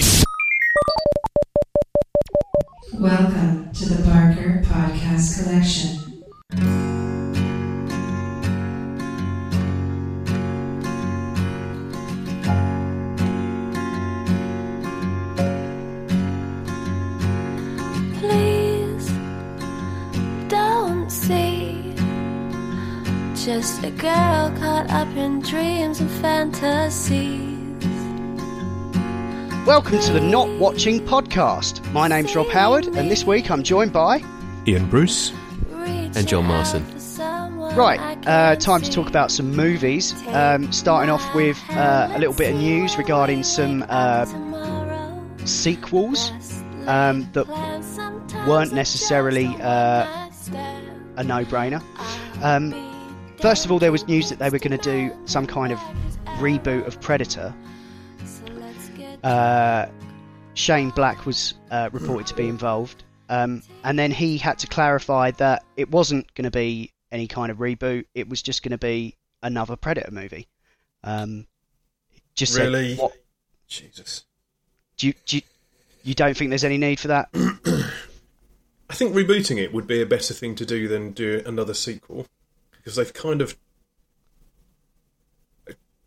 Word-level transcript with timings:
cloud. 0.00 0.24
Welcome 2.94 3.72
to 3.72 3.88
the 3.88 4.02
Barker 4.02 4.62
Podcast 4.64 5.42
Collection. 5.42 6.00
Please 18.18 19.08
don't 20.48 21.10
see 21.10 21.94
just 23.34 23.84
a 23.84 23.90
girl 23.90 24.50
caught 24.58 24.90
up 24.90 25.08
in 25.16 25.40
dreams 25.40 26.00
and 26.00 26.10
fantasies. 26.10 27.53
Welcome 29.66 29.98
to 30.00 30.12
the 30.12 30.20
Not 30.20 30.46
Watching 30.58 31.00
Podcast. 31.06 31.90
My 31.92 32.06
name's 32.06 32.36
Rob 32.36 32.48
Howard, 32.50 32.86
and 32.86 33.10
this 33.10 33.24
week 33.24 33.50
I'm 33.50 33.62
joined 33.62 33.94
by. 33.94 34.22
Ian 34.66 34.90
Bruce. 34.90 35.32
And 35.72 36.28
John 36.28 36.44
Marson. 36.44 36.84
Right, 37.74 37.98
uh, 38.26 38.56
time 38.56 38.82
to 38.82 38.90
talk 38.90 39.08
about 39.08 39.30
some 39.30 39.56
movies. 39.56 40.12
Um, 40.28 40.70
starting 40.70 41.08
off 41.08 41.34
with 41.34 41.58
uh, 41.70 42.10
a 42.12 42.18
little 42.18 42.34
bit 42.34 42.52
of 42.52 42.60
news 42.60 42.98
regarding 42.98 43.42
some 43.42 43.86
uh, 43.88 44.26
sequels 45.46 46.30
um, 46.86 47.26
that 47.32 47.48
weren't 48.46 48.74
necessarily 48.74 49.46
uh, 49.62 50.28
a 51.16 51.24
no 51.24 51.42
brainer. 51.46 51.82
Um, 52.42 52.74
first 53.40 53.64
of 53.64 53.72
all, 53.72 53.78
there 53.78 53.92
was 53.92 54.06
news 54.06 54.28
that 54.28 54.38
they 54.38 54.50
were 54.50 54.58
going 54.58 54.78
to 54.78 55.08
do 55.08 55.16
some 55.24 55.46
kind 55.46 55.72
of 55.72 55.78
reboot 56.36 56.86
of 56.86 57.00
Predator. 57.00 57.54
Uh, 59.24 59.86
Shane 60.52 60.90
Black 60.90 61.26
was 61.26 61.54
uh, 61.70 61.90
reported 61.92 62.26
to 62.28 62.34
be 62.34 62.46
involved, 62.46 63.02
um, 63.28 63.62
and 63.82 63.98
then 63.98 64.10
he 64.10 64.36
had 64.38 64.58
to 64.60 64.66
clarify 64.66 65.30
that 65.32 65.64
it 65.76 65.90
wasn't 65.90 66.32
going 66.34 66.44
to 66.44 66.50
be 66.50 66.92
any 67.10 67.26
kind 67.26 67.50
of 67.50 67.58
reboot. 67.58 68.04
It 68.14 68.28
was 68.28 68.42
just 68.42 68.62
going 68.62 68.72
to 68.72 68.78
be 68.78 69.16
another 69.42 69.76
Predator 69.76 70.10
movie. 70.10 70.46
Um, 71.02 71.46
just 72.34 72.54
said, 72.54 72.66
Really? 72.66 72.96
what, 72.96 73.12
Jesus. 73.66 74.24
do, 74.96 75.08
you, 75.08 75.14
do 75.26 75.36
you, 75.36 75.42
you 76.02 76.14
don't 76.14 76.36
think 76.36 76.50
there's 76.50 76.64
any 76.64 76.78
need 76.78 77.00
for 77.00 77.08
that? 77.08 77.28
I 78.90 78.94
think 78.94 79.14
rebooting 79.14 79.56
it 79.56 79.72
would 79.72 79.86
be 79.86 80.02
a 80.02 80.06
better 80.06 80.34
thing 80.34 80.54
to 80.56 80.66
do 80.66 80.86
than 80.86 81.12
do 81.12 81.42
another 81.46 81.74
sequel 81.74 82.26
because 82.72 82.96
they've 82.96 83.12
kind 83.12 83.40
of. 83.40 83.56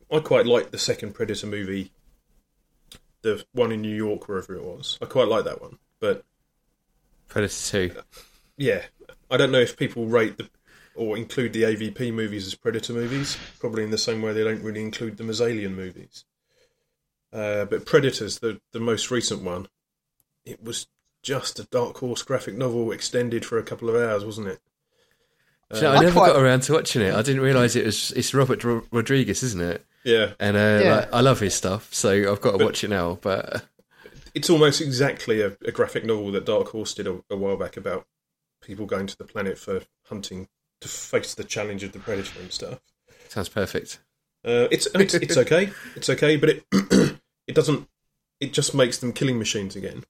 I 0.10 0.20
quite 0.20 0.46
like 0.46 0.72
the 0.72 0.78
second 0.78 1.16
Predator 1.16 1.48
movie, 1.48 1.92
the 3.22 3.44
one 3.54 3.72
in 3.72 3.82
New 3.82 3.96
York, 3.96 4.28
wherever 4.28 4.56
it 4.56 4.64
was. 4.64 4.98
I 5.02 5.06
quite 5.06 5.28
like 5.28 5.46
that 5.46 5.62
one, 5.62 5.78
but 6.00 6.24
Predator 7.28 7.54
2. 7.90 7.92
yeah, 8.58 8.82
I 9.30 9.38
don't 9.38 9.52
know 9.52 9.60
if 9.60 9.78
people 9.78 10.06
rate 10.06 10.38
the 10.38 10.50
or 10.96 11.16
include 11.16 11.54
the 11.54 11.62
AVP 11.64 12.12
movies 12.14 12.48
as 12.48 12.56
Predator 12.56 12.94
movies. 12.94 13.38
Probably 13.60 13.84
in 13.84 13.92
the 13.92 13.98
same 14.00 14.22
way 14.22 14.34
they 14.34 14.44
don't 14.44 14.64
really 14.64 14.82
include 14.82 15.18
them 15.18 15.30
as 15.30 15.40
Alien 15.42 15.76
movies. 15.76 16.26
Uh, 17.32 17.66
but 17.66 17.86
Predators, 17.86 18.40
the 18.40 18.60
the 18.72 18.80
most 18.80 19.12
recent 19.12 19.44
one, 19.44 19.68
it 20.46 20.64
was 20.64 20.88
just 21.22 21.60
a 21.60 21.66
Dark 21.66 21.98
Horse 21.98 22.24
graphic 22.24 22.56
novel 22.56 22.92
extended 22.92 23.46
for 23.46 23.58
a 23.58 23.64
couple 23.64 23.90
of 23.90 23.96
hours, 23.96 24.24
wasn't 24.26 24.48
it? 24.48 24.60
Do 25.72 25.78
you 25.78 25.84
know, 25.84 25.92
I, 25.92 25.96
I 25.98 26.00
never 26.00 26.14
quite- 26.14 26.28
got 26.34 26.42
around 26.42 26.62
to 26.62 26.74
watching 26.74 27.02
it. 27.02 27.14
I 27.14 27.22
didn't 27.22 27.42
realise 27.42 27.76
it 27.76 27.86
was. 27.86 28.12
It's 28.14 28.34
Robert 28.34 28.64
Ro- 28.64 28.86
Rodriguez, 28.92 29.44
isn't 29.44 29.62
it? 29.62 29.86
Yeah, 30.08 30.34
And 30.40 30.56
uh, 30.56 30.80
Yeah. 30.84 30.96
like, 30.96 31.14
I 31.14 31.20
love 31.22 31.40
his 31.42 31.54
stuff, 31.54 31.94
so 31.94 32.10
I've 32.32 32.40
got 32.42 32.58
to 32.58 32.64
watch 32.64 32.84
it 32.84 32.90
now. 32.90 33.20
But 33.22 33.66
it's 34.34 34.50
almost 34.50 34.80
exactly 34.80 35.42
a, 35.42 35.58
a 35.66 35.72
graphic 35.72 36.06
novel 36.06 36.32
that 36.32 36.46
Dark 36.46 36.70
Horse 36.70 36.94
did 36.94 37.08
a, 37.08 37.22
a 37.30 37.36
while 37.36 37.58
back 37.58 37.76
about 37.76 38.08
people 38.62 38.86
going 38.86 39.08
to 39.08 39.18
the 39.18 39.24
planet 39.26 39.58
for 39.58 39.82
hunting 40.08 40.48
to 40.82 40.88
face 40.88 41.34
the 41.36 41.44
challenge 41.44 41.84
of 41.84 41.92
the 41.92 42.00
predator 42.00 42.40
and 42.40 42.52
stuff. 42.54 42.80
sounds 43.28 43.50
perfect. 43.50 44.00
Uh, 44.46 44.68
it's 44.72 44.88
it's 44.96 45.14
it's 45.16 45.36
okay, 45.44 45.72
it's 45.96 46.10
okay, 46.10 46.38
but 46.38 46.50
it 46.50 46.64
it 47.48 47.54
doesn't. 47.56 47.88
It 48.40 48.54
just 48.54 48.74
makes 48.74 48.98
them 49.00 49.12
killing 49.12 49.38
machines 49.40 49.76
again. 49.76 50.04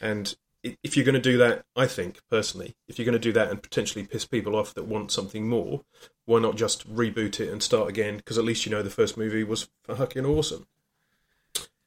And 0.00 0.34
i- 0.34 0.41
if 0.62 0.96
you're 0.96 1.04
going 1.04 1.14
to 1.14 1.20
do 1.20 1.36
that, 1.38 1.64
I 1.74 1.86
think 1.86 2.20
personally, 2.30 2.76
if 2.88 2.98
you're 2.98 3.06
going 3.06 3.12
to 3.14 3.18
do 3.18 3.32
that 3.32 3.50
and 3.50 3.62
potentially 3.62 4.06
piss 4.06 4.24
people 4.24 4.54
off 4.54 4.74
that 4.74 4.84
want 4.84 5.10
something 5.10 5.48
more, 5.48 5.82
why 6.24 6.38
not 6.38 6.56
just 6.56 6.88
reboot 6.92 7.40
it 7.40 7.50
and 7.50 7.62
start 7.62 7.88
again? 7.88 8.16
Because 8.16 8.38
at 8.38 8.44
least 8.44 8.64
you 8.64 8.70
know 8.70 8.82
the 8.82 8.90
first 8.90 9.16
movie 9.16 9.44
was 9.44 9.68
fucking 9.82 10.24
awesome. 10.24 10.66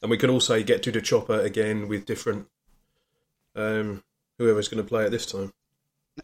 And 0.01 0.11
we 0.11 0.17
can 0.17 0.29
also 0.29 0.61
get 0.61 0.83
to 0.83 0.91
the 0.91 1.01
chopper 1.01 1.39
again 1.39 1.87
with 1.87 2.05
different 2.05 2.47
um, 3.55 4.03
whoever's 4.37 4.67
going 4.67 4.83
to 4.83 4.87
play 4.87 5.05
it 5.05 5.09
this 5.09 5.25
time. 5.25 5.53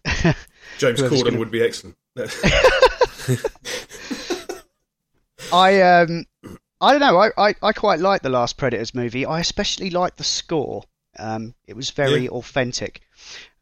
James 0.78 1.02
Corden 1.02 1.24
gonna- 1.24 1.40
would 1.40 1.52
be 1.52 1.64
excellent. 1.64 1.96
I 5.54 5.82
um, 5.82 6.26
I 6.80 6.92
don't 6.92 7.00
know. 7.00 7.18
I, 7.18 7.32
I, 7.38 7.56
I 7.62 7.74
quite 7.74 8.00
like 8.00 8.22
the 8.22 8.30
last 8.30 8.58
Predators 8.58 8.94
movie. 8.94 9.26
I 9.26 9.40
especially 9.40 9.90
like 9.90 10.16
the 10.18 10.24
score. 10.24 10.84
Um, 11.20 11.54
it 11.68 11.76
was 11.76 11.90
very 11.92 12.24
Yeah. 12.24 12.30
authentic. 12.30 13.02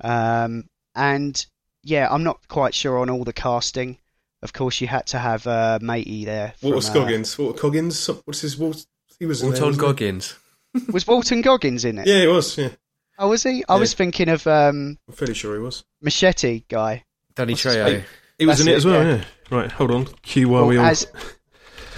Um, 0.02 0.70
and 0.96 1.46
yeah, 1.84 2.08
I'm 2.12 2.24
not 2.24 2.48
quite 2.48 2.74
sure 2.74 3.00
on 3.00 3.10
all 3.10 3.24
the 3.24 3.34
casting. 3.34 3.98
Of 4.42 4.54
course, 4.54 4.80
you 4.80 4.88
had 4.88 5.08
to 5.08 5.20
have 5.20 5.46
uh, 5.48 5.80
Matey 5.82 6.26
there. 6.26 6.54
Walter 6.62 6.92
from, 6.92 7.02
uh, 7.04 7.24
Walter 7.38 7.60
Coggins. 7.60 8.08
What's 8.26 8.42
his? 8.42 8.58
Walt, 8.58 8.86
he 9.20 9.26
was 9.26 9.42
in 9.42 9.52
there, 9.52 9.62
Walton 9.62 9.68
wasn't? 9.78 9.82
Goggins. 9.82 10.36
was 10.94 11.06
Walton 11.08 11.42
Goggins 11.42 11.84
in 11.86 11.98
it? 11.98 12.08
Yeah, 12.08 12.22
he 12.22 12.28
was. 12.28 12.58
Yeah, 12.58 12.70
Oh, 13.18 13.28
was 13.30 13.44
he? 13.44 13.64
I 13.68 13.74
Yeah. 13.74 13.80
was 13.80 13.94
thinking 13.94 14.30
of 14.30 14.48
um, 14.48 14.98
I'm 15.08 15.14
fairly 15.14 15.34
sure 15.34 15.56
he 15.56 15.62
was. 15.62 15.84
Machete 16.02 16.64
guy. 16.70 17.04
Danny 17.36 17.54
What's 17.54 17.64
his 17.64 17.76
Trejo. 17.76 17.86
name? 17.86 18.04
He 18.38 18.46
was 18.46 18.62
in 18.62 18.68
it, 18.70 18.72
it, 18.72 18.76
as 18.78 18.86
well. 18.86 19.04
yeah. 19.04 19.16
Yeah. 19.18 19.24
Right. 19.58 19.72
Hold 19.74 19.92
on. 19.92 20.06
Cue 20.22 20.48
while 20.48 20.62
Well, 20.62 20.70
we 20.70 20.78
all. 20.78 20.86
as 20.86 21.06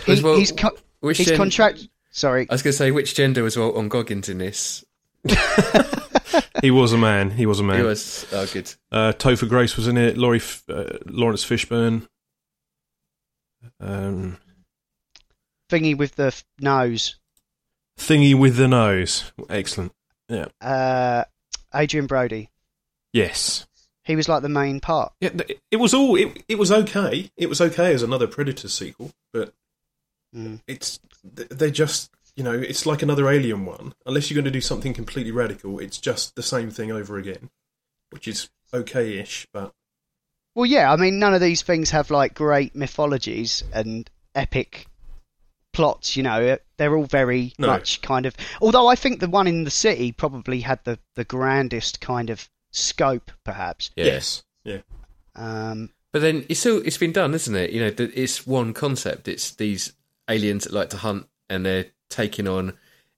he, 0.07 0.11
Was 0.19 0.39
he's 0.39 0.51
co- 0.51 0.75
Which 1.01 1.17
he's 1.19 1.27
gen- 1.27 1.37
contract. 1.37 1.87
Sorry, 2.13 2.47
I 2.49 2.53
was 2.53 2.61
going 2.63 2.71
to 2.73 2.77
say, 2.77 2.89
which 2.91 3.13
gender 3.15 3.43
was 3.43 3.55
Walton 3.55 3.87
Goggins 3.87 4.27
in 4.29 4.39
this? 4.39 4.83
He 6.61 6.69
was 6.71 6.93
a 6.93 6.97
man. 6.97 7.31
He 7.31 7.45
was 7.47 7.59
a 7.59 7.63
man. 7.63 7.77
He 7.77 7.83
was. 7.83 8.25
Oh, 8.31 8.45
good. 8.45 8.71
Uh, 8.91 9.13
Topher 9.13 9.49
Grace 9.49 9.75
was 9.75 9.87
in 9.87 9.97
it. 9.97 10.15
Laurie, 10.17 10.37
F- 10.37 10.63
uh, 10.69 10.97
Laurence 11.07 11.43
Fishburne. 11.43 12.07
Um, 13.79 14.37
thingy 15.69 15.97
with 15.97 16.15
the 16.15 16.27
f- 16.27 16.43
nose. 16.59 17.17
thingy 17.97 18.35
with 18.37 18.55
the 18.57 18.67
nose. 18.67 19.31
Excellent. 19.49 19.91
Yeah. 20.29 20.45
Uh, 20.61 21.23
Adrien 21.73 22.07
Brody. 22.07 22.49
Yes. 23.13 23.65
He 24.03 24.15
was 24.15 24.29
like 24.29 24.41
the 24.41 24.49
main 24.49 24.79
part. 24.79 25.13
Yeah. 25.19 25.31
It 25.71 25.77
was 25.77 25.93
all. 25.93 26.15
It, 26.15 26.43
it 26.47 26.57
was 26.59 26.71
okay. 26.71 27.31
It 27.37 27.49
was 27.49 27.59
okay 27.61 27.93
as 27.93 28.03
another 28.03 28.27
Predator 28.27 28.67
sequel, 28.69 29.11
but 29.33 29.53
Mm. 30.35 30.61
it's 30.65 30.97
th- 31.35 31.49
they 31.49 31.69
just 31.71 32.09
you 32.35 32.43
know 32.43 32.53
it's 32.53 32.85
like 32.85 33.01
another 33.01 33.29
Alien 33.29 33.65
one. 33.65 33.93
Unless 34.05 34.29
you're 34.29 34.35
going 34.35 34.45
to 34.45 34.51
do 34.51 34.61
something 34.61 34.93
completely 34.93 35.31
radical, 35.31 35.79
it's 35.79 35.97
just 35.97 36.35
the 36.35 36.43
same 36.43 36.71
thing 36.71 36.91
over 36.91 37.17
again, 37.17 37.49
which 38.11 38.27
is 38.27 38.49
okay-ish, 38.73 39.47
but 39.53 39.71
Well, 40.55 40.65
yeah, 40.65 40.91
I 40.91 40.95
mean, 40.95 41.19
none 41.19 41.33
of 41.33 41.41
these 41.41 41.61
things 41.61 41.89
have 41.91 42.09
like 42.09 42.33
great 42.33 42.75
mythologies 42.75 43.63
and 43.73 44.09
epic 44.35 44.87
plots. 45.73 46.15
You 46.17 46.23
know, 46.23 46.57
they're 46.77 46.95
all 46.95 47.05
very 47.05 47.53
No. 47.57 47.67
much 47.67 48.01
kind 48.01 48.25
of. 48.25 48.35
Although 48.61 48.87
I 48.87 48.95
think 48.95 49.19
the 49.19 49.29
one 49.29 49.47
in 49.47 49.63
the 49.63 49.71
city 49.71 50.11
probably 50.11 50.61
had 50.61 50.79
the 50.83 50.99
the 51.15 51.23
grandest 51.25 52.01
kind 52.01 52.29
of 52.29 52.49
scope, 52.71 53.31
perhaps. 53.43 53.91
Yeah. 53.95 54.05
yes, 54.05 54.43
yeah. 54.63 54.79
Um, 55.35 55.91
But 56.11 56.21
then 56.21 56.45
it's 56.49 56.59
still 56.61 56.81
it's 56.85 56.97
been 56.97 57.11
done, 57.13 57.33
isn't 57.33 57.55
it? 57.55 57.71
You 57.71 57.81
know, 57.81 57.93
it's 57.97 58.45
one 58.47 58.73
concept. 58.73 59.27
It's 59.27 59.51
these 59.51 59.93
aliens 60.29 60.63
that 60.65 60.73
like 60.73 60.89
to 60.91 60.97
hunt, 60.97 61.27
and 61.49 61.65
they're 61.65 61.87
taking 62.11 62.47
on 62.47 62.73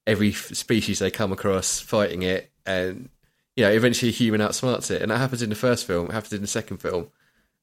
every 0.08 0.32
species 0.32 1.00
they 1.00 1.12
come 1.12 1.32
across, 1.34 1.80
fighting 1.82 2.22
it, 2.24 2.50
and 2.66 3.10
you 3.56 3.64
know, 3.66 3.72
eventually 3.72 4.10
a 4.10 4.14
human 4.14 4.42
outsmarts 4.42 4.90
it. 4.90 5.02
And 5.02 5.12
that 5.12 5.18
happens 5.18 5.42
in 5.42 5.50
the 5.50 5.56
first 5.56 5.86
film. 5.86 6.08
It 6.10 6.14
happens 6.14 6.34
in 6.34 6.42
the 6.42 6.48
second 6.48 6.78
film. 6.78 7.10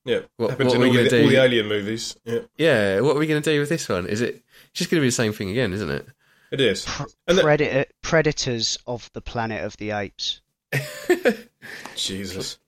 Yeah, 0.05 0.21
What- 0.37 0.51
happens 0.51 0.69
what 0.69 0.77
in 0.77 0.83
are 0.83 0.85
we 0.85 0.89
all 0.89 0.93
the, 1.05 1.11
gonna 1.11 1.11
do? 1.11 1.23
all 1.25 1.29
the 1.31 1.43
Alien 1.43 1.69
movies. 1.69 2.17
Yeah, 2.25 2.39
Yeah, 2.57 3.01
what 3.01 3.17
are 3.17 3.19
we 3.19 3.27
going 3.27 3.43
to 3.43 3.51
do 3.53 3.59
with 3.61 3.69
this 3.69 3.89
one? 3.89 4.07
Is 4.07 4.21
it 4.21 4.43
it's 4.71 4.79
just 4.79 4.91
going 4.91 5.01
to 5.01 5.05
be 5.05 5.09
the 5.09 5.13
same 5.13 5.33
thing 5.33 5.51
again, 5.51 5.73
isn't 5.73 5.91
it? 5.91 6.07
It 6.53 6.61
is. 6.61 6.85
pr- 6.85 7.05
And 7.29 7.39
that- 7.39 7.43
predator, 7.43 7.81
uh, 7.81 7.85
predators 8.03 8.79
of 8.87 9.11
the 9.13 9.21
planet 9.21 9.63
of 9.65 9.77
the 9.77 9.91
apes. 9.91 10.41
Jesus. 11.97 12.59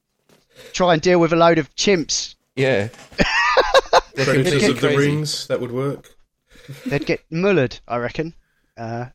Try 0.73 0.93
and 0.94 1.03
deal 1.03 1.19
with 1.20 1.32
a 1.32 1.37
load 1.37 1.59
of 1.59 1.75
chimps. 1.75 2.35
Yeah. 2.56 2.88
Predators 4.14 4.26
completely 4.35 4.67
of 4.70 4.75
the 4.81 4.88
crazy. 4.88 4.97
Rings, 4.97 5.47
that 5.47 5.61
would 5.61 5.73
work. 5.73 6.14
They'd 6.87 7.06
get 7.06 7.29
mullered, 7.31 7.81
I 7.88 7.97
reckon. 7.97 8.35
Uh, 8.82 9.06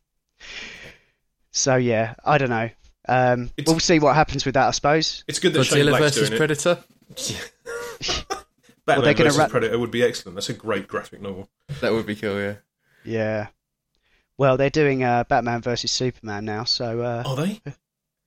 so 1.50 1.76
yeah, 1.76 2.14
I 2.24 2.38
don't 2.38 2.50
know. 2.50 2.70
Um, 3.08 3.50
we'll 3.66 3.80
see 3.80 3.98
what 3.98 4.14
happens 4.14 4.44
with 4.44 4.54
that, 4.54 4.68
I 4.68 4.70
suppose. 4.70 5.24
It's 5.26 5.38
good 5.38 5.52
that 5.54 5.64
Shane 5.64 5.84
Godzilla 5.84 5.98
Black's 5.98 6.04
versus 6.04 6.28
doing 6.28 6.32
it. 6.34 6.38
Predator. 6.38 6.84
Batman 8.86 9.04
they're 9.04 9.24
versus 9.26 9.38
ra- 9.38 9.48
Predator 9.48 9.78
would 9.78 9.90
be 9.90 10.02
excellent. 10.02 10.36
That's 10.36 10.48
a 10.48 10.54
great 10.54 10.88
graphic 10.88 11.20
novel. 11.20 11.48
That 11.80 11.92
would 11.92 12.06
be 12.06 12.16
cool. 12.16 12.38
Yeah. 12.38 12.54
Yeah. 13.04 13.46
Well, 14.38 14.56
they're 14.56 14.70
doing 14.70 15.02
uh, 15.02 15.24
Batman 15.24 15.62
versus 15.62 15.90
Superman 15.90 16.44
now, 16.44 16.64
so 16.64 17.00
uh, 17.00 17.22
Are 17.26 17.36
they? 17.36 17.60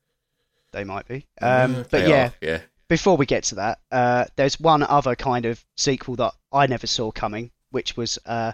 they 0.72 0.84
might 0.84 1.08
be. 1.08 1.26
Um, 1.42 1.76
okay. 1.76 1.88
but 1.90 2.08
yeah, 2.08 2.26
are, 2.26 2.34
yeah. 2.42 2.60
before 2.90 3.18
we 3.18 3.26
get 3.26 3.46
to 3.46 3.56
that, 3.56 3.80
uh, 3.92 4.26
there's 4.36 4.60
one 4.60 4.84
other 4.84 5.16
kind 5.16 5.46
of 5.46 5.64
sequel 5.78 6.16
that 6.18 6.34
I 6.52 6.68
never 6.68 6.86
saw 6.86 7.12
coming, 7.12 7.52
which 7.70 7.96
was, 7.96 8.20
uh, 8.26 8.52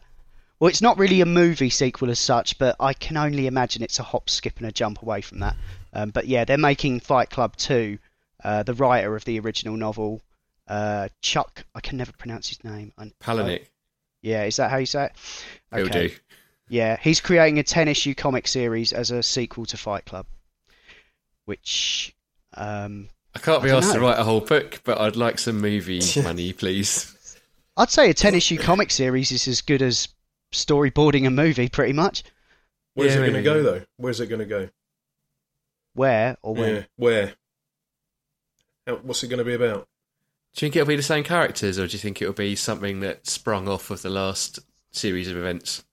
well, 0.60 0.70
it's 0.70 0.82
not 0.82 0.98
really 0.98 1.22
a 1.22 1.26
movie 1.26 1.70
sequel 1.70 2.10
as 2.10 2.20
such, 2.20 2.58
but 2.58 2.76
I 2.80 2.94
can 2.94 3.18
only 3.18 3.48
imagine 3.48 3.84
it's 3.84 4.00
a 4.00 4.04
hop, 4.04 4.30
skip, 4.30 4.58
and 4.58 4.68
a 4.68 4.72
jump 4.72 5.02
away 5.02 5.22
from 5.22 5.40
that. 5.40 5.56
Um, 5.94 6.10
but 6.10 6.28
yeah, 6.28 6.46
they're 6.46 6.58
making 6.58 7.02
Fight 7.02 7.30
Club 7.30 7.56
2. 7.58 7.98
Uh, 8.44 8.64
the 8.64 8.74
writer 8.74 9.16
of 9.16 9.26
the 9.26 9.40
original 9.40 9.76
novel, 9.76 10.22
uh, 10.68 11.10
Chuck, 11.22 11.66
I 11.74 11.80
can 11.80 11.98
never 11.98 12.12
pronounce 12.12 12.50
his 12.50 12.64
name. 12.64 12.94
Palahniuk. 13.20 13.66
yeah, 14.22 14.44
is 14.44 14.58
that 14.58 14.70
how 14.70 14.78
you 14.78 14.86
say 14.86 15.06
it? 15.06 15.12
He'll 15.74 15.88
do. 15.88 16.12
Yeah, 16.70 16.98
he's 17.02 17.20
creating 17.22 17.60
a 17.60 17.64
10 17.64 17.88
issue 17.88 18.14
comic 18.14 18.48
series 18.48 18.94
as 18.94 19.10
a 19.10 19.24
sequel 19.24 19.66
to 19.68 19.78
Fight 19.78 20.06
Club, 20.06 20.26
which. 21.46 22.16
Um, 22.54 23.10
I 23.36 23.40
can't 23.40 23.64
be 23.64 23.72
I 23.72 23.78
asked 23.78 23.94
to 23.94 24.00
write 24.00 24.20
a 24.20 24.24
whole 24.24 24.42
book, 24.42 24.82
but 24.84 25.00
I'd 25.00 25.16
like 25.16 25.40
some 25.40 25.62
movie 25.62 26.02
money, 26.24 26.54
please. 26.54 27.16
I'd 27.76 27.90
say 27.90 28.10
a 28.10 28.14
10 28.14 28.36
issue 28.36 28.58
comic 28.58 28.92
series 28.92 29.32
is 29.32 29.48
as 29.48 29.62
good 29.62 29.82
as 29.82 30.08
storyboarding 30.52 31.26
a 31.28 31.32
movie, 31.32 31.70
pretty 31.70 31.94
much. 31.94 32.24
Where's 32.94 33.14
Yeah, 33.14 33.22
it 33.22 33.32
going 33.32 33.44
to 33.44 33.50
maybe. 33.50 33.64
go, 33.64 33.64
though? 33.64 33.86
Where's 33.98 34.20
it 34.20 34.28
going 34.28 34.40
to 34.40 34.46
go? 34.46 34.70
Where 35.94 36.38
or 36.42 36.56
when? 36.56 36.76
Yeah. 36.76 36.84
Where? 36.96 37.34
How, 38.86 38.96
what's 38.98 39.24
it 39.24 39.28
going 39.28 39.40
to 39.40 39.46
be 39.46 39.54
about? 39.54 39.88
Do 40.56 40.66
you 40.66 40.68
think 40.72 40.76
it'll 40.76 40.88
be 40.88 40.96
the 40.96 41.04
same 41.04 41.24
characters, 41.24 41.78
or 41.78 41.88
do 41.88 41.94
you 41.94 42.00
think 42.00 42.22
it'll 42.22 42.34
be 42.34 42.56
something 42.56 43.02
that 43.02 43.28
sprung 43.28 43.68
off 43.68 43.92
of 43.92 44.02
the 44.02 44.10
last 44.10 44.60
series 44.92 45.30
of 45.30 45.38
events? 45.38 45.84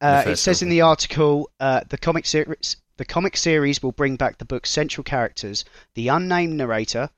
Uh, 0.00 0.22
it 0.26 0.30
first 0.30 0.42
says 0.42 0.62
in 0.62 0.68
the 0.68 0.80
article 0.80 1.50
uh, 1.60 1.80
the 1.88 1.98
comic 1.98 2.26
series 2.26 2.76
the 2.96 3.04
comic 3.04 3.36
series 3.36 3.82
will 3.82 3.92
bring 3.92 4.16
back 4.16 4.38
the 4.38 4.44
book's 4.44 4.70
central 4.70 5.02
characters, 5.02 5.64
the 5.94 6.08
unnamed 6.08 6.54
narrator, 6.54 7.08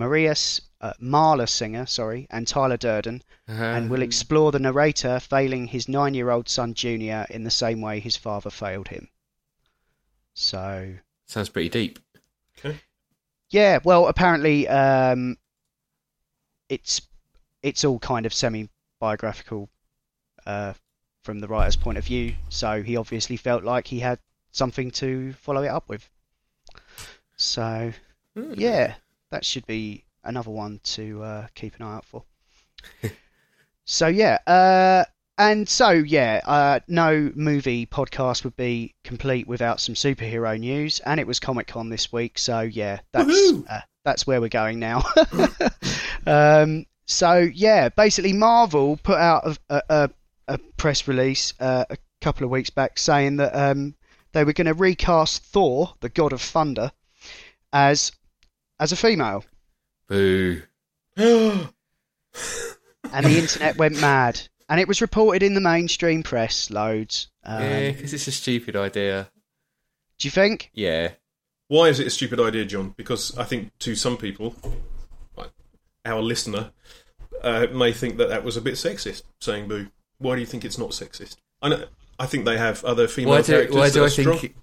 Maria 0.00 0.30
S- 0.30 0.62
uh, 0.80 0.94
Marla 0.98 1.46
Singer, 1.46 1.84
sorry, 1.84 2.26
and 2.30 2.48
Tyler 2.48 2.78
Durden, 2.78 3.22
and 3.46 3.90
will 3.90 4.00
explore 4.02 4.50
the 4.50 4.58
narrator 4.58 5.20
failing 5.20 5.66
his 5.66 5.88
nine-year-old 5.88 6.48
son 6.48 6.72
Junior 6.72 7.26
in 7.28 7.44
the 7.44 7.50
same 7.50 7.82
way 7.82 8.00
his 8.00 8.16
father 8.16 8.48
failed 8.48 8.88
him. 8.88 9.08
So 10.34 10.94
Sounds 11.26 11.50
pretty 11.50 11.68
deep. 11.68 11.98
Okay. 12.58 12.80
Yeah, 13.50 13.78
well, 13.84 14.08
apparently, 14.08 14.66
um, 14.68 15.36
it's 16.70 17.02
it's 17.62 17.84
all 17.84 17.98
kind 17.98 18.24
of 18.24 18.32
semi-biographical 18.32 19.68
uh, 20.46 20.72
from 21.24 21.40
the 21.40 21.46
writer's 21.48 21.76
point 21.76 21.98
of 21.98 22.04
view. 22.04 22.34
So 22.48 22.82
he 22.82 22.96
obviously 22.96 23.36
felt 23.36 23.64
like 23.64 23.86
he 23.86 24.00
had 24.00 24.18
something 24.50 24.90
to 24.92 25.34
follow 25.34 25.62
it 25.62 25.68
up 25.68 25.88
with. 25.90 26.08
So 27.36 27.92
Hmm. 28.34 28.54
yeah, 28.56 28.94
that 29.30 29.44
should 29.44 29.66
be 29.66 30.04
another 30.24 30.50
one 30.50 30.80
to 30.82 31.22
uh, 31.22 31.46
keep 31.54 31.76
an 31.76 31.82
eye 31.82 31.96
out 31.96 32.04
for. 32.04 32.24
so 33.84 34.06
yeah, 34.06 34.38
uh, 34.46 35.04
and 35.38 35.68
so 35.68 35.90
yeah, 35.90 36.40
uh, 36.44 36.80
no 36.88 37.32
movie 37.34 37.86
podcast 37.86 38.44
would 38.44 38.56
be 38.56 38.94
complete 39.04 39.46
without 39.46 39.80
some 39.80 39.94
superhero 39.94 40.58
news, 40.58 41.00
and 41.00 41.18
it 41.18 41.26
was 41.26 41.40
Comic 41.40 41.66
Con 41.66 41.88
this 41.88 42.12
week, 42.12 42.38
so 42.38 42.60
yeah, 42.60 43.00
that's 43.12 43.52
uh, 43.68 43.80
that's 44.04 44.26
where 44.26 44.40
we're 44.40 44.48
going 44.48 44.78
now. 44.78 45.02
um, 46.26 46.86
so 47.06 47.38
yeah, 47.38 47.88
basically 47.88 48.32
Marvel 48.32 48.98
put 49.02 49.18
out 49.18 49.58
a, 49.68 49.82
a, 49.88 50.10
a, 50.48 50.58
press 50.76 51.08
release 51.08 51.54
uh, 51.58 51.84
a 51.90 51.96
couple 52.20 52.44
of 52.44 52.50
weeks 52.50 52.70
back 52.70 52.98
saying 52.98 53.36
that 53.36 53.54
um, 53.54 53.94
they 54.32 54.44
were 54.44 54.52
going 54.52 54.66
to 54.66 54.74
recast 54.74 55.42
Thor, 55.42 55.94
the 56.00 56.08
God 56.08 56.32
of 56.32 56.40
Thunder, 56.40 56.92
as 57.72 58.12
as 58.80 58.90
a 58.90 58.96
female, 58.96 59.44
Boo. 60.08 60.62
and 61.16 61.68
the 63.24 63.38
internet 63.38 63.76
went 63.76 64.00
mad. 64.00 64.40
And 64.68 64.80
it 64.80 64.86
was 64.86 65.00
reported 65.00 65.42
in 65.42 65.54
the 65.54 65.60
mainstream 65.60 66.22
press 66.22 66.70
loads. 66.70 67.26
Um, 67.44 67.60
yeah, 67.60 67.90
because 67.90 68.14
it's 68.14 68.28
a 68.28 68.32
stupid 68.32 68.76
idea. 68.76 69.28
Do 70.18 70.28
you 70.28 70.30
think? 70.30 70.70
Yeah. 70.72 71.12
Why 71.66 71.88
is 71.88 71.98
it 71.98 72.06
a 72.06 72.10
stupid 72.10 72.38
idea, 72.38 72.64
John? 72.64 72.94
Because 72.96 73.36
I 73.36 73.42
think 73.44 73.76
to 73.80 73.96
some 73.96 74.16
people, 74.16 74.54
like 75.36 75.50
our 76.04 76.22
listener, 76.22 76.70
uh, 77.42 77.66
may 77.72 77.92
think 77.92 78.16
that 78.18 78.28
that 78.28 78.44
was 78.44 78.56
a 78.56 78.60
bit 78.60 78.74
sexist, 78.74 79.22
saying 79.40 79.66
boo. 79.66 79.88
Why 80.18 80.36
do 80.36 80.40
you 80.40 80.46
think 80.46 80.64
it's 80.64 80.78
not 80.78 80.90
sexist? 80.90 81.36
I 81.62 81.68
know. 81.68 81.84
I 82.18 82.26
think 82.26 82.44
they 82.44 82.58
have 82.58 82.84
other 82.84 83.08
female 83.08 83.34
Why 83.34 83.42
do, 83.42 83.52
characters. 83.52 83.74
why 83.76 83.88
that 83.88 83.94
do 83.94 84.02
are 84.02 84.06
I 84.06 84.10
think? 84.10 84.54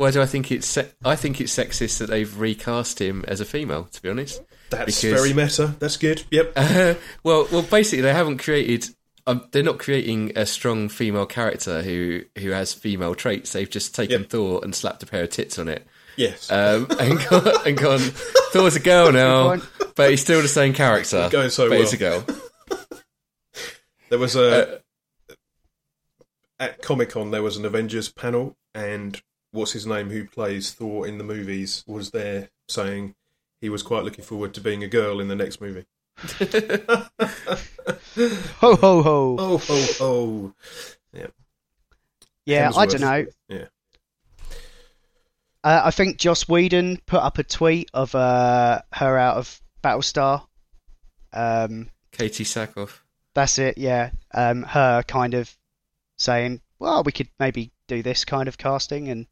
Strong. 0.00 0.06
Why 0.06 0.10
do 0.12 0.22
I 0.22 0.26
think 0.26 0.50
it's? 0.52 0.66
Se- 0.66 0.90
I 1.04 1.16
think 1.16 1.40
it's 1.40 1.56
sexist 1.56 1.98
that 1.98 2.10
they've 2.10 2.38
recast 2.38 3.00
him 3.00 3.24
as 3.28 3.40
a 3.40 3.44
female. 3.44 3.84
To 3.84 4.02
be 4.02 4.08
honest. 4.08 4.42
That's 4.70 5.00
because- 5.02 5.20
very 5.20 5.32
meta. 5.32 5.74
That's 5.78 5.96
good. 5.96 6.22
Yep. 6.30 6.52
Uh, 6.56 6.94
well, 7.24 7.48
well, 7.50 7.62
basically, 7.62 8.02
they 8.02 8.12
haven't 8.14 8.38
created. 8.38 8.94
Um, 9.26 9.46
they're 9.52 9.62
not 9.62 9.78
creating 9.78 10.32
a 10.36 10.46
strong 10.46 10.88
female 10.88 11.26
character 11.26 11.82
who 11.82 12.22
who 12.38 12.50
has 12.50 12.72
female 12.72 13.14
traits. 13.14 13.52
They've 13.52 13.68
just 13.68 13.94
taken 13.94 14.22
Yep. 14.22 14.30
Thor 14.30 14.60
and 14.62 14.74
slapped 14.74 15.02
a 15.02 15.06
pair 15.06 15.24
of 15.24 15.30
tits 15.30 15.58
on 15.58 15.68
it, 15.68 15.86
yes. 16.16 16.50
um, 16.50 16.86
and, 16.98 17.18
gone, 17.28 17.48
and 17.66 17.76
gone. 17.76 17.98
Thor's 18.52 18.76
a 18.76 18.80
girl 18.80 19.12
now, 19.12 19.58
but 19.94 20.10
he's 20.10 20.22
still 20.22 20.40
the 20.40 20.48
same 20.48 20.72
character. 20.72 21.28
Going 21.30 21.50
so 21.50 21.64
but 21.64 21.70
well. 21.72 21.80
he's 21.80 21.92
a 21.92 21.96
girl. 21.98 22.24
There 24.08 24.18
was 24.18 24.34
a 24.34 24.80
at 26.58 26.82
Comic 26.82 27.10
Con. 27.10 27.30
There 27.30 27.42
was 27.42 27.56
an 27.56 27.64
Avengers 27.64 28.08
panel, 28.08 28.56
and 28.74 29.20
what's 29.52 29.72
his 29.72 29.86
name, 29.86 30.10
who 30.10 30.26
plays 30.26 30.72
Thor 30.72 31.06
in 31.06 31.18
the 31.18 31.24
movies, 31.24 31.84
was 31.86 32.10
there 32.10 32.50
saying 32.68 33.14
he 33.60 33.68
was 33.68 33.82
quite 33.82 34.04
looking 34.04 34.24
forward 34.24 34.54
to 34.54 34.60
being 34.60 34.82
a 34.82 34.88
girl 34.88 35.20
in 35.20 35.28
the 35.28 35.36
next 35.36 35.60
movie. 35.60 35.84
Ho 38.58 38.76
ho 38.76 39.02
ho! 39.02 39.36
Oh, 39.38 39.62
oh, 39.68 39.88
oh! 40.00 40.52
yeah, 41.12 41.28
Yeah, 42.44 42.70
I 42.76 42.86
don't 42.86 43.00
know. 43.00 43.26
Yeah. 43.48 43.66
Uh, 45.62 45.82
I 45.84 45.90
think 45.90 46.18
Joss 46.18 46.48
Whedon 46.48 46.98
put 47.06 47.20
up 47.20 47.38
a 47.38 47.42
tweet 47.42 47.90
of 47.94 48.14
uh, 48.14 48.80
her 48.92 49.16
out 49.16 49.36
of 49.36 49.60
Battlestar. 49.82 50.46
Um, 51.32 51.88
Katee 52.12 52.44
Sackhoff. 52.44 52.98
that's 53.34 53.58
it. 53.58 53.78
Yeah, 53.78 54.10
um, 54.34 54.62
her 54.62 55.02
kind 55.04 55.34
of 55.34 55.56
saying, 56.18 56.60
"Well, 56.78 57.02
we 57.04 57.12
could 57.12 57.28
maybe 57.38 57.72
do 57.86 58.02
this 58.02 58.24
kind 58.24 58.48
of 58.48 58.58
casting," 58.58 59.08
and 59.08 59.26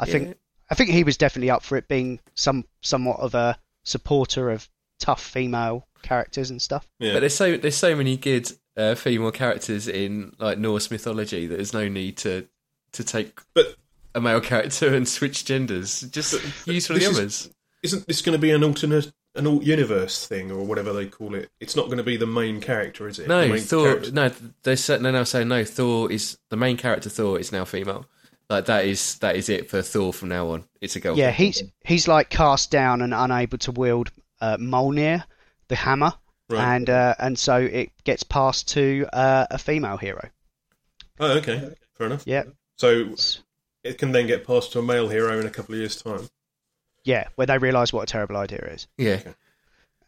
I 0.00 0.06
Yeah. 0.06 0.12
think 0.12 0.36
I 0.70 0.74
think 0.74 0.90
he 0.90 1.04
was 1.04 1.16
definitely 1.16 1.50
up 1.50 1.62
for 1.62 1.76
it, 1.76 1.86
being 1.88 2.20
some 2.34 2.64
somewhat 2.80 3.20
of 3.20 3.34
a 3.34 3.58
supporter 3.84 4.50
of 4.50 4.68
tough 4.98 5.22
female 5.22 5.86
characters 6.02 6.50
and 6.50 6.60
stuff. 6.62 6.88
Yeah. 6.98 7.14
But 7.14 7.20
there's 7.20 7.34
so 7.36 7.56
there's 7.56 7.76
so 7.76 7.94
many 7.94 8.16
good 8.16 8.50
uh, 8.76 8.94
female 8.94 9.30
characters 9.32 9.86
in 9.88 10.34
like 10.38 10.58
Norse 10.58 10.90
mythology 10.90 11.46
that 11.46 11.56
there's 11.56 11.72
no 11.74 11.88
need 11.88 12.16
to 12.18 12.46
to 12.92 13.04
take 13.04 13.40
But 13.54 13.76
a 14.14 14.20
male 14.20 14.40
character 14.40 14.94
and 14.94 15.06
switch 15.08 15.44
genders. 15.44 16.00
Just 16.02 16.32
use 16.66 16.86
for 16.86 16.94
the 16.94 17.00
this 17.00 17.08
is- 17.08 17.18
others. 17.18 17.50
isn't 17.82 18.06
this 18.06 18.22
going 18.22 18.34
to 18.36 18.40
be 18.40 18.50
an 18.50 18.62
alternate, 18.64 19.12
an 19.34 19.46
alt 19.46 19.62
universe 19.62 20.26
thing 20.26 20.50
or 20.50 20.64
whatever 20.64 20.92
they 20.92 21.06
call 21.06 21.34
it? 21.34 21.50
It's 21.60 21.76
not 21.76 21.86
going 21.86 21.98
to 21.98 22.04
be 22.04 22.16
the 22.16 22.26
main 22.26 22.60
character, 22.60 23.06
is 23.08 23.18
it? 23.18 23.28
No, 23.28 23.56
Thor. 23.58 23.86
character- 23.86 24.12
No, 24.12 24.30
they're 24.62 24.76
sa- 24.76 24.98
they're 24.98 25.12
now 25.12 25.24
saying 25.24 25.48
no. 25.48 25.64
Thor 25.64 26.10
is 26.10 26.38
the 26.48 26.56
main 26.56 26.76
character. 26.76 27.08
Thor 27.10 27.38
is 27.38 27.52
now 27.52 27.64
female. 27.64 28.06
Like 28.50 28.64
that 28.66 28.84
is 28.84 29.16
that 29.20 29.36
is 29.36 29.48
it 29.48 29.70
for 29.70 29.80
Thor 29.80 30.12
from 30.12 30.28
now 30.28 30.48
on. 30.50 30.64
It's 30.80 30.96
a 30.96 31.00
girl. 31.00 31.16
Yeah, 31.16 31.30
he's 31.30 31.62
he's 31.84 32.08
like 32.08 32.28
cast 32.30 32.70
down 32.72 33.00
and 33.00 33.14
unable 33.14 33.58
to 33.58 33.70
wield 33.72 34.10
uh, 34.40 34.56
Mjolnir, 34.58 35.24
the 35.68 35.76
hammer, 35.76 36.12
Right. 36.48 36.74
and 36.74 36.90
uh, 36.90 37.14
and 37.20 37.38
so 37.38 37.56
it 37.58 37.90
gets 38.02 38.24
passed 38.24 38.68
to 38.70 39.06
uh, 39.12 39.46
a 39.52 39.56
female 39.58 39.96
hero. 39.98 40.28
Oh, 41.20 41.38
okay, 41.38 41.70
fair 41.96 42.08
enough. 42.08 42.24
Yeah, 42.26 42.42
So 42.76 43.14
it 43.84 43.98
can 43.98 44.10
then 44.10 44.26
get 44.26 44.44
passed 44.46 44.72
to 44.72 44.80
a 44.80 44.82
male 44.82 45.08
hero 45.08 45.38
in 45.38 45.46
a 45.46 45.50
couple 45.50 45.74
of 45.76 45.78
years' 45.78 46.02
time. 46.02 46.28
yeah, 47.04 47.28
where 47.36 47.46
they 47.46 47.58
realise 47.58 47.92
what 47.92 48.02
a 48.02 48.06
terrible 48.06 48.36
idea 48.36 48.58
it 48.58 48.72
is. 48.72 48.86
yeah. 48.98 49.20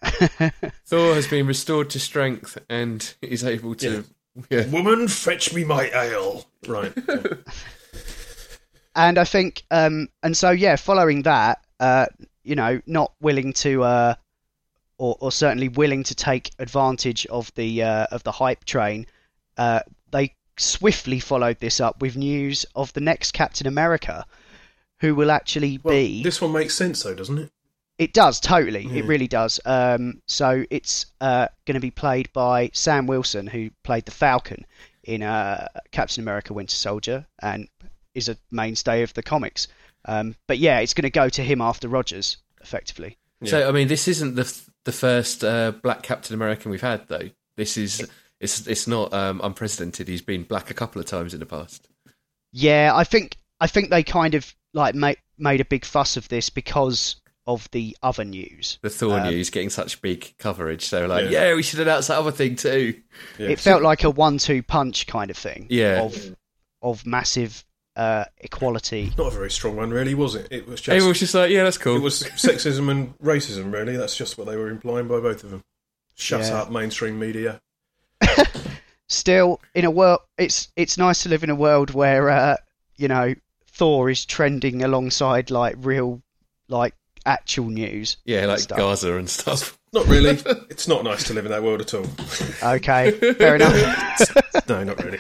Thor 0.87 1.15
has 1.15 1.29
been 1.29 1.47
restored 1.47 1.91
to 1.91 2.01
strength 2.01 2.59
and 2.69 3.15
is 3.23 3.45
able 3.45 3.77
to. 3.77 4.05
Yeah. 4.51 4.67
Woman, 4.67 5.07
fetch 5.07 5.55
me 5.55 5.63
my 5.65 5.91
ale. 5.95 6.47
Right. 6.67 6.93
and 8.95 9.19
I 9.19 9.25
think, 9.25 9.65
um, 9.71 10.09
and 10.23 10.37
so 10.37 10.51
yeah, 10.51 10.77
following 10.77 11.23
that, 11.23 11.65
uh, 11.81 12.07
you 12.43 12.55
know, 12.55 12.81
not 12.87 13.13
willing 13.21 13.53
to, 13.55 13.83
uh, 13.85 14.15
or, 14.99 15.17
or 15.21 15.33
certainly 15.33 15.69
willing 15.69 16.05
to 16.05 16.15
take 16.15 16.51
advantage 16.59 17.27
of 17.27 17.53
the 17.55 17.83
uh, 17.83 18.07
of 18.11 18.23
the 18.23 18.33
hype 18.33 18.65
train, 18.65 19.07
uh, 19.57 19.81
they 20.11 20.35
swiftly 20.59 21.19
followed 21.21 21.59
this 21.59 21.81
up 21.81 22.01
with 22.01 22.17
news 22.17 22.67
of 22.75 22.93
the 22.93 23.01
next 23.01 23.33
Captain 23.33 23.67
America, 23.67 24.25
who 25.01 25.15
will 25.15 25.31
actually 25.31 25.81
Well, 25.83 25.95
be. 25.95 26.23
this 26.23 26.41
one 26.41 26.53
makes 26.53 26.75
sense 26.75 27.03
though, 27.03 27.15
doesn't 27.15 27.39
it? 27.39 27.51
It 27.99 28.13
does 28.15 28.41
totally. 28.41 28.87
It 28.87 29.05
really 29.05 29.29
does. 29.29 29.61
Um, 29.65 30.23
so 30.27 30.65
it's 30.71 31.07
uh, 31.21 31.47
going 31.67 31.75
to 31.75 31.81
be 31.81 31.91
played 31.91 32.33
by 32.33 32.71
Sam 32.73 33.07
Wilson, 33.07 33.47
who 33.47 33.71
played 33.85 34.07
the 34.07 34.11
Falcon 34.11 34.67
in 35.05 35.23
uh, 35.23 35.69
Captain 35.93 36.23
America: 36.23 36.53
Winter 36.53 36.75
Soldier, 36.75 37.27
and 37.41 37.69
is 38.15 38.29
a 38.29 38.37
mainstay 38.51 39.03
of 39.03 39.15
the 39.15 39.23
comics. 39.23 39.69
Um, 40.05 40.35
but 40.49 40.59
yeah, 40.59 40.81
it's 40.81 40.95
going 40.95 41.05
to 41.05 41.11
go 41.11 41.29
to 41.29 41.43
him 41.43 41.61
after 41.61 41.89
Rogers, 41.89 42.39
effectively. 42.61 43.19
So 43.45 43.69
I 43.69 43.73
mean, 43.73 43.89
this 43.89 44.07
isn't 44.07 44.37
the 44.37 44.63
the 44.85 44.93
first 44.93 45.43
uh, 45.43 45.73
black 45.73 46.03
Captain 46.03 46.35
American 46.35 46.71
we've 46.71 46.81
had, 46.81 47.09
though. 47.09 47.31
This 47.57 47.77
is 47.77 48.09
it's 48.41 48.67
it's 48.69 48.87
not 48.87 49.13
um, 49.13 49.41
unprecedented. 49.43 50.07
He's 50.09 50.23
been 50.23 50.45
black 50.45 50.71
a 50.71 50.75
couple 50.75 51.01
of 51.01 51.07
times 51.07 51.35
in 51.35 51.41
the 51.41 51.47
past. 51.47 51.89
Yeah, 52.53 52.93
I 52.95 53.03
think 53.05 53.37
I 53.61 53.67
think 53.67 53.91
they 53.91 54.03
kind 54.05 54.35
of 54.35 54.55
like 54.75 54.95
made 54.95 55.17
made 55.39 55.61
a 55.61 55.65
big 55.65 55.85
fuss 55.85 56.17
of 56.17 56.29
this 56.29 56.51
because 56.51 57.17
of 57.47 57.69
the 57.73 57.97
other 58.03 58.25
news. 58.25 58.79
The 58.83 58.91
Thor 58.91 59.19
Um, 59.19 59.29
news 59.29 59.51
getting 59.51 59.71
such 59.71 60.01
big 60.01 60.33
coverage, 60.39 60.85
so 60.85 61.07
like, 61.07 61.25
Yeah. 61.25 61.49
yeah, 61.49 61.55
we 61.55 61.65
should 61.65 61.81
announce 61.81 62.07
that 62.07 62.19
other 62.19 62.31
thing 62.31 62.55
too. 62.55 63.01
Yeah. 63.39 63.49
It 63.49 63.59
felt 63.59 63.83
like 63.83 64.05
a 64.05 64.11
one-two 64.11 64.63
punch 64.63 65.09
kind 65.09 65.29
of 65.31 65.37
thing. 65.37 65.67
Yeah. 65.69 66.03
Of 66.03 66.37
of 66.81 67.05
massive 67.05 67.65
uh, 67.97 68.25
equality. 68.39 69.13
Not 69.19 69.29
a 69.29 69.37
very 69.37 69.51
strong 69.51 69.77
one, 69.77 69.91
really, 69.91 70.15
was 70.15 70.35
it? 70.35 70.49
It 70.51 70.67
was 70.67 70.81
just 70.81 70.89
Everyone 70.91 71.09
was 71.11 71.21
just 71.21 71.35
like, 71.35 71.51
yeah, 71.51 71.65
that's 71.65 71.79
cool. 71.79 71.97
it 71.97 72.01
was 72.03 72.23
sexism 72.23 72.91
and 72.91 73.19
racism, 73.19 73.73
really. 73.73 73.97
That's 73.97 74.17
just 74.17 74.39
what 74.39 74.47
they 74.47 74.57
were 74.57 74.69
implying 74.69 75.09
by 75.09 75.21
both 75.21 75.45
of 75.45 75.51
them. 75.51 75.63
Shut 76.15 76.43
Yeah. 76.43 76.63
up, 76.63 76.71
mainstream 76.71 77.19
media. 77.19 77.61
still 79.09 79.61
in 79.75 79.85
a 79.85 79.91
world 79.91 80.21
it's 80.39 80.69
it's 80.75 80.97
nice 80.97 81.23
to 81.23 81.29
live 81.29 81.45
in 81.45 81.51
a 81.51 81.55
world 81.55 81.93
where 81.93 82.31
uh 82.31 82.57
you 82.97 83.07
know 83.09 83.35
thor 83.67 84.09
is 84.09 84.25
trending 84.25 84.83
alongside 84.83 85.51
like 85.51 85.75
real 85.81 86.23
like 86.69 86.95
actual 87.27 87.69
news 87.69 88.17
yeah, 88.25 88.47
like 88.47 88.61
stuff. 88.61 88.79
Gaza 88.79 89.15
and 89.17 89.29
stuff. 89.29 89.79
Not 89.93 90.07
really. 90.07 90.31
it's 90.71 90.89
not 90.89 91.05
nice 91.05 91.25
to 91.25 91.35
live 91.35 91.45
in 91.45 91.51
that 91.53 91.63
world 91.63 91.83
at 91.83 91.93
all. 91.93 92.07
okay 92.63 93.11
fair 93.35 93.57
enough 93.57 93.77
No, 94.69 94.83
not 94.85 95.03
really. 95.05 95.19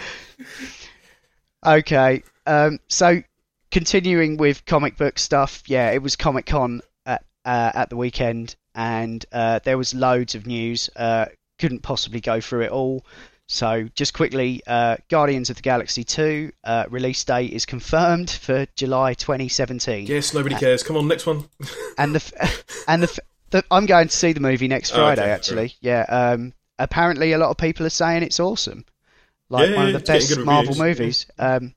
okay 1.67 2.23
um 2.46 2.78
so 2.88 3.22
continuing 3.70 4.37
with 4.37 4.64
comic 4.66 4.96
book 4.96 5.18
stuff 5.18 5.62
yeah 5.66 5.90
it 5.90 6.02
was 6.02 6.16
comic 6.16 6.46
con 6.46 6.80
at 7.06 7.25
uh, 7.44 7.72
at 7.75 7.88
the 7.90 7.96
weekend 7.96 8.54
and 8.75 9.25
uh 9.32 9.58
there 9.64 9.78
was 9.78 9.94
loads 9.94 10.34
of 10.34 10.46
news 10.46 10.90
uh 10.96 11.26
couldn't 11.58 11.80
possibly 11.82 12.20
go 12.20 12.40
through 12.40 12.62
it 12.62 12.70
all 12.70 13.04
so 13.46 13.88
just 13.94 14.14
quickly 14.14 14.62
uh 14.66 14.96
guardians 15.11 15.50
of 15.50 15.56
the 15.56 15.62
galaxy 15.62 16.04
2 16.04 16.50
uh 16.64 16.84
release 16.90 17.22
date 17.25 17.52
is 17.52 17.64
confirmed 17.66 18.30
for 18.42 18.66
july 18.76 19.14
2017 19.14 20.06
Yes, 20.06 20.34
nobody 20.34 20.54
cares. 20.54 20.82
Come 20.82 20.96
on, 20.96 21.08
next 21.08 21.26
one. 21.26 21.44
and 21.99 22.14
the 22.14 22.50
and 22.88 23.02
the, 23.02 23.18
the 23.50 23.64
I'm 23.70 23.87
going 23.87 24.08
to 24.08 24.16
see 24.16 24.32
the 24.32 24.40
movie 24.40 24.68
next 24.68 24.92
Oh, 24.92 24.96
Friday. 24.96 25.22
okay, 25.22 25.30
actually, 25.30 25.75
yeah. 25.80 26.02
Um, 26.08 26.54
apparently, 26.78 27.32
a 27.32 27.38
lot 27.38 27.50
of 27.50 27.56
people 27.58 27.84
are 27.84 27.90
saying 27.90 28.22
it's 28.22 28.40
awesome, 28.40 28.84
like 29.50 29.68
Yeah, 29.70 29.76
one 29.76 29.87
of 29.88 29.92
the 29.92 29.99
best 30.00 30.38
Marvel 30.38 30.75
reviews, 30.75 30.78
yeah. 30.78 30.84
movies. 30.84 31.26
Um, 31.38 31.75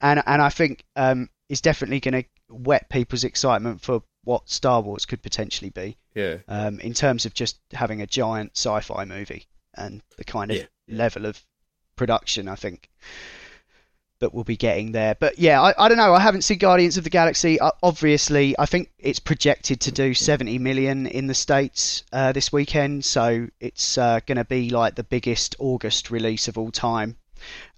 and 0.00 0.22
and 0.26 0.40
I 0.42 0.48
think 0.48 0.84
um, 0.96 1.28
it's 1.48 1.60
definitely 1.60 2.00
going 2.00 2.22
to 2.22 2.28
whet 2.54 2.88
people's 2.88 3.24
excitement 3.24 3.80
for 3.80 4.02
what 4.24 4.48
Star 4.48 4.80
Wars 4.82 5.06
could 5.06 5.22
potentially 5.22 5.70
be, 5.70 5.96
Yeah, 6.14 6.36
um, 6.48 6.78
in 6.80 6.92
terms 6.94 7.24
of 7.26 7.34
just 7.34 7.58
having 7.72 8.02
a 8.02 8.06
giant 8.06 8.52
sci-fi 8.56 9.04
movie 9.04 9.46
and 9.74 10.02
the 10.18 10.24
kind 10.24 10.50
of 10.50 10.56
Yeah. 10.58 10.64
level 10.88 11.26
of 11.26 11.42
production. 11.96 12.48
I 12.48 12.54
think 12.56 12.90
that 14.20 14.34
we'll 14.34 14.44
be 14.44 14.56
getting 14.56 14.92
there. 14.92 15.14
But 15.18 15.38
yeah, 15.38 15.62
I, 15.62 15.72
I 15.78 15.88
don't 15.88 15.96
know. 15.96 16.12
I 16.12 16.20
haven't 16.20 16.42
seen 16.42 16.58
Guardians 16.58 16.98
of 16.98 17.04
the 17.04 17.10
Galaxy. 17.10 17.58
Uh, 17.58 17.70
obviously, 17.82 18.54
I 18.58 18.66
think 18.66 18.90
it's 18.98 19.18
projected 19.18 19.80
to 19.80 19.92
do 19.92 20.12
70 20.12 20.58
million 20.58 21.06
in 21.06 21.26
the 21.26 21.34
States 21.34 22.04
uh, 22.12 22.32
this 22.32 22.52
weekend. 22.52 23.04
So 23.06 23.48
it's 23.60 23.96
uh, 23.96 24.20
going 24.26 24.36
to 24.36 24.44
be 24.44 24.68
like 24.68 24.94
the 24.94 25.04
biggest 25.04 25.56
August 25.58 26.10
release 26.10 26.48
of 26.48 26.58
all 26.58 26.70
time. 26.70 27.16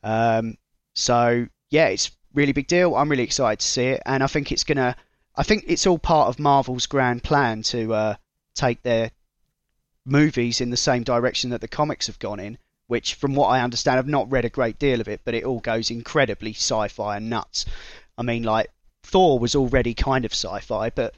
Um, 0.03 0.57
so 0.97 1.47
yeah, 1.73 1.89
it's 1.89 2.11
really 2.35 2.53
big 2.53 2.67
deal. 2.67 2.95
I'm 2.95 3.09
really 3.09 3.23
excited 3.23 3.61
to 3.61 3.67
see 3.67 3.87
it. 3.87 4.03
And 4.07 4.23
I 4.23 4.27
think 4.27 4.53
it's 4.53 4.65
to, 4.65 4.97
I 5.37 5.43
think 5.43 5.65
it's 5.67 5.87
all 5.87 5.99
part 5.99 6.29
of 6.29 6.39
Marvel's 6.39 6.87
grand 6.87 7.23
plan 7.25 7.63
to 7.65 7.95
uh, 7.95 8.15
take 8.55 8.83
their 8.83 9.11
movies 10.05 10.61
in 10.61 10.71
the 10.71 10.77
same 10.77 11.03
direction 11.03 11.51
that 11.51 11.61
the 11.61 11.69
comics 11.69 12.07
have 12.07 12.19
gone 12.19 12.41
in 12.41 12.59
which, 12.93 13.15
from 13.15 13.35
what 13.35 13.49
I 13.49 13.63
understand, 13.63 13.99
I've 13.99 14.07
not 14.07 14.31
read 14.31 14.45
a 14.45 14.51
great 14.51 14.79
deal 14.79 15.01
of 15.01 15.09
it, 15.09 15.23
but 15.25 15.33
it 15.33 15.45
all 15.45 15.61
goes 15.61 15.91
incredibly 15.91 16.53
sci-fi 16.53 17.17
and 17.17 17.31
nuts. 17.31 17.65
I 18.19 18.23
mean, 18.23 18.43
like 18.43 18.69
Thor 19.03 19.39
was 19.39 19.55
already 19.55 19.95
kind 19.95 20.27
of 20.27 20.33
sci-fi, 20.33 20.91
but 20.91 21.15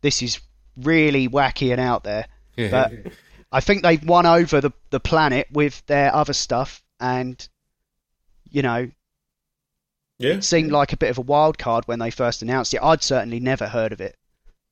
this 0.00 0.20
is 0.20 0.40
really 0.76 1.28
wacky 1.28 1.70
and 1.70 1.80
out 1.80 2.02
there. 2.02 2.26
yeah. 2.56 2.70
But 2.70 3.12
I 3.52 3.60
think 3.60 3.82
they've 3.84 4.02
won 4.04 4.26
over 4.26 4.60
the 4.60 4.72
the 4.90 4.98
planet 4.98 5.46
with 5.52 5.86
their 5.86 6.12
other 6.12 6.32
stuff, 6.32 6.82
and 6.98 7.48
you 8.50 8.62
know, 8.62 8.90
Yeah. 10.18 10.34
it 10.34 10.44
seemed 10.44 10.72
like 10.72 10.92
a 10.92 10.96
bit 10.96 11.10
of 11.10 11.18
a 11.18 11.22
wild 11.22 11.58
card 11.58 11.86
when 11.86 11.98
they 11.98 12.10
first 12.10 12.40
announced 12.42 12.72
it. 12.74 12.80
I'd 12.82 13.02
certainly 13.02 13.38
never 13.40 13.68
heard 13.68 13.92
of 13.92 14.00
it, 14.00 14.16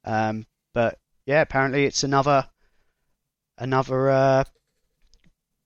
um, 0.04 0.46
but 0.72 0.98
yeah, 1.26 1.42
apparently 1.42 1.84
it's 1.84 2.02
another 2.02 2.48
another 3.58 4.10
uh, 4.10 4.44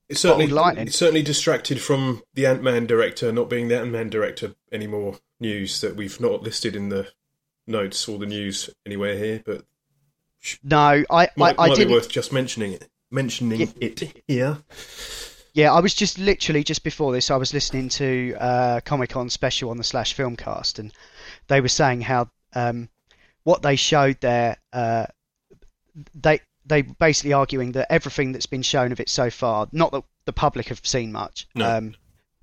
It's 0.09 0.21
certainly 0.21 0.47
lightning. 0.49 0.89
it's 0.89 0.97
certainly 0.97 1.23
distracted 1.23 1.81
from 1.81 2.23
the 2.35 2.47
Ant 2.47 2.63
Man 2.63 2.87
director 2.87 3.31
not 3.33 3.49
being 3.49 3.69
the 3.69 3.79
Ant 3.79 3.91
Man 3.91 4.11
director 4.11 4.55
anymore. 4.73 5.19
News 5.41 5.81
that 5.83 5.95
we've 5.95 6.21
not 6.21 6.43
listed 6.43 6.75
in 6.75 6.89
the 6.89 7.09
notes 7.67 8.09
or 8.09 8.19
the 8.19 8.27
news 8.27 8.69
anywhere 8.85 9.17
here, 9.17 9.41
but 9.47 9.65
no, 10.65 11.05
I 11.11 11.29
might, 11.37 11.57
I, 11.59 11.65
I 11.65 11.69
might 11.69 11.79
be 11.79 11.87
worth 11.87 12.09
just 12.09 12.33
mentioning 12.33 12.73
it. 12.73 12.89
Mentioning 13.11 13.61
Yeah. 13.61 13.67
it 13.81 14.23
here. 14.27 14.59
Yeah, 15.59 15.73
I 15.73 15.81
was 15.81 15.93
just 15.93 16.21
literally 16.21 16.63
just 16.63 16.85
before 16.85 17.11
this, 17.11 17.33
I 17.33 17.37
was 17.37 17.53
listening 17.53 17.89
to 17.89 18.37
uh, 18.39 18.81
Comic 18.85 19.11
Con 19.11 19.29
special 19.29 19.71
on 19.71 19.77
the 19.77 19.83
Slash 19.83 20.15
Filmcast, 20.15 20.79
and 20.79 20.93
they 21.49 21.61
were 21.61 21.67
saying 21.67 22.03
how 22.03 22.31
um, 22.55 22.89
what 23.43 23.63
they 23.63 23.75
showed 23.75 24.21
there, 24.21 24.59
uh, 24.73 25.07
they 26.15 26.39
they 26.65 26.83
basically 26.83 27.33
arguing 27.33 27.73
that 27.73 27.93
everything 27.93 28.31
that's 28.31 28.47
been 28.47 28.63
shown 28.63 28.93
of 28.93 29.01
it 29.01 29.09
so 29.09 29.31
far, 29.31 29.67
not 29.73 29.91
that 29.91 30.05
the 30.27 30.33
public 30.33 30.69
have 30.69 30.87
seen 30.87 31.11
much, 31.11 31.49
No. 31.57 31.69
um, 31.69 31.97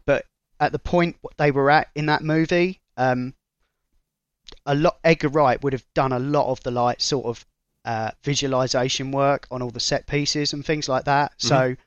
but 0.05 0.25
at 0.60 0.74
the 0.74 0.79
point 0.79 1.15
what 1.22 1.38
they 1.38 1.51
were 1.51 1.72
at 1.72 1.88
in 1.95 2.07
that 2.07 2.22
movie, 2.22 2.81
um, 2.98 3.34
a 4.65 4.75
lot 4.75 5.00
Edgar 5.05 5.29
Wright 5.29 5.63
would 5.63 5.72
have 5.72 5.86
done 5.93 6.12
a 6.12 6.19
lot 6.19 6.51
of 6.51 6.62
the 6.63 6.72
like 6.72 7.00
sort 7.00 7.27
of 7.27 7.45
uh, 7.86 8.12
visualization 8.25 9.12
work 9.12 9.48
on 9.51 9.62
all 9.62 9.69
the 9.72 9.79
set 9.79 10.05
pieces 10.05 10.51
and 10.51 10.65
things 10.65 10.89
like 10.89 11.05
that. 11.05 11.31
So 11.38 11.77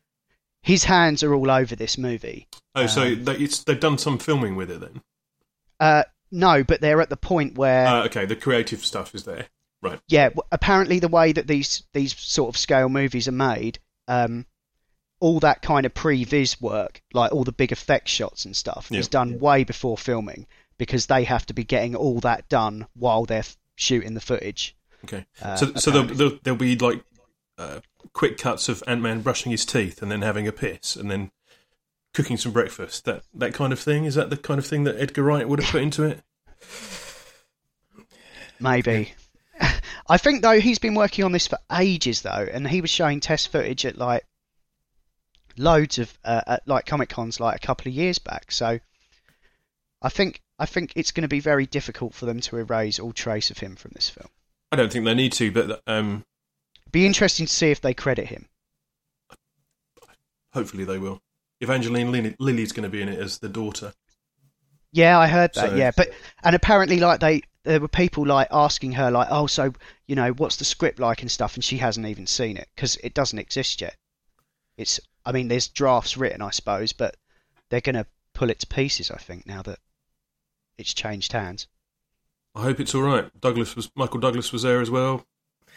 his 0.62 0.84
hands 0.84 1.22
are 1.22 1.34
all 1.34 1.50
over 1.50 1.74
this 1.76 1.96
movie. 1.98 2.48
Oh, 2.74 2.86
so 2.86 3.02
Um, 3.02 3.24
they, 3.24 3.36
it's, 3.36 3.62
they've 3.64 3.78
done 3.80 3.98
some 3.98 4.18
filming 4.18 4.56
with 4.56 4.70
it 4.70 4.80
then. 4.80 5.02
Uh, 5.80 6.02
no, 6.30 6.62
but 6.64 6.80
they're 6.80 7.00
at 7.00 7.10
the 7.10 7.16
point 7.16 7.56
where, 7.56 7.86
Uh, 7.86 8.04
okay, 8.06 8.26
the 8.26 8.36
creative 8.36 8.84
stuff 8.84 9.14
is 9.14 9.24
there. 9.24 9.46
Right. 9.80 10.00
yeah, 10.08 10.30
apparently 10.50 10.98
the 10.98 11.06
way 11.08 11.30
that 11.30 11.46
these 11.46 11.84
these 11.92 12.16
sort 12.18 12.48
of 12.48 12.56
scale 12.58 12.88
movies 12.88 13.28
are 13.28 13.32
made, 13.32 13.78
um, 14.08 14.44
all 15.20 15.38
that 15.40 15.62
kind 15.62 15.86
of 15.86 15.94
pre-vis 15.94 16.60
work, 16.60 17.00
like 17.12 17.30
all 17.32 17.44
the 17.44 17.52
big 17.52 17.70
effect 17.70 18.08
shots 18.08 18.44
and 18.44 18.56
stuff, 18.56 18.88
Yeah. 18.90 18.98
is 18.98 19.06
done 19.08 19.38
way 19.38 19.62
before 19.62 19.96
filming 19.96 20.46
because 20.78 21.06
they 21.06 21.22
have 21.24 21.46
to 21.46 21.54
be 21.54 21.62
getting 21.64 21.94
all 21.94 22.18
that 22.20 22.48
done 22.48 22.88
while 22.94 23.24
they're 23.24 23.44
shooting 23.76 24.14
the 24.14 24.20
footage. 24.20 24.74
Okay. 25.04 25.26
Uh, 25.40 25.54
so 25.54 25.66
so 25.76 25.90
there'll, 25.92 26.06
apparently. 26.06 26.16
there'll, 26.16 26.38
there'll 26.42 26.58
be 26.58 26.76
like 26.76 27.04
uh, 27.58 27.80
quick 28.12 28.38
cuts 28.38 28.68
of 28.68 28.82
Ant 28.86 29.02
Man 29.02 29.20
brushing 29.20 29.50
his 29.50 29.66
teeth 29.66 30.00
and 30.00 30.10
then 30.10 30.22
having 30.22 30.46
a 30.46 30.52
piss 30.52 30.96
and 30.96 31.10
then 31.10 31.30
cooking 32.14 32.36
some 32.36 32.52
breakfast. 32.52 33.04
That 33.04 33.22
that 33.34 33.54
kind 33.54 33.72
of 33.72 33.80
thing. 33.80 34.04
Is 34.04 34.14
that 34.14 34.30
the 34.30 34.36
kind 34.36 34.58
of 34.58 34.66
thing 34.66 34.84
that 34.84 34.98
Edgar 34.98 35.22
Wright 35.22 35.48
would 35.48 35.60
have 35.60 35.70
put 35.70 35.82
into 35.82 36.04
it? 36.04 36.22
Maybe. 38.60 39.12
I 40.08 40.18
think 40.18 40.42
though 40.42 40.60
he's 40.60 40.78
been 40.78 40.94
working 40.94 41.24
on 41.24 41.32
this 41.32 41.46
for 41.46 41.58
ages 41.72 42.22
though, 42.22 42.48
and 42.50 42.66
he 42.66 42.80
was 42.80 42.90
showing 42.90 43.20
test 43.20 43.48
footage 43.48 43.84
at 43.84 43.98
like 43.98 44.24
loads 45.56 45.98
of 45.98 46.16
uh, 46.24 46.42
at 46.46 46.68
like 46.68 46.86
comic 46.86 47.08
cons 47.08 47.40
like 47.40 47.56
a 47.56 47.66
couple 47.66 47.88
of 47.88 47.94
years 47.94 48.18
back. 48.18 48.50
So 48.52 48.78
I 50.00 50.08
think 50.08 50.40
I 50.58 50.66
think 50.66 50.92
it's 50.96 51.12
going 51.12 51.22
to 51.22 51.28
be 51.28 51.40
very 51.40 51.66
difficult 51.66 52.14
for 52.14 52.26
them 52.26 52.40
to 52.40 52.56
erase 52.56 52.98
all 52.98 53.12
trace 53.12 53.50
of 53.50 53.58
him 53.58 53.76
from 53.76 53.92
this 53.94 54.08
film. 54.08 54.28
I 54.70 54.76
don't 54.76 54.92
think 54.92 55.04
they 55.04 55.14
need 55.14 55.32
to, 55.32 55.50
but 55.50 55.82
um, 55.86 56.24
Be 56.90 57.06
interesting 57.06 57.46
to 57.46 57.52
see 57.52 57.70
if 57.70 57.80
they 57.80 57.94
credit 57.94 58.26
him. 58.26 58.46
hopefully 60.52 60.84
they 60.84 60.98
will. 60.98 61.20
Evangeline 61.60 62.10
Lilly, 62.10 62.34
Lilly's 62.38 62.72
going 62.72 62.84
to 62.84 62.88
be 62.88 63.02
in 63.02 63.08
it 63.08 63.18
as 63.18 63.38
the 63.38 63.48
daughter. 63.48 63.92
Yeah, 64.92 65.18
I 65.18 65.26
heard 65.26 65.52
that. 65.54 65.70
So- 65.70 65.74
Yeah, 65.76 65.90
but 65.96 66.10
and 66.42 66.54
apparently, 66.56 66.98
like 67.00 67.20
they 67.20 67.42
there 67.64 67.80
were 67.80 67.88
people 67.88 68.26
like 68.26 68.48
asking 68.50 68.92
her 68.92 69.10
like, 69.10 69.28
oh, 69.30 69.46
so 69.46 69.72
you 70.06 70.14
know, 70.16 70.30
what's 70.32 70.56
the 70.56 70.64
script 70.64 70.98
like 70.98 71.20
and 71.22 71.30
stuff, 71.30 71.54
and 71.54 71.62
she 71.64 71.76
hasn't 71.78 72.06
even 72.06 72.26
seen 72.26 72.56
it 72.56 72.68
because 72.74 72.96
it 72.98 73.12
doesn't 73.14 73.38
exist 73.38 73.80
yet. 73.82 73.96
It's, 74.76 74.98
I 75.26 75.32
mean, 75.32 75.48
there's 75.48 75.68
drafts 75.68 76.16
written, 76.16 76.40
I 76.40 76.50
suppose, 76.50 76.92
but 76.92 77.16
they're 77.68 77.80
gonna 77.82 78.06
pull 78.32 78.48
it 78.50 78.60
to 78.60 78.66
pieces. 78.66 79.10
I 79.10 79.18
think 79.18 79.46
now 79.46 79.62
that 79.62 79.78
it's 80.78 80.94
changed 80.94 81.32
hands. 81.32 81.66
I 82.54 82.62
hope 82.62 82.80
it's 82.80 82.94
all 82.94 83.02
right. 83.02 83.28
Douglas 83.40 83.76
was 83.76 83.90
Michael 83.94 84.20
Douglas 84.20 84.52
was 84.52 84.62
there 84.62 84.80
as 84.80 84.90
well, 84.90 85.26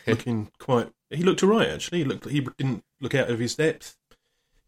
looking 0.08 0.52
quite. 0.60 0.90
He 1.10 1.24
looked 1.24 1.44
all 1.44 1.50
right 1.50 1.70
actually. 1.70 2.00
He 2.00 2.04
looked. 2.06 2.30
He 2.30 2.42
didn't 2.58 2.84
look 3.00 3.16
out 3.16 3.30
of 3.30 3.40
his 3.40 3.56
depth. 3.56 3.98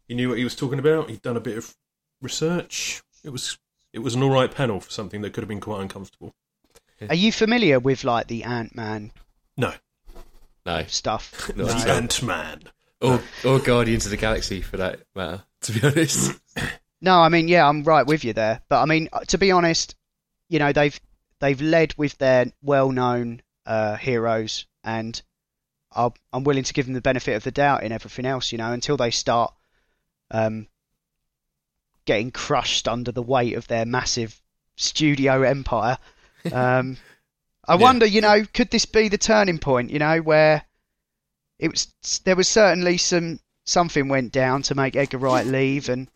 He 0.08 0.14
knew 0.14 0.28
what 0.28 0.38
he 0.38 0.44
was 0.44 0.54
talking 0.56 0.78
about. 0.78 1.08
He'd 1.10 1.22
done 1.22 1.36
a 1.36 1.40
bit 1.40 1.56
of 1.58 1.74
research. 2.20 3.02
It 3.24 3.30
was. 3.30 3.58
It 3.92 4.00
was 4.00 4.14
an 4.16 4.22
all 4.24 4.30
right 4.30 4.50
panel 4.52 4.80
for 4.80 4.90
something 4.90 5.22
that 5.22 5.32
could 5.32 5.42
have 5.42 5.48
been 5.48 5.60
quite 5.60 5.80
uncomfortable. 5.80 6.34
Are 7.08 7.14
you 7.14 7.30
familiar 7.30 7.78
with 7.78 8.02
like 8.02 8.26
the 8.26 8.42
Ant 8.42 8.74
Man 8.74 9.12
No, 9.56 9.74
No, 10.66 10.84
stuff? 10.88 11.50
not 11.56 11.68
the. 11.84 11.92
Ant 11.92 12.22
Man. 12.22 12.62
or 13.00 13.20
or 13.44 13.58
Guardians 13.60 14.04
of 14.04 14.10
the 14.10 14.16
Galaxy 14.16 14.62
for 14.62 14.78
that 14.78 15.00
matter. 15.14 15.44
To 15.62 15.72
be 15.72 15.86
honest, 15.86 16.40
No, 17.00 17.20
I 17.20 17.28
mean, 17.28 17.46
yeah, 17.48 17.68
I'm 17.68 17.84
right 17.84 18.06
with 18.06 18.24
you 18.24 18.32
there. 18.32 18.62
But 18.68 18.82
I 18.82 18.86
mean, 18.86 19.08
to 19.28 19.38
be 19.38 19.52
honest, 19.52 19.94
you 20.48 20.58
know, 20.58 20.72
they've 20.72 20.98
they've 21.40 21.60
led 21.60 21.94
with 21.96 22.18
their 22.18 22.46
well-known 22.62 23.42
uh, 23.64 23.94
heroes, 23.96 24.66
and 24.84 25.20
I'll, 25.92 26.14
I'm 26.32 26.44
willing 26.44 26.64
to 26.64 26.72
give 26.72 26.86
them 26.86 26.94
the 26.94 27.00
benefit 27.00 27.34
of 27.36 27.44
the 27.44 27.50
doubt 27.50 27.82
in 27.82 27.92
everything 27.92 28.26
else. 28.26 28.52
You 28.52 28.58
know, 28.58 28.72
until 28.72 28.96
they 28.96 29.10
start 29.10 29.54
um, 30.30 30.68
getting 32.04 32.30
crushed 32.30 32.86
under 32.88 33.12
the 33.12 33.22
weight 33.22 33.56
of 33.56 33.66
their 33.68 33.86
massive 33.86 34.40
studio 34.76 35.42
empire. 35.42 35.98
Um, 36.52 36.98
I 37.66 37.72
Yeah. 37.74 37.80
wonder, 37.80 38.04
you 38.04 38.20
know, 38.20 38.44
could 38.44 38.70
this 38.70 38.84
be 38.84 39.08
the 39.08 39.16
turning 39.16 39.58
point? 39.58 39.88
You 39.90 39.98
know, 39.98 40.20
where 40.20 40.62
it 41.58 41.70
was 41.70 41.88
there 42.24 42.36
was 42.36 42.48
certainly 42.48 42.98
some 42.98 43.40
something 43.64 44.08
went 44.08 44.30
down 44.30 44.60
to 44.64 44.74
make 44.74 44.94
Edgar 44.94 45.16
Wright 45.16 45.46
leave, 45.46 45.88
and 45.88 46.06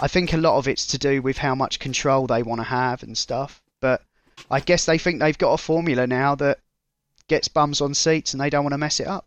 I 0.00 0.08
think 0.08 0.32
a 0.32 0.36
lot 0.36 0.58
of 0.58 0.66
it's 0.66 0.88
to 0.88 0.98
do 0.98 1.22
with 1.22 1.38
how 1.38 1.54
much 1.54 1.78
control 1.78 2.26
they 2.26 2.42
want 2.42 2.58
to 2.58 2.64
have 2.64 3.04
and 3.04 3.16
stuff. 3.16 3.62
But 3.80 4.02
I 4.50 4.58
guess 4.58 4.84
they 4.84 4.98
think 4.98 5.20
they've 5.20 5.38
got 5.38 5.52
a 5.52 5.58
formula 5.58 6.08
now 6.08 6.34
that 6.34 6.58
gets 7.28 7.48
bums 7.48 7.80
on 7.80 7.94
seats, 7.94 8.32
and 8.34 8.40
they 8.40 8.50
don't 8.50 8.64
want 8.64 8.72
to 8.74 8.78
mess 8.78 9.00
it 9.00 9.06
up. 9.06 9.26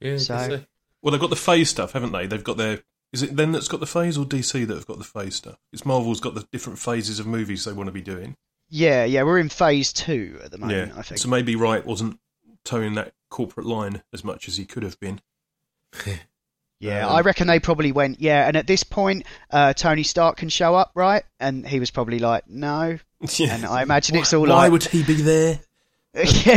yeah. 0.00 0.18
So-. 0.18 0.60
Well, 1.02 1.12
they've 1.12 1.20
got 1.20 1.30
the 1.30 1.36
phase 1.36 1.68
stuff, 1.68 1.92
haven't 1.92 2.12
they? 2.12 2.26
They've 2.26 2.42
got 2.44 2.56
their. 2.56 2.80
Is 3.12 3.22
it 3.22 3.36
them 3.36 3.52
that's 3.52 3.68
got 3.68 3.80
the 3.80 3.86
phase 3.86 4.16
or 4.18 4.24
DC 4.24 4.66
that 4.66 4.74
have 4.74 4.86
got 4.86 4.98
the 4.98 5.04
phase 5.04 5.36
stuff? 5.36 5.58
It's 5.72 5.84
Marvel's 5.84 6.20
got 6.20 6.34
the 6.34 6.46
different 6.50 6.78
phases 6.78 7.20
of 7.20 7.26
movies 7.26 7.64
they 7.64 7.72
want 7.72 7.86
to 7.88 7.92
be 7.92 8.00
doing. 8.02 8.36
Yeah, 8.70 9.04
yeah, 9.04 9.22
we're 9.22 9.38
in 9.38 9.50
phase 9.50 9.92
two 9.92 10.40
at 10.42 10.50
the 10.50 10.58
moment. 10.58 10.92
yeah. 10.92 10.98
I 10.98 11.02
think. 11.02 11.20
So 11.20 11.28
maybe 11.28 11.54
Wright 11.54 11.84
wasn't 11.84 12.18
toeing 12.64 12.94
that 12.94 13.12
corporate 13.28 13.66
line 13.66 14.02
as 14.12 14.24
much 14.24 14.48
as 14.48 14.56
he 14.56 14.64
could 14.64 14.82
have 14.82 14.98
been. 14.98 15.20
Yeah, 16.80 17.06
Um, 17.06 17.16
I 17.16 17.20
reckon 17.20 17.46
they 17.46 17.60
probably 17.60 17.92
went, 17.92 18.20
yeah, 18.20 18.46
and 18.46 18.56
at 18.58 18.66
this 18.66 18.82
point, 18.84 19.24
uh, 19.50 19.72
Tony 19.72 20.02
Stark 20.02 20.36
can 20.36 20.50
show 20.50 20.74
up, 20.74 20.90
right? 20.94 21.22
And 21.40 21.66
he 21.66 21.80
was 21.80 21.90
probably 21.90 22.18
like, 22.18 22.46
no. 22.48 22.98
Yeah. 23.38 23.54
And 23.54 23.64
I 23.64 23.82
imagine 23.82 24.16
it's 24.16 24.34
all 24.34 24.42
Why 24.42 24.64
like, 24.64 24.72
would 24.72 24.84
he 24.84 25.02
be 25.02 25.14
there? 25.14 25.60
Yeah, 26.14 26.56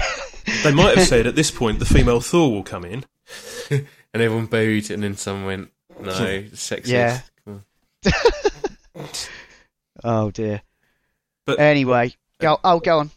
They 0.63 0.73
might 0.73 0.97
have 0.97 1.07
said 1.07 1.27
at 1.27 1.35
this 1.35 1.51
point 1.51 1.79
the 1.79 1.85
female 1.85 2.21
Thor 2.21 2.51
will 2.51 2.63
come 2.63 2.85
in. 2.85 3.03
and 3.69 3.85
everyone 4.13 4.45
booed, 4.45 4.89
and 4.91 5.03
then 5.03 5.15
someone 5.17 5.45
went, 5.45 5.71
"No, 5.99 6.11
sexist." 6.53 6.87
Yeah. 6.87 7.21
Come 7.45 7.63
on. 8.95 9.05
oh 10.03 10.31
dear. 10.31 10.61
But 11.45 11.59
Anyway, 11.59 12.13
go, 12.39 12.59
oh, 12.63 12.79
go 12.79 12.99
on. 12.99 13.11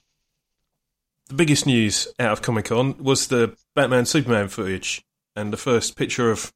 the 1.28 1.34
biggest 1.34 1.66
news 1.66 2.06
out 2.18 2.32
of 2.32 2.42
Comic 2.42 2.66
Con 2.66 2.96
was 3.02 3.26
the 3.28 3.56
Batman 3.74 4.06
Superman 4.06 4.48
footage 4.48 5.04
and 5.34 5.52
the 5.52 5.56
first 5.56 5.96
picture 5.96 6.30
of 6.30 6.52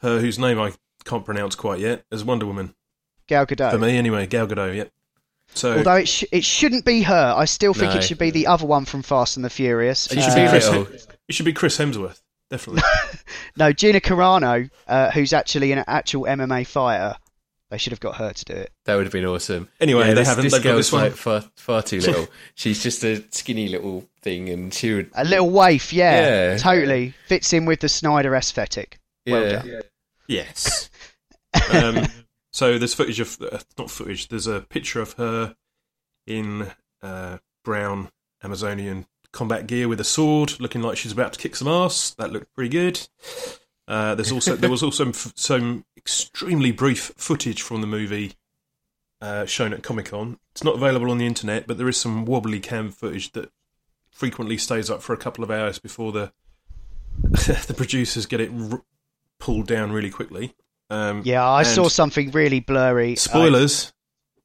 her, 0.00 0.20
whose 0.20 0.38
name 0.38 0.60
I 0.60 0.72
can't 1.04 1.24
pronounce 1.24 1.54
quite 1.54 1.80
yet, 1.80 2.04
as 2.12 2.24
Wonder 2.24 2.44
Woman. 2.46 2.74
Gal 3.26 3.46
Gadot. 3.46 3.70
For 3.70 3.78
me, 3.78 3.96
anyway, 3.96 4.26
Gal 4.26 4.46
Gadot. 4.46 4.76
Yep. 4.76 4.92
So 5.54 5.78
Although 5.78 5.96
it, 5.96 6.08
sh- 6.08 6.24
it 6.32 6.44
shouldn't 6.44 6.84
be 6.84 7.02
her, 7.02 7.34
I 7.36 7.44
still 7.46 7.72
think 7.72 7.92
No. 7.92 7.98
it 7.98 8.04
should 8.04 8.18
be 8.18 8.30
the 8.30 8.46
other 8.46 8.66
one 8.66 8.84
from 8.84 9.02
Fast 9.02 9.36
and 9.36 9.44
the 9.44 9.50
Furious. 9.50 10.06
It 10.06 10.14
should 10.14 10.24
should 10.24 10.34
be 10.34 10.40
be 10.42 10.46
Uh, 10.46 10.50
Chris. 10.50 10.68
little. 10.68 10.86
It 11.28 11.34
should 11.34 11.46
be 11.46 11.52
Chris 11.54 11.78
Hemsworth, 11.78 12.20
definitely. 12.50 12.82
no, 13.56 13.72
Gina 13.72 14.00
Carano, 14.00 14.68
uh, 14.86 15.10
who's 15.12 15.32
actually 15.32 15.72
an 15.72 15.82
actual 15.86 16.24
MMA 16.24 16.66
fighter. 16.66 17.16
They 17.70 17.78
should 17.78 17.90
have 17.92 18.00
got 18.00 18.16
her 18.16 18.32
to 18.32 18.44
do 18.44 18.52
it. 18.52 18.70
That 18.84 18.94
would 18.94 19.06
have 19.06 19.12
been 19.12 19.24
awesome. 19.24 19.68
Anyway, 19.80 20.02
yeah, 20.02 20.06
they 20.08 20.14
this, 20.14 20.28
haven't- 20.28 20.44
This 20.44 20.52
they've 20.52 20.62
got 20.62 20.70
girl's 20.70 20.86
this 20.86 20.92
one. 20.92 21.02
like 21.04 21.12
far, 21.14 21.44
far 21.56 21.82
too 21.82 21.98
little. 22.00 22.28
She's 22.54 22.80
just 22.82 23.02
a 23.02 23.24
skinny 23.30 23.68
little 23.68 24.04
thing, 24.22 24.48
and 24.50 24.72
she 24.72 24.92
would. 24.94 25.10
A 25.14 25.24
little 25.24 25.50
waif, 25.50 25.92
yeah, 25.92 26.52
Yeah. 26.52 26.56
totally 26.58 27.14
fits 27.26 27.52
in 27.52 27.64
with 27.64 27.80
the 27.80 27.88
Snyder 27.88 28.36
aesthetic. 28.36 29.00
Well 29.26 29.42
yeah. 29.42 29.62
done. 29.62 29.80
yes. 30.28 30.90
Um, 31.72 32.06
so 32.56 32.78
there's 32.78 32.94
footage 32.94 33.20
of 33.20 33.36
uh, 33.42 33.58
not 33.76 33.90
footage. 33.90 34.28
There's 34.28 34.46
a 34.46 34.62
picture 34.62 35.02
of 35.02 35.12
her 35.14 35.56
in 36.26 36.68
uh, 37.02 37.36
brown 37.62 38.10
Amazonian 38.42 39.04
combat 39.30 39.66
gear 39.66 39.88
with 39.88 40.00
a 40.00 40.04
sword, 40.04 40.58
looking 40.58 40.80
like 40.80 40.96
she's 40.96 41.12
about 41.12 41.34
to 41.34 41.38
kick 41.38 41.54
some 41.54 41.68
ass. 41.68 42.14
That 42.14 42.32
looked 42.32 42.54
pretty 42.54 42.70
good. 42.70 43.06
Uh, 43.86 44.14
there's 44.14 44.32
also 44.32 44.56
there 44.56 44.70
was 44.70 44.82
also 44.82 45.10
some, 45.10 45.32
some 45.36 45.84
extremely 45.98 46.72
brief 46.72 47.12
footage 47.18 47.60
from 47.60 47.82
the 47.82 47.86
movie 47.86 48.32
uh, 49.20 49.44
shown 49.44 49.74
at 49.74 49.82
Comic 49.82 50.06
Con. 50.06 50.38
It's 50.52 50.64
not 50.64 50.76
available 50.76 51.10
on 51.10 51.18
the 51.18 51.26
internet, 51.26 51.66
but 51.66 51.76
there 51.76 51.90
is 51.90 51.98
some 51.98 52.24
wobbly 52.24 52.60
cam 52.60 52.90
footage 52.90 53.32
that 53.32 53.50
frequently 54.08 54.56
stays 54.56 54.88
up 54.88 55.02
for 55.02 55.12
a 55.12 55.18
couple 55.18 55.44
of 55.44 55.50
hours 55.50 55.78
before 55.78 56.10
the 56.10 56.32
the 57.20 57.74
producers 57.76 58.24
get 58.24 58.40
it 58.40 58.50
r- 58.72 58.82
pulled 59.38 59.66
down 59.66 59.92
really 59.92 60.10
quickly. 60.10 60.54
Um, 60.90 61.22
Yeah, 61.24 61.48
I 61.48 61.62
saw 61.64 61.88
something 61.88 62.30
really 62.30 62.60
blurry. 62.60 63.16
Spoilers. 63.16 63.92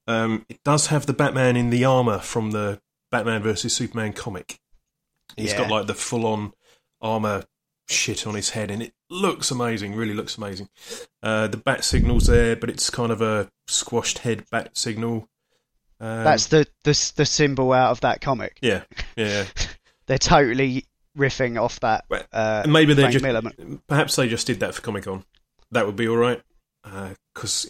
Um, 0.08 0.46
it 0.50 0.60
does 0.64 0.88
have 0.88 1.06
the 1.06 1.14
Batman 1.14 1.56
in 1.56 1.70
the 1.70 1.86
armor 1.86 2.20
from 2.20 2.52
the 2.52 2.82
Batman 3.12 3.44
versus 3.44 3.74
Superman 3.76 4.14
comic. 4.14 4.60
He's 5.38 5.52
Yeah. 5.52 5.60
got 5.60 5.70
like 5.70 5.88
the 5.88 5.94
full-on 5.94 6.54
armor 7.02 7.44
shit 7.88 8.26
on 8.26 8.36
his 8.36 8.52
head, 8.52 8.72
and 8.72 8.82
it 8.82 8.94
looks 9.10 9.52
amazing. 9.52 9.96
Really 9.96 10.14
looks 10.14 10.38
amazing. 10.38 10.70
Uh, 11.22 11.48
the 11.48 11.58
bat 11.58 11.84
signal's 11.84 12.28
there, 12.28 12.56
but 12.56 12.70
it's 12.70 12.90
kind 12.90 13.12
of 13.12 13.22
a 13.22 13.50
squashed 13.68 14.20
head 14.20 14.46
bat 14.50 14.78
signal. 14.78 15.28
Um, 16.00 16.24
That's 16.24 16.48
the, 16.48 16.66
the 16.84 17.12
the 17.16 17.26
symbol 17.26 17.72
out 17.74 17.92
of 17.92 18.02
that 18.02 18.22
comic. 18.22 18.58
yeah, 18.62 18.84
yeah. 19.16 19.46
They're 20.08 20.18
totally 20.18 20.88
riffing 21.18 21.62
off 21.62 21.80
that. 21.82 22.06
Uh, 22.34 22.66
maybe 22.68 22.94
they 22.96 23.10
just 23.10 23.24
Miller. 23.24 23.42
perhaps 23.88 24.16
they 24.16 24.28
just 24.28 24.48
did 24.48 24.60
that 24.62 24.74
for 24.74 24.82
Comic 24.82 25.04
Con. 25.04 25.24
That 25.72 25.86
would 25.86 25.96
be 25.96 26.08
all 26.08 26.18
right. 26.18 26.42
Because 27.34 27.70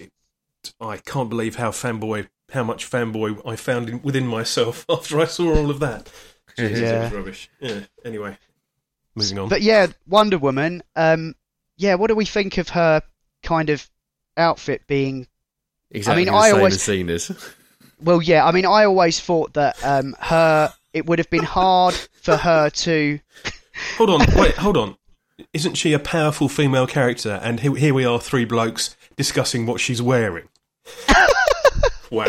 I 0.79 0.97
can't 0.97 1.29
believe 1.29 1.55
how 1.55 1.71
fanboy, 1.71 2.27
how 2.51 2.63
much 2.63 2.89
fanboy 2.89 3.41
I 3.45 3.55
found 3.55 3.89
in, 3.89 4.01
within 4.01 4.27
myself 4.27 4.85
after 4.89 5.19
I 5.19 5.25
saw 5.25 5.55
all 5.55 5.69
of 5.69 5.79
that. 5.79 6.09
Jesus, 6.57 6.79
it 6.79 6.83
Yeah. 6.83 7.03
was 7.03 7.11
rubbish. 7.13 7.49
Yeah. 7.59 7.79
Anyway, 8.03 8.37
moving 9.15 9.39
on. 9.39 9.49
But 9.49 9.61
yeah, 9.61 9.87
Wonder 10.07 10.37
Woman. 10.37 10.83
Um, 10.95 11.35
yeah, 11.77 11.95
what 11.95 12.07
do 12.07 12.15
we 12.15 12.25
think 12.25 12.57
of 12.57 12.69
her 12.69 13.01
kind 13.43 13.69
of 13.69 13.89
outfit 14.37 14.83
being? 14.87 15.27
Exactly 15.91 16.21
I 16.23 16.25
mean, 16.25 16.33
the 16.33 16.37
I 16.39 16.49
same 16.49 16.57
always- 16.57 16.75
as 16.75 16.81
seen 16.81 17.09
as. 17.09 17.53
Well, 18.03 18.19
yeah, 18.19 18.47
I 18.47 18.51
mean, 18.51 18.65
I 18.65 18.85
always 18.85 19.19
thought 19.19 19.53
that 19.53 19.77
um, 19.85 20.15
her. 20.19 20.73
It 20.91 21.05
would 21.05 21.19
have 21.19 21.29
been 21.29 21.43
hard 21.43 21.93
for 21.93 22.35
her 22.35 22.71
to. 22.71 23.19
hold 23.95 24.09
on, 24.09 24.25
wait, 24.35 24.55
hold 24.55 24.75
on. 24.75 24.97
Isn't 25.53 25.75
she 25.75 25.93
a 25.93 25.99
powerful 25.99 26.49
female 26.49 26.87
character? 26.87 27.39
And 27.43 27.59
here, 27.59 27.75
here 27.75 27.93
we 27.93 28.05
are, 28.05 28.19
three 28.19 28.45
blokes 28.45 28.95
discussing 29.15 29.65
what 29.65 29.79
she's 29.79 30.01
wearing. 30.01 30.47
wow. 32.11 32.25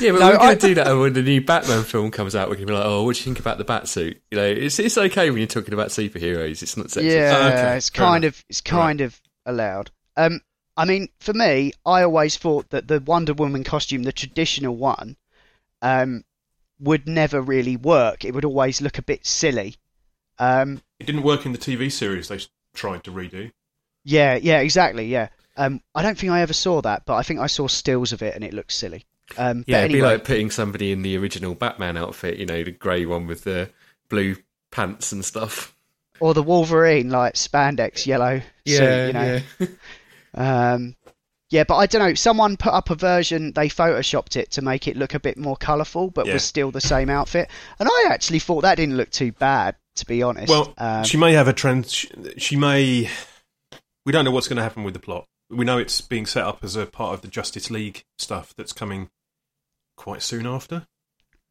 Yeah, 0.00 0.12
but 0.12 0.20
No, 0.20 0.26
we're 0.30 0.36
going 0.38 0.40
I- 0.50 0.54
to 0.54 0.66
do 0.68 0.74
that 0.74 0.92
when 0.94 1.12
the 1.12 1.22
new 1.22 1.40
Batman 1.40 1.84
film 1.84 2.10
comes 2.10 2.34
out. 2.34 2.48
We're 2.48 2.56
going 2.56 2.66
to 2.66 2.72
be 2.72 2.76
like, 2.76 2.86
oh, 2.86 3.04
what 3.04 3.14
do 3.14 3.20
you 3.20 3.24
think 3.24 3.38
about 3.38 3.58
the 3.58 3.64
Batsuit? 3.64 4.18
You 4.30 4.38
know, 4.38 4.44
it's 4.44 4.78
it's 4.78 4.98
okay 4.98 5.30
when 5.30 5.38
you're 5.38 5.46
talking 5.46 5.74
about 5.74 5.88
superheroes. 5.88 6.62
It's 6.62 6.76
not 6.76 6.86
sexist. 6.86 7.10
Yeah, 7.12 7.34
Oh, 7.36 7.46
okay, 7.48 7.76
it's 7.76 7.90
fair 7.90 8.06
kind 8.06 8.24
enough. 8.24 8.38
of 8.40 8.44
it's 8.48 8.60
kind 8.60 9.00
of 9.00 9.20
allowed. 9.46 9.90
Um, 10.16 10.40
I 10.76 10.84
mean, 10.84 11.08
for 11.20 11.32
me, 11.32 11.72
I 11.86 12.02
always 12.02 12.36
thought 12.36 12.70
that 12.70 12.88
the 12.88 12.98
Wonder 13.00 13.34
Woman 13.34 13.62
costume, 13.62 14.02
the 14.02 14.12
traditional 14.12 14.74
one, 14.76 15.16
um, 15.82 16.24
would 16.80 17.06
never 17.06 17.40
really 17.40 17.76
work. 17.76 18.24
It 18.24 18.34
would 18.34 18.44
always 18.44 18.80
look 18.82 18.98
a 18.98 19.02
bit 19.02 19.24
silly. 19.26 19.76
Um, 20.40 20.82
It 21.04 21.06
didn't 21.06 21.22
work 21.22 21.44
in 21.44 21.52
the 21.52 21.58
TV 21.58 21.92
series 21.92 22.28
they 22.28 22.40
tried 22.72 23.04
to 23.04 23.10
redo. 23.10 23.52
yeah, 24.04 24.36
yeah, 24.36 24.60
exactly, 24.60 25.04
yeah. 25.06 25.28
Um, 25.54 25.82
I 25.94 26.00
don't 26.02 26.16
think 26.18 26.32
I 26.32 26.40
ever 26.40 26.54
saw 26.54 26.80
that, 26.80 27.04
but 27.04 27.16
I 27.16 27.22
think 27.22 27.40
I 27.40 27.46
saw 27.46 27.66
stills 27.66 28.12
of 28.14 28.22
it, 28.22 28.34
and 28.34 28.42
it 28.42 28.54
looks 28.54 28.74
silly. 28.74 29.04
Um, 29.36 29.64
Yeah, 29.66 29.82
but 29.82 29.84
it'd 29.84 29.92
be 29.92 30.00
like 30.02 30.24
putting 30.24 30.50
somebody 30.50 30.92
in 30.92 31.02
the 31.02 31.18
original 31.18 31.54
Batman 31.54 31.98
outfit, 31.98 32.38
you 32.38 32.46
know, 32.46 32.64
the 32.64 32.70
grey 32.70 33.04
one 33.04 33.26
with 33.26 33.44
the 33.44 33.68
blue 34.08 34.36
pants 34.70 35.12
and 35.12 35.22
stuff. 35.22 35.74
or 36.20 36.32
the 36.32 36.42
Wolverine, 36.42 37.10
like 37.10 37.34
spandex 37.34 38.06
yellow 38.06 38.40
suit, 38.66 39.06
you 39.08 39.12
know. 39.12 39.40
yeah. 39.58 39.66
Um, 40.34 40.96
Yeah, 41.50 41.64
but 41.64 41.76
I 41.76 41.86
don't 41.86 42.00
know. 42.02 42.14
Someone 42.14 42.56
put 42.56 42.72
up 42.72 42.90
a 42.90 42.94
version. 42.96 43.52
They 43.52 43.68
photoshopped 43.68 44.36
it 44.36 44.50
to 44.52 44.62
make 44.62 44.88
it 44.88 44.96
look 44.96 45.14
a 45.14 45.20
bit 45.20 45.36
more 45.38 45.56
colourful, 45.56 46.10
but 46.10 46.26
Yeah. 46.26 46.32
was 46.32 46.42
still 46.44 46.70
the 46.72 46.80
same 46.80 47.10
outfit. 47.10 47.48
And 47.78 47.88
I 47.88 48.06
actually 48.10 48.40
thought 48.40 48.62
that 48.62 48.74
didn't 48.76 48.96
look 48.96 49.10
too 49.10 49.30
bad, 49.30 49.76
to 49.96 50.06
be 50.06 50.22
honest. 50.22 50.48
Well, 50.50 50.74
Um, 50.78 51.04
she 51.04 51.16
may 51.16 51.32
have 51.32 51.48
a 51.48 51.52
trans. 51.52 52.06
She, 52.36 52.56
may. 52.56 53.08
We 54.04 54.12
don't 54.12 54.24
know 54.24 54.30
what's 54.30 54.48
going 54.48 54.56
to 54.56 54.62
happen 54.62 54.84
with 54.84 54.94
the 54.94 55.00
plot. 55.00 55.26
We 55.50 55.64
know 55.64 55.78
it's 55.78 56.00
being 56.00 56.26
set 56.26 56.44
up 56.44 56.64
as 56.64 56.76
a 56.76 56.86
part 56.86 57.14
of 57.14 57.20
the 57.22 57.28
Justice 57.28 57.70
League 57.70 58.04
stuff 58.18 58.54
that's 58.56 58.72
coming 58.72 59.10
quite 59.96 60.22
soon 60.22 60.46
after. 60.46 60.86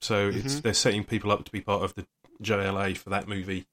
So 0.01 0.29
it's 0.33 0.59
they're 0.59 0.73
setting 0.73 1.03
people 1.05 1.31
up 1.31 1.45
to 1.45 1.51
be 1.51 1.61
part 1.61 1.83
of 1.83 1.95
the 1.95 2.05
JLA 2.41 2.97
for 2.97 3.09
that 3.09 3.27
movie 3.27 3.67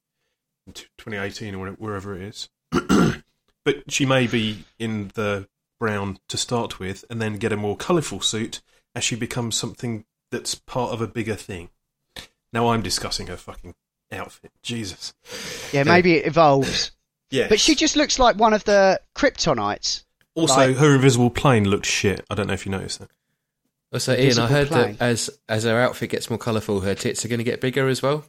in 0.65 0.73
2018 0.73 1.55
or 1.55 1.69
wherever 1.71 2.15
it 2.15 2.21
is. 2.21 2.49
but 3.65 3.91
she 3.91 4.05
may 4.05 4.27
be 4.27 4.63
in 4.79 5.11
the 5.15 5.47
brown 5.79 6.19
to 6.29 6.37
start 6.37 6.79
with, 6.79 7.03
and 7.09 7.21
then 7.21 7.37
get 7.37 7.51
a 7.51 7.57
more 7.57 7.75
colourful 7.75 8.21
suit 8.21 8.61
as 8.95 9.03
she 9.03 9.15
becomes 9.15 9.55
something 9.57 10.05
that's 10.29 10.55
part 10.55 10.93
of 10.93 11.01
a 11.01 11.07
bigger 11.07 11.35
thing. 11.35 11.69
Now 12.53 12.69
I'm 12.69 12.81
discussing 12.83 13.27
her 13.27 13.35
fucking 13.35 13.73
outfit. 14.11 14.51
Jesus. 14.61 15.13
yeah, 15.71 15.83
maybe 15.83 16.13
it 16.15 16.25
evolves. 16.27 16.91
Yeah. 17.33 17.47
But 17.47 17.61
she 17.61 17.75
just 17.75 17.95
looks 17.95 18.19
like 18.19 18.35
one 18.35 18.53
of 18.53 18.65
the 18.65 18.99
Kryptonites. 19.15 20.03
Also, 20.35 20.53
like- 20.53 20.75
her 20.75 20.95
invisible 20.95 21.29
plane 21.29 21.63
looked 21.63 21.85
shit. 21.85 22.25
I 22.29 22.35
don't 22.35 22.45
know 22.47 22.51
if 22.53 22.65
you 22.65 22.73
noticed 22.73 22.99
that. 22.99 23.09
Also, 23.93 24.13
Ian, 24.17 24.37
I 24.37 24.47
heard 24.47 24.67
plane. 24.67 24.97
that 24.97 25.01
as 25.05 25.29
as 25.47 25.63
her 25.63 25.79
outfit 25.79 26.09
gets 26.09 26.29
more 26.29 26.37
colourful, 26.37 26.81
her 26.81 26.93
tits 26.93 27.23
are 27.23 27.29
going 27.29 27.37
to 27.37 27.45
get 27.45 27.61
bigger 27.61 27.87
as 27.87 28.01
well. 28.01 28.25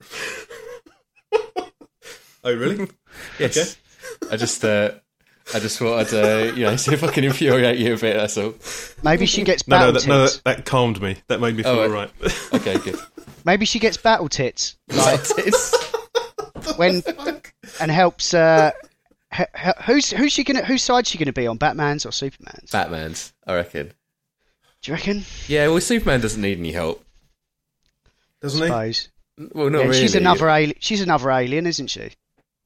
Oh, 2.44 2.54
really? 2.54 2.88
Yes. 3.38 3.78
I 4.30 4.36
just 4.36 4.62
uh, 4.64 4.90
I 5.52 5.58
just 5.60 5.78
thought 5.78 5.98
I'd 6.12 6.14
uh, 6.14 6.54
you 6.54 6.62
know 6.64 6.76
see 6.76 6.94
if 6.94 7.04
I 7.04 7.08
can 7.10 7.24
infuriate 7.24 7.78
you 7.78 7.94
a 7.94 7.98
bit. 7.98 8.16
That's 8.16 8.38
all. 8.38 8.54
Maybe 9.02 9.26
she 9.26 9.42
gets 9.42 9.68
no, 9.68 9.76
no, 9.76 9.80
battle 9.80 9.92
that, 10.00 10.06
no 10.08 10.22
tits. 10.24 10.36
that, 10.38 10.56
that 10.58 10.64
calmed 10.66 11.02
me. 11.02 11.16
That 11.28 11.40
made 11.40 11.56
me 11.56 11.62
feel 11.62 11.72
Oh, 11.72 11.82
all 11.82 11.90
uh, 11.90 11.94
right. 11.94 12.10
Okay, 12.54 12.78
good. 12.78 12.98
Maybe 13.44 13.66
she 13.66 13.78
gets 13.78 13.96
battle 13.98 14.28
tits. 14.28 14.76
Like 14.88 15.22
Tits. 15.36 15.74
when 16.76 17.02
and 17.80 17.90
helps. 17.90 18.32
Uh, 18.32 18.70
h- 19.38 19.46
h- 19.54 19.74
who's 19.84 20.10
who's 20.10 20.32
she 20.32 20.44
gonna? 20.44 20.64
Whose 20.64 20.82
side's 20.82 21.10
she 21.10 21.18
gonna 21.18 21.32
be 21.32 21.46
on? 21.46 21.58
Batman's 21.58 22.06
or 22.06 22.12
Superman's? 22.12 22.70
Batman's, 22.70 23.34
I 23.46 23.54
reckon. 23.56 23.92
Do 24.82 24.90
you 24.90 24.94
reckon? 24.94 25.24
Yeah, 25.46 25.68
well, 25.68 25.80
Superman 25.80 26.20
doesn't 26.20 26.40
need 26.40 26.58
any 26.58 26.72
help. 26.72 27.04
Doesn't 28.40 28.60
he? 28.62 28.66
Suppose. 28.68 29.08
Well, 29.52 29.68
not 29.70 29.78
Yeah, 29.80 29.84
really. 29.86 30.00
she's 30.00 30.14
another 30.14 30.48
alien. 30.48 30.76
She's 30.78 31.00
another 31.00 31.30
alien, 31.30 31.66
isn't 31.66 31.88
she? 31.88 32.10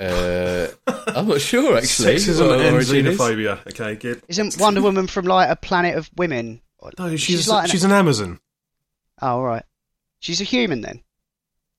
Uh, 0.00 0.68
I'm 1.08 1.26
not 1.26 1.40
sure 1.40 1.76
actually. 1.78 2.14
Sexism 2.16 2.46
what 2.48 2.58
her 2.60 2.66
and 2.66 2.74
origin 2.76 3.06
is. 3.06 3.18
xenophobia. 3.18 3.66
Okay, 3.66 3.96
good. 3.96 4.22
Isn't 4.28 4.56
Wonder 4.60 4.80
Woman 4.82 5.06
from 5.08 5.24
like 5.26 5.50
a 5.50 5.56
planet 5.56 5.96
of 5.96 6.08
women? 6.16 6.60
No, 6.98 7.16
she's 7.16 7.48
like 7.48 7.64
an- 7.64 7.70
she's 7.70 7.82
an 7.84 7.90
Amazon. 7.92 8.38
Oh, 9.20 9.26
all 9.28 9.42
right. 9.44 9.64
She's 10.20 10.40
a 10.40 10.44
human 10.44 10.80
then. 10.82 11.02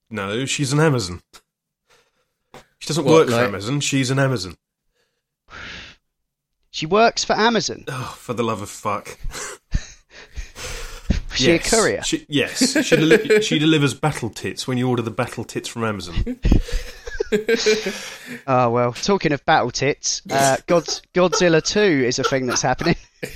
No, 0.09 0.45
she's 0.45 0.73
an 0.73 0.79
Amazon. 0.81 1.21
She 2.79 2.87
doesn't 2.87 3.05
What, 3.05 3.13
work 3.13 3.25
for 3.27 3.35
like- 3.35 3.47
Amazon. 3.47 3.79
She's 3.79 4.09
an 4.11 4.19
Amazon. 4.19 4.57
She 6.71 6.85
works 6.85 7.23
for 7.23 7.33
Amazon. 7.33 7.85
Oh, 7.89 8.15
for 8.19 8.33
the 8.33 8.43
love 8.43 8.61
of 8.61 8.69
fuck. 8.69 9.17
Is 11.33 11.45
she 11.45 11.51
a 11.51 11.59
courier? 11.59 12.01
She, 12.03 12.25
yes, 12.29 12.85
she, 12.85 12.95
deli- 12.95 13.41
she 13.41 13.57
delivers 13.59 13.93
battle 13.93 14.29
tits 14.29 14.67
when 14.67 14.77
you 14.77 14.87
order 14.89 15.01
the 15.01 15.09
battle 15.11 15.43
tits 15.45 15.67
from 15.69 15.83
Amazon. 15.83 16.39
Oh 18.47 18.69
well. 18.71 18.93
Talking 18.93 19.31
of 19.31 19.45
battle 19.45 19.71
tits, 19.71 20.21
uh, 20.29 20.57
God's, 20.67 21.01
Godzilla 21.13 21.63
Two 21.63 21.79
is 22.05 22.19
a 22.19 22.23
thing 22.23 22.45
that's 22.47 22.61
happening. 22.61 22.95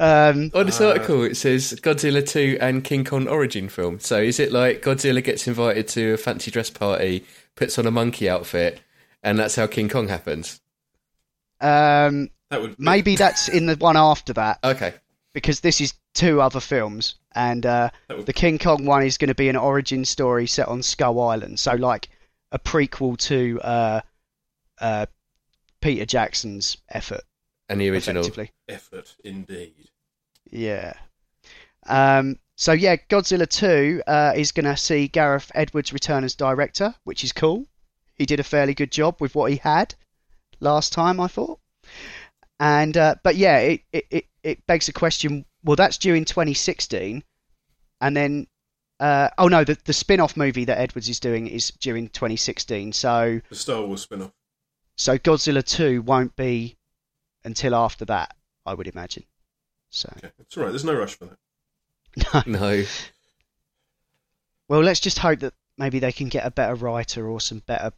um, 0.00 0.50
On 0.54 0.66
this 0.66 0.80
article, 0.80 1.24
it 1.24 1.36
says 1.36 1.78
Godzilla 1.82 2.26
2 2.26 2.58
and 2.60 2.82
King 2.84 3.04
Kong 3.04 3.28
origin 3.28 3.68
film. 3.68 3.98
So 4.00 4.18
is 4.18 4.38
it 4.40 4.52
like 4.52 4.82
Godzilla 4.82 5.22
gets 5.22 5.46
invited 5.46 5.88
to 5.88 6.14
a 6.14 6.16
fancy 6.16 6.50
dress 6.50 6.70
party, 6.70 7.24
puts 7.56 7.78
on 7.78 7.86
a 7.86 7.90
monkey 7.90 8.28
outfit, 8.28 8.80
and 9.22 9.38
that's 9.38 9.56
how 9.56 9.66
King 9.66 9.88
Kong 9.88 10.08
happens? 10.08 10.60
um, 11.60 12.30
That 12.50 12.60
would 12.62 12.76
maybe 12.78 13.16
that's 13.16 13.48
in 13.48 13.66
the 13.66 13.74
one 13.76 13.96
after 13.96 14.32
that 14.34 14.58
Okay. 14.62 14.94
because 15.34 15.60
this 15.60 15.80
is 15.80 15.92
two 16.18 16.40
other 16.40 16.58
films, 16.60 17.14
and 17.32 17.64
uh, 17.64 17.90
the 18.08 18.32
King 18.32 18.58
Kong 18.58 18.84
one 18.84 19.04
is 19.04 19.16
going 19.18 19.28
to 19.28 19.34
be 19.34 19.48
an 19.48 19.56
origin 19.56 20.04
story 20.04 20.48
set 20.48 20.66
on 20.66 20.82
Skull 20.82 21.20
Island, 21.20 21.60
so 21.60 21.74
like 21.74 22.08
a 22.50 22.58
prequel 22.58 23.16
to 23.18 23.60
uh, 23.62 24.00
uh, 24.80 25.06
Peter 25.80 26.04
Jackson's 26.04 26.76
effort, 26.88 27.22
And 27.68 27.80
the 27.80 27.88
original. 27.90 28.28
effort 28.68 29.14
indeed. 29.22 29.90
Yeah. 30.50 30.94
Um, 31.86 32.38
so 32.56 32.72
yeah, 32.72 32.96
Godzilla 32.96 33.48
2 33.48 34.02
uh, 34.06 34.32
is 34.34 34.50
going 34.50 34.66
to 34.66 34.76
see 34.76 35.06
Gareth 35.06 35.52
Edwards 35.54 35.92
return 35.92 36.24
as 36.24 36.34
director, 36.34 36.96
which 37.04 37.22
is 37.22 37.32
cool. 37.32 37.66
He 38.16 38.26
did 38.26 38.40
a 38.40 38.44
fairly 38.44 38.74
good 38.74 38.90
job 38.90 39.20
with 39.20 39.36
what 39.36 39.52
he 39.52 39.58
had 39.58 39.94
last 40.58 40.92
time, 40.92 41.20
I 41.20 41.28
thought. 41.28 41.60
And 42.58 42.96
uh, 42.96 43.14
but 43.22 43.36
yeah, 43.36 43.58
it, 43.58 43.82
it, 43.92 44.06
it, 44.10 44.24
it 44.42 44.66
begs 44.66 44.86
the 44.86 44.92
question. 44.92 45.44
Well, 45.68 45.76
that's 45.76 45.98
due 45.98 46.14
in 46.14 46.24
2016, 46.24 47.22
and 48.00 48.16
then 48.16 48.46
uh, 49.00 49.28
oh 49.36 49.48
no, 49.48 49.64
the 49.64 49.76
the 49.84 49.92
spin-off 49.92 50.34
movie 50.34 50.64
that 50.64 50.78
Edwards 50.78 51.10
is 51.10 51.20
doing 51.20 51.46
is 51.46 51.72
due 51.72 51.94
in 51.94 52.08
2016. 52.08 52.94
So 52.94 53.42
The 53.50 53.54
Star 53.54 53.82
Wars 53.82 54.00
spin-off. 54.00 54.32
so 54.96 55.18
Godzilla 55.18 55.62
2 55.62 56.00
won't 56.00 56.34
be 56.36 56.78
until 57.44 57.74
after 57.74 58.06
that, 58.06 58.34
I 58.64 58.72
would 58.72 58.86
imagine. 58.86 59.24
So 59.90 60.10
Okay, 60.16 60.32
it's 60.38 60.56
all 60.56 60.62
right. 60.62 60.70
There's 60.70 60.86
no 60.86 60.94
rush 60.94 61.18
for 61.18 61.26
that. 61.26 62.46
No. 62.46 62.84
Well, 64.68 64.80
let's 64.80 65.00
just 65.00 65.18
hope 65.18 65.40
that 65.40 65.52
maybe 65.76 65.98
they 65.98 66.12
can 66.12 66.30
get 66.30 66.46
a 66.46 66.50
better 66.50 66.76
writer 66.76 67.28
or 67.28 67.42
some 67.42 67.58
better 67.58 67.92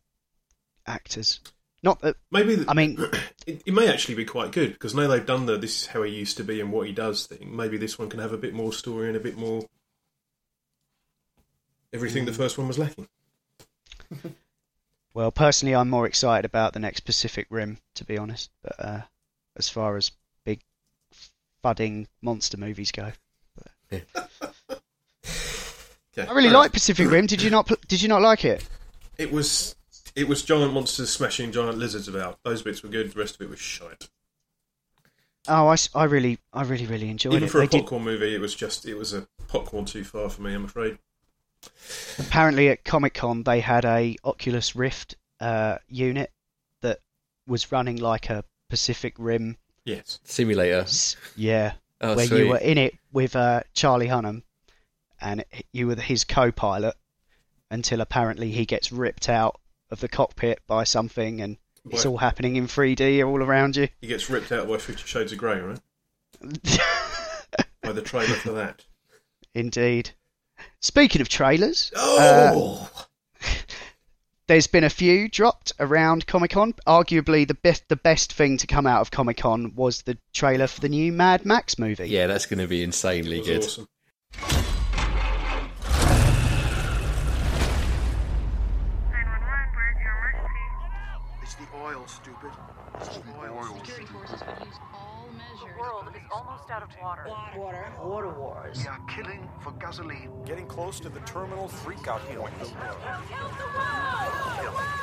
actors. 0.89 1.39
Not 1.83 2.01
that 2.01 2.16
Maybe. 2.31 2.57
The, 2.57 2.71
I 2.71 2.75
mean- 2.75 2.99
it, 3.47 3.62
it 3.66 3.75
may 3.75 3.88
actually 3.88 4.14
be 4.16 4.25
quite 4.25 4.53
good 4.53 4.73
because 4.73 4.95
now 4.95 5.07
they've 5.07 5.25
done 5.25 5.47
the 5.47 5.57
"this 5.57 5.83
is 5.83 5.87
how 5.88 6.03
he 6.03 6.14
used 6.14 6.37
to 6.37 6.45
be" 6.45 6.61
and 6.61 6.71
what 6.73 6.87
he 6.87 6.93
does 6.93 7.27
thing. 7.27 7.57
Maybe 7.57 7.77
this 7.79 7.99
one 7.99 8.11
can 8.11 8.21
have 8.21 8.33
a 8.33 8.38
bit 8.38 8.53
more 8.55 8.73
story 8.73 9.09
and 9.09 9.16
a 9.16 9.21
bit 9.21 9.37
more 9.37 9.66
everything 11.93 12.23
Mm. 12.25 12.27
the 12.27 12.33
first 12.33 12.59
one 12.59 12.69
was 12.69 12.79
lacking. 12.79 13.09
well, 15.14 15.31
personally, 15.31 15.75
I'm 15.75 15.90
more 15.90 16.07
excited 16.07 16.45
about 16.45 16.73
the 16.73 16.79
next 16.81 17.01
Pacific 17.01 17.47
Rim, 17.51 17.79
to 17.95 18.05
be 18.05 18.19
honest. 18.19 18.51
But 18.62 18.75
uh, 18.79 19.01
as 19.57 19.69
far 19.69 19.97
as 19.97 20.12
big 20.45 20.61
fudding 21.64 22.07
monster 22.23 22.57
movies 22.57 22.93
go, 22.93 23.12
Okay, 23.93 24.05
I 26.29 26.33
really 26.33 26.49
fair 26.49 26.59
like 26.59 26.73
Pacific 26.73 27.09
Rim. 27.11 27.27
Did 27.27 27.40
you 27.40 27.51
not? 27.51 27.71
Did 27.88 28.03
you 28.03 28.09
not 28.09 28.21
like 28.21 28.45
it? 28.45 28.69
It 29.16 29.33
was 29.33 29.77
it 30.16 30.29
was 30.29 30.42
giant 30.42 30.73
monsters 30.73 31.11
smashing 31.11 31.53
giant 31.53 31.79
lizards 31.79 32.09
about. 32.09 32.38
Those 32.44 32.62
bits 32.62 32.83
were 32.83 32.88
good. 32.88 33.12
The 33.12 33.18
rest 33.18 33.37
of 33.37 33.42
it 33.42 33.51
was 33.51 33.59
shite. 33.61 34.09
Oh, 35.49 35.68
I, 35.68 35.73
s- 35.73 35.88
I 35.94 36.05
really, 36.05 36.38
I 36.53 36.62
really, 36.62 36.87
really 36.87 37.09
enjoyed 37.09 37.33
Even 37.35 37.49
it. 37.49 37.51
for 37.51 37.59
a 37.59 37.61
They 37.62 37.79
did, 37.79 37.81
popcorn 37.83 38.05
movie, 38.05 38.35
it 38.35 38.40
was 38.40 38.55
just 38.55 38.87
it 38.87 38.94
was 38.94 39.12
a 39.14 39.27
popcorn 39.49 39.85
too 39.87 40.05
far 40.05 40.29
for 40.29 40.42
me. 40.42 40.53
I'm 40.55 40.64
afraid. 40.66 40.99
apparently 42.18 42.68
at 42.68 42.85
Comic 42.85 43.14
Con 43.14 43.42
they 43.42 43.61
had 43.61 43.85
a 43.85 44.16
Oculus 44.25 44.75
Rift 44.77 45.16
uh, 45.40 45.79
unit 45.88 46.31
that 46.83 46.99
was 47.46 47.73
running 47.73 47.96
like 47.96 48.29
a 48.31 48.44
Pacific 48.68 49.14
Rim. 49.18 49.57
Yes. 49.85 50.20
Simulator. 50.25 50.81
s- 50.81 51.16
Yeah, 51.37 51.73
Oh, 52.01 52.16
where 52.16 52.27
sweet. 52.27 52.38
you 52.44 52.49
were 52.49 52.59
in 52.59 52.79
it 52.79 52.94
with 53.12 53.35
uh, 53.37 53.62
Charlie 53.75 54.09
Hunnam, 54.09 54.42
and 55.20 55.44
you 55.73 55.87
were 55.87 55.96
his 55.96 56.25
co-pilot 56.25 56.94
until 57.70 58.01
apparently 58.01 58.51
he 58.51 58.64
gets 58.66 58.90
ripped 58.92 59.29
out 59.29 59.60
of 59.90 60.00
the 60.00 60.09
cockpit 60.09 60.61
by 60.66 60.85
something, 60.85 61.40
and 61.40 61.57
it's 61.90 62.07
all 62.07 62.18
happening 62.18 62.57
in 62.57 62.66
3D 62.66 63.26
all 63.26 63.42
around 63.42 63.76
you. 63.76 63.88
He 64.00 64.07
gets 64.07 64.29
ripped 64.31 64.53
out 64.53 64.68
by 64.68 64.79
Fifty 64.79 65.05
Shades 65.05 65.33
of 65.33 65.38
Grey, 65.38 65.61
right? 65.61 65.81
By 67.83 67.92
the 67.92 68.03
trailer 68.03 68.35
for 68.35 68.53
that. 68.53 68.85
Indeed. 69.55 70.11
Speaking 70.81 71.20
of 71.20 71.29
trailers, 71.29 71.90
Oh, 71.96 72.88
um, 72.92 73.05
there's 74.46 74.66
been 74.66 74.85
a 74.85 74.90
few 74.90 75.29
dropped 75.29 75.72
around 75.81 76.26
Comic 76.26 76.53
Con. 76.53 76.74
Arguably, 76.87 77.48
the 77.48 77.55
best 77.55 77.88
the 77.88 77.96
best 77.96 78.33
thing 78.33 78.59
to 78.59 78.66
come 78.66 78.87
out 78.87 79.00
of 79.00 79.11
Comic 79.11 79.38
Con 79.38 79.74
was 79.74 80.03
the 80.03 80.18
trailer 80.33 80.66
for 80.66 80.81
the 80.81 80.88
new 80.88 81.11
Mad 81.12 81.44
Max 81.44 81.79
movie. 81.79 82.09
Yeah, 82.09 82.26
that's 82.26 82.46
going 82.46 82.61
to 82.61 82.68
be 82.68 82.83
insanely 82.83 83.42
good. 83.42 83.64
awesome. 83.64 83.88
out 96.81 96.90
of 96.90 96.97
water. 97.03 97.27
Water. 97.57 97.93
Water 98.03 98.29
wars. 98.31 98.79
We 98.79 98.87
are 98.87 99.01
killing 99.09 99.49
for 99.61 99.73
gasoline. 99.73 100.31
Getting 100.45 100.66
close 100.66 101.01
to 101.01 101.09
the 101.09 101.21
terminal 101.21 101.69
freakout 101.69 102.21
point. 102.37 102.55
Help, 102.55 103.01
help, 103.01 103.25
help, 103.25 103.53
the 103.59 103.64
world! 103.77 104.64
The 104.64 104.71
world! 104.73 104.97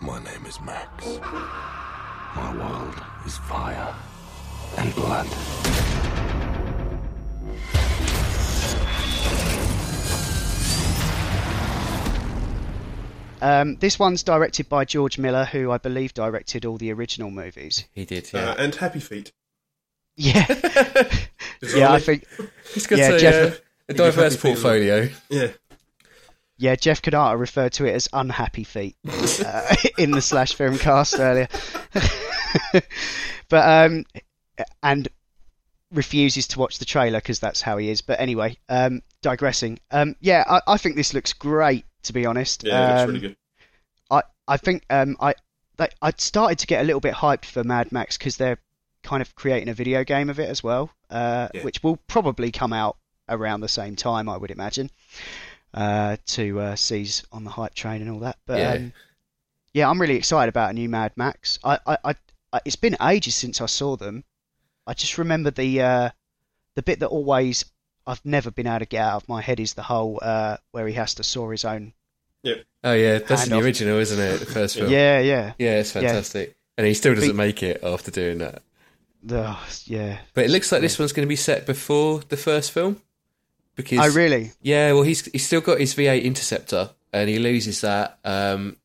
My 0.00 0.22
name 0.22 0.46
is 0.46 0.60
Max. 0.60 1.18
My 2.36 2.54
world 2.56 3.02
is 3.24 3.38
fire 3.38 3.94
and 4.76 4.94
blood. 4.94 5.26
Um, 13.46 13.76
this 13.76 13.96
one's 13.96 14.24
directed 14.24 14.68
by 14.68 14.84
George 14.84 15.18
Miller, 15.18 15.44
who 15.44 15.70
I 15.70 15.78
believe 15.78 16.12
directed 16.12 16.64
all 16.64 16.78
the 16.78 16.92
original 16.92 17.30
movies. 17.30 17.84
He 17.92 18.04
did, 18.04 18.28
Uh, 18.34 18.56
and 18.58 18.74
Happy 18.74 18.98
Feet. 18.98 19.30
Yeah, 20.16 20.46
yeah, 21.62 21.92
I 21.92 22.00
think. 22.00 22.26
He's 22.74 22.88
got 22.88 22.98
yeah, 22.98 23.10
a, 23.10 23.18
Jeff, 23.20 23.54
uh, 23.54 23.60
a 23.90 23.94
diverse 23.94 24.34
Happy 24.34 24.34
Feet 24.34 24.42
portfolio. 24.42 25.08
Yeah. 25.28 25.52
yeah, 26.58 26.74
Jeff 26.74 27.02
Cannata 27.02 27.38
referred 27.38 27.72
to 27.74 27.84
it 27.84 27.92
as 27.92 28.08
unhappy 28.12 28.64
feet 28.64 28.96
uh, 29.08 29.76
in 29.96 30.10
the 30.10 30.22
slash 30.22 30.54
film 30.54 30.76
cast 30.76 31.20
earlier, 31.20 31.46
but 33.48 33.86
um, 33.86 34.06
and 34.82 35.06
refuses 35.92 36.48
to 36.48 36.58
watch 36.58 36.78
the 36.80 36.84
trailer 36.84 37.18
because 37.18 37.38
that's 37.38 37.60
how 37.60 37.76
he 37.76 37.90
is. 37.90 38.00
But 38.00 38.18
anyway, 38.18 38.58
um, 38.68 39.02
digressing. 39.22 39.78
Um, 39.92 40.16
yeah, 40.20 40.42
I, 40.48 40.62
I 40.66 40.76
think 40.78 40.96
this 40.96 41.14
looks 41.14 41.32
great. 41.32 41.84
To 42.06 42.12
be 42.12 42.26
honest, 42.26 42.64
Yeah, 42.64 42.72
it 42.84 42.88
looks 42.88 43.00
Um, 43.00 43.08
really 43.08 43.20
good. 43.20 43.36
I 44.10 44.22
I 44.48 44.56
think 44.56 44.84
um 44.90 45.16
I 45.20 45.34
they, 45.76 45.88
I 46.00 46.12
started 46.16 46.58
to 46.60 46.66
get 46.66 46.80
a 46.80 46.84
little 46.84 47.00
bit 47.00 47.14
hyped 47.14 47.44
for 47.44 47.64
Mad 47.64 47.92
Max 47.92 48.16
because 48.16 48.36
they're 48.36 48.58
kind 49.02 49.20
of 49.22 49.34
creating 49.34 49.68
a 49.68 49.74
video 49.74 50.04
game 50.04 50.30
of 50.30 50.38
it 50.40 50.48
as 50.48 50.62
well, 50.62 50.90
uh, 51.10 51.48
Yeah. 51.52 51.62
which 51.64 51.82
will 51.82 51.96
probably 52.08 52.50
come 52.50 52.72
out 52.72 52.96
around 53.28 53.60
the 53.60 53.68
same 53.68 53.96
time, 53.96 54.28
I 54.28 54.36
would 54.36 54.50
imagine, 54.50 54.90
uh, 55.74 56.16
to 56.26 56.60
uh, 56.60 56.76
seize 56.76 57.24
on 57.32 57.44
the 57.44 57.50
hype 57.50 57.74
train 57.74 58.00
and 58.02 58.10
all 58.10 58.20
that. 58.20 58.38
But 58.46 58.60
Yeah. 58.60 58.72
um, 58.72 58.92
yeah, 59.74 59.90
I'm 59.90 60.00
really 60.00 60.16
excited 60.16 60.48
about 60.48 60.70
a 60.70 60.74
new 60.74 60.88
Mad 60.88 61.12
Max. 61.16 61.58
I, 61.64 61.78
I, 61.86 61.98
I, 62.04 62.14
I 62.52 62.60
it's 62.64 62.76
been 62.76 62.96
ages 63.02 63.34
since 63.34 63.60
I 63.60 63.66
saw 63.66 63.96
them. 63.96 64.24
I 64.86 64.94
just 64.94 65.18
remember 65.18 65.50
the 65.50 65.82
uh, 65.82 66.10
the 66.76 66.82
bit 66.82 67.00
that 67.00 67.08
always 67.08 67.64
I've 68.06 68.24
never 68.24 68.50
been 68.50 68.66
able 68.68 68.80
to 68.80 68.86
get 68.86 69.02
out 69.02 69.22
of 69.22 69.28
my 69.28 69.42
head 69.42 69.60
is 69.60 69.74
the 69.74 69.82
whole 69.82 70.18
uh, 70.22 70.56
where 70.70 70.86
he 70.86 70.94
has 70.94 71.14
to 71.16 71.24
saw 71.24 71.50
his 71.50 71.64
own. 71.64 71.92
Oh 72.84 72.92
yeah, 72.92 73.18
that's 73.18 73.42
Hand 73.42 73.52
the 73.52 73.56
off. 73.56 73.62
original, 73.64 73.98
isn't 73.98 74.18
it? 74.20 74.38
The 74.40 74.46
first 74.46 74.76
film. 74.76 74.90
Yeah, 74.90 75.18
yeah, 75.20 75.52
Yeah, 75.58 75.78
it's 75.80 75.94
Yeah. 75.94 76.00
fantastic. 76.02 76.56
And 76.78 76.86
he 76.86 76.94
still 76.94 77.14
doesn't 77.14 77.30
Be- 77.30 77.36
make 77.36 77.62
it 77.62 77.80
after 77.82 78.10
doing 78.10 78.38
that. 78.38 78.62
the, 79.22 79.56
yeah. 79.86 80.18
But 80.34 80.44
it 80.44 80.50
looks 80.50 80.70
like 80.70 80.82
this 80.82 80.98
one's 80.98 81.12
going 81.12 81.26
to 81.26 81.28
be 81.28 81.34
set 81.36 81.66
before 81.66 82.20
the 82.28 82.36
first 82.36 82.70
film. 82.70 83.00
Because 83.74 83.98
Oh, 84.00 84.14
really? 84.16 84.52
Yeah, 84.62 84.92
well, 84.92 85.02
he's 85.02 85.24
he's 85.26 85.44
still 85.46 85.60
got 85.60 85.80
his 85.80 85.94
V8 85.94 86.22
Interceptor, 86.22 86.90
and 87.12 87.28
he 87.28 87.38
loses 87.38 87.80
that. 87.82 88.18
Um, 88.24 88.76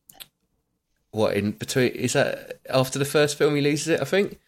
what 1.10 1.36
in 1.36 1.52
between? 1.52 1.92
Is 1.92 2.14
that 2.14 2.60
after 2.68 2.98
the 2.98 3.04
first 3.04 3.36
film? 3.38 3.54
He 3.54 3.60
loses 3.60 3.88
it, 3.88 4.00
I 4.00 4.04
think. 4.04 4.38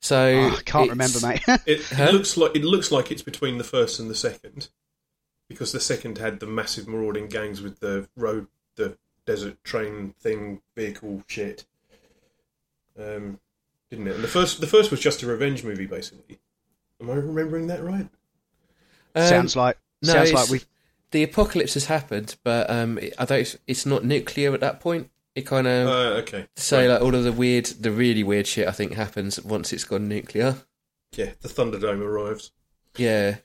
So 0.00 0.16
Oh, 0.52 0.56
I 0.58 0.62
can't 0.62 0.90
remember, 0.90 1.18
mate. 1.26 1.42
It, 1.66 1.82
Huh? 1.86 2.04
it 2.04 2.12
looks 2.12 2.36
like 2.36 2.54
it 2.56 2.64
looks 2.64 2.90
like 2.92 3.10
it's 3.10 3.22
between 3.22 3.58
the 3.58 3.64
first 3.64 3.98
and 4.00 4.10
the 4.10 4.14
second, 4.14 4.68
because 5.48 5.72
the 5.72 5.80
second 5.80 6.18
had 6.18 6.40
the 6.40 6.46
massive 6.46 6.86
marauding 6.88 7.26
gangs 7.28 7.60
with 7.62 7.80
the 7.80 8.08
road, 8.16 8.46
the 8.76 8.96
desert 9.26 9.62
train 9.64 10.14
thing, 10.20 10.60
vehicle 10.76 11.22
shit. 11.26 11.64
Um, 12.98 13.38
didn't 13.90 14.08
it? 14.08 14.14
And 14.16 14.24
the 14.24 14.28
first, 14.28 14.60
the 14.60 14.66
first 14.66 14.90
was 14.90 15.00
just 15.00 15.22
a 15.22 15.26
revenge 15.26 15.64
movie, 15.64 15.86
basically. 15.86 16.38
Am 17.00 17.10
I 17.10 17.14
remembering 17.14 17.66
that 17.68 17.82
right? 17.82 18.08
Um, 19.14 19.26
sounds 19.26 19.56
like 19.56 19.78
no, 20.02 20.12
sounds 20.12 20.32
like 20.32 20.48
we've 20.50 20.66
the 21.10 21.22
apocalypse 21.22 21.74
has 21.74 21.86
happened, 21.86 22.36
but 22.42 22.68
um, 22.68 22.98
it, 22.98 23.14
I 23.18 23.24
don't. 23.24 23.40
It's, 23.40 23.56
it's 23.66 23.86
not 23.86 24.04
nuclear 24.04 24.52
at 24.52 24.60
that 24.60 24.80
point. 24.80 25.10
It 25.34 25.42
kind 25.42 25.66
of 25.66 25.88
Uh, 25.88 26.20
okay. 26.20 26.46
say 26.56 26.88
like 26.88 27.00
all 27.00 27.14
of 27.14 27.24
the 27.24 27.32
weird, 27.32 27.66
the 27.66 27.90
really 27.90 28.22
weird 28.22 28.46
shit. 28.46 28.68
I 28.68 28.72
think 28.72 28.94
happens 28.94 29.40
once 29.42 29.72
it's 29.72 29.84
gone 29.84 30.08
nuclear. 30.08 30.56
Yeah, 31.16 31.30
the 31.40 31.48
Thunderdome 31.48 32.00
arrives. 32.00 32.50
Yeah, 32.96 33.36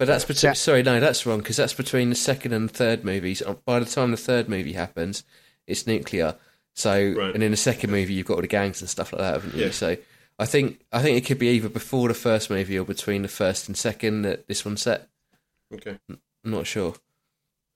but 0.00 0.06
that's 0.08 0.24
bet- 0.24 0.36
So- 0.38 0.52
sorry, 0.54 0.82
no, 0.82 0.98
that's 0.98 1.24
wrong 1.24 1.38
because 1.38 1.56
that's 1.56 1.74
between 1.74 2.08
the 2.10 2.16
second 2.16 2.52
and 2.52 2.68
third 2.68 3.04
movies. 3.04 3.40
Uh, 3.40 3.54
By 3.64 3.78
the 3.78 3.86
time 3.86 4.10
the 4.10 4.16
third 4.16 4.48
movie 4.48 4.72
happens, 4.72 5.22
it's 5.68 5.86
nuclear. 5.86 6.36
So, 6.74 6.92
Right. 7.16 7.34
and 7.34 7.42
in 7.44 7.50
the 7.52 7.56
second 7.56 7.90
movie, 7.90 8.14
you've 8.14 8.26
got 8.26 8.34
all 8.34 8.40
the 8.40 8.46
gangs 8.48 8.80
and 8.80 8.90
stuff 8.90 9.12
like 9.12 9.20
that, 9.20 9.34
haven't 9.34 9.54
you? 9.54 9.66
Yeah. 9.66 9.70
So, 9.70 9.96
I 10.38 10.46
think 10.46 10.80
I 10.90 11.02
think 11.02 11.16
it 11.18 11.26
could 11.26 11.38
be 11.38 11.48
either 11.48 11.68
before 11.68 12.08
the 12.08 12.14
first 12.14 12.48
movie 12.50 12.78
or 12.78 12.84
between 12.84 13.22
the 13.22 13.28
first 13.28 13.68
and 13.68 13.76
second 13.76 14.22
that 14.22 14.48
this 14.48 14.64
one's 14.64 14.82
set. 14.82 15.08
Okay. 15.72 15.98
I'm 16.10 16.18
not 16.50 16.66
sure. 16.66 16.94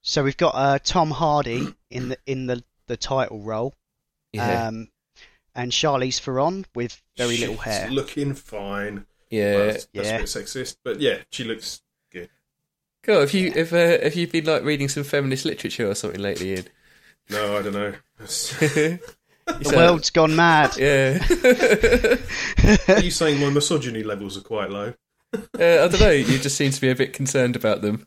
so 0.03 0.25
we've 0.25 0.37
got 0.37 0.55
uh, 0.55 0.79
Tom 0.83 1.11
Hardy 1.13 1.75
in 1.91 2.09
the 2.09 2.19
in 2.27 2.47
the, 2.47 2.65
the 2.87 2.97
title 2.97 3.41
role, 3.41 3.75
Yeah, 4.33 4.69
um, 4.69 4.89
and 5.55 5.71
Charlize 5.73 6.19
Theron 6.21 6.65
with 6.75 7.01
very 7.17 7.37
little 7.37 7.57
hair. 7.59 7.91
looking 7.91 8.35
fine. 8.35 9.07
yeah. 9.31 9.55
Well, 9.57 9.67
that's, 9.67 9.87
that's 9.93 10.09
Yeah. 10.09 10.15
a 10.17 10.19
bit 10.21 10.27
sexist, 10.27 10.77
but 10.85 11.01
yeah, 11.01 11.19
she 11.31 11.45
looks 11.45 11.81
good. 11.81 11.84
Cool. 13.05 13.21
Have 13.21 13.33
you 13.35 13.53
have 13.53 13.73
uh, 13.73 14.03
have 14.03 14.15
you 14.15 14.27
been 14.27 14.45
like 14.47 14.65
reading 14.65 14.89
some 14.89 15.05
feminist 15.05 15.45
literature 15.45 15.89
or 15.89 15.95
something 15.95 16.21
lately? 16.21 16.53
Ian? 16.55 16.67
No, 17.31 17.57
I 17.59 17.63
don't 17.63 17.73
know. 17.73 17.95
The 19.47 19.75
world's 19.77 20.09
gone 20.09 20.35
mad. 20.35 20.75
Yeah. 20.79 21.19
Are 22.97 23.01
you 23.03 23.11
saying 23.11 23.39
my 23.41 23.51
misogyny 23.51 24.03
levels 24.03 24.39
are 24.39 24.41
quite 24.41 24.71
low? 24.71 24.95
uh, 25.35 25.39
I 25.59 25.89
don't 25.89 26.01
know. 26.01 26.11
You 26.13 26.39
just 26.39 26.57
seem 26.57 26.71
to 26.71 26.81
be 26.81 26.89
a 26.89 26.95
bit 26.95 27.13
concerned 27.13 27.55
about 27.55 27.83
them. 27.83 28.07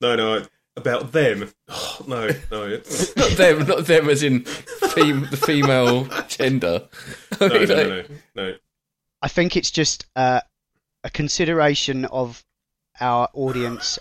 No, 0.00 0.16
no, 0.16 0.42
about 0.74 1.12
them. 1.12 1.50
Oh, 1.68 1.98
no, 2.06 2.30
no, 2.50 2.68
Not 3.16 3.30
them, 3.32 3.66
not 3.66 3.84
them 3.84 4.08
as 4.08 4.22
in 4.22 4.44
fem- 4.44 5.26
the 5.30 5.36
female 5.36 6.04
gender. 6.28 6.88
I 7.42 7.46
no, 7.48 7.58
mean, 7.58 7.68
no, 7.68 7.74
like- 7.74 8.10
no, 8.34 8.44
no. 8.46 8.54
I 9.20 9.28
think 9.28 9.54
it's 9.54 9.70
just 9.70 10.06
uh, 10.16 10.40
a 11.04 11.10
consideration 11.10 12.06
of 12.06 12.42
our 13.00 13.28
audience 13.34 13.98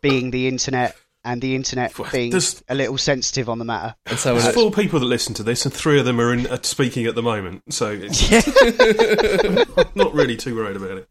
being 0.00 0.30
the 0.30 0.46
internet 0.48 0.96
and 1.24 1.42
the 1.42 1.54
internet 1.56 1.92
being 2.12 2.30
there's- 2.30 2.62
a 2.68 2.74
little 2.74 2.96
sensitive 2.96 3.48
on 3.48 3.58
the 3.58 3.64
matter. 3.64 3.94
And 4.06 4.18
so 4.18 4.38
There's 4.38 4.54
four 4.54 4.70
people 4.70 5.00
that 5.00 5.06
listen 5.06 5.34
to 5.34 5.42
this, 5.42 5.64
and 5.64 5.74
three 5.74 5.98
of 5.98 6.06
them 6.06 6.20
are 6.20 6.32
in, 6.32 6.46
uh, 6.46 6.58
speaking 6.62 7.06
at 7.06 7.14
the 7.14 7.22
moment, 7.22 7.62
so 7.74 7.90
it's, 8.00 8.30
I'm 8.32 9.86
not 9.94 10.14
really 10.14 10.36
too 10.36 10.54
worried 10.56 10.76
about 10.76 10.98
it. 10.98 11.08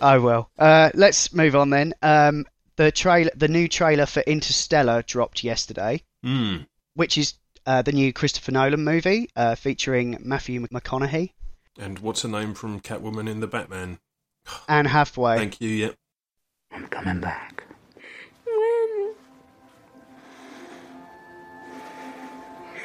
Oh 0.00 0.20
well. 0.20 0.50
Uh, 0.58 0.90
let's 0.94 1.32
move 1.32 1.54
on 1.56 1.70
then. 1.70 1.92
Um, 2.02 2.46
the 2.76 2.90
trailer, 2.90 3.30
the 3.36 3.48
new 3.48 3.68
trailer 3.68 4.06
for 4.06 4.20
Interstellar 4.20 5.02
dropped 5.02 5.44
yesterday, 5.44 6.02
Hmm. 6.22 6.58
which 6.94 7.18
is 7.18 7.34
uh, 7.66 7.82
the 7.82 7.92
new 7.92 8.12
Christopher 8.12 8.52
Nolan 8.52 8.82
movie 8.82 9.28
uh, 9.36 9.54
featuring 9.56 10.16
Matthew 10.20 10.66
McConaughey, 10.68 11.32
And 11.78 11.98
what's 11.98 12.22
her 12.22 12.28
name 12.28 12.54
from 12.54 12.80
Catwoman 12.80 13.28
in 13.28 13.40
the 13.40 13.46
Batman? 13.46 13.98
Anne 14.68 14.86
Hathaway. 14.86 15.36
Thank 15.36 15.60
you. 15.60 15.68
Yeah. 15.68 15.90
I'm 16.72 16.86
coming 16.88 17.20
back. 17.20 17.64
When? 18.44 19.14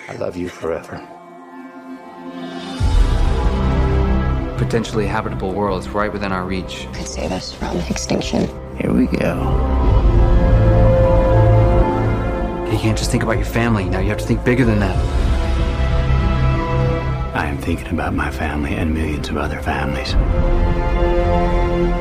I 0.09 0.15
love 0.17 0.35
you 0.35 0.49
forever. 0.49 0.97
Potentially 4.57 5.05
habitable 5.05 5.53
worlds 5.53 5.89
right 5.89 6.11
within 6.11 6.31
our 6.31 6.45
reach. 6.45 6.87
Could 6.93 7.07
save 7.07 7.31
us 7.31 7.53
from 7.53 7.77
extinction. 7.89 8.47
Here 8.77 8.91
we 8.93 9.07
go. 9.07 9.35
You 12.71 12.79
can't 12.79 12.97
just 12.97 13.11
think 13.11 13.23
about 13.23 13.35
your 13.37 13.45
family. 13.45 13.85
Now 13.85 13.99
you 13.99 14.09
have 14.09 14.19
to 14.19 14.25
think 14.25 14.43
bigger 14.43 14.65
than 14.65 14.79
that. 14.79 15.22
I 17.33 17.47
am 17.47 17.57
thinking 17.57 17.87
about 17.87 18.13
my 18.13 18.29
family 18.29 18.75
and 18.75 18.93
millions 18.93 19.27
of 19.29 19.37
other 19.37 19.59
families. 19.59 20.13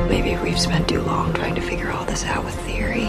Maybe 0.07 0.37
we've 0.43 0.59
spent 0.59 0.87
too 0.87 1.01
long 1.01 1.33
trying 1.33 1.55
to 1.55 1.61
figure 1.61 1.91
all 1.91 2.05
this 2.05 2.23
out 2.23 2.45
with 2.45 2.53
theory. 2.61 3.05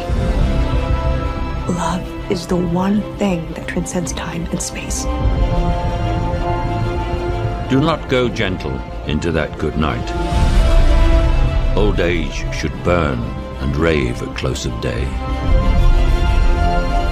Love 1.69 2.31
is 2.31 2.47
the 2.47 2.57
one 2.57 3.03
thing 3.19 3.53
that 3.53 3.69
transcends 3.69 4.15
time 4.15 4.47
and 4.47 4.63
space. 4.63 5.05
Do 7.71 7.81
not 7.81 8.09
go 8.09 8.31
gentle 8.31 8.79
into 9.07 9.31
that 9.33 9.59
good 9.59 9.77
night. 9.77 10.09
Old 11.77 12.01
age 12.01 12.43
should 12.55 12.73
burn 12.85 13.19
and 13.61 13.77
rave 13.77 14.23
at 14.23 14.35
close 14.35 14.65
of 14.65 14.81
day. 14.81 15.05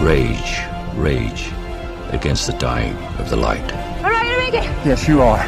Rage, 0.02 0.62
rage 0.96 1.50
against 2.12 2.46
the 2.46 2.54
dying 2.54 2.96
of 3.18 3.28
the 3.28 3.36
light. 3.36 3.81
All 4.42 4.50
right, 4.50 4.52
gonna 4.52 4.66
make 4.68 4.82
it. 4.82 4.86
Yes, 4.86 5.08
you 5.08 5.22
are. 5.22 5.38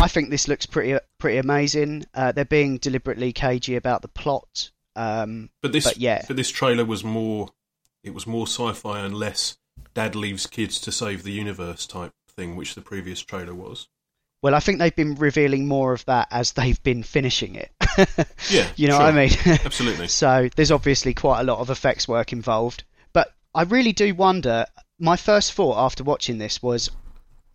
I 0.00 0.08
think 0.10 0.30
this 0.30 0.48
looks 0.48 0.66
pretty 0.66 0.98
pretty 1.18 1.38
amazing. 1.38 2.04
Uh, 2.14 2.32
they're 2.32 2.44
being 2.44 2.78
deliberately 2.78 3.32
cagey 3.32 3.76
about 3.76 4.02
the 4.02 4.08
plot. 4.08 4.70
Um, 4.96 5.50
But 5.62 5.72
this, 5.72 5.84
But 5.84 5.98
yeah. 5.98 6.24
but 6.26 6.36
this 6.36 6.50
trailer 6.50 6.84
was 6.84 7.04
more. 7.04 7.50
It 8.02 8.14
was 8.14 8.26
more 8.26 8.46
sci-fi 8.46 9.00
and 9.00 9.14
less 9.14 9.56
"Dad 9.94 10.14
leaves 10.14 10.46
kids 10.46 10.80
to 10.82 10.92
save 10.92 11.22
the 11.24 11.32
universe" 11.32 11.86
type 11.86 12.12
thing, 12.36 12.56
which 12.56 12.74
the 12.74 12.80
previous 12.80 13.20
trailer 13.20 13.54
was. 13.54 13.88
well, 14.42 14.54
I 14.54 14.60
think 14.60 14.78
they've 14.78 14.94
been 14.94 15.16
revealing 15.16 15.66
more 15.66 15.92
of 15.92 16.04
that 16.04 16.28
as 16.30 16.52
they've 16.52 16.80
been 16.82 17.02
finishing 17.02 17.54
it. 17.56 17.70
Yeah, 18.48 18.68
you 18.76 18.86
know 18.86 18.94
sure. 18.98 19.06
what 19.06 19.14
I 19.14 19.26
mean. 19.26 19.30
Absolutely. 19.64 20.06
so 20.06 20.48
there's 20.54 20.70
obviously 20.70 21.12
quite 21.14 21.40
a 21.40 21.42
lot 21.44 21.58
of 21.58 21.68
effects 21.70 22.06
work 22.06 22.32
involved. 22.32 22.84
But 23.12 23.34
I 23.52 23.62
really 23.64 23.92
do 23.92 24.14
wonder 24.14 24.64
my 24.98 25.16
first 25.16 25.52
thought 25.52 25.78
after 25.78 26.04
watching 26.04 26.38
this 26.38 26.62
was, 26.62 26.90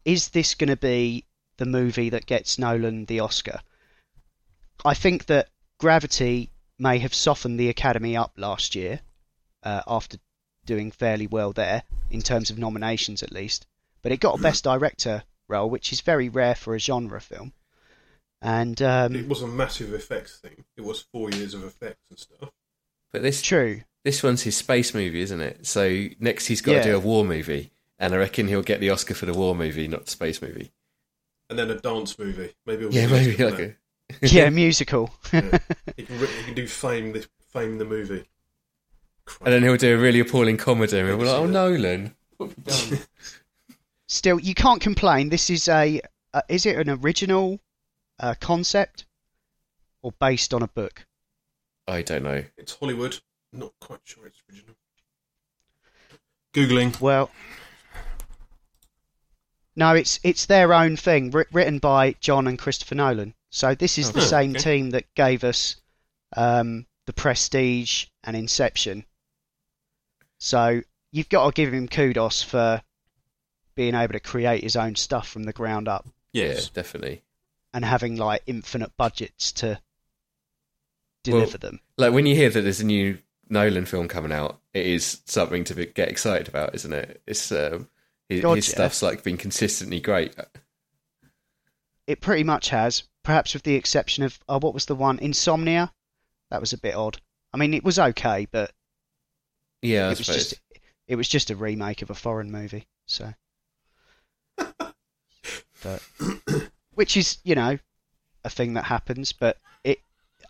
is 0.06 0.29
this 0.29 0.56
going 0.56 0.69
to 0.69 0.77
be 0.77 1.25
the 1.58 1.65
movie 1.65 2.10
that 2.10 2.25
gets 2.25 2.58
Nolan 2.58 3.06
the 3.06 3.19
Oscar? 3.19 3.60
I 4.86 4.93
think 4.93 5.25
that 5.27 5.49
Gravity 5.79 6.49
may 6.79 6.99
have 6.99 7.13
softened 7.13 7.60
the 7.60 7.69
Academy 7.69 8.15
up 8.15 8.34
last 8.38 8.75
year 8.75 9.01
uh, 9.63 9.82
after 9.88 10.17
doing 10.65 10.91
fairly 10.91 11.27
well 11.27 11.51
there 11.51 11.84
in 12.10 12.21
terms 12.21 12.49
of 12.49 12.58
nominations 12.58 13.23
at 13.23 13.32
least. 13.32 13.65
But 14.01 14.12
it 14.12 14.19
got 14.19 14.38
a 14.38 14.41
Best 14.41 14.63
Director 14.63 15.23
role, 15.47 15.69
which 15.69 15.93
is 15.93 16.01
very 16.01 16.29
rare 16.29 16.56
for 16.56 16.75
a 16.75 16.79
genre 16.79 17.21
film. 17.21 17.53
And 18.41 18.82
um, 18.82 19.15
It 19.15 19.27
was 19.29 19.41
a 19.41 19.47
massive 19.47 19.93
effects 19.93 20.39
thing. 20.39 20.65
It 20.75 20.82
was 20.82 21.06
four 21.13 21.29
years 21.32 21.53
of 21.53 21.63
effects 21.63 22.03
and 22.10 22.19
stuff. 22.19 22.49
But 23.13 23.21
this 23.21 23.41
true. 23.41 23.84
This 24.03 24.21
one's 24.23 24.43
his 24.43 24.55
space 24.57 24.93
movie, 24.93 25.21
isn't 25.21 25.41
it? 25.41 25.65
So 25.65 26.07
next 26.19 26.47
he's 26.47 26.61
got 26.61 26.73
Yeah. 26.73 26.81
to 26.83 26.89
do 26.89 26.95
a 26.95 26.99
war 26.99 27.23
movie, 27.25 27.71
and 27.99 28.13
I 28.13 28.17
reckon 28.17 28.47
he'll 28.47 28.61
get 28.63 28.79
the 28.79 28.89
Oscar 28.89 29.13
for 29.13 29.25
the 29.25 29.33
war 29.33 29.55
movie, 29.55 29.87
not 29.87 30.05
the 30.05 30.11
space 30.11 30.41
movie. 30.41 30.71
And 31.49 31.57
then 31.59 31.69
a 31.69 31.79
dance 31.79 32.17
movie. 32.17 32.53
Maybe 32.65 32.87
Yeah, 32.89 33.07
maybe 33.07 33.31
Oscar 33.31 33.51
like 33.51 33.59
a. 33.59 33.75
yeah, 34.27 34.49
musical. 34.49 35.13
that. 35.31 35.61
He 35.97 36.03
can, 36.03 36.19
he 36.19 36.43
can 36.43 36.53
do 36.53 36.67
fame 36.67 37.13
the 37.13 37.27
fame 37.49 37.77
the 37.77 37.85
movie. 37.85 38.25
And 39.41 39.53
then 39.53 39.63
he'll 39.63 39.77
do 39.77 39.95
a 39.95 39.99
really 39.99 40.19
appalling 40.19 40.57
comedy, 40.57 40.99
and 40.99 41.07
we'll 41.07 41.17
be 41.17 41.23
like, 41.25 41.35
"Oh, 41.35 41.47
that. 41.47 41.53
Nolan, 41.53 42.13
what 42.37 42.49
have 42.49 42.57
you 42.91 42.97
done?" 42.97 43.05
Still, 44.09 44.39
you 44.39 44.53
can't 44.53 44.81
complain. 44.81 45.29
This 45.29 45.49
is 45.49 45.67
a. 45.69 46.01
Uh, 46.33 46.41
is 46.49 46.65
it 46.65 46.75
an 46.75 46.89
original 46.89 47.59
uh, 48.19 48.35
concept 48.41 49.05
or 50.01 50.11
based 50.19 50.53
on 50.53 50.61
a 50.61 50.67
book? 50.67 51.05
I 51.87 52.01
don't 52.01 52.23
know. 52.23 52.43
It's 52.57 52.75
Hollywood. 52.75 53.19
Not 53.53 53.71
quite 53.79 53.99
sure 54.03 54.25
it's 54.25 54.41
original. 54.49 54.75
Googling. 56.53 56.99
Well, 56.99 57.29
no, 59.75 59.95
it's 59.95 60.19
it's 60.23 60.45
their 60.45 60.73
own 60.73 60.97
thing, 60.97 61.31
wri- 61.31 61.45
written 61.51 61.79
by 61.79 62.13
John 62.19 62.47
and 62.47 62.57
Christopher 62.59 62.95
Nolan. 62.95 63.33
So 63.49 63.75
this 63.75 63.97
is 63.97 64.11
the 64.11 64.21
Oh, 64.21 64.23
same 64.25 64.51
okay. 64.51 64.59
team 64.59 64.89
that 64.91 65.13
gave 65.15 65.43
us 65.43 65.75
um, 66.35 66.87
the 67.05 67.13
Prestige 67.13 68.05
and 68.23 68.35
Inception. 68.35 69.05
So 70.39 70.81
you've 71.11 71.29
got 71.29 71.45
to 71.45 71.51
give 71.61 71.73
him 71.73 71.87
kudos 71.87 72.41
for 72.43 72.81
being 73.75 73.95
able 73.95 74.13
to 74.13 74.19
create 74.19 74.63
his 74.63 74.75
own 74.75 74.95
stuff 74.95 75.27
from 75.27 75.43
the 75.43 75.53
ground 75.53 75.87
up 75.87 76.07
Yeah, 76.33 76.59
definitely. 76.73 77.23
and 77.73 77.85
having 77.85 78.17
like 78.17 78.41
infinite 78.45 78.95
budgets 78.97 79.51
to 79.53 79.79
deliver 81.23 81.57
them. 81.57 81.79
Like 81.97 82.13
when 82.13 82.25
you 82.25 82.35
hear 82.35 82.49
that 82.49 82.61
there's 82.61 82.81
a 82.81 82.85
new 82.85 83.17
Nolan 83.49 83.86
film 83.86 84.08
coming 84.08 84.32
out, 84.32 84.60
it 84.73 84.86
is 84.86 85.21
something 85.25 85.63
to 85.65 85.75
be, 85.75 85.86
get 85.86 86.10
excited 86.10 86.47
about, 86.47 86.75
isn't 86.75 86.93
it? 86.93 87.21
It's 87.27 87.51
um, 87.51 87.89
his, 88.29 88.41
God, 88.41 88.56
his 88.56 88.69
yeah. 88.69 88.75
stuff's 88.75 89.01
like 89.01 89.23
been 89.23 89.38
consistently 89.38 89.99
great. 89.99 90.36
It 92.08 92.21
pretty 92.21 92.43
much 92.43 92.69
has, 92.69 93.03
perhaps 93.23 93.53
with 93.53 93.63
the 93.63 93.75
exception 93.75 94.23
of 94.23 94.39
oh, 94.49 94.60
what 94.60 94.73
was 94.73 94.86
the 94.86 94.95
one 94.95 95.19
Insomnia? 95.19 95.91
That 96.49 96.62
was 96.62 96.73
a 96.73 96.77
bit 96.77 96.95
odd. 96.95 97.19
I 97.53 97.58
mean, 97.58 97.73
it 97.73 97.84
was 97.84 97.99
okay, 97.99 98.47
but 98.51 98.71
Yeah, 99.82 100.08
I 100.08 100.12
it 100.12 100.17
was 100.17 100.27
just 100.27 100.60
it 101.08 101.15
was 101.15 101.27
just 101.27 101.49
a 101.49 101.56
remake 101.56 102.01
of 102.01 102.10
a 102.10 102.15
foreign 102.15 102.51
movie. 102.51 102.88
So, 103.06 103.34
but 104.58 106.01
which 106.93 107.17
is 107.17 107.38
you 107.43 107.56
know 107.56 107.77
a 108.43 108.49
thing 108.49 108.73
that 108.73 108.86
happens. 108.86 109.34
But 109.34 109.58
it, 109.84 109.99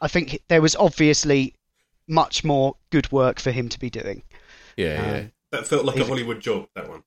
I 0.01 0.07
think 0.07 0.41
there 0.47 0.61
was 0.61 0.75
obviously 0.75 1.55
much 2.07 2.43
more 2.43 2.75
good 2.91 3.11
work 3.11 3.39
for 3.39 3.51
him 3.51 3.69
to 3.69 3.79
be 3.79 3.89
doing. 3.89 4.23
Yeah, 4.77 4.93
yeah. 5.05 5.17
Um, 5.19 5.31
That 5.51 5.67
felt 5.67 5.85
like 5.85 5.97
a 5.97 6.05
Hollywood 6.05 6.39
job. 6.41 6.67
That 6.75 6.89
one. 6.89 7.03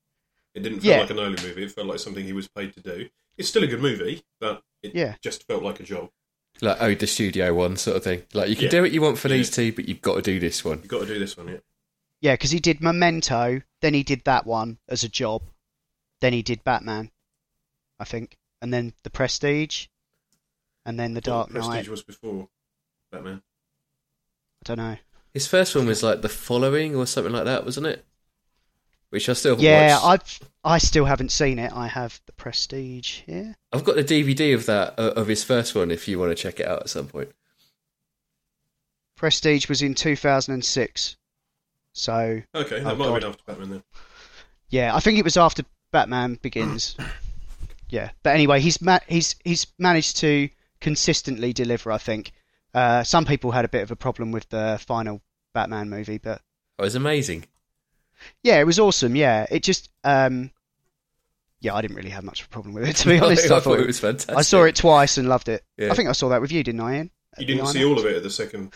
It 0.54 0.62
didn't 0.62 0.80
feel 0.80 0.92
Yeah. 0.92 1.00
like 1.00 1.10
an 1.10 1.18
early 1.18 1.42
movie. 1.42 1.64
It 1.64 1.72
felt 1.72 1.86
like 1.86 1.98
something 1.98 2.24
he 2.24 2.32
was 2.32 2.48
paid 2.48 2.72
to 2.74 2.80
do. 2.80 3.08
It's 3.36 3.48
still 3.48 3.64
a 3.64 3.66
good 3.66 3.80
movie, 3.82 4.24
but 4.40 4.62
it 4.82 4.94
Yeah. 4.94 5.16
just 5.20 5.46
felt 5.46 5.62
like 5.62 5.80
a 5.80 5.82
job. 5.82 6.10
Like 6.62 6.78
oh, 6.80 6.94
the 6.94 7.06
studio 7.06 7.52
one 7.52 7.76
sort 7.76 7.98
of 7.98 8.04
thing. 8.04 8.22
Like 8.32 8.48
you 8.48 8.54
can 8.56 8.64
Yeah. 8.64 8.70
do 8.70 8.82
what 8.82 8.92
you 8.92 9.02
want 9.02 9.18
for 9.18 9.28
Yeah. 9.28 9.36
these 9.36 9.50
two, 9.50 9.72
but 9.72 9.86
you've 9.88 10.00
got 10.00 10.14
to 10.14 10.22
do 10.22 10.40
this 10.40 10.64
one. 10.64 10.78
You've 10.78 10.88
got 10.88 11.00
to 11.00 11.06
do 11.06 11.18
this 11.18 11.36
one, 11.36 11.48
yeah. 11.48 11.58
Yeah, 12.22 12.32
because 12.34 12.50
he 12.50 12.60
did 12.60 12.80
Memento, 12.80 13.60
then 13.82 13.92
he 13.92 14.02
did 14.02 14.24
that 14.24 14.46
one 14.46 14.78
as 14.88 15.04
a 15.04 15.08
job, 15.08 15.42
then 16.22 16.32
he 16.32 16.42
did 16.42 16.64
Batman, 16.64 17.10
I 18.00 18.04
think, 18.04 18.38
and 18.62 18.72
then 18.72 18.94
The 19.02 19.10
Prestige, 19.10 19.88
and 20.86 20.98
then 20.98 21.12
The 21.12 21.20
Dark 21.20 21.50
Knight. 21.50 21.60
Prestige 21.66 21.88
was 21.88 22.02
before 22.02 22.48
Batman. 23.12 23.42
I 24.66 24.74
don't 24.74 24.78
know. 24.78 24.96
His 25.32 25.46
first 25.46 25.76
one 25.76 25.86
was 25.86 26.02
like 26.02 26.22
the 26.22 26.28
following 26.28 26.96
or 26.96 27.06
something 27.06 27.32
like 27.32 27.44
that, 27.44 27.64
wasn't 27.64 27.86
it? 27.86 28.04
Which 29.10 29.28
I 29.28 29.34
still 29.34 29.52
haven't 29.52 29.64
Yeah, 29.64 30.00
watched. 30.02 30.04
I've 30.42 30.50
I 30.64 30.78
still 30.78 31.04
haven't 31.04 31.30
seen 31.30 31.58
it. 31.60 31.72
I 31.72 31.86
have 31.86 32.20
The 32.26 32.32
Prestige 32.32 33.20
here. 33.26 33.54
I've 33.72 33.84
got 33.84 33.94
the 33.96 34.02
DVD 34.02 34.54
of 34.54 34.66
that 34.66 34.98
uh, 34.98 35.12
of 35.14 35.28
his 35.28 35.44
first 35.44 35.74
one. 35.76 35.90
If 35.92 36.08
you 36.08 36.18
want 36.18 36.30
to 36.30 36.34
check 36.42 36.58
it 36.58 36.66
out 36.66 36.80
at 36.80 36.88
some 36.88 37.06
point. 37.06 37.28
Prestige 39.14 39.68
was 39.68 39.80
in 39.82 39.94
2006, 39.94 41.16
so 41.92 42.42
Okay, 42.54 42.80
that 42.80 42.92
Oh, 42.92 42.96
might 42.96 43.04
have 43.04 43.12
God. 43.12 43.20
been 43.20 43.28
after 43.30 43.42
Batman 43.46 43.70
then. 43.70 43.82
yeah, 44.68 44.94
I 44.94 45.00
think 45.00 45.18
it 45.18 45.24
was 45.24 45.36
after 45.36 45.62
Batman 45.92 46.38
Begins. 46.42 46.96
yeah, 47.88 48.10
but 48.22 48.34
anyway, 48.34 48.60
he's 48.60 48.82
ma- 48.82 48.98
he's 49.08 49.36
he's 49.44 49.66
managed 49.78 50.16
to 50.18 50.50
consistently 50.80 51.52
deliver. 51.54 51.90
I 51.92 51.98
think 51.98 52.32
uh, 52.76 53.02
some 53.02 53.24
people 53.24 53.50
had 53.50 53.64
a 53.64 53.68
bit 53.68 53.82
of 53.82 53.90
a 53.90 53.96
problem 53.96 54.30
with 54.32 54.48
the 54.50 54.78
final 54.86 55.20
Batman 55.54 55.88
movie, 55.90 56.18
but 56.18 56.40
Oh, 56.78 56.82
it 56.84 56.86
was 56.86 56.94
amazing. 56.94 57.46
yeah, 58.42 58.60
it 58.60 58.64
was 58.66 58.78
awesome. 58.78 59.16
Yeah, 59.16 59.46
it 59.50 59.62
just 59.62 59.88
um, 60.04 60.50
yeah, 61.60 61.74
I 61.74 61.80
didn't 61.80 61.96
really 61.96 62.10
have 62.10 62.22
much 62.24 62.40
of 62.42 62.46
a 62.46 62.50
problem 62.50 62.74
with 62.74 62.84
it 62.88 62.96
to 62.96 63.08
be 63.08 63.18
honest. 63.20 63.50
I 63.50 63.60
thought 63.60 63.80
it 63.80 63.86
was 63.86 63.98
fantastic. 63.98 64.36
I 64.36 64.42
saw 64.42 64.64
it 64.64 64.76
twice 64.76 65.16
and 65.18 65.28
loved 65.28 65.48
it. 65.48 65.64
Yeah. 65.78 65.90
I 65.90 65.94
think 65.94 66.08
I 66.08 66.12
saw 66.12 66.28
that 66.28 66.40
with 66.40 66.52
you, 66.52 66.62
didn't 66.62 66.80
I, 66.82 66.96
Ian? 66.96 67.10
You 67.38 67.46
didn't 67.46 67.66
see 67.66 67.84
all 67.84 67.98
of 67.98 68.04
it 68.06 68.16
at 68.16 68.22
the 68.22 68.30
second 68.30 68.72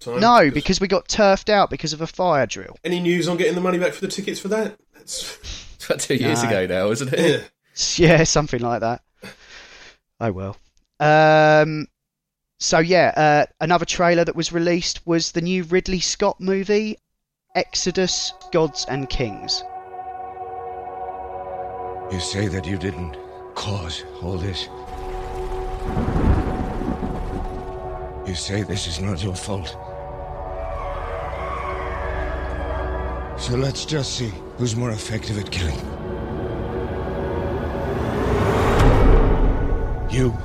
time? 0.00 0.20
No, 0.20 0.50
because 0.50 0.80
we 0.80 0.88
got 0.88 1.08
turfed 1.08 1.48
out 1.50 1.70
because 1.70 1.92
of 1.92 2.00
a 2.00 2.06
fire 2.06 2.46
drill. 2.46 2.76
Any 2.84 3.00
news 3.00 3.28
on 3.28 3.36
getting 3.36 3.54
the 3.54 3.60
money 3.60 3.78
back 3.78 3.92
for 3.92 4.00
the 4.00 4.08
tickets 4.08 4.40
for 4.40 4.48
that? 4.48 4.78
That's... 4.94 5.38
It's 5.82 5.86
about 5.90 5.98
two 6.00 6.14
years 6.14 6.44
No. 6.44 6.48
ago 6.48 6.66
now, 6.66 6.90
isn't 6.92 7.12
it? 7.12 7.18
Yeah. 7.18 7.46
Yeah, 7.96 8.22
something 8.24 8.60
like 8.60 8.80
that. 8.82 9.02
Oh 10.20 10.30
well. 10.30 10.56
Um, 11.00 11.88
so 12.62 12.78
yeah, 12.78 13.12
uh, 13.16 13.52
another 13.60 13.84
trailer 13.84 14.24
that 14.24 14.36
was 14.36 14.52
released 14.52 15.04
was 15.04 15.32
the 15.32 15.40
new 15.40 15.64
Ridley 15.64 15.98
Scott 15.98 16.40
movie, 16.40 16.96
Exodus: 17.56 18.32
Gods 18.52 18.86
and 18.88 19.10
Kings. 19.10 19.64
You 22.12 22.20
say 22.20 22.46
that 22.46 22.64
you 22.64 22.78
didn't 22.78 23.16
cause 23.56 24.04
all 24.22 24.38
this. 24.38 24.68
You 28.28 28.36
say 28.36 28.62
this 28.62 28.86
is 28.86 29.00
not 29.00 29.24
your 29.24 29.34
fault. 29.34 29.76
So 33.40 33.56
let's 33.56 33.84
just 33.84 34.16
see 34.16 34.32
who's 34.56 34.76
more 34.76 34.92
effective 34.92 35.36
at 35.36 35.50
killing. 35.50 35.80
You 40.12 40.38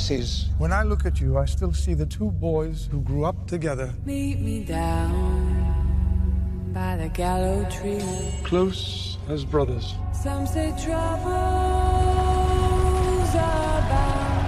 Ramesses, 0.00 0.46
when 0.58 0.72
I 0.72 0.82
look 0.82 1.04
at 1.04 1.20
you, 1.20 1.36
I 1.38 1.44
still 1.44 1.72
see 1.74 1.92
the 1.94 2.06
two 2.06 2.30
boys 2.30 2.88
who 2.90 3.00
grew 3.02 3.24
up 3.26 3.46
together, 3.46 3.92
Meet 4.06 4.40
me 4.40 4.64
down 4.64 6.72
by 6.72 6.96
the 6.96 7.08
gallow 7.08 7.64
tree. 7.70 8.00
close 8.42 9.18
as 9.28 9.44
brothers. 9.44 9.94
Some 10.12 10.46
say 10.46 10.70
troubles 10.82 11.28
are 13.34 13.80
bound. 13.92 14.46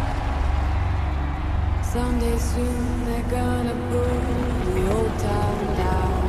Someday 1.85 2.39
soon 2.39 3.05
they're 3.05 3.31
gonna 3.31 3.75
pull 3.91 4.21
the 4.75 4.91
old 4.95 5.19
town 5.19 5.77
down. 5.77 6.23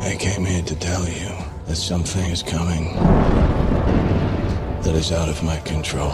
I 0.00 0.16
came 0.18 0.44
here 0.44 0.62
to 0.62 0.74
tell 0.76 1.06
you 1.08 1.30
that 1.68 1.76
something 1.76 2.30
is 2.30 2.42
coming 2.42 2.94
that 4.82 4.94
is 4.94 5.12
out 5.12 5.28
of 5.28 5.42
my 5.42 5.58
control. 5.58 6.10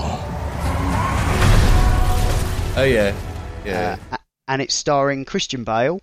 Oh 2.77 2.85
yeah, 2.85 3.15
yeah. 3.65 3.97
Uh, 4.11 4.17
and 4.49 4.61
it's 4.61 4.75
starring 4.75 5.25
Christian 5.25 5.63
Bale 5.63 6.01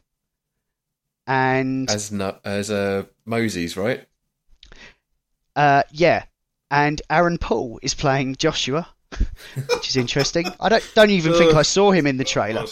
and 1.28 1.90
as 1.92 2.14
no, 2.14 2.38
as 2.46 2.72
uh, 2.72 3.04
Moses, 3.26 3.76
right? 3.76 4.06
uh, 5.58 5.84
yeah, 5.92 6.24
and 6.70 7.02
Aaron 7.10 7.38
Paul 7.38 7.78
is 7.82 7.94
playing 7.94 8.38
Joshua, 8.38 8.88
which 9.56 9.90
is 9.90 9.98
interesting. 9.98 10.46
I 10.62 10.70
don't 10.70 10.92
don't 10.96 11.10
even 11.10 11.34
think 11.34 11.56
I 11.56 11.64
saw 11.64 11.92
him 11.92 12.08
in 12.08 12.16
the 12.16 12.24
trailer. 12.24 12.66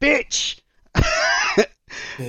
Bitch. 0.00 0.60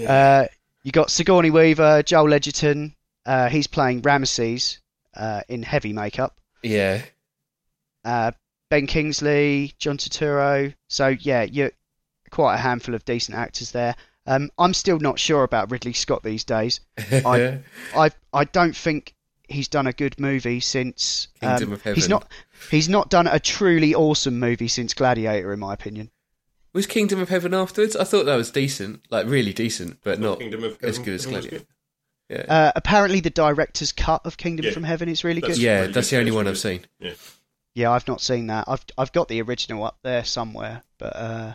uh, 0.07 0.45
you 0.84 0.91
got 0.91 1.09
Sigourney 1.09 1.51
Weaver, 1.51 2.03
Joel 2.03 2.34
Edgerton. 2.34 2.95
Uh, 3.26 3.49
he's 3.49 3.67
playing 3.67 4.01
Ramesses, 4.01 4.80
uh, 5.15 5.41
in 5.47 5.63
heavy 5.63 5.93
makeup. 5.93 6.38
Yeah. 6.63 7.01
Uh, 8.03 8.32
ben 8.69 8.88
Kingsley, 8.88 9.74
John 9.78 9.97
Turturro. 9.97 10.74
So 10.88 11.07
yeah, 11.07 11.43
you're 11.43 11.72
quite 12.32 12.55
a 12.55 12.57
handful 12.57 12.95
of 12.95 13.05
decent 13.05 13.38
actors 13.38 13.72
there. 13.72 13.95
Um, 14.26 14.49
I'm 14.57 14.74
still 14.74 14.99
not 14.99 15.19
sure 15.19 15.43
about 15.43 15.72
Ridley 15.72 15.93
Scott 15.93 16.24
these 16.24 16.43
days. 16.43 16.80
I, 16.97 17.59
I, 17.95 18.11
I 18.32 18.43
don't 18.45 18.76
think 18.76 19.15
he's 19.47 19.67
done 19.67 19.88
a 19.88 19.93
good 19.93 20.19
movie 20.19 20.59
since 20.59 21.28
Kingdom 21.39 21.69
um, 21.69 21.74
of 21.74 21.82
Heaven. 21.82 21.95
He's 21.95 22.09
not. 22.09 22.28
He's 22.69 22.89
not 22.89 23.09
done 23.09 23.28
a 23.28 23.39
truly 23.39 23.95
awesome 23.95 24.39
movie 24.39 24.67
since 24.67 24.93
Gladiator, 24.93 25.51
in 25.51 25.59
my 25.59 25.74
opinion. 25.74 26.11
Was 26.74 26.88
Kingdom 26.88 27.19
of 27.19 27.30
Heaven 27.30 27.53
afterwards? 27.53 27.95
I 27.95 28.03
thought 28.03 28.26
that 28.28 28.36
was 28.36 28.51
decent, 28.51 29.01
like 29.09 29.26
really 29.26 29.51
decent, 29.51 29.97
but 30.03 30.19
not 30.19 30.39
Kingdom 30.39 30.63
of 30.63 30.78
as 30.84 30.99
good 30.99 31.15
as 31.15 31.26
Heaven 31.26 31.38
was 31.38 31.45
Gladiator. 31.47 31.65
Good. 32.38 32.45
Yeah, 32.47 32.53
Uh, 32.67 32.71
apparently, 32.75 33.19
the 33.19 33.29
director's 33.29 33.91
cut 33.91 34.25
of 34.25 34.38
Kingdom 34.38 34.65
Yeah. 34.67 34.71
from 34.71 34.84
Heaven 34.84 35.09
is 35.09 35.23
really 35.23 35.41
That's 35.41 35.55
good. 35.55 35.61
yeah, 35.61 35.79
really 35.82 35.93
that's 35.93 36.09
good. 36.09 36.15
the 36.15 36.19
only 36.19 36.32
That's 36.32 36.36
one 36.36 36.45
really 36.45 36.51
I've 36.51 36.57
seen. 36.59 36.86
Yeah. 36.99 37.13
Yeah, 37.73 37.91
I've 37.91 38.07
not 38.07 38.21
seen 38.21 38.47
that. 38.47 38.65
I've 38.67 38.84
I've 38.97 39.11
got 39.13 39.27
the 39.29 39.41
original 39.41 39.84
up 39.86 39.97
there 40.03 40.25
somewhere, 40.25 40.84
but 40.97 41.15
uh, 41.15 41.53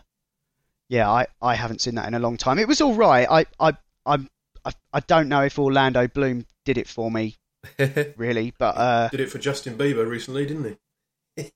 yeah, 0.89 1.11
I, 1.11 1.27
I 1.43 1.55
haven't 1.57 1.81
seen 1.83 1.97
that 1.97 2.07
in 2.09 2.14
a 2.14 2.18
long 2.18 2.37
time. 2.39 2.59
It 2.59 2.68
was 2.68 2.81
all 2.81 2.95
right. 2.95 3.27
I 3.31 3.45
I 3.61 3.74
I'm, 4.07 4.31
I 4.64 4.72
I 4.95 5.01
don't 5.01 5.29
know 5.29 5.43
if 5.43 5.59
Orlando 5.59 6.07
Bloom 6.09 6.47
did 6.64 6.79
it 6.79 6.89
for 6.89 7.11
me 7.11 7.37
really, 8.16 8.55
but 8.59 8.77
uh, 8.79 9.09
Did 9.09 9.20
it 9.20 9.31
for 9.31 9.39
Justin 9.39 9.77
Bieber 9.77 10.09
recently, 10.09 10.47
didn't 10.47 10.79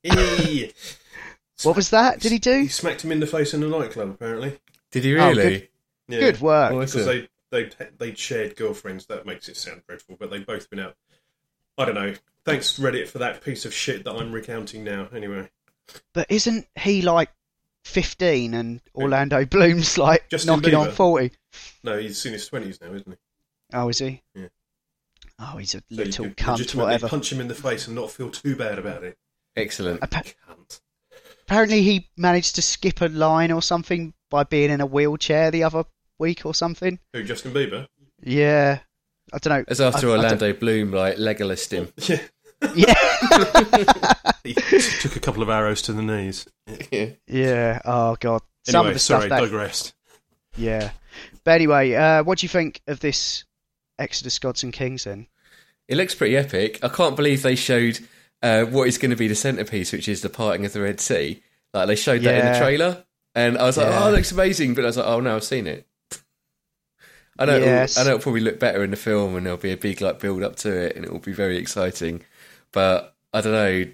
he? 0.03 0.71
what 1.63 1.75
was 1.75 1.89
that? 1.89 2.19
Did 2.19 2.31
he 2.31 2.39
do? 2.39 2.61
he 2.61 2.67
smacked 2.67 3.03
him 3.03 3.11
in 3.11 3.19
the 3.19 3.27
face 3.27 3.53
in 3.53 3.63
a 3.63 3.67
nightclub, 3.67 4.09
apparently. 4.09 4.59
Did 4.91 5.03
he 5.05 5.17
Oh, 5.17 5.29
really? 5.29 5.43
good. 5.59 5.67
Yeah. 6.07 6.19
Good 6.19 6.41
work. 6.41 6.71
Because 6.71 6.95
Awesome. 7.07 7.27
They 7.51 7.65
they 7.65 7.87
they'd 7.97 8.17
shared 8.17 8.55
girlfriends. 8.55 9.05
That 9.07 9.25
makes 9.25 9.47
it 9.49 9.57
sound 9.57 9.83
dreadful, 9.87 10.15
but 10.19 10.31
they've 10.31 10.45
both 10.45 10.69
been 10.69 10.79
out. 10.79 10.95
I 11.77 11.85
don't 11.85 11.95
know. 11.95 12.15
Thanks 12.45 12.79
Reddit 12.79 13.07
for 13.07 13.19
that 13.19 13.43
piece 13.43 13.65
of 13.65 13.73
shit 13.73 14.03
that 14.05 14.13
I'm 14.13 14.31
recounting 14.31 14.83
now. 14.83 15.07
Anyway, 15.15 15.49
But 16.13 16.25
isn't 16.31 16.67
he 16.79 17.01
like 17.03 17.29
15 17.85 18.53
and 18.53 18.81
Orlando 18.95 19.45
Bloom's 19.45 19.97
like 19.97 20.27
Justin 20.29 20.55
knocking 20.55 20.75
on 20.75 20.91
40? 20.91 21.31
no, 21.83 21.97
he's 21.99 22.25
in 22.25 22.33
his 22.33 22.47
twenties 22.47 22.79
now, 22.81 22.93
isn't 22.93 23.07
he? 23.11 23.17
Oh, 23.73 23.89
is 23.89 23.99
he? 23.99 24.21
Yeah. 24.35 24.47
Oh, 25.39 25.57
he's 25.57 25.73
a 25.75 25.79
So 25.79 25.83
you 25.89 25.97
little 25.97 26.25
could 26.25 26.37
cunt, 26.37 26.75
whatever. 26.75 27.07
punch 27.07 27.31
him 27.31 27.39
in 27.41 27.47
the 27.47 27.55
face 27.55 27.87
and 27.87 27.95
not 27.95 28.11
feel 28.11 28.29
too 28.29 28.55
bad 28.55 28.77
about 28.79 29.03
it. 29.03 29.17
Excellent. 29.55 30.01
Appa- 30.03 30.23
Cunt. 30.47 30.81
Apparently, 31.43 31.81
he 31.81 32.09
managed 32.17 32.55
to 32.55 32.61
skip 32.61 33.01
a 33.01 33.07
line 33.07 33.51
or 33.51 33.61
something 33.61 34.13
by 34.29 34.43
being 34.43 34.69
in 34.71 34.81
a 34.81 34.85
wheelchair 34.85 35.51
the 35.51 35.63
other 35.63 35.83
week 36.21 36.45
or 36.45 36.53
something. 36.53 36.99
Who, 37.13 37.23
Justin 37.23 37.51
Bieber? 37.51 37.87
Yeah, 38.23 38.79
I 39.33 39.37
don't 39.39 39.57
know. 39.59 39.65
As 39.67 39.81
after 39.81 40.07
I- 40.07 40.13
I 40.13 40.15
Orlando 40.17 40.53
Bloom 40.53 40.91
like 40.91 41.17
Legolas 41.17 41.69
him. 41.71 41.91
Yeah. 42.75 42.93
yeah, 42.93 44.13
He 44.43 44.53
took 44.53 45.15
a 45.15 45.19
couple 45.19 45.41
of 45.41 45.49
arrows 45.49 45.81
to 45.83 45.93
the 45.93 46.03
knees. 46.03 46.45
Yeah. 46.91 47.07
yeah. 47.27 47.79
Oh 47.85 48.15
god. 48.19 48.41
Some 48.65 48.75
Anyway, 48.81 48.89
of 48.91 48.93
the 48.95 48.99
sorry, 48.99 49.21
stuff 49.25 49.29
that. 49.39 49.45
digressed. 49.45 49.93
Yeah. 50.55 50.91
But 51.43 51.51
anyway, 51.53 51.93
uh, 51.93 52.23
what 52.23 52.37
do 52.37 52.45
you 52.45 52.49
think 52.49 52.81
of 52.85 52.99
this 52.99 53.45
Exodus 53.97 54.37
Gods 54.37 54.61
and 54.61 54.71
Kings 54.71 55.05
then? 55.05 55.25
It 55.87 55.97
looks 55.97 56.13
pretty 56.13 56.37
epic. 56.37 56.77
I 56.83 56.89
can't 56.89 57.15
believe 57.15 57.41
they 57.41 57.55
showed 57.55 57.97
uh, 58.43 58.65
what 58.65 58.87
is 58.87 58.99
going 58.99 59.09
to 59.09 59.17
be 59.17 59.27
the 59.27 59.33
centerpiece, 59.35 59.91
which 59.91 60.07
is 60.07 60.21
the 60.21 60.29
parting 60.29 60.63
of 60.63 60.73
the 60.73 60.81
Red 60.81 60.99
Sea. 60.99 61.41
Like 61.73 61.87
they 61.87 61.95
showed 61.95 62.21
that 62.21 62.45
in 62.45 62.53
the 62.53 62.59
trailer, 62.59 63.03
and 63.33 63.57
I 63.57 63.63
was 63.63 63.77
like, 63.77 63.87
Yeah. 63.87 64.03
"Oh, 64.03 64.09
it 64.09 64.11
looks 64.11 64.31
amazing!" 64.31 64.75
But 64.75 64.83
I 64.83 64.87
was 64.87 64.97
like, 64.97 65.07
"Oh 65.07 65.19
no, 65.19 65.35
I've 65.35 65.43
seen 65.43 65.65
it." 65.65 65.87
I 67.41 67.45
know. 67.45 67.57
Yes. 67.57 67.97
It'll, 67.97 68.01
I 68.01 68.03
know 68.03 68.15
it'll 68.15 68.23
probably 68.23 68.41
look 68.41 68.59
better 68.59 68.83
in 68.83 68.91
the 68.91 68.97
film, 68.97 69.35
and 69.35 69.45
there'll 69.45 69.57
be 69.57 69.71
a 69.71 69.77
big 69.77 70.01
like 70.01 70.19
build 70.19 70.43
up 70.43 70.55
to 70.57 70.71
it, 70.71 70.95
and 70.95 71.03
it 71.03 71.11
will 71.11 71.19
be 71.19 71.33
very 71.33 71.57
exciting. 71.57 72.23
But 72.71 73.15
I 73.33 73.41
don't 73.41 73.53
know. 73.53 73.85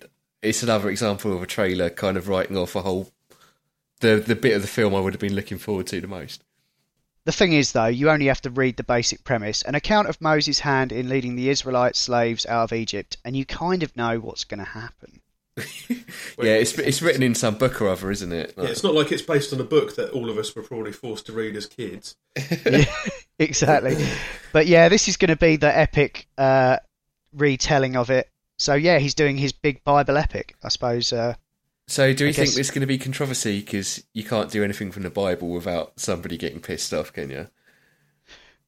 It's 0.41 0.63
another 0.63 0.89
example 0.89 1.33
of 1.33 1.41
a 1.41 1.47
trailer 1.47 1.89
kind 1.89 2.17
of 2.17 2.27
writing 2.27 2.57
off 2.57 2.75
a 2.75 2.81
whole 2.81 3.11
the 3.99 4.17
the 4.17 4.35
bit 4.35 4.55
of 4.55 4.61
the 4.61 4.67
film 4.67 4.93
I 4.93 4.99
would 4.99 5.13
have 5.13 5.21
been 5.21 5.35
looking 5.35 5.57
forward 5.57 5.87
to 5.87 6.01
the 6.01 6.07
most. 6.07 6.43
The 7.25 7.31
thing 7.33 7.51
is, 7.51 7.73
though, 7.73 7.87
you 7.87 8.09
only 8.09 8.27
have 8.27 8.41
to 8.41 8.49
read 8.49 8.77
the 8.77 8.83
basic 8.83 9.23
premise 9.23 9.61
an 9.63 9.75
account 9.75 10.07
of 10.07 10.21
Moses' 10.21 10.59
hand 10.59 10.91
in 10.91 11.09
leading 11.09 11.35
the 11.35 11.49
Israelite 11.49 11.95
slaves 11.95 12.45
out 12.45 12.63
of 12.63 12.73
Egypt, 12.73 13.17
and 13.25 13.35
you 13.35 13.45
kind 13.45 13.83
of 13.83 13.95
know 13.97 14.19
what's 14.19 14.45
going 14.45 14.59
to 14.59 14.71
happen. 14.71 15.21
yeah, 15.89 16.53
it's 16.53 16.77
it's 16.77 17.01
written 17.01 17.23
in 17.23 17.33
some 17.35 17.55
book 17.55 17.81
or 17.81 17.89
other, 17.89 18.11
isn't 18.11 18.31
it? 18.31 18.53
Yeah, 18.57 18.65
it's 18.65 18.83
not 18.83 18.93
like 18.93 19.11
it's 19.11 19.21
based 19.21 19.53
on 19.53 19.59
a 19.59 19.63
book 19.63 19.95
that 19.95 20.11
all 20.11 20.29
of 20.29 20.37
us 20.37 20.55
were 20.55 20.61
probably 20.63 20.91
forced 20.91 21.25
to 21.27 21.33
read 21.33 21.55
as 21.55 21.65
kids. 21.65 22.15
exactly. 23.39 23.97
But 24.53 24.67
yeah, 24.67 24.89
this 24.89 25.07
is 25.07 25.17
going 25.17 25.29
to 25.29 25.35
be 25.35 25.55
the 25.55 25.75
epic 25.75 26.27
uh, 26.37 26.77
retelling 27.33 27.95
of 27.95 28.09
it. 28.09 28.29
So 28.57 28.73
yeah, 28.73 28.99
he's 28.99 29.13
doing 29.13 29.37
his 29.37 29.51
big 29.51 29.83
Bible 29.83 30.17
epic, 30.17 30.55
I 30.63 30.69
suppose. 30.69 31.11
Uh, 31.13 31.35
So, 31.87 32.13
do 32.13 32.27
I 32.27 32.31
think 32.31 32.47
guess- 32.47 32.55
there's 32.55 32.71
going 32.71 32.81
to 32.81 32.87
be 32.87 32.97
controversy 32.97 33.59
because 33.61 34.03
you 34.13 34.23
can't 34.23 34.51
do 34.51 34.63
anything 34.63 34.91
from 34.91 35.03
the 35.03 35.09
Bible 35.09 35.49
without 35.49 35.99
somebody 35.99 36.37
getting 36.37 36.59
pissed 36.59 36.93
off, 36.93 37.13
can 37.13 37.29
you? 37.29 37.47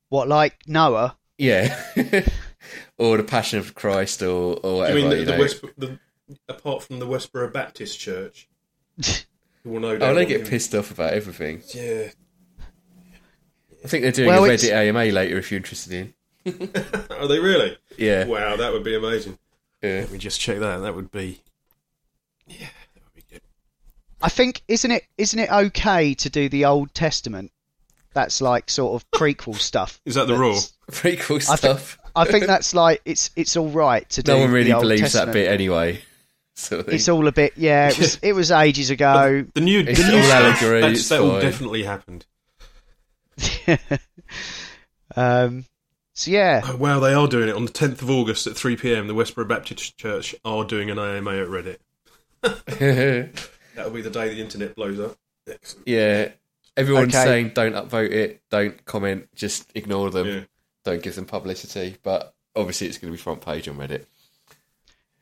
what, 0.09 0.27
like 0.27 0.57
Noah? 0.67 1.17
Yeah, 1.37 1.79
or 2.97 3.17
the 3.17 3.23
Passion 3.23 3.59
of 3.59 3.73
Christ, 3.75 4.21
or 4.21 4.55
or 4.57 4.61
Do 4.61 4.75
whatever. 4.77 4.97
you 4.99 5.03
mean 5.03 5.09
the, 5.11 5.17
you 5.19 5.25
the 5.25 5.31
know. 5.33 5.39
West, 5.39 5.63
the, 5.77 5.99
apart 6.47 6.83
from 6.83 6.99
the 6.99 7.07
Westboro 7.07 7.51
Baptist 7.51 7.99
Church? 7.99 8.47
who 9.63 9.69
will 9.71 9.79
no 9.79 9.89
oh, 9.89 9.97
doubt 9.97 10.09
Oh, 10.11 10.15
they 10.15 10.25
get 10.25 10.41
him- 10.41 10.47
pissed 10.47 10.73
off 10.75 10.91
about 10.91 11.13
everything. 11.13 11.61
Yeah. 11.73 12.09
I 13.83 13.87
think 13.87 14.03
they're 14.03 14.11
doing 14.11 14.27
Well, 14.29 14.43
a 14.45 14.49
it's- 14.51 14.63
Reddit 14.69 14.89
AMA 14.89 15.05
later 15.13 15.37
if 15.37 15.51
you're 15.51 15.57
interested 15.57 15.93
in. 15.93 16.13
Are 17.11 17.27
they 17.27 17.39
really? 17.39 17.77
Yeah. 17.97 18.25
Wow, 18.25 18.55
that 18.57 18.73
would 18.73 18.83
be 18.83 18.95
amazing. 18.95 19.37
Yeah. 19.81 19.99
Let 20.01 20.11
me 20.11 20.17
just 20.17 20.39
check 20.39 20.59
that. 20.59 20.77
That 20.79 20.95
would 20.95 21.11
be. 21.11 21.41
Yeah, 22.47 22.67
that 22.95 23.03
would 23.03 23.13
be 23.13 23.23
good. 23.31 23.41
I 24.21 24.29
think 24.29 24.63
isn't 24.67 24.89
it 24.91 25.03
isn't 25.17 25.39
it 25.39 25.49
okay 25.51 26.13
to 26.15 26.29
do 26.29 26.49
the 26.49 26.65
Old 26.65 26.93
Testament? 26.93 27.51
That's 28.13 28.41
like 28.41 28.69
sort 28.69 29.01
of 29.01 29.09
prequel 29.11 29.55
stuff. 29.59 30.01
Is 30.05 30.15
that 30.15 30.27
the 30.27 30.35
rule? 30.35 30.53
That's- 30.55 30.73
Prequel 30.91 31.35
I 31.49 31.55
thi- 31.55 31.57
stuff. 31.57 31.99
I 32.15 32.25
think 32.25 32.47
that's 32.47 32.73
like 32.73 33.01
it's 33.05 33.29
it's 33.35 33.55
all 33.55 33.69
right 33.69 34.09
to 34.09 34.23
do. 34.23 34.33
no 34.33 34.39
one 34.39 34.51
really 34.51 34.69
the 34.71 34.75
Old 34.75 34.81
believes 34.81 35.01
Testament. 35.03 35.27
that 35.27 35.33
bit 35.33 35.47
anyway. 35.51 36.01
Sort 36.59 36.87
of. 36.87 36.93
It's 36.93 37.07
all 37.07 37.25
a 37.27 37.31
bit 37.31 37.53
yeah. 37.55 37.87
It 37.89 37.97
was 37.97 38.19
it 38.21 38.33
was 38.33 38.51
ages 38.51 38.89
ago. 38.89 39.45
The 39.53 39.61
new, 39.61 39.79
It's 39.79 39.99
the 40.01 40.07
new 40.09 40.17
all 40.17 40.23
stuff, 40.23 40.61
allegory, 40.61 40.81
that's- 40.81 41.09
that 41.09 41.21
all 41.21 41.31
fine. 41.31 41.41
definitely 41.41 41.83
happened. 41.83 42.25
um. 45.15 45.65
So 46.13 46.31
yeah, 46.31 46.61
Oh, 46.65 46.75
wow, 46.75 46.99
they 46.99 47.13
are 47.13 47.27
doing 47.29 47.47
it 47.47 47.55
on 47.55 47.63
the 47.63 47.71
10th 47.71 48.01
of 48.01 48.09
August 48.09 48.45
at 48.45 48.57
3 48.57 48.75
pm. 48.75 49.07
The 49.07 49.13
Westboro 49.13 49.47
Baptist 49.47 49.97
Church 49.97 50.35
are 50.43 50.65
doing 50.65 50.89
an 50.89 50.99
AMA 50.99 51.31
at 51.31 51.47
Reddit. 51.47 51.77
That'll 53.75 53.91
be 53.93 54.01
the 54.01 54.09
day 54.09 54.27
the 54.27 54.41
internet 54.41 54.75
blows 54.75 54.99
up. 54.99 55.15
Excellent. 55.49 55.87
yeah, 55.87 56.29
everyone's 56.75 57.15
Okay. 57.15 57.23
saying 57.23 57.51
don't 57.55 57.71
upvote 57.73 58.11
it, 58.11 58.41
don't 58.51 58.83
comment, 58.83 59.29
just 59.33 59.71
ignore 59.75 60.09
them, 60.09 60.27
Yeah. 60.27 60.39
don't 60.83 61.01
give 61.01 61.15
them 61.15 61.23
publicity. 61.25 61.95
But 62.03 62.33
obviously, 62.53 62.87
it's 62.87 62.97
going 62.97 63.13
to 63.13 63.17
be 63.17 63.21
front 63.21 63.39
page 63.39 63.69
on 63.69 63.77
Reddit. 63.77 64.05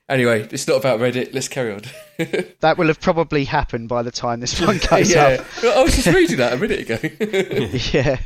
Anyway, 0.10 0.47
it's 0.51 0.68
not 0.68 0.78
about 0.78 1.01
Reddit. 1.01 1.34
Let's 1.34 1.49
carry 1.49 1.74
on. 1.74 1.82
that 2.62 2.78
will 2.78 2.88
have 2.88 3.01
probably 3.01 3.43
happened 3.43 3.89
by 3.89 4.03
the 4.03 4.12
time 4.12 4.39
this 4.39 4.60
one 4.60 4.80
goes 4.89 5.12
yeah, 5.12 5.43
up. 5.62 5.64
I 5.64 5.84
was 5.84 5.95
just 5.95 6.08
reading 6.08 6.38
that 6.38 6.53
a 6.53 6.58
minute 6.58 6.89
ago. 6.89 6.97
yeah. 7.91 8.20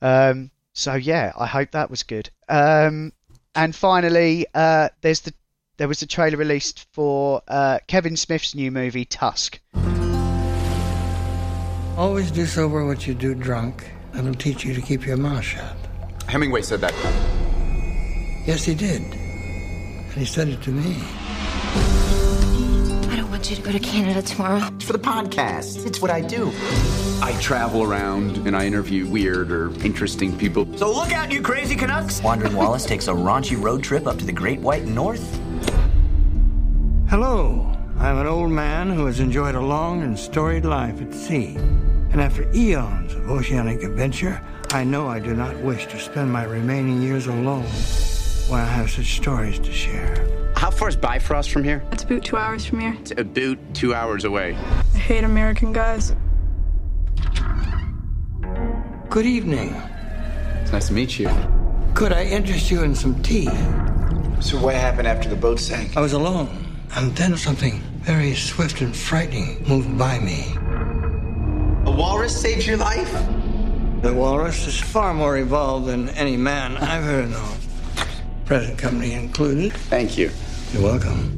Um, 0.00 0.50
so 0.72 0.94
yeah, 0.94 1.32
I 1.36 1.46
hope 1.46 1.72
that 1.72 1.90
was 1.90 2.04
good. 2.04 2.30
Um, 2.48 3.12
and 3.54 3.74
finally, 3.74 4.46
uh, 4.54 4.88
there's 5.02 5.20
the 5.20 5.34
there 5.76 5.88
was 5.88 6.00
a 6.02 6.06
trailer 6.06 6.36
released 6.36 6.86
for 6.92 7.42
uh, 7.48 7.80
Kevin 7.86 8.16
Smith's 8.16 8.54
new 8.54 8.70
movie 8.70 9.04
Tusk. 9.04 9.60
Always 11.96 12.30
do 12.30 12.46
sober 12.46 12.86
what 12.86 13.06
you 13.06 13.12
do 13.14 13.34
drunk. 13.34 13.90
That'll 14.12 14.34
teach 14.34 14.64
you 14.64 14.74
to 14.74 14.80
keep 14.80 15.06
your 15.06 15.16
mouth 15.16 15.44
shut. 15.44 15.76
Hemingway 16.28 16.62
said 16.62 16.80
that. 16.80 16.94
Yes, 18.46 18.64
he 18.64 18.74
did. 18.74 19.29
And 20.10 20.18
he 20.18 20.24
said 20.24 20.48
it 20.48 20.60
to 20.62 20.70
me. 20.70 20.96
I 23.08 23.14
don't 23.14 23.30
want 23.30 23.48
you 23.48 23.54
to 23.54 23.62
go 23.62 23.70
to 23.70 23.78
Canada 23.78 24.20
tomorrow. 24.22 24.60
It's 24.74 24.84
for 24.84 24.92
the 24.92 24.98
podcast. 24.98 25.86
It's 25.86 26.02
what 26.02 26.10
I 26.10 26.20
do. 26.20 26.50
I 27.22 27.38
travel 27.40 27.84
around 27.84 28.38
and 28.38 28.56
I 28.56 28.66
interview 28.66 29.06
weird 29.06 29.52
or 29.52 29.70
interesting 29.84 30.36
people. 30.36 30.66
So 30.76 30.92
look 30.92 31.12
out, 31.12 31.30
you 31.30 31.40
crazy 31.40 31.76
Canucks! 31.76 32.20
Wandering 32.22 32.56
Wallace 32.56 32.84
takes 32.84 33.06
a 33.06 33.12
raunchy 33.12 33.62
road 33.62 33.84
trip 33.84 34.08
up 34.08 34.18
to 34.18 34.24
the 34.24 34.32
Great 34.32 34.58
White 34.58 34.84
North. 34.84 35.38
Hello. 37.08 37.66
I'm 37.96 38.18
an 38.18 38.26
old 38.26 38.50
man 38.50 38.90
who 38.90 39.06
has 39.06 39.20
enjoyed 39.20 39.54
a 39.54 39.60
long 39.60 40.02
and 40.02 40.18
storied 40.18 40.64
life 40.64 41.00
at 41.00 41.14
sea. 41.14 41.54
And 42.10 42.20
after 42.20 42.50
eons 42.52 43.14
of 43.14 43.30
oceanic 43.30 43.84
adventure, 43.84 44.42
I 44.72 44.82
know 44.82 45.06
I 45.06 45.20
do 45.20 45.34
not 45.34 45.56
wish 45.58 45.86
to 45.86 46.00
spend 46.00 46.32
my 46.32 46.42
remaining 46.42 47.00
years 47.00 47.28
alone 47.28 47.66
while 48.50 48.64
I 48.64 48.68
have 48.68 48.90
such 48.90 49.14
stories 49.16 49.60
to 49.60 49.72
share. 49.72 50.26
How 50.56 50.70
far 50.70 50.88
is 50.88 50.96
Bifrost 50.96 51.52
from 51.52 51.62
here? 51.62 51.84
It's 51.92 52.02
about 52.02 52.24
two 52.24 52.36
hours 52.36 52.66
from 52.66 52.80
here. 52.80 52.96
It's 53.00 53.12
about 53.12 53.58
two 53.74 53.94
hours 53.94 54.24
away. 54.24 54.56
I 54.94 54.98
hate 54.98 55.22
American 55.22 55.72
guys. 55.72 56.16
Good 59.08 59.26
evening. 59.26 59.74
It's 60.62 60.72
nice 60.72 60.88
to 60.88 60.92
meet 60.92 61.18
you. 61.18 61.30
Could 61.94 62.12
I 62.12 62.24
interest 62.24 62.70
you 62.70 62.82
in 62.82 62.94
some 62.94 63.22
tea? 63.22 63.46
So 64.40 64.58
what 64.58 64.74
happened 64.74 65.06
after 65.06 65.28
the 65.28 65.36
boat 65.36 65.60
sank? 65.60 65.96
I 65.96 66.00
was 66.00 66.12
alone, 66.12 66.48
and 66.96 67.14
then 67.16 67.36
something 67.36 67.80
very 68.02 68.34
swift 68.34 68.80
and 68.80 68.94
frightening 68.94 69.62
moved 69.68 69.96
by 69.96 70.18
me. 70.18 70.44
A 71.86 71.90
walrus 71.90 72.40
saved 72.40 72.66
your 72.66 72.78
life? 72.78 73.12
The 74.02 74.12
walrus 74.12 74.66
is 74.66 74.80
far 74.80 75.14
more 75.14 75.36
evolved 75.38 75.86
than 75.86 76.08
any 76.10 76.36
man 76.36 76.76
I've 76.78 77.06
ever 77.06 77.36
of. 77.36 77.59
Present 78.50 78.76
company 78.78 79.12
included. 79.12 79.72
Thank 79.72 80.18
you. 80.18 80.28
You're 80.72 80.82
welcome. 80.82 81.36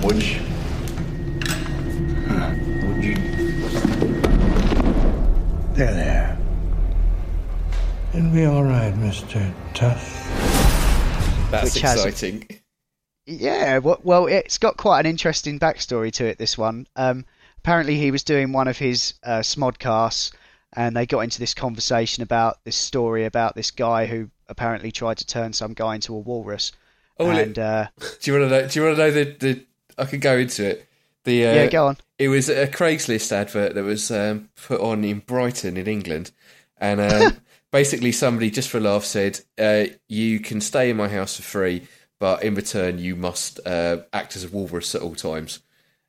Would 0.00 0.22
you? 0.22 0.38
Huh. 2.28 2.54
Would 2.86 3.04
you? 3.04 3.16
There, 5.74 5.92
there. 5.92 6.38
It'll 8.14 8.30
be 8.30 8.44
all 8.44 8.62
right, 8.62 8.94
Mr. 8.94 9.52
Tusk. 9.74 10.06
That's 11.50 11.74
Which 11.74 11.82
has- 11.82 12.04
exciting. 12.04 12.46
Yeah, 13.26 13.78
well, 13.78 13.98
well, 14.04 14.26
it's 14.28 14.58
got 14.58 14.76
quite 14.76 15.00
an 15.00 15.06
interesting 15.06 15.58
backstory 15.58 16.12
to 16.12 16.26
it. 16.26 16.38
This 16.38 16.56
one, 16.56 16.86
um, 16.94 17.24
apparently, 17.58 17.96
he 17.96 18.12
was 18.12 18.22
doing 18.22 18.52
one 18.52 18.68
of 18.68 18.78
his 18.78 19.14
uh, 19.24 19.40
smodcasts, 19.40 20.30
and 20.74 20.96
they 20.96 21.06
got 21.06 21.22
into 21.22 21.40
this 21.40 21.54
conversation 21.54 22.22
about 22.22 22.62
this 22.62 22.76
story 22.76 23.24
about 23.24 23.56
this 23.56 23.72
guy 23.72 24.06
who 24.06 24.30
apparently 24.50 24.92
tried 24.92 25.16
to 25.18 25.26
turn 25.26 25.54
some 25.54 25.72
guy 25.72 25.94
into 25.94 26.14
a 26.14 26.18
walrus. 26.18 26.72
Oh, 27.18 27.30
and 27.30 27.58
uh, 27.58 27.86
Do 28.20 28.30
you 28.30 28.38
want 28.38 28.50
to 28.50 28.60
know? 28.60 28.68
Do 28.68 28.80
you 28.80 28.86
want 28.86 28.96
to 28.96 29.02
know 29.02 29.10
the, 29.10 29.24
the? 29.24 29.66
I 29.96 30.04
could 30.04 30.20
go 30.20 30.36
into 30.36 30.68
it. 30.68 30.86
The 31.24 31.46
uh, 31.46 31.54
Yeah, 31.54 31.66
go 31.68 31.86
on. 31.86 31.96
It 32.18 32.28
was 32.28 32.48
a 32.48 32.66
Craigslist 32.66 33.32
advert 33.32 33.74
that 33.74 33.84
was 33.84 34.10
um, 34.10 34.50
put 34.66 34.80
on 34.80 35.04
in 35.04 35.20
Brighton, 35.20 35.76
in 35.76 35.86
England, 35.86 36.32
and 36.78 37.00
um, 37.00 37.36
basically 37.70 38.12
somebody 38.12 38.50
just 38.50 38.68
for 38.68 38.78
a 38.78 38.82
laugh 38.82 39.04
said, 39.04 39.40
uh, 39.58 39.84
"You 40.08 40.40
can 40.40 40.60
stay 40.60 40.90
in 40.90 40.96
my 40.96 41.08
house 41.08 41.36
for 41.36 41.42
free, 41.42 41.86
but 42.18 42.42
in 42.42 42.54
return 42.54 42.98
you 42.98 43.16
must 43.16 43.60
uh, 43.66 43.98
act 44.12 44.36
as 44.36 44.44
a 44.44 44.48
walrus 44.48 44.94
at 44.94 45.02
all 45.02 45.14
times 45.14 45.60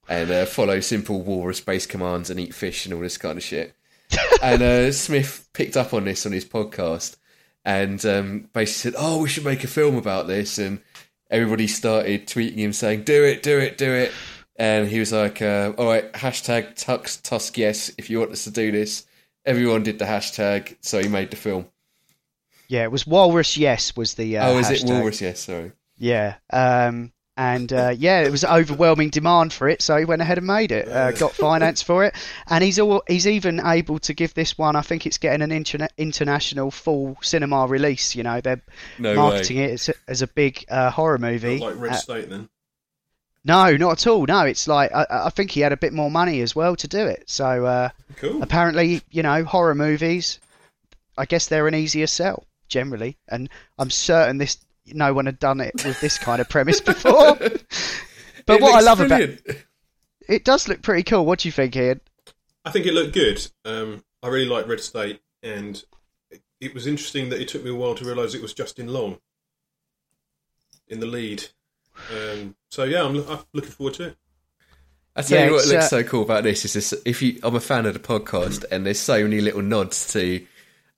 and 0.09 0.31
uh, 0.31 0.45
follow 0.45 0.79
simple 0.79 1.21
walrus-based 1.21 1.87
commands 1.87 2.29
and 2.29 2.39
eat 2.39 2.55
fish 2.55 2.85
and 2.85 2.93
all 2.93 3.01
this 3.01 3.17
kind 3.17 3.37
of 3.37 3.43
shit." 3.43 3.75
and 4.41 4.61
uh, 4.61 4.91
Smith 4.91 5.49
picked 5.53 5.77
up 5.77 5.93
on 5.93 6.05
this 6.05 6.25
on 6.25 6.31
his 6.31 6.45
podcast 6.45 7.17
and 7.65 8.03
um, 8.05 8.49
basically 8.53 8.91
said, 8.91 8.93
"Oh, 8.97 9.21
we 9.21 9.29
should 9.29 9.45
make 9.45 9.63
a 9.63 9.67
film 9.67 9.95
about 9.95 10.27
this." 10.27 10.57
And 10.57 10.81
everybody 11.29 11.67
started 11.67 12.27
tweeting 12.27 12.57
him 12.57 12.73
saying, 12.73 13.03
"Do 13.03 13.23
it, 13.23 13.43
do 13.43 13.59
it, 13.59 13.77
do 13.77 13.91
it." 13.93 14.11
And 14.57 14.87
he 14.87 14.99
was 14.99 15.11
like, 15.11 15.41
uh, 15.41 15.73
"All 15.77 15.87
right, 15.87 16.11
hashtag 16.13 16.75
Tux 16.75 17.21
Tusk 17.21 17.57
yes 17.57 17.91
if 17.97 18.09
you 18.09 18.19
want 18.19 18.31
us 18.31 18.43
to 18.45 18.51
do 18.51 18.71
this." 18.71 19.05
Everyone 19.45 19.81
did 19.83 19.97
the 19.97 20.05
hashtag, 20.05 20.75
so 20.81 21.01
he 21.01 21.07
made 21.07 21.31
the 21.31 21.37
film. 21.37 21.67
yeah, 22.67 22.83
it 22.83 22.91
was 22.91 23.07
Walrus 23.07 23.57
Yes 23.57 23.95
was 23.95 24.13
the 24.13 24.37
uh, 24.37 24.49
oh, 24.49 24.57
is 24.59 24.69
it. 24.69 24.83
Walrus? 24.87 25.21
Yes, 25.21 25.41
sorry. 25.41 25.71
Yeah, 25.97 26.35
um, 26.51 27.11
and 27.37 27.71
uh, 27.71 27.93
yeah, 27.97 28.21
it 28.21 28.31
was 28.31 28.43
overwhelming 28.43 29.09
demand 29.09 29.53
for 29.53 29.67
it, 29.69 29.81
so 29.81 29.95
he 29.97 30.05
went 30.05 30.21
ahead 30.21 30.37
and 30.37 30.45
made 30.47 30.71
it. 30.71 30.87
Uh, 30.87 31.11
got 31.11 31.33
finance 31.33 31.81
for 31.81 32.03
it, 32.03 32.13
and 32.47 32.63
he's 32.63 32.77
all, 32.79 33.03
he's 33.07 33.25
even 33.27 33.59
able 33.65 33.99
to 33.99 34.13
give 34.13 34.33
this 34.33 34.57
one. 34.57 34.75
I 34.75 34.81
think 34.81 35.05
it's 35.05 35.17
getting 35.17 35.41
an 35.41 35.49
interna- 35.49 35.87
international 35.97 36.71
full 36.71 37.17
cinema 37.21 37.67
release. 37.67 38.15
You 38.15 38.23
know, 38.23 38.41
they're 38.41 38.61
No 38.99 39.15
marketing 39.15 39.57
way. 39.57 39.63
it 39.65 39.71
as, 39.73 39.89
as 40.07 40.21
a 40.21 40.27
big 40.27 40.65
uh, 40.69 40.89
horror 40.91 41.17
movie. 41.17 41.59
Not 41.59 41.69
like 41.75 41.79
Red 41.79 41.91
Uh, 41.93 41.95
State 41.95 42.29
then. 42.29 42.49
no, 43.45 43.75
not 43.77 43.91
at 43.93 44.07
all. 44.07 44.25
No, 44.25 44.41
it's 44.45 44.67
like 44.67 44.91
I, 44.93 45.05
I 45.09 45.29
think 45.29 45.51
he 45.51 45.61
had 45.61 45.71
a 45.71 45.77
bit 45.77 45.93
more 45.93 46.11
money 46.11 46.41
as 46.41 46.55
well 46.55 46.75
to 46.75 46.87
do 46.87 47.07
it. 47.07 47.23
So 47.27 47.65
uh, 47.65 47.89
Cool. 48.17 48.43
apparently, 48.43 49.01
you 49.09 49.23
know, 49.23 49.43
horror 49.45 49.73
movies. 49.75 50.39
I 51.17 51.25
guess 51.25 51.47
they're 51.47 51.67
an 51.67 51.75
easier 51.75 52.07
sell 52.07 52.45
generally, 52.67 53.17
and 53.27 53.49
I'm 53.79 53.89
certain 53.89 54.37
this 54.37 54.57
no 54.93 55.13
one 55.13 55.25
had 55.25 55.39
done 55.39 55.59
it 55.61 55.73
with 55.85 55.99
this 56.01 56.17
kind 56.17 56.41
of 56.41 56.49
premise 56.49 56.81
before. 56.81 57.35
but 58.45 58.59
It 58.59 58.61
what 58.61 58.75
I 58.75 58.81
love 58.81 58.97
brilliant. 58.97 59.41
about 59.45 59.55
it 60.29 60.45
does 60.45 60.67
look 60.67 60.81
pretty 60.81 61.03
cool. 61.03 61.25
What 61.25 61.39
do 61.39 61.47
you 61.47 61.51
think, 61.51 61.75
Ian? 61.75 62.01
I 62.63 62.71
think 62.71 62.85
it 62.85 62.93
looked 62.93 63.13
good. 63.13 63.45
Um, 63.65 64.03
I 64.23 64.27
really 64.27 64.47
like 64.47 64.67
Red 64.67 64.79
State, 64.79 65.19
and 65.43 65.83
it, 66.29 66.41
it 66.59 66.73
was 66.73 66.87
interesting 66.87 67.29
that 67.29 67.41
it 67.41 67.47
took 67.47 67.63
me 67.63 67.71
a 67.71 67.75
while 67.75 67.95
to 67.95 68.05
realise 68.05 68.33
it 68.35 68.41
was 68.41 68.53
Justin 68.53 68.87
Long 68.87 69.19
in 70.87 70.99
the 70.99 71.05
lead. 71.07 71.43
Um, 72.15 72.55
so 72.69 72.83
yeah, 72.83 73.03
I'm, 73.03 73.17
I'm 73.29 73.39
looking 73.53 73.71
forward 73.71 73.95
to 73.95 74.03
it. 74.09 74.17
I 75.15 75.23
tell 75.23 75.39
Yeah, 75.39 75.45
you 75.47 75.51
what 75.53 75.67
looks 75.67 75.85
uh, 75.85 75.89
so 75.89 76.03
cool 76.03 76.21
about 76.21 76.43
this 76.43 76.63
is 76.63 76.73
this. 76.73 76.93
If 77.05 77.21
you, 77.21 77.39
I'm 77.43 77.55
a 77.55 77.59
fan 77.59 77.85
of 77.85 77.93
the 77.93 77.99
podcast, 77.99 78.63
and 78.71 78.85
there's 78.85 78.99
so 78.99 79.23
many 79.23 79.41
little 79.41 79.61
nods 79.61 80.13
to 80.13 80.45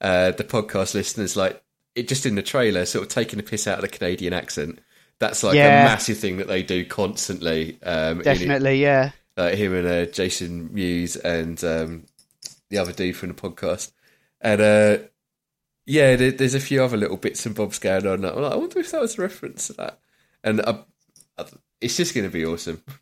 uh, 0.00 0.30
the 0.32 0.44
podcast 0.44 0.94
listeners, 0.94 1.34
like 1.36 1.63
it 1.94 2.08
just 2.08 2.26
in 2.26 2.34
the 2.34 2.42
trailer, 2.42 2.84
sort 2.86 3.04
of 3.04 3.08
taking 3.10 3.36
the 3.36 3.42
piss 3.42 3.66
out 3.66 3.78
of 3.78 3.82
the 3.82 3.88
Canadian 3.88 4.32
accent. 4.32 4.80
That's 5.20 5.42
like 5.42 5.54
Yeah. 5.54 5.82
a 5.82 5.84
massive 5.84 6.18
thing 6.18 6.38
that 6.38 6.48
they 6.48 6.62
do 6.62 6.84
constantly. 6.84 7.78
Um. 7.82 8.22
Definitely, 8.22 8.82
yeah. 8.82 9.12
like 9.36 9.54
him 9.54 9.74
and 9.74 9.86
uh, 9.86 10.06
Jason 10.06 10.72
Mewes 10.72 11.16
and 11.16 11.62
um, 11.64 12.04
the 12.70 12.78
other 12.78 12.92
dude 12.92 13.16
from 13.16 13.28
the 13.28 13.34
podcast. 13.34 13.92
And 14.40 14.60
uh, 14.60 14.98
yeah, 15.86 16.16
there, 16.16 16.32
there's 16.32 16.54
a 16.54 16.60
few 16.60 16.82
other 16.82 16.96
little 16.96 17.16
bits 17.16 17.46
and 17.46 17.54
bobs 17.54 17.78
going 17.78 18.06
on. 18.06 18.24
I'm 18.24 18.42
like, 18.42 18.52
I 18.52 18.56
wonder 18.56 18.78
if 18.80 18.90
that 18.90 19.00
was 19.00 19.18
a 19.18 19.22
reference 19.22 19.68
to 19.68 19.72
that. 19.74 19.98
And 20.42 20.60
I, 20.62 20.80
I, 21.38 21.44
it's 21.80 21.96
just 21.96 22.14
going 22.14 22.26
to 22.26 22.32
be 22.32 22.44
awesome. 22.44 22.82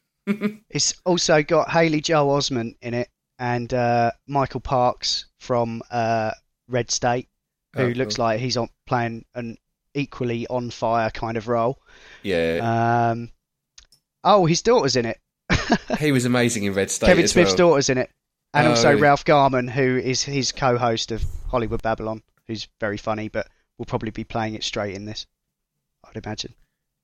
It's 0.70 0.94
also 1.04 1.42
got 1.42 1.68
Haley 1.68 2.00
Joel 2.00 2.38
Osment 2.38 2.76
in 2.80 2.94
it 2.94 3.08
and 3.40 3.74
uh, 3.74 4.12
Michael 4.28 4.60
Parks 4.60 5.24
from 5.40 5.82
uh, 5.90 6.30
Red 6.68 6.92
State, 6.92 7.28
who 7.74 7.82
Oh, 7.84 7.88
looks 7.88 8.16
cool. 8.16 8.26
like 8.26 8.40
he's 8.40 8.56
on 8.56 8.68
playing 8.86 9.24
an 9.34 9.56
equally 9.94 10.46
on 10.48 10.70
fire 10.70 11.10
kind 11.10 11.36
of 11.36 11.48
role. 11.48 11.78
Yeah, 12.22 13.10
Um, 13.12 13.30
oh, 14.24 14.46
his 14.46 14.62
daughter's 14.62 14.96
in 14.96 15.06
it. 15.06 15.18
he 15.98 16.12
was 16.12 16.24
amazing 16.24 16.64
in 16.64 16.74
Red 16.74 16.90
State. 16.90 17.06
Kevin 17.06 17.28
Smith's 17.28 17.50
well. 17.52 17.70
daughter's 17.70 17.90
in 17.90 17.98
it, 17.98 18.10
and 18.54 18.66
Oh, 18.66 18.70
also? 18.70 18.96
Ralph 18.98 19.24
Garman, 19.24 19.68
who 19.68 19.98
is 19.98 20.22
his 20.22 20.52
co-host 20.52 21.12
of 21.12 21.22
Hollywood 21.48 21.82
Babylon, 21.82 22.22
who's 22.46 22.68
very 22.80 22.96
funny, 22.96 23.28
but 23.28 23.48
will 23.78 23.86
probably 23.86 24.10
be 24.10 24.24
playing 24.24 24.54
it 24.54 24.64
straight 24.64 24.94
in 24.94 25.04
this. 25.04 25.26
I'd 26.04 26.16
imagine. 26.24 26.54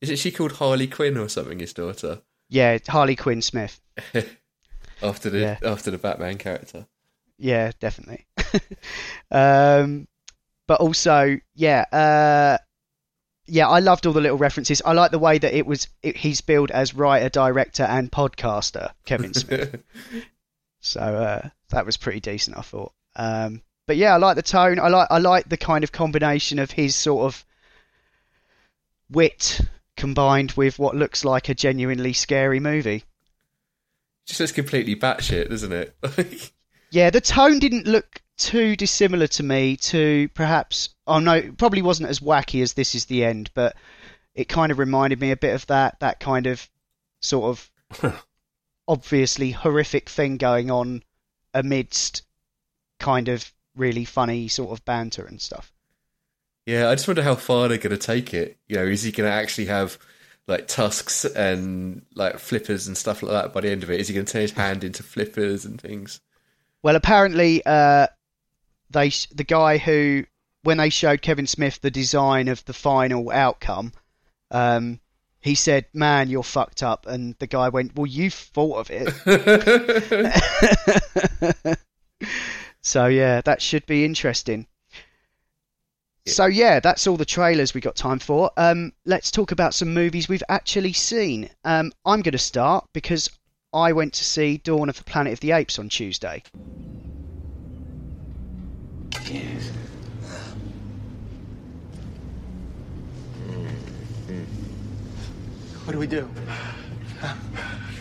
Isn't 0.01 0.17
she 0.19 0.31
called 0.31 0.53
Harley 0.53 0.87
Quinn 0.87 1.17
or 1.17 1.29
something? 1.29 1.59
His 1.59 1.73
daughter 1.75 2.23
Yeah, 2.49 2.79
Harley 2.89 3.17
Quinn 3.17 3.43
Smith. 3.43 3.81
after 5.03 5.31
the 5.31 5.39
Yeah. 5.39 5.59
after 5.65 5.91
the 5.91 5.99
Batman 5.99 6.39
character. 6.39 6.87
Yeah, 7.39 7.73
definitely. 7.81 8.27
um, 9.31 10.09
but 10.69 10.81
also, 10.81 11.41
yeah, 11.55 11.81
uh, 11.91 12.59
yeah, 13.47 13.67
I 13.67 13.81
loved 13.81 14.07
all 14.07 14.13
the 14.13 14.21
little 14.21 14.39
references. 14.39 14.81
I 14.85 14.93
like 14.93 15.11
the 15.11 15.19
way 15.19 15.39
that 15.39 15.55
it 15.55 15.67
was. 15.67 15.89
It, 16.03 16.17
he's 16.19 16.41
billed 16.43 16.71
as 16.71 16.95
writer, 16.95 17.31
director, 17.31 17.83
and 17.83 18.13
podcaster, 18.13 18.93
Kevin 19.05 19.35
Smith. 19.35 19.83
so 20.81 21.01
uh, 21.01 21.49
that 21.71 21.87
was 21.87 21.97
pretty 21.97 22.21
decent, 22.21 22.57
I 22.59 22.61
thought. 22.61 22.93
Um, 23.17 23.63
but 23.87 23.97
yeah, 23.97 24.15
I 24.15 24.19
like 24.19 24.37
the 24.37 24.43
tone. 24.43 24.79
I 24.79 24.89
like 24.89 25.09
I 25.11 25.19
like 25.19 25.49
the 25.49 25.57
kind 25.57 25.83
of 25.83 25.91
combination 25.91 26.59
of 26.59 26.71
his 26.71 26.95
sort 26.95 27.25
of 27.25 27.45
wit 29.11 29.63
combined 29.97 30.53
with 30.53 30.79
what 30.79 30.95
looks 30.95 31.25
like 31.25 31.49
a 31.49 31.55
genuinely 31.55 32.13
scary 32.13 32.61
movie. 32.61 33.05
Just 34.27 34.39
looks 34.39 34.53
completely 34.53 34.95
batshit, 34.95 35.49
doesn't 35.49 35.73
it? 35.73 36.53
Yeah, 36.91 37.11
the 37.11 37.21
tone 37.21 37.59
didn't 37.59 37.87
look 37.87 38.23
too 38.39 38.77
dissimilar 38.77 39.27
to 39.27 39.43
me 39.43 39.77
to 39.77 40.29
perhaps. 40.31 40.91
Oh 41.07 41.19
no, 41.19 41.53
probably 41.53 41.83
wasn't 41.83 42.09
as 42.09 42.21
wacky 42.21 42.63
as 42.63 42.73
This 42.73 42.95
Is 42.95 43.05
the 43.07 43.25
End, 43.25 43.51
but 43.55 43.77
it 44.35 44.49
kind 44.49 44.73
of 44.73 44.79
reminded 44.79 45.21
me 45.21 45.31
a 45.33 45.37
bit 45.37 45.55
of 45.55 45.67
that. 45.67 46.01
That 46.01 46.21
kind 46.21 46.47
of 46.47 46.69
sort 47.21 47.59
of 48.03 48.23
obviously 48.89 49.51
horrific 49.51 50.09
thing 50.09 50.37
going 50.37 50.71
on 50.71 51.03
amidst 51.53 52.23
kind 52.99 53.29
of 53.29 53.53
really 53.77 54.05
funny 54.05 54.49
sort 54.49 54.71
of 54.71 54.85
banter 54.85 55.25
and 55.25 55.41
stuff. 55.41 55.73
Yeah, 56.67 56.91
I 56.91 56.95
just 56.95 57.09
wonder 57.09 57.23
how 57.23 57.35
far 57.35 57.69
they're 57.69 57.79
going 57.79 57.97
to 57.97 58.07
take 58.07 58.35
it. 58.35 58.59
You 58.69 58.77
know, 58.77 58.85
is 58.85 59.03
he 59.03 59.13
going 59.13 59.29
to 59.29 59.35
actually 59.35 59.67
have 59.67 59.99
like 60.47 60.69
tusks 60.69 61.25
and 61.25 62.03
like 62.15 62.39
flippers 62.39 62.87
and 62.87 62.97
stuff 62.97 63.23
like 63.23 63.33
that 63.33 63.53
by 63.53 63.63
the 63.63 63.71
end 63.71 63.83
of 63.83 63.91
it? 63.91 64.01
Is 64.01 64.09
he 64.09 64.15
going 64.15 64.27
to 64.27 64.33
turn 64.33 64.43
his 64.43 64.53
hand 64.53 64.85
into 64.85 65.03
flippers 65.03 65.65
and 65.65 65.81
things? 65.81 66.21
Well, 66.83 66.95
apparently, 66.95 67.63
uh, 67.65 68.09
they 68.91 69.11
the 69.33 69.45
guy 69.45 69.79
who 69.79 70.25
when 70.63 70.79
they 70.79 70.91
showed 70.91 71.23
Kevin 71.23 71.47
Smith 71.47 71.81
the 71.81 71.91
design 71.91 72.49
of 72.49 72.65
the 72.65 72.73
final 72.73 73.31
outcome, 73.31 73.93
um, 74.51 75.01
he 75.41 75.55
said, 75.55 75.87
"Man, 75.93 76.29
you're 76.29 76.43
fucked 76.43 76.83
up," 76.83 77.07
and 77.07 77.35
the 77.39 77.47
guy 77.47 77.69
went, 77.69 77.95
"Well, 77.95 78.07
you 78.07 78.31
thought 78.31 78.79
of 78.79 78.91
it." 78.91 79.09
so 82.83 83.07
yeah, 83.07 83.41
that 83.43 83.63
should 83.63 83.87
be 83.87 84.05
interesting. 84.05 84.67
So 86.27 86.47
yeah, 86.47 86.81
that's 86.81 87.07
all 87.07 87.17
the 87.17 87.25
trailers 87.25 87.73
we 87.73 87.81
got 87.81 87.97
time 87.97 88.19
for. 88.19 88.51
Um, 88.57 88.93
let's 89.07 89.31
talk 89.31 89.51
about 89.51 89.75
some 89.75 89.95
movies 89.95 90.29
we've 90.29 90.43
actually 90.49 90.93
seen. 90.93 91.49
Um, 91.65 91.93
I'm 92.05 92.21
going 92.21 92.33
to 92.33 92.39
start 92.39 92.87
because 92.93 93.31
I 93.73 93.93
went 93.93 94.13
to 94.15 94.25
see 94.25 94.59
Dawn 94.59 94.89
of 94.89 94.97
the 94.97 95.05
Planet 95.05 95.33
of 95.33 95.41
the 95.41 95.53
Apes 95.53 95.79
on 95.79 95.89
Tuesday. 95.89 96.43
Yes. 99.31 99.71
What 105.85 105.93
do 105.93 105.99
we 105.99 106.07
do? 106.07 106.27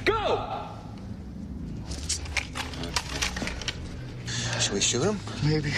Go! 0.06 0.70
Should 4.60 4.74
we 4.74 4.80
shoot 4.80 5.04
him? 5.04 5.20
Maybe. 5.44 5.74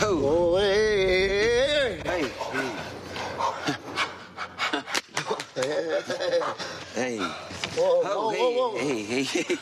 Oh, 0.00 0.56
hey, 0.58 2.00
hey, 2.04 2.30
Hey. 6.94 7.18
Whoa, 7.18 8.02
oh, 8.04 8.30
whoa, 8.30 8.50
whoa, 8.50 8.70
whoa. 8.70 8.78
hey, 8.78 9.02
hey, 9.02 9.22
hey. 9.24 9.56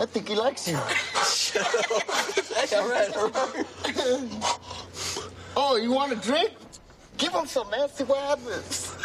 I 0.00 0.06
think 0.06 0.28
he 0.28 0.34
likes 0.34 0.66
you. 0.66 0.76
That's 0.76 2.72
all 2.72 2.88
right, 2.88 3.14
all 3.14 3.28
right. 3.28 3.66
oh, 5.54 5.76
you 5.76 5.92
want 5.92 6.12
a 6.12 6.16
drink? 6.16 6.52
Give 7.18 7.34
him 7.34 7.44
some, 7.44 7.68
man. 7.68 7.86
See 7.90 8.04
what 8.04 8.18
happens. 8.20 8.96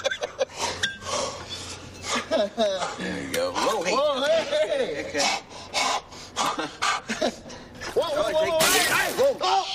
There 2.98 3.24
you 3.24 3.34
go. 3.34 3.52
Whoa, 3.52 3.84
hey. 3.84 3.92
Whoa, 3.94 4.24
hey, 4.24 4.44
hey. 4.46 5.06
Okay. 5.10 5.20
Whoa, 7.94 8.08
whoa, 8.08 8.32
whoa, 8.32 8.46
whoa, 8.52 8.60
hey. 8.64 9.12
Whoa. 9.20 9.38
Oh. 9.42 9.66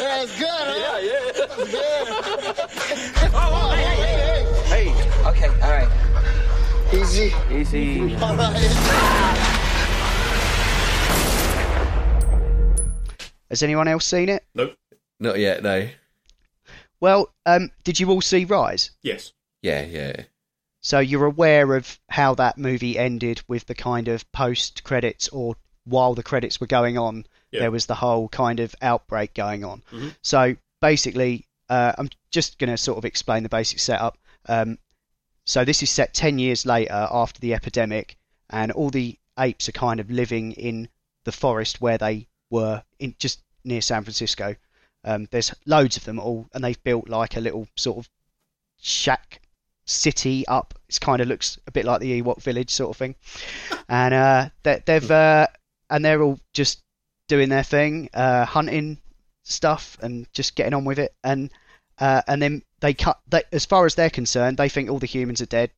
yeah, 0.00 0.22
it's 0.22 0.38
good, 0.38 0.48
huh? 0.48 0.74
Yeah, 0.80 0.98
yeah. 0.98 1.32
It's 1.34 1.56
good. 1.70 2.08
Oh, 3.34 3.52
oh, 3.52 3.68
hey, 3.74 3.84
hey, 3.84 4.16
hey. 4.64 4.88
Hey. 4.88 5.28
Okay, 5.28 5.48
all 5.62 5.70
right. 5.70 6.09
Easy. 6.92 7.32
Easy. 7.52 8.14
All 8.16 8.34
right. 8.36 8.56
Has 13.48 13.62
anyone 13.62 13.88
else 13.88 14.04
seen 14.06 14.28
it? 14.28 14.44
Nope. 14.54 14.76
Not 15.18 15.38
yet, 15.38 15.62
no. 15.62 15.88
Well, 17.00 17.32
um, 17.46 17.70
did 17.84 17.98
you 18.00 18.10
all 18.10 18.20
see 18.20 18.44
Rise? 18.44 18.90
Yes. 19.02 19.32
Yeah, 19.62 19.84
yeah. 19.84 20.22
So 20.80 20.98
you're 20.98 21.26
aware 21.26 21.74
of 21.76 21.98
how 22.08 22.34
that 22.36 22.58
movie 22.58 22.98
ended 22.98 23.42
with 23.48 23.66
the 23.66 23.74
kind 23.74 24.08
of 24.08 24.30
post 24.32 24.82
credits 24.84 25.28
or 25.28 25.56
while 25.84 26.14
the 26.14 26.22
credits 26.22 26.60
were 26.60 26.66
going 26.66 26.98
on, 26.98 27.24
Yeah. 27.52 27.60
there 27.60 27.70
was 27.70 27.86
the 27.86 27.94
whole 27.94 28.28
kind 28.28 28.60
of 28.60 28.74
outbreak 28.82 29.34
going 29.34 29.64
on. 29.64 29.82
Mhm. 29.92 30.14
So 30.22 30.56
basically, 30.80 31.46
uh, 31.68 31.92
I'm 31.98 32.08
just 32.30 32.58
going 32.58 32.70
to 32.70 32.76
sort 32.76 32.98
of 32.98 33.04
explain 33.04 33.42
the 33.42 33.48
basic 33.48 33.78
setup. 33.78 34.16
Um, 34.46 34.78
so 35.50 35.64
this 35.64 35.82
is 35.82 35.90
set 35.90 36.14
10 36.14 36.38
years 36.38 36.64
later 36.64 37.08
after 37.10 37.40
the 37.40 37.54
epidemic, 37.54 38.16
and 38.50 38.70
all 38.70 38.88
the 38.88 39.18
apes 39.36 39.68
are 39.68 39.72
kind 39.72 39.98
of 39.98 40.08
living 40.08 40.52
in 40.52 40.88
the 41.24 41.32
forest 41.32 41.80
where 41.80 41.98
they 41.98 42.28
were 42.50 42.84
in 43.00 43.16
just 43.18 43.42
near 43.64 43.80
San 43.80 44.04
Francisco. 44.04 44.54
Um, 45.04 45.26
there's 45.32 45.52
loads 45.66 45.96
of 45.96 46.04
them 46.04 46.20
all, 46.20 46.46
and 46.54 46.62
they've 46.62 46.80
built 46.84 47.08
like 47.08 47.36
a 47.36 47.40
little 47.40 47.66
sort 47.76 47.98
of 47.98 48.08
shack 48.80 49.42
city 49.86 50.46
up. 50.46 50.72
It 50.88 51.00
kind 51.00 51.20
of 51.20 51.26
looks 51.26 51.58
a 51.66 51.72
bit 51.72 51.84
like 51.84 52.00
the 52.00 52.22
Ewok 52.22 52.40
village 52.40 52.70
sort 52.70 52.90
of 52.90 52.96
thing, 52.96 53.16
and 53.88 54.14
uh, 54.14 54.50
they, 54.62 54.84
they've 54.86 55.10
uh, 55.10 55.48
and 55.90 56.04
they're 56.04 56.22
all 56.22 56.38
just 56.52 56.84
doing 57.26 57.48
their 57.48 57.64
thing, 57.64 58.08
uh, 58.14 58.44
hunting 58.44 58.98
stuff 59.42 59.98
and 60.00 60.32
just 60.32 60.54
getting 60.54 60.74
on 60.74 60.84
with 60.84 61.00
it, 61.00 61.12
and 61.24 61.50
uh, 62.00 62.22
and 62.26 62.40
then 62.40 62.62
they 62.80 62.94
cut. 62.94 63.20
They, 63.28 63.42
as 63.52 63.66
far 63.66 63.86
as 63.86 63.94
they're 63.94 64.10
concerned, 64.10 64.56
they 64.56 64.68
think 64.68 64.90
all 64.90 64.98
the 64.98 65.06
humans 65.06 65.40
are 65.40 65.46
dead, 65.46 65.70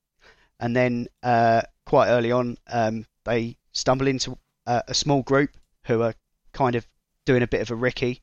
and 0.61 0.75
then 0.75 1.09
uh, 1.23 1.63
quite 1.85 2.09
early 2.09 2.33
on, 2.33 2.57
um, 2.69 3.05
they 3.25 3.57
stumble 3.73 4.07
into 4.07 4.39
a, 4.67 4.85
a 4.89 4.95
small 4.95 5.23
group 5.23 5.51
who 5.87 6.03
are 6.03 6.15
kind 6.53 6.77
of 6.77 6.87
doing 7.27 7.43
a 7.43 7.49
bit 7.49 7.61
of 7.61 7.71
a 7.71 7.75
Ricky, 7.75 8.23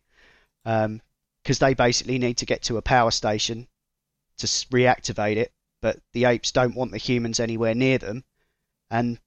because 0.64 1.60
they 1.60 1.74
basically 1.74 2.18
need 2.18 2.38
to 2.38 2.46
get 2.46 2.64
to 2.64 2.78
a 2.78 2.82
power 2.82 3.12
station 3.12 3.68
to 4.38 4.48
reactivate 4.48 5.36
it, 5.36 5.52
but 5.82 6.00
the 6.14 6.26
apes 6.26 6.52
don't 6.52 6.76
want 6.76 6.92
the 6.92 6.98
humans 6.98 7.40
anywhere 7.40 7.76
near 7.76 7.98
them, 7.98 8.24
and 8.90 9.20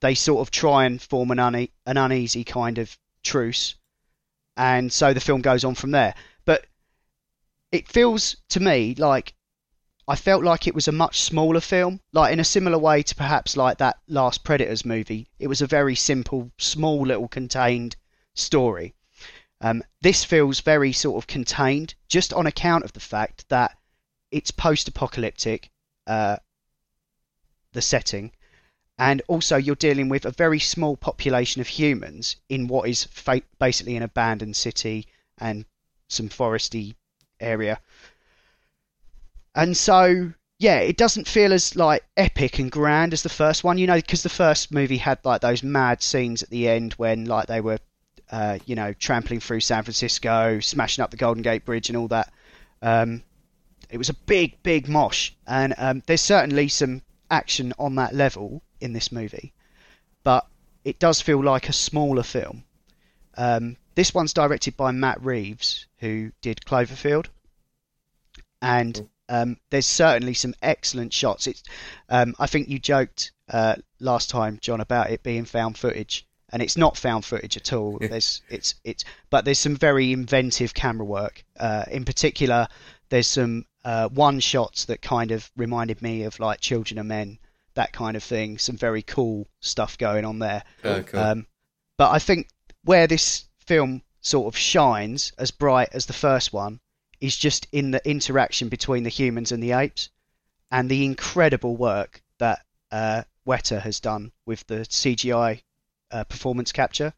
they 0.00 0.14
sort 0.14 0.40
of 0.40 0.50
try 0.50 0.84
and 0.84 1.02
form 1.02 1.30
an, 1.30 1.38
une- 1.40 1.68
an 1.86 1.96
uneasy 1.96 2.44
kind 2.44 2.78
of 2.78 2.96
truce, 3.24 3.74
and 4.56 4.92
so 4.92 5.12
the 5.12 5.20
film 5.20 5.40
goes 5.40 5.64
on 5.64 5.74
from 5.74 5.90
there. 5.90 6.14
It 7.76 7.88
feels 7.88 8.36
to 8.48 8.58
me 8.58 8.94
like 8.94 9.34
I 10.08 10.16
felt 10.16 10.42
like 10.42 10.66
it 10.66 10.74
was 10.74 10.88
a 10.88 10.92
much 10.92 11.20
smaller 11.20 11.60
film, 11.60 12.00
like 12.10 12.32
in 12.32 12.40
a 12.40 12.44
similar 12.44 12.78
way 12.78 13.02
to 13.02 13.14
perhaps 13.14 13.54
like 13.54 13.76
that 13.76 13.98
last 14.08 14.44
Predators 14.44 14.86
movie. 14.86 15.28
It 15.38 15.48
was 15.48 15.60
a 15.60 15.66
very 15.66 15.94
simple, 15.94 16.52
small, 16.56 17.06
little 17.06 17.28
contained 17.28 17.96
story. 18.32 18.94
Um, 19.60 19.82
this 20.00 20.24
feels 20.24 20.60
very 20.60 20.90
sort 20.90 21.22
of 21.22 21.26
contained, 21.26 21.94
just 22.08 22.32
on 22.32 22.46
account 22.46 22.84
of 22.84 22.94
the 22.94 23.00
fact 23.14 23.46
that 23.50 23.76
it's 24.30 24.50
post-apocalyptic, 24.50 25.70
uh, 26.06 26.38
the 27.72 27.82
setting, 27.82 28.32
and 28.96 29.20
also 29.28 29.56
you're 29.58 29.74
dealing 29.74 30.08
with 30.08 30.24
a 30.24 30.30
very 30.30 30.60
small 30.60 30.96
population 30.96 31.60
of 31.60 31.68
humans 31.68 32.36
in 32.48 32.68
what 32.68 32.88
is 32.88 33.04
fa- 33.04 33.42
basically 33.58 33.96
an 33.96 34.02
abandoned 34.02 34.56
city 34.56 35.06
and 35.36 35.66
some 36.08 36.30
foresty 36.30 36.94
area. 37.40 37.80
And 39.54 39.76
so, 39.76 40.32
yeah, 40.58 40.78
it 40.78 40.96
doesn't 40.96 41.28
feel 41.28 41.52
as 41.52 41.76
like 41.76 42.04
epic 42.16 42.58
and 42.58 42.70
grand 42.70 43.12
as 43.12 43.22
the 43.22 43.28
first 43.28 43.64
one, 43.64 43.78
you 43.78 43.86
know, 43.86 43.96
because 43.96 44.22
the 44.22 44.28
first 44.28 44.72
movie 44.72 44.98
had 44.98 45.18
like 45.24 45.40
those 45.40 45.62
mad 45.62 46.02
scenes 46.02 46.42
at 46.42 46.50
the 46.50 46.68
end 46.68 46.92
when 46.94 47.24
like 47.24 47.46
they 47.46 47.60
were, 47.60 47.78
uh, 48.30 48.58
you 48.66 48.74
know, 48.74 48.92
trampling 48.92 49.40
through 49.40 49.60
San 49.60 49.82
Francisco, 49.82 50.60
smashing 50.60 51.02
up 51.02 51.10
the 51.10 51.16
Golden 51.16 51.42
Gate 51.42 51.64
Bridge 51.64 51.88
and 51.88 51.96
all 51.96 52.08
that. 52.08 52.32
Um, 52.82 53.22
it 53.88 53.98
was 53.98 54.08
a 54.08 54.14
big, 54.14 54.62
big 54.62 54.88
mosh, 54.88 55.30
and 55.46 55.74
um, 55.78 56.02
there's 56.06 56.20
certainly 56.20 56.68
some 56.68 57.02
action 57.30 57.72
on 57.78 57.94
that 57.94 58.14
level 58.14 58.62
in 58.80 58.92
this 58.92 59.12
movie, 59.12 59.52
but 60.22 60.46
it 60.84 60.98
does 60.98 61.20
feel 61.20 61.42
like 61.42 61.68
a 61.68 61.72
smaller 61.72 62.22
film. 62.22 62.64
Um, 63.36 63.76
this 63.96 64.14
one's 64.14 64.32
directed 64.32 64.76
by 64.76 64.92
Matt 64.92 65.20
Reeves, 65.24 65.86
who 65.98 66.30
did 66.42 66.60
Cloverfield, 66.60 67.26
and 68.62 69.08
um, 69.28 69.56
there's 69.70 69.86
certainly 69.86 70.34
some 70.34 70.54
excellent 70.62 71.12
shots. 71.12 71.46
It's, 71.46 71.64
um, 72.08 72.34
I 72.38 72.46
think 72.46 72.68
you 72.68 72.78
joked 72.78 73.32
uh, 73.50 73.76
last 73.98 74.30
time, 74.30 74.58
John, 74.60 74.80
about 74.80 75.10
it 75.10 75.22
being 75.22 75.46
found 75.46 75.76
footage, 75.78 76.26
and 76.52 76.62
it's 76.62 76.76
not 76.76 76.96
found 76.96 77.24
footage 77.24 77.56
at 77.56 77.72
all. 77.72 77.98
There's, 77.98 78.42
it's, 78.50 78.76
it's, 78.84 79.04
but 79.30 79.44
there's 79.44 79.58
some 79.58 79.76
very 79.76 80.12
inventive 80.12 80.74
camera 80.74 81.04
work. 81.04 81.42
Uh, 81.58 81.84
in 81.90 82.04
particular, 82.04 82.68
there's 83.08 83.26
some 83.26 83.64
uh, 83.84 84.08
one 84.10 84.40
shots 84.40 84.84
that 84.84 85.02
kind 85.02 85.30
of 85.32 85.50
reminded 85.56 86.02
me 86.02 86.24
of 86.24 86.38
like 86.38 86.60
Children 86.60 86.98
of 86.98 87.06
Men, 87.06 87.38
that 87.74 87.92
kind 87.92 88.16
of 88.16 88.22
thing. 88.22 88.58
Some 88.58 88.76
very 88.76 89.02
cool 89.02 89.48
stuff 89.60 89.96
going 89.96 90.24
on 90.24 90.38
there. 90.38 90.62
Oh, 90.84 91.02
cool. 91.02 91.20
Um, 91.20 91.46
but 91.96 92.10
I 92.10 92.18
think 92.18 92.48
where 92.84 93.06
this 93.06 93.45
film 93.66 94.02
sort 94.20 94.52
of 94.52 94.58
shines 94.58 95.32
as 95.38 95.50
bright 95.50 95.90
as 95.92 96.06
the 96.06 96.12
first 96.12 96.52
one 96.52 96.80
is 97.20 97.36
just 97.36 97.66
in 97.72 97.90
the 97.90 98.08
interaction 98.08 98.68
between 98.68 99.02
the 99.02 99.10
humans 99.10 99.52
and 99.52 99.62
the 99.62 99.72
apes 99.72 100.10
and 100.70 100.90
the 100.90 101.04
incredible 101.04 101.76
work 101.76 102.22
that 102.38 102.64
uh, 102.90 103.22
Weta 103.46 103.80
has 103.80 104.00
done 104.00 104.32
with 104.44 104.66
the 104.66 104.80
CGI 104.80 105.62
uh, 106.10 106.24
performance 106.24 106.72
capture. 106.72 107.12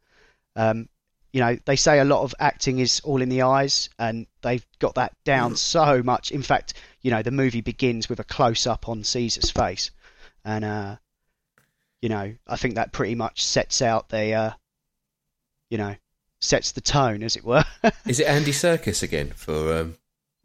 Um, 0.56 0.88
you 1.32 1.40
know, 1.40 1.58
they 1.64 1.76
say 1.76 1.98
a 1.98 2.04
lot 2.04 2.22
of 2.22 2.34
acting 2.38 2.78
is 2.78 3.00
all 3.00 3.20
in 3.20 3.28
the 3.28 3.42
eyes, 3.42 3.90
and 3.98 4.26
they've 4.42 4.66
got 4.78 4.94
that 4.94 5.14
down 5.24 5.56
so 5.56 6.02
much. 6.02 6.30
In 6.30 6.42
fact, 6.42 6.74
you 7.02 7.10
know, 7.10 7.22
the 7.22 7.30
movie 7.30 7.60
begins 7.60 8.08
with 8.08 8.20
a 8.20 8.24
close 8.24 8.66
up 8.66 8.88
on 8.88 9.04
Caesar's 9.04 9.50
face, 9.50 9.90
and 10.44 10.64
uh, 10.64 10.96
you 12.00 12.08
know, 12.08 12.34
I 12.46 12.56
think 12.56 12.76
that 12.76 12.92
pretty 12.92 13.14
much 13.14 13.44
sets 13.44 13.82
out 13.82 14.08
the, 14.08 14.32
uh, 14.32 14.50
you 15.68 15.78
know, 15.78 15.96
sets 16.40 16.72
the 16.72 16.80
tone, 16.80 17.22
as 17.22 17.36
it 17.36 17.44
were. 17.44 17.64
Is 18.06 18.20
it 18.20 18.26
Andy 18.26 18.52
Serkis 18.52 19.02
again 19.02 19.32
for? 19.34 19.78
Um, 19.78 19.96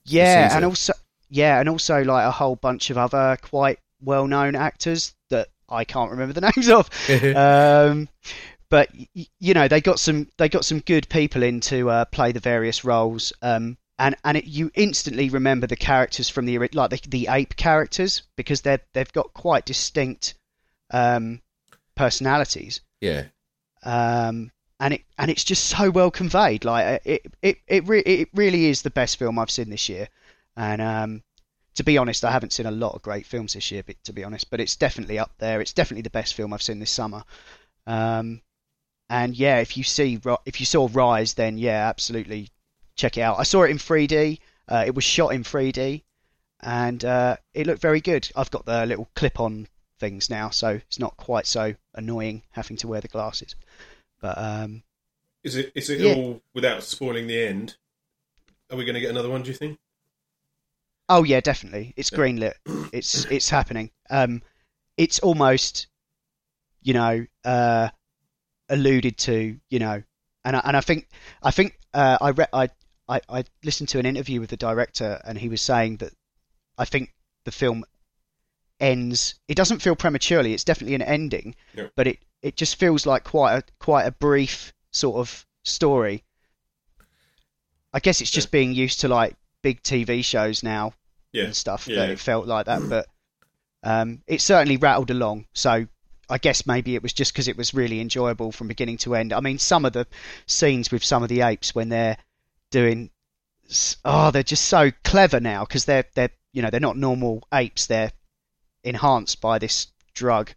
yeah, 0.05 0.55
and 0.55 0.65
also 0.65 0.93
yeah, 1.29 1.59
and 1.59 1.69
also 1.69 2.03
like 2.03 2.25
a 2.25 2.31
whole 2.31 2.55
bunch 2.55 2.89
of 2.89 2.97
other 2.97 3.37
quite 3.41 3.79
well-known 4.01 4.55
actors 4.55 5.15
that 5.29 5.47
I 5.69 5.85
can't 5.85 6.11
remember 6.11 6.33
the 6.33 6.51
names 6.55 6.69
of. 6.69 6.89
um, 7.35 8.09
but 8.69 8.89
you 9.13 9.53
know, 9.53 9.67
they 9.67 9.81
got 9.81 9.99
some 9.99 10.27
they 10.37 10.49
got 10.49 10.65
some 10.65 10.79
good 10.79 11.07
people 11.09 11.43
in 11.43 11.59
to 11.61 11.89
uh, 11.89 12.05
play 12.05 12.31
the 12.31 12.39
various 12.39 12.83
roles. 12.83 13.33
Um, 13.41 13.77
and 13.99 14.15
and 14.23 14.37
it, 14.37 14.45
you 14.45 14.71
instantly 14.73 15.29
remember 15.29 15.67
the 15.67 15.75
characters 15.75 16.27
from 16.29 16.45
the 16.45 16.57
like 16.73 16.89
the, 16.89 17.01
the 17.07 17.27
ape 17.29 17.55
characters 17.55 18.23
because 18.35 18.61
they're 18.61 18.81
they've 18.93 19.13
got 19.13 19.33
quite 19.33 19.65
distinct 19.65 20.33
um, 20.91 21.41
personalities. 21.95 22.81
yeah. 23.01 23.25
um, 23.83 24.51
and 24.83 24.95
it 24.95 25.05
and 25.17 25.31
it's 25.31 25.45
just 25.45 25.63
so 25.67 25.89
well 25.89 26.11
conveyed. 26.11 26.65
Like 26.65 26.85
uh, 26.85 26.99
it 27.05 27.25
it 27.41 27.57
it, 27.67 27.87
re- 27.87 28.01
it 28.01 28.27
really 28.33 28.65
is 28.65 28.81
the 28.81 28.89
best 28.89 29.15
film 29.17 29.39
I've 29.39 29.49
seen 29.49 29.69
this 29.69 29.87
year, 29.87 30.09
and 30.57 30.81
um, 30.81 31.23
to 31.75 31.83
be 31.83 31.97
honest, 31.97 32.25
I 32.25 32.31
haven't 32.31 32.51
seen 32.51 32.65
a 32.65 32.71
lot 32.71 32.93
of 32.93 33.01
great 33.01 33.25
films 33.25 33.53
this 33.53 33.71
year. 33.71 33.81
But 33.83 34.03
to 34.03 34.11
be 34.11 34.25
honest, 34.25 34.49
but 34.49 34.59
it's 34.59 34.75
definitely 34.75 35.17
up 35.17 35.31
there. 35.37 35.61
It's 35.61 35.71
definitely 35.71 36.01
the 36.01 36.09
best 36.09 36.33
film 36.33 36.51
I've 36.51 36.61
seen 36.61 36.79
this 36.79 36.91
summer. 36.91 37.23
Um, 37.87 38.41
and 39.09 39.37
yeah, 39.37 39.59
if 39.59 39.77
you 39.77 39.85
see 39.85 40.19
if 40.45 40.59
you 40.59 40.65
saw 40.65 40.89
Rise, 40.91 41.33
then 41.33 41.57
yeah, 41.57 41.87
absolutely, 41.87 42.49
check 42.97 43.17
it 43.17 43.21
out. 43.21 43.39
I 43.39 43.43
saw 43.43 43.63
it 43.63 43.71
in 43.71 43.77
3D. 43.77 44.39
Uh, 44.67 44.83
it 44.85 44.95
was 44.95 45.05
shot 45.05 45.29
in 45.29 45.45
3D, 45.45 46.03
and 46.59 47.05
uh, 47.05 47.37
it 47.53 47.67
looked 47.67 47.81
very 47.81 48.01
good. 48.01 48.29
I've 48.35 48.51
got 48.51 48.65
the 48.65 48.85
little 48.85 49.09
clip-on 49.15 49.69
things 49.99 50.29
now, 50.29 50.49
so 50.49 50.69
it's 50.69 50.99
not 50.99 51.15
quite 51.15 51.47
so 51.47 51.73
annoying 51.93 52.43
having 52.51 52.75
to 52.77 52.87
wear 52.89 52.99
the 52.99 53.07
glasses. 53.07 53.55
But 54.23 54.37
um, 54.37 54.83
Is 55.43 55.57
it 55.57 55.73
is 55.75 55.89
it 55.89 55.99
Yeah. 55.99 56.13
all 56.15 56.41
without 56.53 56.81
spoiling 56.81 57.27
the 57.27 57.45
end? 57.45 57.75
Are 58.71 58.77
we 58.77 58.85
going 58.85 58.95
to 58.95 59.01
get 59.01 59.09
another 59.09 59.29
one? 59.29 59.43
Do 59.43 59.49
you 59.49 59.53
think? 59.53 59.77
Oh 61.09 61.23
yeah, 61.23 61.41
definitely. 61.41 61.93
It's 61.97 62.09
greenlit. 62.09 62.53
It's 62.93 63.25
it's 63.29 63.49
happening. 63.49 63.91
Um, 64.09 64.41
it's 64.97 65.19
almost, 65.19 65.87
you 66.83 66.93
know, 66.93 67.25
uh, 67.43 67.89
alluded 68.69 69.17
to, 69.17 69.59
you 69.69 69.79
know, 69.79 70.03
and 70.45 70.55
I, 70.55 70.61
and 70.63 70.77
I 70.77 70.81
think 70.81 71.09
I 71.41 71.51
think 71.51 71.77
uh, 71.93 72.17
I, 72.21 72.29
re- 72.29 72.53
I 72.53 72.69
I 73.09 73.19
I 73.27 73.43
listened 73.63 73.89
to 73.89 73.99
an 73.99 74.05
interview 74.05 74.39
with 74.39 74.51
the 74.51 74.57
director, 74.57 75.19
and 75.25 75.37
he 75.37 75.49
was 75.49 75.61
saying 75.61 75.97
that 75.97 76.13
I 76.77 76.85
think 76.85 77.13
the 77.43 77.51
film 77.51 77.83
ends. 78.79 79.35
It 79.47 79.55
doesn't 79.55 79.81
feel 79.81 79.95
prematurely. 79.95 80.53
It's 80.53 80.63
definitely 80.63 80.95
an 80.95 81.01
ending, 81.01 81.55
Yeah. 81.73 81.87
but 81.95 82.07
it 82.07 82.19
it 82.41 82.57
just 82.57 82.75
feels 82.75 83.05
like 83.05 83.23
quite 83.23 83.55
a 83.57 83.63
quite 83.79 84.03
a 84.05 84.11
brief 84.11 84.73
sort 84.91 85.17
of 85.17 85.45
story. 85.63 86.23
I 87.93 87.99
guess 87.99 88.21
it's 88.21 88.31
just 88.31 88.51
being 88.51 88.73
used 88.73 89.01
to 89.01 89.07
like 89.07 89.35
big 89.61 89.81
TV 89.83 90.23
shows 90.25 90.63
now 90.63 90.93
Yeah. 91.31 91.45
and 91.45 91.55
stuff 91.55 91.87
Yeah, 91.87 91.97
that 91.97 92.09
it 92.09 92.19
felt 92.19 92.47
like 92.47 92.65
that, 92.65 92.81
but 92.89 93.07
um, 93.83 94.21
it 94.27 94.41
certainly 94.41 94.77
rattled 94.77 95.11
along. 95.11 95.45
So 95.53 95.87
I 96.29 96.37
guess 96.37 96.65
maybe 96.65 96.95
it 96.95 97.03
was 97.03 97.13
just 97.13 97.33
because 97.33 97.47
it 97.47 97.57
was 97.57 97.73
really 97.73 97.99
enjoyable 98.01 98.51
from 98.51 98.67
beginning 98.67 98.97
to 98.99 99.15
end. 99.15 99.31
I 99.33 99.39
mean, 99.41 99.59
some 99.59 99.85
of 99.85 99.93
the 99.93 100.07
scenes 100.47 100.91
with 100.91 101.03
some 101.03 101.21
of 101.21 101.29
the 101.29 101.41
apes 101.41 101.75
when 101.75 101.89
they're 101.89 102.17
doing, 102.71 103.11
oh, 104.03 104.31
they're 104.31 104.41
just 104.43 104.65
so 104.65 104.91
clever 105.03 105.39
now 105.39 105.63
because 105.65 105.85
they're 105.85 106.05
they're 106.15 106.31
you 106.51 106.61
know 106.61 106.69
they're 106.69 106.79
not 106.79 106.97
normal 106.97 107.47
apes. 107.53 107.85
They're 107.85 108.11
enhanced 108.83 109.41
by 109.41 109.59
this 109.59 109.87
drug, 110.13 110.51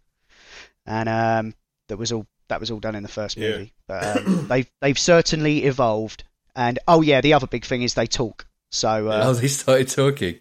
and 0.85 1.07
um, 1.09 1.53
that 1.87 1.97
was 1.97 2.11
all 2.11 2.25
that 2.49 2.59
was 2.59 2.71
all 2.71 2.79
done 2.79 2.95
in 2.95 3.03
the 3.03 3.09
first 3.09 3.37
Yeah. 3.37 3.49
movie. 3.51 3.73
But 3.87 4.17
um, 4.17 4.45
they've 4.49 4.69
they've 4.81 4.99
certainly 4.99 5.63
evolved. 5.65 6.23
And 6.55 6.79
oh 6.87 7.01
yeah, 7.01 7.21
the 7.21 7.33
other 7.33 7.47
big 7.47 7.65
thing 7.65 7.83
is 7.83 7.93
they 7.93 8.07
talk. 8.07 8.47
So 8.71 9.07
uh, 9.09 9.23
oh, 9.25 9.33
they 9.33 9.47
started 9.47 9.87
talking. 9.89 10.39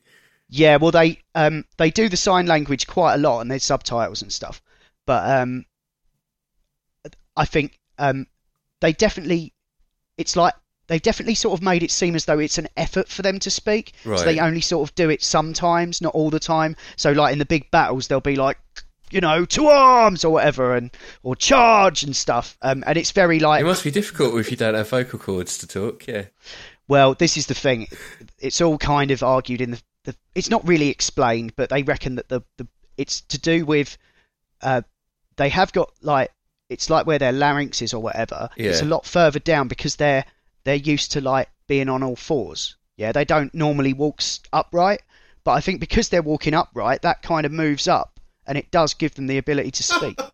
yeah, 0.49 0.77
well 0.77 0.91
they 0.91 1.21
um 1.35 1.65
they 1.77 1.91
do 1.91 2.09
the 2.09 2.17
sign 2.17 2.47
language 2.47 2.87
quite 2.87 3.15
a 3.15 3.19
lot 3.19 3.41
and 3.41 3.51
there's 3.51 3.65
subtitles 3.65 4.23
and 4.23 4.33
stuff. 4.33 4.63
But 5.07 5.41
um 5.41 5.65
I 7.37 7.45
think 7.45 7.79
um 7.99 8.27
they 8.81 8.93
definitely 8.93 9.53
it's 10.19 10.37
like 10.37 10.55
they 10.89 10.99
definitely 10.99 11.35
sort 11.35 11.59
of 11.59 11.63
made 11.63 11.83
it 11.83 11.91
seem 11.91 12.15
as 12.15 12.25
though 12.25 12.39
it's 12.39 12.59
an 12.59 12.69
effort 12.77 13.09
for 13.09 13.23
them 13.23 13.39
to 13.41 13.51
speak. 13.51 13.93
Right. 14.05 14.19
So 14.19 14.25
they 14.25 14.39
only 14.39 14.61
sort 14.61 14.89
of 14.89 14.95
do 14.95 15.11
it 15.11 15.23
sometimes, 15.23 16.01
not 16.01 16.15
all 16.15 16.31
the 16.31 16.41
time. 16.41 16.77
So 16.97 17.13
like 17.13 17.33
in 17.33 17.39
the 17.39 17.45
big 17.45 17.71
battles 17.71 18.09
they'll 18.09 18.21
be 18.21 18.37
like 18.37 18.59
you 19.11 19.21
know, 19.21 19.45
to 19.45 19.69
arms 19.69 20.25
or 20.25 20.33
whatever 20.33 20.75
and 20.75 20.91
or 21.23 21.37
charge 21.37 22.03
and 22.03 22.15
stuff. 22.15 22.57
Um 22.63 22.85
and 22.87 22.97
it's 22.99 23.13
very 23.13 23.39
like 23.41 23.63
It 23.63 23.67
must 23.67 23.85
be 23.85 23.91
difficult 23.91 24.39
if 24.39 24.51
you 24.51 24.57
don't 24.57 24.75
have 24.75 24.89
vocal 24.89 25.19
cords 25.19 25.59
to 25.59 25.67
talk. 25.67 26.07
Yeah. 26.07 26.25
well, 26.89 27.15
this 27.15 27.37
is 27.37 27.47
the 27.47 27.55
thing. 27.55 27.89
It's 28.39 28.61
all 28.61 28.79
kind 28.79 29.11
of 29.11 29.23
argued 29.23 29.61
in 29.61 29.73
the. 29.73 29.83
the 30.05 30.17
it's 30.35 30.51
not 30.51 30.67
really 30.67 30.89
explained, 30.89 31.55
but 31.57 31.71
they 31.71 31.83
reckon 31.83 32.17
that 32.17 32.29
the, 32.29 32.43
the 32.57 32.67
it's 32.97 33.21
to 33.23 33.39
do 33.39 33.65
with. 33.65 33.97
Uh, 34.63 34.83
they 35.37 35.51
have 35.51 35.73
got 35.73 35.93
like 36.01 36.31
it's 36.69 36.91
like 36.91 37.07
where 37.07 37.19
their 37.19 37.33
larynx 37.33 37.83
is 37.83 37.95
or 37.95 38.03
whatever. 38.03 38.49
It's 38.71 38.83
a 38.83 38.87
lot 38.87 39.05
further 39.07 39.39
down 39.39 39.69
because 39.69 39.97
they're 39.97 40.25
they're 40.67 40.75
used 40.75 41.13
to 41.13 41.21
like 41.21 41.49
being 41.69 41.89
on 41.89 42.03
all 42.03 42.17
fours. 42.17 42.77
Yeah, 42.97 43.13
they 43.13 43.25
don't 43.25 43.55
normally 43.55 43.93
walk 43.93 44.21
upright, 44.53 45.01
but 45.45 45.53
I 45.53 45.61
think 45.61 45.79
because 45.81 46.09
they're 46.09 46.23
walking 46.23 46.55
upright, 46.55 47.03
that 47.03 47.23
kind 47.23 47.47
of 47.47 47.53
moves 47.53 47.87
up, 47.87 48.19
and 48.47 48.59
it 48.59 48.71
does 48.73 48.93
give 48.95 49.15
them 49.15 49.29
the 49.29 49.39
ability 49.39 49.71
to 49.71 49.83
speak. 49.83 50.19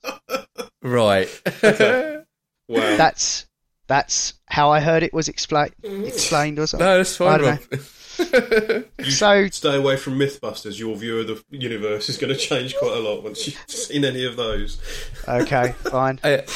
Right. 0.82 1.28
Wow. 2.68 2.96
that's 2.96 3.46
that's 3.86 4.34
how 4.46 4.70
I 4.70 4.80
heard 4.80 5.02
it 5.02 5.12
was 5.12 5.28
explained 5.28 5.74
explained 5.82 6.58
or 6.58 6.66
something. 6.66 6.86
no, 6.86 6.96
that's 6.96 7.20
I 7.20 7.38
fine, 7.38 7.40
don't 7.40 8.84
You 9.04 9.10
So 9.10 9.48
stay 9.48 9.76
away 9.76 9.96
from 9.96 10.18
MythBusters. 10.18 10.78
Your 10.78 10.96
view 10.96 11.18
of 11.18 11.26
the 11.26 11.42
universe 11.50 12.08
is 12.08 12.16
going 12.18 12.32
to 12.32 12.38
change 12.38 12.74
quite 12.76 12.96
a 12.96 13.00
lot 13.00 13.22
once 13.22 13.46
you've 13.46 13.58
seen 13.68 14.04
any 14.04 14.24
of 14.24 14.36
those. 14.36 14.80
Okay, 15.28 15.72
fine. 15.90 16.18
Okay. 16.24 16.46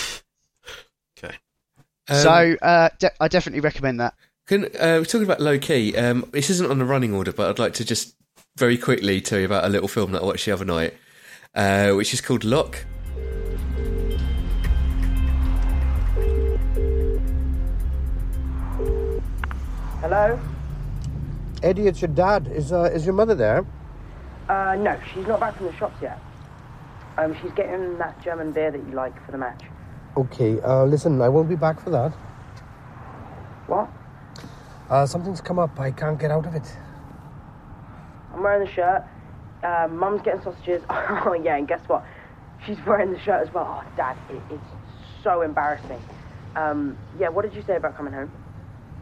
Um, 2.09 2.17
so 2.17 2.57
uh, 2.63 2.89
de- 2.99 3.23
I 3.23 3.29
definitely 3.29 3.61
recommend 3.61 4.01
that. 4.01 4.15
Can 4.47 4.65
uh, 4.65 4.99
we're 4.99 5.05
talking 5.05 5.25
about 5.25 5.41
low 5.41 5.59
key? 5.59 5.97
Um, 5.97 6.29
this 6.33 6.51
isn't 6.51 6.71
on 6.71 6.79
the 6.79 6.85
running 6.85 7.13
order, 7.13 7.33
but 7.33 7.51
I'd 7.51 7.59
like 7.59 7.75
to 7.75 7.85
just 7.85 8.15
very 8.57 8.79
quickly 8.79 9.21
tell 9.21 9.39
you 9.39 9.45
about 9.45 9.65
a 9.65 9.69
little 9.69 9.89
film 9.89 10.13
that 10.13 10.23
I 10.23 10.25
watched 10.25 10.47
the 10.47 10.53
other 10.53 10.65
night, 10.65 10.95
uh, 11.55 11.93
which 11.93 12.15
is 12.15 12.21
called 12.21 12.45
Locke. 12.45 12.85
Hello? 20.01 20.39
Eddie, 21.63 21.89
it's 21.89 22.01
your 22.01 22.11
dad. 22.11 22.47
Is 22.47 22.73
uh, 22.73 22.85
is 22.85 23.05
your 23.05 23.15
mother 23.15 23.35
there? 23.35 23.67
Uh, 24.49 24.77
no, 24.79 24.97
she's 25.13 25.27
not 25.27 25.41
back 25.41 25.57
from 25.57 25.67
the 25.67 25.73
shops 25.75 26.01
yet. 26.01 26.21
Um, 27.19 27.37
she's 27.43 27.51
getting 27.53 27.99
that 27.99 28.23
German 28.23 28.53
beer 28.53 28.71
that 28.71 28.79
you 28.87 28.93
like 28.93 29.25
for 29.27 29.33
the 29.33 29.39
match. 29.39 29.65
Okay. 30.17 30.61
Uh, 30.61 30.85
listen, 30.85 31.21
I 31.21 31.29
won't 31.29 31.49
be 31.49 31.57
back 31.57 31.81
for 31.81 31.91
that. 31.91 32.13
What? 33.67 33.89
Uh, 34.89 35.05
something's 35.07 35.41
come 35.41 35.59
up. 35.59 35.79
I 35.79 35.91
can't 35.91 36.19
get 36.19 36.31
out 36.31 36.47
of 36.47 36.55
it. 36.55 36.77
I'm 38.33 38.43
wearing 38.43 38.67
the 38.67 38.73
shirt. 38.73 39.05
Uh, 39.63 39.89
Mum's 39.91 40.23
getting 40.23 40.43
sausages. 40.43 40.83
Oh, 40.91 41.35
yeah, 41.35 41.57
and 41.57 41.67
guess 41.67 41.81
what? 41.87 42.05
She's 42.65 42.79
wearing 42.87 43.13
the 43.13 43.19
shirt 43.19 43.47
as 43.47 43.53
well. 43.53 43.83
Oh, 43.85 43.97
Dad, 43.97 44.17
it, 44.31 44.41
it's 44.51 44.63
so 45.23 45.43
embarrassing. 45.43 46.01
Um, 46.55 46.97
yeah, 47.19 47.29
what 47.29 47.43
did 47.43 47.55
you 47.55 47.63
say 47.67 47.77
about 47.77 47.97
coming 47.97 48.13
home? 48.13 48.31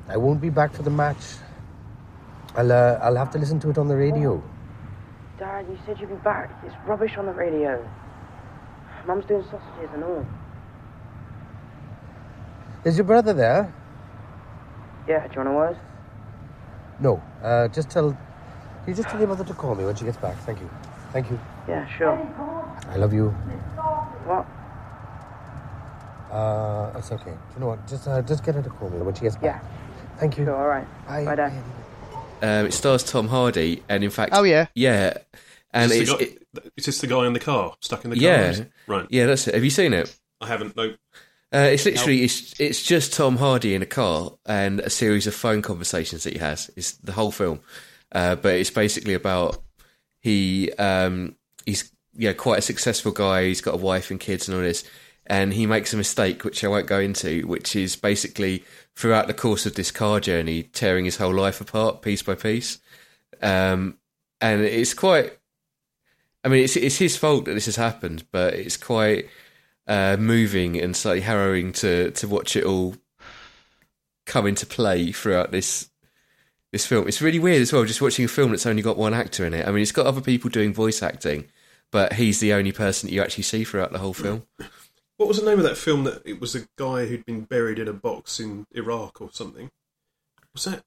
I 0.09 0.17
won't 0.17 0.41
be 0.41 0.51
back 0.51 0.73
for 0.73 0.83
the 0.83 0.91
match. 0.91 1.37
I'll 2.57 2.71
uh, 2.71 2.99
I'll 3.03 3.17
have 3.17 3.31
to 3.33 3.39
listen 3.39 3.59
to 3.61 3.71
it 3.71 3.79
on 3.79 3.89
the 3.89 3.97
radio. 3.97 4.43
Dad, 5.39 5.67
you 5.69 5.79
said 5.87 5.99
you'd 6.01 6.11
be 6.11 6.17
back. 6.17 6.51
It's 6.65 6.75
rubbish 6.87 7.17
on 7.17 7.27
the 7.27 7.33
radio. 7.33 7.89
Mum's 9.07 9.25
doing 9.27 9.43
sausages 9.45 9.91
and 9.93 10.05
all. 10.05 10.27
Is 12.85 12.97
your 12.97 13.05
brother 13.05 13.33
there? 13.33 13.73
Yeah, 15.09 15.27
do 15.27 15.33
you 15.35 15.39
want 15.39 15.49
a 15.49 15.53
word? 15.53 15.77
No. 17.01 17.23
Uh, 17.43 17.69
just 17.69 17.91
tell. 17.91 18.17
You 18.87 18.95
just 18.95 19.09
tell 19.09 19.19
your 19.19 19.29
mother 19.29 19.45
to 19.45 19.55
call 19.55 19.75
me 19.75 19.85
when 19.85 19.97
she 19.97 20.05
gets 20.05 20.19
back. 20.19 20.37
Thank 20.41 20.61
you. 20.61 20.71
Thank 21.13 21.31
you. 21.31 21.39
Yeah, 21.69 21.87
sure. 21.97 22.13
I 22.91 22.97
love 22.97 23.13
you. 23.15 23.31
What? 24.27 24.47
Uh, 26.35 26.93
it's 26.99 27.13
okay. 27.13 27.31
Do 27.31 27.37
you 27.55 27.61
know 27.61 27.67
what? 27.69 27.87
Just 27.87 28.09
uh, 28.09 28.21
just 28.23 28.45
get 28.45 28.55
her 28.57 28.63
to 28.63 28.71
call 28.71 28.91
me 28.91 28.99
when 28.99 29.15
she 29.15 29.23
gets 29.23 29.37
back. 29.37 29.63
Yeah. 29.63 29.69
Thank 30.19 30.37
you. 30.39 30.45
Sure, 30.45 30.57
all 30.57 30.69
right. 30.69 30.87
Bye. 31.07 31.25
Bye, 31.25 31.35
Dad. 31.37 31.53
Um, 32.43 32.67
it 32.67 32.73
stars 32.75 33.03
Tom 33.05 33.29
Hardy, 33.29 33.83
and 33.89 34.05
in 34.05 34.11
fact, 34.11 34.33
Oh, 34.35 34.43
yeah. 34.43 34.67
yeah, 34.75 35.17
and 35.73 35.91
is, 35.91 36.01
it's 36.01 36.11
this 36.11 36.19
the 36.19 36.61
guy, 36.61 36.71
is 36.77 36.85
this 36.87 37.01
the 37.01 37.07
guy 37.07 37.27
in 37.27 37.33
the 37.33 37.41
car 37.41 37.75
stuck 37.81 38.05
in 38.05 38.11
the 38.11 38.17
car? 38.17 38.23
yeah, 38.23 38.51
Is 38.51 38.63
right. 38.87 39.07
yeah, 39.09 39.27
that's 39.27 39.49
it. 39.49 39.55
Have 39.55 39.65
you 39.65 39.71
seen 39.71 39.93
it? 39.95 40.15
I 40.43 40.49
haven't. 40.49 40.77
No. 40.77 40.93
Uh, 41.55 41.69
it's 41.71 41.85
literally 41.85 42.25
it's 42.25 42.59
it's 42.59 42.83
just 42.83 43.13
Tom 43.13 43.37
Hardy 43.37 43.77
in 43.77 43.83
a 43.83 43.87
car 43.87 44.33
and 44.45 44.81
a 44.81 44.91
series 44.91 45.29
of 45.29 45.35
phone 45.37 45.63
conversations 45.63 46.25
that 46.25 46.33
he 46.33 46.41
has. 46.41 46.69
It's 46.75 46.93
the 46.93 47.13
whole 47.13 47.31
film, 47.31 47.61
uh, 48.11 48.35
but 48.35 48.55
it's 48.55 48.71
basically 48.71 49.15
about 49.15 49.63
he 50.21 50.73
um, 50.73 51.37
he's 51.65 51.93
yeah 52.13 52.33
quite 52.33 52.59
a 52.59 52.63
successful 52.63 53.13
guy. 53.13 53.45
He's 53.47 53.61
got 53.61 53.75
a 53.75 53.79
wife 53.79 54.11
and 54.11 54.19
kids 54.19 54.49
and 54.49 54.57
all 54.57 54.65
this, 54.65 54.83
and 55.27 55.53
he 55.53 55.65
makes 55.65 55.95
a 55.95 55.97
mistake 55.97 56.43
which 56.43 56.65
I 56.65 56.69
won't 56.69 56.89
go 56.89 56.99
into, 56.99 57.47
which 57.47 57.77
is 57.77 57.95
basically 57.95 58.65
throughout 58.97 59.29
the 59.29 59.35
course 59.35 59.65
of 59.65 59.77
this 59.77 59.93
car 59.93 60.19
journey, 60.19 60.65
tearing 60.65 61.05
his 61.05 61.19
whole 61.19 61.35
life 61.35 61.61
apart 61.61 62.03
piece 62.03 62.23
by 62.23 62.35
piece, 62.35 62.81
um, 63.43 63.97
and 64.41 64.63
it's 64.63 64.93
quite. 64.93 65.39
I 66.43 66.49
mean, 66.49 66.65
it's 66.65 66.75
it's 66.75 66.99
his 66.99 67.17
fault 67.17 67.45
that 67.45 67.55
this 67.55 67.67
has 67.67 67.77
happened, 67.77 68.25
but 68.33 68.55
it's 68.55 68.77
quite 68.77 69.29
uh, 69.87 70.17
moving 70.19 70.81
and 70.81 70.97
slightly 70.97 71.21
harrowing 71.21 71.73
to 71.73 72.11
to 72.13 72.29
watch 72.29 72.57
it 72.57 72.65
all 72.65 72.97
come 74.27 74.47
into 74.47 74.67
play 74.67 75.13
throughout 75.13 75.51
this 75.51 75.91
this 76.73 76.87
film. 76.87 77.07
It's 77.07 77.23
really 77.23 77.39
weird 77.39 77.63
as 77.63 77.73
well, 77.73 77.85
just 77.85 78.03
watching 78.03 78.25
a 78.25 78.29
film 78.29 78.51
that's 78.51 78.67
only 78.67 78.83
got 78.83 78.97
one 78.97 79.15
actor 79.15 79.47
in 79.47 79.55
it. 79.55 79.67
I 79.67 79.71
mean, 79.71 79.83
it's 79.83 79.93
got 79.93 80.07
other 80.07 80.21
people 80.21 80.51
doing 80.51 80.75
voice 80.75 81.03
acting, 81.03 81.47
but 81.93 82.15
he's 82.15 82.41
the 82.41 82.53
only 82.53 82.73
person 82.73 83.09
that 83.09 83.15
you 83.15 83.23
actually 83.23 83.45
see 83.45 83.63
throughout 83.63 83.93
the 83.93 83.99
whole 83.99 84.15
film. 84.15 84.45
What 85.17 85.29
was 85.29 85.39
the 85.41 85.49
name 85.49 85.59
of 85.59 85.65
that 85.65 85.79
film 85.79 86.03
that 86.05 86.23
it 86.25 86.41
was 86.41 86.57
a 86.57 86.67
guy 86.77 87.07
who'd 87.07 87.25
been 87.25 87.43
buried 87.43 87.79
in 87.79 87.87
a 87.87 87.93
box 87.93 88.41
in 88.41 88.67
Iraq 88.73 89.21
or 89.21 89.31
something? 89.33 89.71
Was 90.53 90.65
that? 90.65 90.83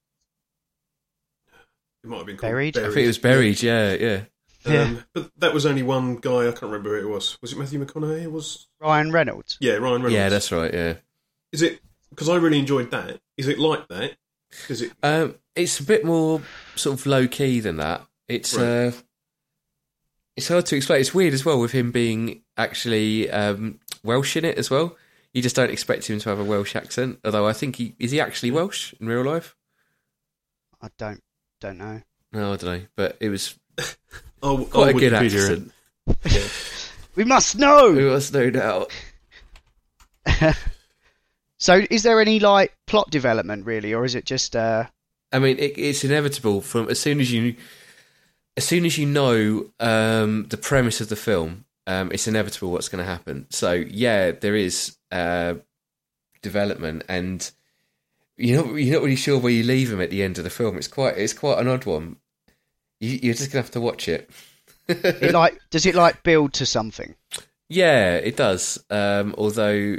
It 2.04 2.10
might 2.10 2.18
have 2.18 2.26
been 2.26 2.36
called 2.36 2.50
Buried? 2.50 2.76
I 2.76 2.82
think 2.82 2.98
it 2.98 3.06
was 3.06 3.18
buried. 3.18 3.62
Yeah, 3.62 3.94
yeah. 3.94 4.20
Um, 4.66 5.04
But 5.14 5.30
that 5.38 5.54
was 5.54 5.64
only 5.66 5.82
one 5.82 6.16
guy. 6.16 6.40
I 6.48 6.50
can't 6.50 6.62
remember 6.62 7.00
who 7.00 7.08
it 7.08 7.10
was. 7.12 7.38
Was 7.40 7.52
it 7.52 7.58
Matthew 7.58 7.84
McConaughey? 7.84 8.22
It 8.24 8.32
was. 8.32 8.68
Ryan 8.80 9.12
Reynolds. 9.12 9.56
Yeah, 9.60 9.74
Ryan 9.74 10.02
Reynolds. 10.02 10.14
Yeah, 10.14 10.28
that's 10.28 10.50
right. 10.52 10.72
Yeah. 10.74 10.94
Is 11.52 11.62
it 11.62 11.80
because 12.10 12.28
I 12.28 12.36
really 12.36 12.58
enjoyed 12.58 12.90
that? 12.90 13.20
Is 13.36 13.46
it 13.48 13.58
like 13.58 13.86
that, 13.88 14.16
Does 14.66 14.82
it? 14.82 14.92
Um, 15.02 15.36
it's 15.54 15.78
a 15.78 15.84
bit 15.84 16.04
more 16.04 16.42
sort 16.74 16.98
of 16.98 17.06
low 17.06 17.28
key 17.28 17.60
than 17.60 17.76
that. 17.76 18.04
It's 18.28 18.54
Right. 18.54 18.88
uh, 18.88 18.92
it's 20.36 20.48
hard 20.48 20.66
to 20.66 20.76
explain. 20.76 21.00
It's 21.00 21.14
weird 21.14 21.34
as 21.34 21.44
well 21.44 21.60
with 21.60 21.72
him 21.72 21.90
being 21.92 22.42
actually 22.56 23.30
um, 23.30 23.78
Welsh 24.02 24.36
in 24.36 24.44
it 24.44 24.58
as 24.58 24.70
well. 24.70 24.96
You 25.32 25.42
just 25.42 25.56
don't 25.56 25.70
expect 25.70 26.08
him 26.10 26.18
to 26.20 26.28
have 26.30 26.38
a 26.40 26.44
Welsh 26.44 26.74
accent. 26.76 27.20
Although 27.24 27.46
I 27.46 27.52
think 27.52 27.76
he 27.76 27.94
is 27.98 28.10
he 28.10 28.20
actually 28.20 28.50
Welsh 28.50 28.94
in 29.00 29.06
real 29.08 29.22
life. 29.24 29.54
I 30.82 30.88
don't 30.98 31.22
don't 31.60 31.78
know. 31.78 32.02
No, 32.32 32.52
I 32.52 32.56
don't 32.56 32.80
know, 32.80 32.86
but 32.96 33.16
it 33.20 33.28
was 33.30 33.58
Oh, 34.42 34.64
quite 34.64 34.94
oh, 34.94 34.96
a 34.96 35.00
good 35.00 35.12
Wikipedia 35.12 35.70
accent. 36.24 36.64
We 37.14 37.24
must 37.24 37.58
know. 37.58 37.90
We 37.90 38.04
must 38.04 38.32
know 38.32 38.48
now. 38.48 38.86
So, 41.60 41.82
is 41.90 42.04
there 42.04 42.20
any 42.20 42.38
like 42.38 42.72
plot 42.86 43.10
development 43.10 43.66
really, 43.66 43.92
or 43.92 44.04
is 44.04 44.14
it 44.14 44.24
just 44.24 44.54
uh, 44.54 44.84
I 45.32 45.38
mean, 45.38 45.58
it, 45.58 45.76
it's 45.76 46.04
inevitable 46.04 46.60
from 46.60 46.88
as 46.88 46.98
soon 46.98 47.20
as 47.20 47.32
you, 47.32 47.56
as 48.56 48.64
soon 48.64 48.84
as 48.84 48.96
you 48.96 49.06
know 49.06 49.66
um, 49.80 50.46
the 50.48 50.56
premise 50.56 51.00
of 51.00 51.08
the 51.08 51.16
film, 51.16 51.64
um, 51.86 52.10
it's 52.12 52.28
inevitable 52.28 52.70
what's 52.70 52.88
going 52.88 53.04
to 53.04 53.10
happen. 53.10 53.46
So 53.50 53.72
yeah, 53.72 54.30
there 54.30 54.54
is 54.54 54.96
uh, 55.10 55.54
development, 56.42 57.04
and 57.08 57.50
you're 58.36 58.64
not 58.64 58.74
you're 58.76 58.94
not 58.94 59.02
really 59.02 59.16
sure 59.16 59.38
where 59.38 59.52
you 59.52 59.64
leave 59.64 59.92
him 59.92 60.00
at 60.00 60.10
the 60.10 60.22
end 60.22 60.38
of 60.38 60.44
the 60.44 60.50
film. 60.50 60.76
It's 60.78 60.88
quite 60.88 61.18
it's 61.18 61.34
quite 61.34 61.58
an 61.58 61.68
odd 61.68 61.84
one. 61.84 62.16
You, 63.00 63.18
you're 63.22 63.34
just 63.34 63.52
gonna 63.52 63.62
have 63.62 63.70
to 63.72 63.80
watch 63.80 64.08
it. 64.08 64.30
it 64.88 65.32
like 65.32 65.58
does 65.70 65.86
it 65.86 65.94
like 65.94 66.22
build 66.22 66.54
to 66.54 66.66
something? 66.66 67.14
Yeah, 67.68 68.16
it 68.16 68.36
does. 68.36 68.82
Um, 68.90 69.34
although 69.36 69.96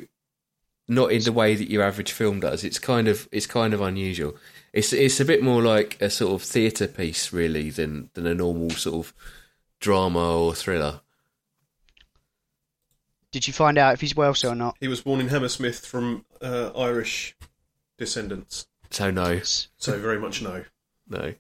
not 0.89 1.11
in 1.11 1.21
the 1.21 1.31
way 1.31 1.55
that 1.55 1.69
your 1.69 1.83
average 1.83 2.11
film 2.11 2.39
does. 2.39 2.63
It's 2.63 2.79
kind 2.79 3.07
of 3.07 3.29
it's 3.31 3.45
kind 3.45 3.73
of 3.73 3.79
unusual. 3.79 4.35
It's 4.73 4.91
it's 4.91 5.19
a 5.19 5.25
bit 5.25 5.41
more 5.41 5.61
like 5.61 6.01
a 6.01 6.09
sort 6.09 6.33
of 6.33 6.41
theatre 6.41 6.87
piece 6.87 7.31
really 7.31 7.69
than 7.69 8.09
than 8.15 8.25
a 8.25 8.33
normal 8.33 8.71
sort 8.71 9.05
of 9.05 9.13
drama 9.79 10.37
or 10.37 10.53
thriller. 10.53 11.01
Did 13.31 13.45
you 13.45 13.53
find 13.53 13.77
out 13.77 13.93
if 13.93 14.01
he's 14.01 14.15
Welsh 14.15 14.43
or 14.43 14.55
not? 14.55 14.75
He 14.79 14.87
was 14.87 15.01
born 15.01 15.19
in 15.19 15.27
Hammersmith 15.27 15.85
from 15.85 16.25
uh, 16.41 16.71
Irish 16.75 17.37
descendants. 17.99 18.65
So 18.89 19.11
no. 19.11 19.41
So 19.43 19.99
very 19.99 20.19
much 20.19 20.41
no. 20.41 20.65
No. 21.07 21.35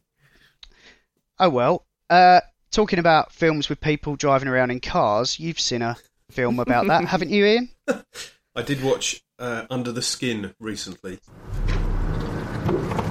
Oh 1.39 1.49
well. 1.49 1.85
Uh, 2.09 2.41
talking 2.71 2.99
about 2.99 3.31
films 3.31 3.69
with 3.69 3.79
people 3.79 4.15
driving 4.15 4.49
around 4.49 4.71
in 4.71 4.79
cars, 4.81 5.39
you've 5.39 5.59
seen 5.59 5.81
a 5.81 5.95
film 6.29 6.59
about 6.59 6.87
that, 6.87 7.05
haven't 7.07 7.29
you, 7.29 7.45
Ian? 7.45 7.69
I 8.55 8.61
did 8.61 8.83
watch 8.83 9.21
uh, 9.37 9.65
Under 9.69 9.91
the 9.91 10.01
Skin 10.01 10.53
recently. 10.59 11.19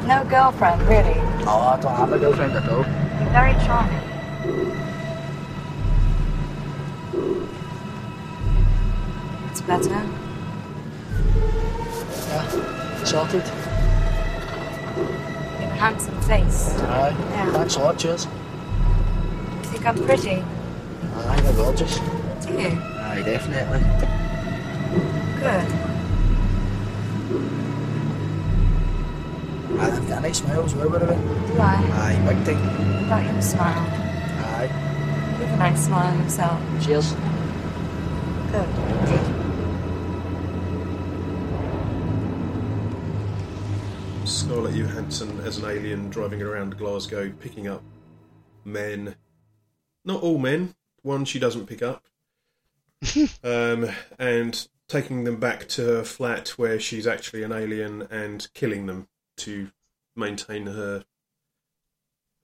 No 0.06 0.26
girlfriend, 0.28 0.82
really. 0.82 1.18
Oh, 1.46 1.74
I 1.74 1.80
don't 1.80 1.94
have 1.94 2.12
a 2.12 2.18
girlfriend 2.18 2.52
at 2.52 2.68
all. 2.68 2.84
You're 2.84 3.30
very 3.30 3.52
charming. 3.64 4.04
It's 9.50 9.60
better. 9.62 9.88
Yeah, 12.28 13.04
sorted. 13.04 13.44
You 15.78 15.84
have 15.84 15.94
a 15.94 16.00
handsome 16.00 16.20
face. 16.22 16.74
Aye. 16.80 17.16
Yeah. 17.30 17.52
Thanks 17.52 17.76
a 17.76 17.78
lot, 17.78 17.98
cheers. 17.98 18.24
You 18.24 19.62
think 19.62 19.86
I'm 19.86 19.94
pretty? 20.04 20.42
Aye, 21.14 21.40
you're 21.44 21.52
gorgeous. 21.52 21.98
Do 22.44 22.52
you? 22.52 22.70
Aye, 22.70 23.22
definitely. 23.24 23.78
Good. 25.38 25.68
Aye, 29.78 29.94
you've 29.94 30.08
got 30.08 30.18
a 30.18 30.20
nice 30.20 30.38
smile 30.38 30.64
as 30.64 30.74
well, 30.74 30.90
way. 30.90 30.98
Do 30.98 31.06
I? 31.06 31.76
Aye, 31.94 32.24
big 32.26 32.44
thing. 32.44 32.58
About 33.06 33.32
your 33.32 33.40
smile? 33.40 33.78
Aye. 33.78 34.64
You 35.38 35.46
have 35.46 35.54
a 35.54 35.56
nice 35.58 35.84
smile 35.86 36.16
yourself. 36.24 36.60
Cheers. 36.84 37.14
Good. 38.50 39.37
Scarlett 44.28 44.74
Johansson 44.74 45.40
as 45.40 45.56
an 45.56 45.64
alien 45.64 46.10
driving 46.10 46.42
around 46.42 46.76
Glasgow, 46.76 47.32
picking 47.40 47.66
up 47.66 47.82
men. 48.62 49.16
Not 50.04 50.22
all 50.22 50.38
men. 50.38 50.74
One 51.00 51.24
she 51.24 51.38
doesn't 51.38 51.66
pick 51.66 51.82
up. 51.82 52.04
um, 53.42 53.88
and 54.18 54.68
taking 54.86 55.24
them 55.24 55.36
back 55.36 55.66
to 55.68 55.82
her 55.82 56.04
flat 56.04 56.50
where 56.50 56.78
she's 56.78 57.06
actually 57.06 57.42
an 57.42 57.52
alien 57.52 58.02
and 58.10 58.48
killing 58.52 58.84
them 58.84 59.08
to 59.38 59.70
maintain 60.14 60.66
her 60.66 61.04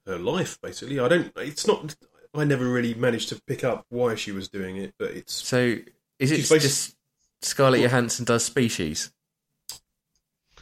her 0.07 0.17
life. 0.17 0.59
Basically, 0.61 0.99
I 0.99 1.07
don't. 1.07 1.31
It's 1.37 1.67
not. 1.67 1.95
I 2.33 2.45
never 2.45 2.67
really 2.67 2.95
managed 2.95 3.29
to 3.29 3.41
pick 3.45 3.63
up 3.63 3.85
why 3.89 4.15
she 4.15 4.31
was 4.31 4.49
doing 4.49 4.77
it, 4.77 4.95
but 4.97 5.11
it's 5.11 5.33
So 5.33 5.77
is 6.17 6.31
it 6.31 6.59
just 6.59 6.95
Scarlett 7.41 7.81
Johansson 7.81 8.25
does 8.25 8.43
Species? 8.43 9.11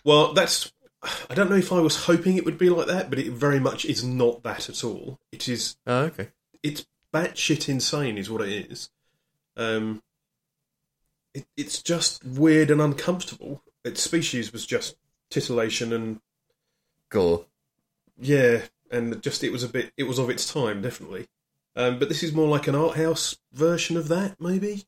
Well, 0.04 0.34
that's. 0.34 0.72
I 1.30 1.34
don't 1.34 1.50
know 1.50 1.58
if 1.58 1.72
I 1.72 1.80
was 1.80 2.06
hoping 2.06 2.38
it 2.38 2.46
would 2.46 2.58
be 2.58 2.70
like 2.70 2.88
that, 2.88 3.10
but 3.10 3.20
it 3.20 3.32
very 3.32 3.60
much 3.60 3.86
is 3.86 4.04
not 4.04 4.44
that 4.44 4.70
at 4.70 4.84
all. 4.84 5.20
It 5.32 5.50
is. 5.50 5.76
Oh, 5.86 6.04
okay. 6.04 6.30
It's 6.62 6.86
batshit 7.14 7.68
insane, 7.68 8.18
is 8.18 8.30
what 8.30 8.42
it 8.42 8.72
is. 8.72 8.90
Um, 9.58 10.02
it, 11.34 11.46
it's 11.58 11.82
just 11.82 12.24
weird 12.24 12.72
and 12.72 12.82
uncomfortable. 12.82 13.64
Its 13.84 14.02
species 14.02 14.54
was 14.54 14.66
just 14.66 14.96
titillation 15.30 15.92
and 15.94 16.22
Gore. 17.10 17.46
yeah, 18.18 18.62
and 18.90 19.22
just 19.22 19.44
it 19.44 19.52
was 19.52 19.64
a 19.64 19.70
bit. 19.70 19.92
It 19.98 20.04
was 20.04 20.20
of 20.20 20.30
its 20.30 20.52
time, 20.52 20.82
definitely. 20.82 21.28
Um, 21.76 22.00
but 22.00 22.08
this 22.08 22.24
is 22.24 22.34
more 22.34 22.48
like 22.48 22.68
an 22.68 22.76
art 22.76 22.98
house 22.98 23.38
version 23.52 23.98
of 23.98 24.08
that, 24.08 24.40
maybe. 24.40 24.86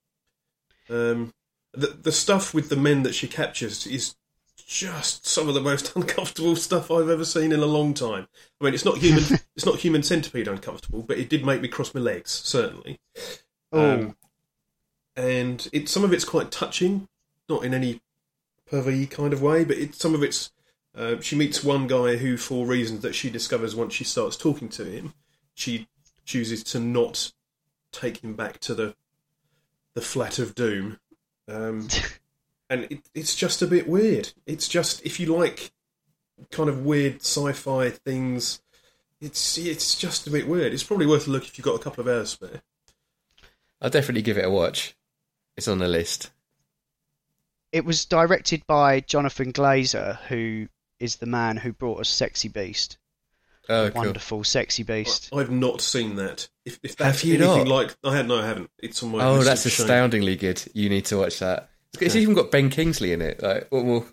Um, 0.89 1.33
the 1.73 1.87
the 1.87 2.11
stuff 2.11 2.53
with 2.53 2.69
the 2.69 2.75
men 2.75 3.03
that 3.03 3.15
she 3.15 3.27
captures 3.27 3.85
is 3.85 4.15
just 4.65 5.27
some 5.27 5.47
of 5.47 5.53
the 5.53 5.61
most 5.61 5.95
uncomfortable 5.95 6.55
stuff 6.55 6.91
I've 6.91 7.09
ever 7.09 7.25
seen 7.25 7.51
in 7.51 7.59
a 7.59 7.67
long 7.67 7.93
time. 7.93 8.27
I 8.59 8.65
mean, 8.65 8.73
it's 8.73 8.85
not 8.85 8.97
human. 8.97 9.23
it's 9.55 9.65
not 9.65 9.79
human 9.79 10.03
centipede 10.03 10.47
uncomfortable, 10.47 11.03
but 11.03 11.17
it 11.17 11.29
did 11.29 11.45
make 11.45 11.61
me 11.61 11.67
cross 11.67 11.93
my 11.93 12.01
legs 12.01 12.31
certainly. 12.31 12.99
Um, 13.71 14.15
and 15.15 15.67
it 15.71 15.89
some 15.89 16.03
of 16.03 16.13
it's 16.13 16.25
quite 16.25 16.51
touching, 16.51 17.07
not 17.47 17.63
in 17.63 17.73
any 17.73 18.01
pervy 18.69 19.09
kind 19.09 19.33
of 19.33 19.41
way, 19.41 19.63
but 19.63 19.77
it, 19.77 19.95
some 19.95 20.13
of 20.13 20.23
it's. 20.23 20.51
Uh, 20.97 21.19
she 21.19 21.35
meets 21.35 21.61
one 21.61 21.87
guy 21.87 22.15
who, 22.15 22.37
for 22.37 22.65
reasons 22.65 23.01
that 23.01 23.13
she 23.13 23.29
discovers 23.29 23.75
once 23.75 23.93
she 23.93 24.05
starts 24.05 24.37
talking 24.37 24.69
to 24.69 24.85
him, 24.85 25.13
she 25.53 25.89
chooses 26.23 26.63
to 26.63 26.79
not 26.79 27.33
take 27.91 28.23
him 28.23 28.33
back 28.33 28.59
to 28.59 28.73
the 28.73 28.95
the 29.93 30.01
flat 30.01 30.39
of 30.39 30.55
doom. 30.55 30.99
Um, 31.49 31.89
and 32.69 32.87
it, 32.89 33.09
it's 33.13 33.35
just 33.35 33.61
a 33.61 33.67
bit 33.67 33.87
weird. 33.87 34.33
It's 34.45 34.67
just 34.67 35.05
if 35.05 35.19
you 35.19 35.35
like 35.35 35.71
kind 36.51 36.69
of 36.69 36.85
weird 36.85 37.21
sci-fi 37.21 37.89
things, 37.89 38.61
it's 39.21 39.57
it's 39.57 39.95
just 39.95 40.27
a 40.27 40.31
bit 40.31 40.47
weird. 40.47 40.73
It's 40.73 40.83
probably 40.83 41.05
worth 41.05 41.27
a 41.27 41.31
look 41.31 41.45
if 41.45 41.57
you've 41.57 41.65
got 41.65 41.75
a 41.75 41.83
couple 41.83 42.01
of 42.01 42.07
hours 42.07 42.29
spare. 42.29 42.61
I'll 43.81 43.89
definitely 43.89 44.21
give 44.21 44.37
it 44.37 44.45
a 44.45 44.49
watch. 44.49 44.95
It's 45.57 45.67
on 45.67 45.77
the 45.79 45.87
list. 45.87 46.31
It 47.71 47.85
was 47.85 48.05
directed 48.05 48.65
by 48.67 49.01
Jonathan 49.01 49.51
Glazer, 49.51 50.17
who 50.27 50.67
is 50.99 51.17
the 51.17 51.25
man 51.25 51.57
who 51.57 51.73
brought 51.73 51.99
us 51.99 52.09
Sexy 52.09 52.47
Beast. 52.47 52.97
Oh, 53.67 53.89
cool. 53.89 54.03
Wonderful 54.03 54.43
Sexy 54.43 54.83
Beast. 54.83 55.29
I've 55.33 55.51
not 55.51 55.81
seen 55.81 56.15
that. 56.15 56.47
If, 56.65 56.79
if 56.83 56.95
that's 56.95 57.21
Have 57.21 57.27
you 57.27 57.35
anything 57.35 57.67
not? 57.67 57.75
like, 57.75 57.95
I 58.03 58.15
had 58.15 58.27
no, 58.27 58.39
I 58.39 58.45
haven't. 58.45 58.69
It's 58.79 59.01
on 59.03 59.11
my. 59.11 59.23
Oh, 59.23 59.35
list 59.35 59.45
that's 59.47 59.65
of 59.65 59.71
shame. 59.71 59.83
astoundingly 59.85 60.35
good. 60.35 60.63
You 60.73 60.89
need 60.89 61.05
to 61.05 61.17
watch 61.17 61.39
that. 61.39 61.69
It's, 61.95 62.01
it's 62.01 62.15
Okay. 62.15 62.21
even 62.21 62.33
got 62.35 62.51
Ben 62.51 62.69
Kingsley 62.69 63.11
in 63.13 63.21
it. 63.21 63.41
Like, 63.41 63.67
what 63.69 63.85
more? 63.85 64.05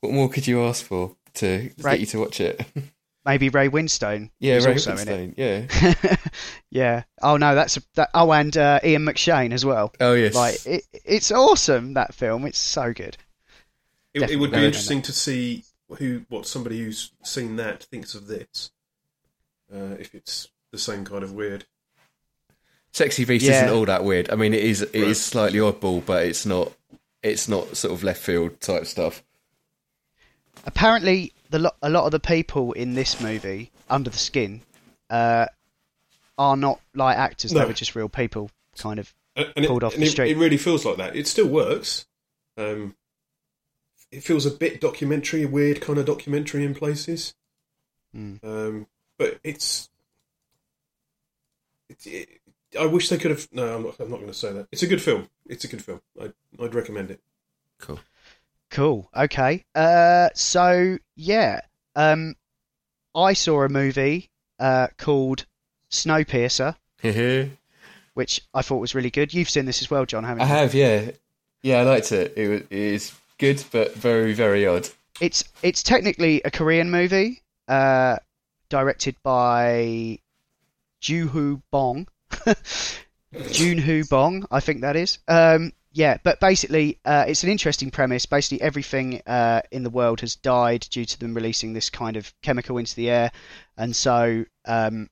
What 0.00 0.12
more 0.12 0.28
could 0.28 0.46
you 0.46 0.62
ask 0.62 0.84
for 0.84 1.16
to 1.34 1.70
Right. 1.78 1.92
get 1.92 2.00
you 2.00 2.06
to 2.06 2.18
watch 2.20 2.40
it? 2.40 2.60
Maybe 3.24 3.50
Ray 3.50 3.68
Winstone. 3.68 4.30
Yeah, 4.40 4.56
Ray 4.56 4.72
also 4.72 4.96
in 4.96 5.08
it. 5.08 5.36
Winstone, 5.36 5.68
yeah. 6.02 6.16
yeah. 6.70 7.02
Oh 7.22 7.36
no, 7.36 7.54
that's 7.54 7.76
a, 7.76 7.82
that. 7.94 8.10
Oh, 8.14 8.32
and 8.32 8.56
uh, 8.56 8.80
Ian 8.84 9.04
McShane 9.04 9.52
as 9.52 9.64
well. 9.64 9.92
Oh, 10.00 10.14
yes. 10.14 10.34
Like 10.34 10.66
it, 10.66 10.84
it's 11.04 11.30
awesome 11.30 11.94
that 11.94 12.14
film. 12.14 12.44
It's 12.46 12.58
so 12.58 12.92
good. 12.92 13.16
It, 14.12 14.28
it 14.28 14.36
would 14.36 14.50
be 14.50 14.64
interesting 14.66 15.02
to 15.02 15.12
see 15.12 15.64
who, 15.98 16.22
what 16.28 16.46
somebody 16.46 16.80
who's 16.80 17.12
seen 17.22 17.56
that 17.56 17.84
thinks 17.84 18.14
of 18.16 18.26
this. 18.26 18.72
Uh, 19.72 19.94
if 20.00 20.14
it's 20.14 20.48
the 20.72 20.78
same 20.78 21.04
kind 21.04 21.22
of 21.22 21.32
weird. 21.32 21.64
Sexy 22.92 23.24
Beast 23.24 23.44
Yeah. 23.44 23.64
isn't 23.64 23.76
all 23.76 23.86
that 23.86 24.04
weird. 24.04 24.30
I 24.30 24.34
mean, 24.36 24.52
it 24.54 24.62
is. 24.62 24.82
It 24.82 24.94
is 24.94 25.22
slightly 25.22 25.58
oddball, 25.58 26.04
but 26.04 26.26
it's 26.26 26.44
not. 26.46 26.72
It's 27.22 27.48
not 27.48 27.76
sort 27.76 27.94
of 27.94 28.02
left 28.02 28.20
field 28.20 28.60
type 28.60 28.84
stuff. 28.86 29.22
Apparently, 30.66 31.32
the 31.50 31.58
lo- 31.60 31.70
a 31.80 31.88
lot 31.90 32.04
of 32.04 32.12
the 32.12 32.20
people 32.20 32.72
in 32.72 32.94
this 32.94 33.20
movie, 33.20 33.70
Under 33.88 34.10
the 34.10 34.18
Skin, 34.18 34.60
uh, 35.10 35.46
are 36.38 36.56
not 36.56 36.80
like 36.94 37.16
actors. 37.16 37.52
They 37.52 37.60
No. 37.60 37.66
were 37.66 37.72
just 37.72 37.94
real 37.94 38.08
people, 38.08 38.50
kind 38.76 38.98
of 39.00 39.14
And 39.36 39.52
and 39.56 39.66
pulled 39.66 39.82
it, 39.82 39.86
off 39.86 39.94
and 39.94 40.02
the 40.02 40.06
it, 40.06 40.10
street. 40.10 40.30
it 40.32 40.36
really 40.36 40.56
feels 40.58 40.84
like 40.84 40.96
that. 40.98 41.16
It 41.16 41.26
still 41.26 41.48
works. 41.48 42.06
Um, 42.56 42.94
it 44.10 44.22
feels 44.22 44.44
a 44.44 44.50
bit 44.50 44.80
documentary, 44.80 45.42
a 45.44 45.48
weird 45.48 45.80
kind 45.80 45.98
of 45.98 46.04
documentary 46.04 46.64
in 46.64 46.74
places. 46.74 47.34
Mm. 48.14 48.44
Um, 48.44 48.86
but 49.18 49.38
it's. 49.42 49.88
It, 51.88 52.06
it, 52.06 52.28
I 52.78 52.86
wish 52.86 53.08
they 53.08 53.18
could 53.18 53.30
have. 53.30 53.48
No, 53.52 53.76
I'm 53.76 53.82
not. 53.82 54.00
I'm 54.00 54.10
not 54.10 54.16
going 54.16 54.28
to 54.28 54.34
say 54.34 54.52
that. 54.52 54.68
It's 54.72 54.82
a 54.82 54.86
good 54.86 55.02
film. 55.02 55.28
It's 55.46 55.64
a 55.64 55.68
good 55.68 55.82
film. 55.82 56.00
I, 56.20 56.32
I'd 56.62 56.74
recommend 56.74 57.10
it. 57.10 57.20
Cool. 57.78 58.00
Cool. 58.70 59.10
Okay. 59.14 59.64
Uh, 59.74 60.30
so 60.34 60.98
yeah, 61.14 61.60
um, 61.94 62.34
I 63.14 63.34
saw 63.34 63.62
a 63.62 63.68
movie 63.68 64.30
uh, 64.58 64.88
called 64.96 65.44
Snowpiercer, 65.90 66.76
which 68.14 68.40
I 68.54 68.62
thought 68.62 68.78
was 68.78 68.94
really 68.94 69.10
good. 69.10 69.34
You've 69.34 69.50
seen 69.50 69.66
this 69.66 69.82
as 69.82 69.90
well, 69.90 70.06
John, 70.06 70.24
haven't 70.24 70.42
I 70.42 70.46
have, 70.46 70.74
yeah, 70.74 71.10
yeah. 71.62 71.80
I 71.80 71.82
liked 71.82 72.12
it. 72.12 72.32
It, 72.36 72.48
was, 72.48 72.60
it 72.62 72.72
is 72.72 73.12
good, 73.38 73.62
but 73.72 73.94
very, 73.94 74.32
very 74.32 74.66
odd. 74.66 74.88
It's 75.20 75.44
it's 75.62 75.82
technically 75.82 76.40
a 76.44 76.50
Korean 76.50 76.90
movie, 76.90 77.42
uh, 77.68 78.16
directed 78.70 79.16
by 79.22 80.18
Joo 81.00 81.28
Hoo 81.28 81.62
Bong. 81.70 82.08
Junhoo 83.52 84.04
Bong, 84.08 84.46
I 84.50 84.60
think 84.60 84.82
that 84.82 84.96
is. 84.96 85.18
Um, 85.28 85.72
yeah, 85.94 86.16
but 86.22 86.40
basically, 86.40 86.98
uh, 87.04 87.26
it's 87.28 87.44
an 87.44 87.50
interesting 87.50 87.90
premise. 87.90 88.24
Basically, 88.24 88.62
everything 88.62 89.20
uh, 89.26 89.60
in 89.70 89.82
the 89.82 89.90
world 89.90 90.20
has 90.20 90.36
died 90.36 90.86
due 90.90 91.04
to 91.04 91.18
them 91.18 91.34
releasing 91.34 91.72
this 91.72 91.90
kind 91.90 92.16
of 92.16 92.32
chemical 92.40 92.78
into 92.78 92.96
the 92.96 93.10
air, 93.10 93.30
and 93.76 93.94
so 93.94 94.44
um, 94.64 95.10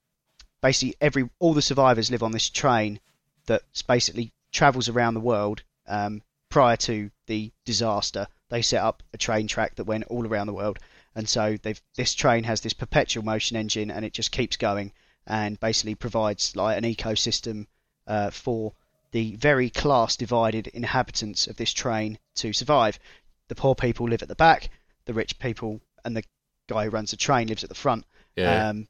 basically, 0.63 0.97
every 1.01 1.29
all 1.39 1.53
the 1.53 1.63
survivors 1.63 2.11
live 2.11 2.23
on 2.23 2.33
this 2.33 2.49
train 2.49 2.99
that 3.47 3.63
basically 3.87 4.33
travels 4.53 4.89
around 4.89 5.15
the 5.15 5.21
world. 5.21 5.63
Um, 5.87 6.23
prior 6.49 6.77
to 6.77 7.11
the 7.27 7.53
disaster, 7.65 8.27
they 8.49 8.63
set 8.63 8.83
up 8.83 9.03
a 9.13 9.19
train 9.19 9.47
track 9.47 9.77
that 9.77 9.85
went 9.85 10.05
all 10.05 10.27
around 10.27 10.47
the 10.47 10.55
world, 10.55 10.79
and 11.15 11.29
so 11.29 11.59
this 11.95 12.15
train 12.15 12.45
has 12.45 12.63
this 12.63 12.73
perpetual 12.73 13.25
motion 13.25 13.57
engine, 13.57 13.91
and 13.91 14.05
it 14.05 14.15
just 14.15 14.33
keeps 14.33 14.57
going, 14.57 14.93
and 15.31 15.61
basically 15.61 15.95
provides 15.95 16.57
like 16.57 16.77
an 16.77 16.83
ecosystem 16.83 17.67
uh, 18.09 18.31
for 18.31 18.75
the 19.13 19.37
very 19.37 19.71
class 19.71 20.17
divided 20.17 20.67
inhabitants 20.67 21.47
of 21.47 21.57
this 21.57 21.73
train 21.73 22.19
to 22.35 22.53
survive. 22.53 22.99
The 23.47 23.55
poor 23.55 23.77
people 23.77 24.09
live 24.09 24.23
at 24.23 24.29
the 24.29 24.35
back, 24.35 24.71
the 25.05 25.15
rich 25.15 25.39
people 25.39 25.81
and 26.05 26.17
the 26.17 26.25
guy 26.69 26.85
who 26.85 26.91
runs 26.91 27.13
the 27.13 27.17
train 27.17 27.47
lives 27.47 27.63
at 27.63 27.69
the 27.69 27.77
front. 27.77 28.05
Yeah. 28.35 28.71
Um, 28.71 28.89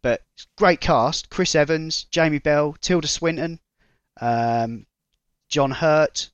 but 0.00 0.22
great 0.56 0.80
cast: 0.80 1.28
Chris 1.28 1.54
Evans, 1.54 2.04
Jamie 2.04 2.38
Bell, 2.38 2.74
Tilda 2.80 3.06
Swinton, 3.06 3.60
um, 4.18 4.86
John 5.50 5.70
Hurt, 5.70 6.30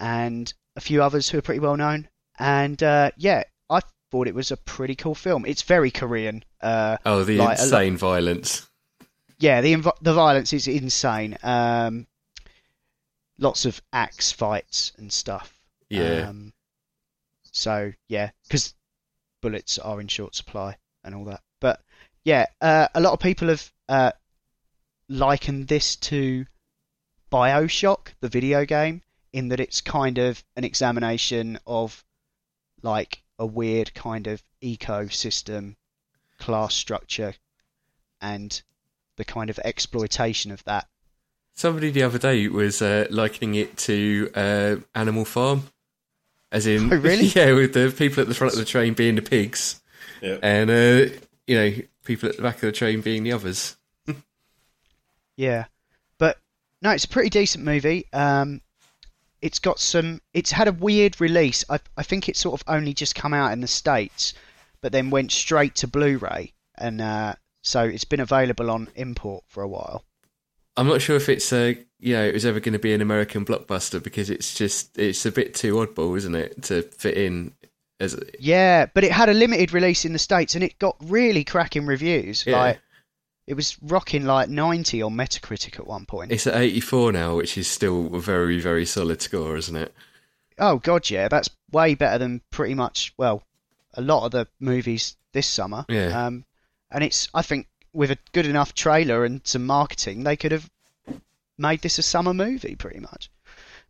and 0.00 0.52
a 0.74 0.80
few 0.80 1.00
others 1.00 1.28
who 1.28 1.38
are 1.38 1.42
pretty 1.42 1.60
well 1.60 1.76
known. 1.76 2.08
And 2.40 2.82
uh, 2.82 3.12
yeah, 3.16 3.44
thought 4.10 4.26
it 4.28 4.34
was 4.34 4.50
a 4.50 4.56
pretty 4.56 4.94
cool 4.94 5.14
film. 5.14 5.44
It's 5.46 5.62
very 5.62 5.90
Korean. 5.90 6.44
Uh, 6.60 6.96
Oh, 7.04 7.24
the 7.24 7.36
like 7.36 7.46
a 7.46 7.50
lot- 7.50 7.60
insane 7.60 7.96
violence. 7.96 8.68
yeah, 9.38 9.60
the 9.60 9.74
inv- 9.74 9.98
the 10.02 10.14
violence 10.14 10.52
is 10.52 10.66
insane. 10.68 11.36
Um, 11.42 12.06
lots 13.38 13.64
of 13.66 13.80
axe 13.92 14.32
fights 14.32 14.92
and 14.98 15.12
stuff. 15.12 15.54
Yeah. 15.90 16.28
Um, 16.28 16.52
so 17.52 17.92
yeah, 18.08 18.30
because 18.44 18.74
bullets 19.40 19.78
are 19.78 20.00
in 20.00 20.08
short 20.08 20.34
supply 20.34 20.76
and 21.04 21.14
all 21.14 21.24
that. 21.26 21.40
But 21.60 21.80
yeah, 22.24 22.46
uh, 22.60 22.88
a 22.94 23.00
lot 23.00 23.12
of 23.12 23.20
people 23.20 23.48
have 23.48 23.72
uh, 23.88 24.12
likened 25.08 25.68
this 25.68 25.96
to 25.96 26.46
Bioshock, 27.30 28.08
the 28.20 28.28
video 28.28 28.64
game, 28.64 29.02
in 29.32 29.48
that 29.48 29.60
it's 29.60 29.80
kind 29.80 30.18
of 30.18 30.42
an 30.56 30.64
examination 30.64 31.58
of 31.66 32.04
like 32.82 33.22
a 33.38 33.46
weird 33.46 33.94
kind 33.94 34.26
of 34.26 34.42
ecosystem, 34.62 35.76
class 36.38 36.74
structure, 36.74 37.34
and 38.20 38.62
the 39.16 39.24
kind 39.24 39.50
of 39.50 39.58
exploitation 39.64 40.50
of 40.50 40.64
that. 40.64 40.86
Somebody 41.54 41.90
the 41.90 42.02
other 42.04 42.18
day 42.18 42.46
was 42.48 42.80
uh, 42.82 43.06
likening 43.10 43.54
it 43.56 43.76
to 43.78 44.30
uh, 44.34 44.76
Animal 44.94 45.24
Farm, 45.24 45.64
as 46.52 46.66
in, 46.66 46.92
Oh, 46.92 46.96
really? 46.96 47.26
yeah, 47.34 47.52
with 47.52 47.74
the 47.74 47.92
people 47.96 48.20
at 48.22 48.28
the 48.28 48.34
front 48.34 48.52
of 48.54 48.58
the 48.58 48.64
train 48.64 48.94
being 48.94 49.16
the 49.16 49.22
pigs, 49.22 49.80
Yeah. 50.22 50.38
and 50.42 50.70
uh, 50.70 51.12
you 51.46 51.56
know, 51.56 51.74
people 52.04 52.28
at 52.28 52.36
the 52.36 52.42
back 52.42 52.56
of 52.56 52.60
the 52.62 52.72
train 52.72 53.00
being 53.00 53.22
the 53.24 53.32
others. 53.32 53.76
Yeah, 55.36 55.66
but 56.18 56.38
no, 56.82 56.90
it's 56.90 57.04
a 57.04 57.08
pretty 57.08 57.30
decent 57.30 57.64
movie. 57.64 58.06
Um, 58.12 58.60
it's 59.40 59.58
got 59.58 59.78
some. 59.78 60.20
It's 60.34 60.52
had 60.52 60.68
a 60.68 60.72
weird 60.72 61.20
release. 61.20 61.64
I 61.68 61.78
I 61.96 62.02
think 62.02 62.28
it's 62.28 62.40
sort 62.40 62.60
of 62.60 62.68
only 62.68 62.94
just 62.94 63.14
come 63.14 63.34
out 63.34 63.52
in 63.52 63.60
the 63.60 63.66
states, 63.66 64.34
but 64.80 64.92
then 64.92 65.10
went 65.10 65.32
straight 65.32 65.74
to 65.76 65.88
Blu-ray, 65.88 66.52
and 66.76 67.00
uh, 67.00 67.34
so 67.62 67.82
it's 67.82 68.04
been 68.04 68.20
available 68.20 68.70
on 68.70 68.88
import 68.94 69.44
for 69.48 69.62
a 69.62 69.68
while. 69.68 70.04
I'm 70.76 70.86
not 70.86 71.02
sure 71.02 71.16
if 71.16 71.28
it's 71.28 71.52
uh, 71.52 71.74
you 71.98 72.14
know 72.14 72.24
it 72.24 72.34
was 72.34 72.46
ever 72.46 72.60
going 72.60 72.72
to 72.72 72.78
be 72.78 72.94
an 72.94 73.00
American 73.00 73.44
blockbuster 73.44 74.02
because 74.02 74.30
it's 74.30 74.54
just 74.54 74.96
it's 74.98 75.26
a 75.26 75.32
bit 75.32 75.54
too 75.54 75.74
oddball, 75.74 76.16
isn't 76.16 76.34
it, 76.34 76.62
to 76.64 76.82
fit 76.82 77.16
in 77.16 77.52
as 78.00 78.14
a... 78.14 78.22
Yeah, 78.38 78.86
but 78.94 79.02
it 79.02 79.10
had 79.10 79.28
a 79.28 79.34
limited 79.34 79.72
release 79.72 80.04
in 80.04 80.12
the 80.12 80.18
states, 80.18 80.54
and 80.54 80.62
it 80.62 80.78
got 80.78 80.96
really 81.02 81.44
cracking 81.44 81.86
reviews. 81.86 82.46
Yeah. 82.46 82.58
Like 82.58 82.80
it 83.48 83.56
was 83.56 83.78
rocking 83.80 84.26
like 84.26 84.50
90 84.50 85.00
on 85.00 85.14
Metacritic 85.14 85.78
at 85.78 85.86
one 85.86 86.04
point. 86.04 86.30
it's 86.30 86.46
at 86.46 86.54
84 86.54 87.12
now, 87.12 87.36
which 87.36 87.56
is 87.56 87.66
still 87.66 88.14
a 88.14 88.20
very 88.20 88.60
very 88.60 88.84
solid 88.84 89.22
score, 89.22 89.56
isn't 89.56 89.74
it? 89.74 89.94
Oh 90.58 90.76
god, 90.76 91.08
yeah, 91.08 91.28
that's 91.28 91.48
way 91.72 91.94
better 91.94 92.18
than 92.18 92.42
pretty 92.50 92.74
much 92.74 93.14
well, 93.16 93.42
a 93.94 94.02
lot 94.02 94.26
of 94.26 94.32
the 94.32 94.48
movies 94.60 95.16
this 95.32 95.46
summer. 95.46 95.86
Yeah. 95.88 96.26
Um, 96.26 96.44
and 96.90 97.02
it's 97.02 97.30
I 97.32 97.40
think 97.40 97.68
with 97.94 98.10
a 98.10 98.18
good 98.32 98.44
enough 98.44 98.74
trailer 98.74 99.24
and 99.24 99.40
some 99.44 99.64
marketing, 99.64 100.24
they 100.24 100.36
could 100.36 100.52
have 100.52 100.70
made 101.56 101.80
this 101.80 101.98
a 101.98 102.02
summer 102.02 102.34
movie 102.34 102.76
pretty 102.76 103.00
much. 103.00 103.30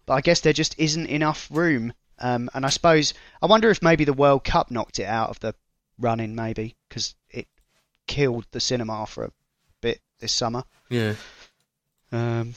But 0.06 0.14
I 0.14 0.20
guess 0.20 0.40
there 0.40 0.52
just 0.52 0.78
isn't 0.78 1.06
enough 1.06 1.48
room. 1.50 1.92
Um, 2.20 2.48
and 2.54 2.64
I 2.64 2.68
suppose 2.68 3.12
I 3.42 3.46
wonder 3.46 3.70
if 3.70 3.82
maybe 3.82 4.04
the 4.04 4.12
World 4.12 4.44
Cup 4.44 4.70
knocked 4.70 5.00
it 5.00 5.06
out 5.06 5.30
of 5.30 5.40
the 5.40 5.56
running, 5.98 6.36
maybe 6.36 6.76
because 6.88 7.16
it 7.28 7.48
killed 8.06 8.46
the 8.52 8.60
cinema 8.60 9.04
for 9.06 9.24
a 9.24 9.32
this 10.20 10.32
summer. 10.32 10.64
Yeah. 10.90 11.14
Um, 12.12 12.54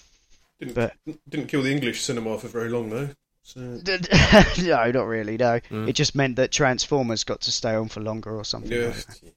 Didn't, 0.59 0.75
but 0.75 0.93
didn't 1.29 1.47
kill 1.47 1.61
the 1.63 1.71
English 1.71 2.01
cinema 2.01 2.37
for 2.37 2.47
very 2.47 2.69
long 2.69 2.89
though. 2.89 3.09
So, 3.43 3.59
no, 4.61 4.91
not 4.91 5.07
really. 5.07 5.35
No, 5.37 5.59
Mm. 5.71 5.89
it 5.89 5.93
just 5.93 6.15
meant 6.15 6.35
that 6.35 6.51
Transformers 6.51 7.23
got 7.23 7.41
to 7.41 7.51
stay 7.51 7.73
on 7.73 7.87
for 7.89 7.99
longer 7.99 8.29
or 8.35 8.45
something. 8.45 8.71
yeah. 8.71 8.87
like. 8.87 9.33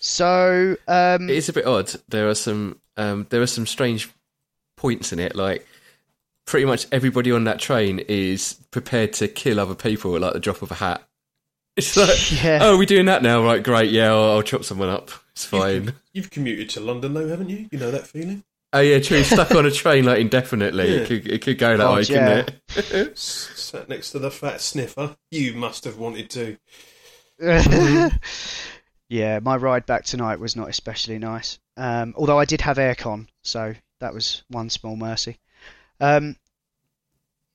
So 0.00 0.76
um, 0.88 1.28
It 1.28 1.36
is 1.36 1.48
a 1.48 1.52
bit 1.52 1.66
odd. 1.66 1.90
There 2.08 2.28
are 2.28 2.34
some 2.34 2.78
um, 2.96 3.26
there 3.30 3.42
are 3.42 3.46
some 3.46 3.66
strange 3.66 4.10
points 4.76 5.12
in 5.12 5.18
it. 5.18 5.34
Like 5.36 5.66
pretty 6.46 6.66
much 6.66 6.86
everybody 6.92 7.32
on 7.32 7.44
that 7.44 7.58
train 7.60 7.98
is 7.98 8.54
prepared 8.70 9.12
to 9.14 9.28
kill 9.28 9.60
other 9.60 9.74
people 9.74 10.14
at 10.16 10.20
like 10.22 10.32
the 10.32 10.40
drop 10.40 10.62
of 10.62 10.70
a 10.70 10.74
hat. 10.76 11.02
It's 11.76 11.96
like, 11.96 12.42
Yeah. 12.42 12.58
oh, 12.62 12.74
are 12.74 12.76
we 12.76 12.84
doing 12.84 13.06
that 13.06 13.22
now? 13.22 13.42
Right, 13.44 13.62
great. 13.62 13.90
Yeah, 13.90 14.10
I'll, 14.10 14.32
I'll 14.32 14.42
chop 14.42 14.64
someone 14.64 14.88
up. 14.88 15.10
It's 15.32 15.44
fine. 15.44 15.94
You've 16.12 16.30
commuted 16.30 16.70
to 16.70 16.80
London 16.80 17.14
though, 17.14 17.28
haven't 17.28 17.48
you? 17.48 17.68
You 17.70 17.78
know 17.78 17.90
that 17.90 18.06
feeling. 18.06 18.44
Oh 18.72 18.80
yeah, 18.80 19.00
true. 19.00 19.24
Stuck 19.24 19.50
on 19.52 19.66
a 19.66 19.70
train 19.70 20.04
like 20.04 20.20
indefinitely. 20.20 20.88
Yeah. 20.88 21.00
It 21.00 21.08
could 21.08 21.26
it 21.26 21.42
could 21.42 21.58
go 21.58 21.76
that 21.76 21.84
God, 21.84 21.96
way, 21.96 22.02
yeah. 22.14 22.42
couldn't 22.76 23.08
it? 23.08 23.18
Sat 23.18 23.88
next 23.88 24.12
to 24.12 24.18
the 24.18 24.30
fat 24.30 24.60
sniffer. 24.60 25.16
You 25.30 25.54
must 25.54 25.84
have 25.84 25.98
wanted 25.98 26.30
to. 26.30 26.56
yeah, 29.08 29.40
my 29.40 29.56
ride 29.56 29.86
back 29.86 30.04
tonight 30.04 30.38
was 30.38 30.56
not 30.56 30.68
especially 30.68 31.18
nice. 31.18 31.58
Um, 31.76 32.14
although 32.16 32.38
I 32.38 32.44
did 32.44 32.60
have 32.60 32.76
aircon, 32.76 33.28
so 33.42 33.74
that 34.00 34.14
was 34.14 34.44
one 34.48 34.70
small 34.70 34.96
mercy. 34.96 35.38
Um, 36.00 36.36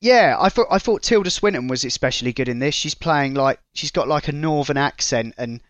yeah, 0.02 0.36
I 0.40 0.50
thought 0.50 0.68
I 0.70 0.80
thought 0.80 1.04
Tilda 1.04 1.30
Swinton 1.30 1.68
was 1.68 1.86
especially 1.86 2.34
good 2.34 2.50
in 2.50 2.60
this. 2.60 2.76
She's 2.76 2.96
playing 2.96 3.36
like 3.36 3.60
she's 3.74 3.92
got 3.92 4.08
like 4.08 4.28
a 4.28 4.34
northern 4.34 4.78
accent 4.78 5.36
and 5.38 5.62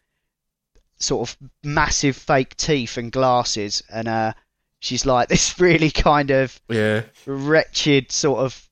sort 0.97 1.29
of 1.29 1.37
massive 1.63 2.15
fake 2.15 2.55
teeth 2.57 2.97
and 2.97 3.11
glasses, 3.11 3.83
and 3.91 4.07
uh, 4.07 4.33
she's 4.79 5.05
like 5.05 5.27
this 5.29 5.59
really 5.59 5.91
kind 5.91 6.31
of 6.31 6.59
Yeah. 6.69 7.03
wretched 7.25 8.11
sort 8.11 8.39
of 8.39 8.67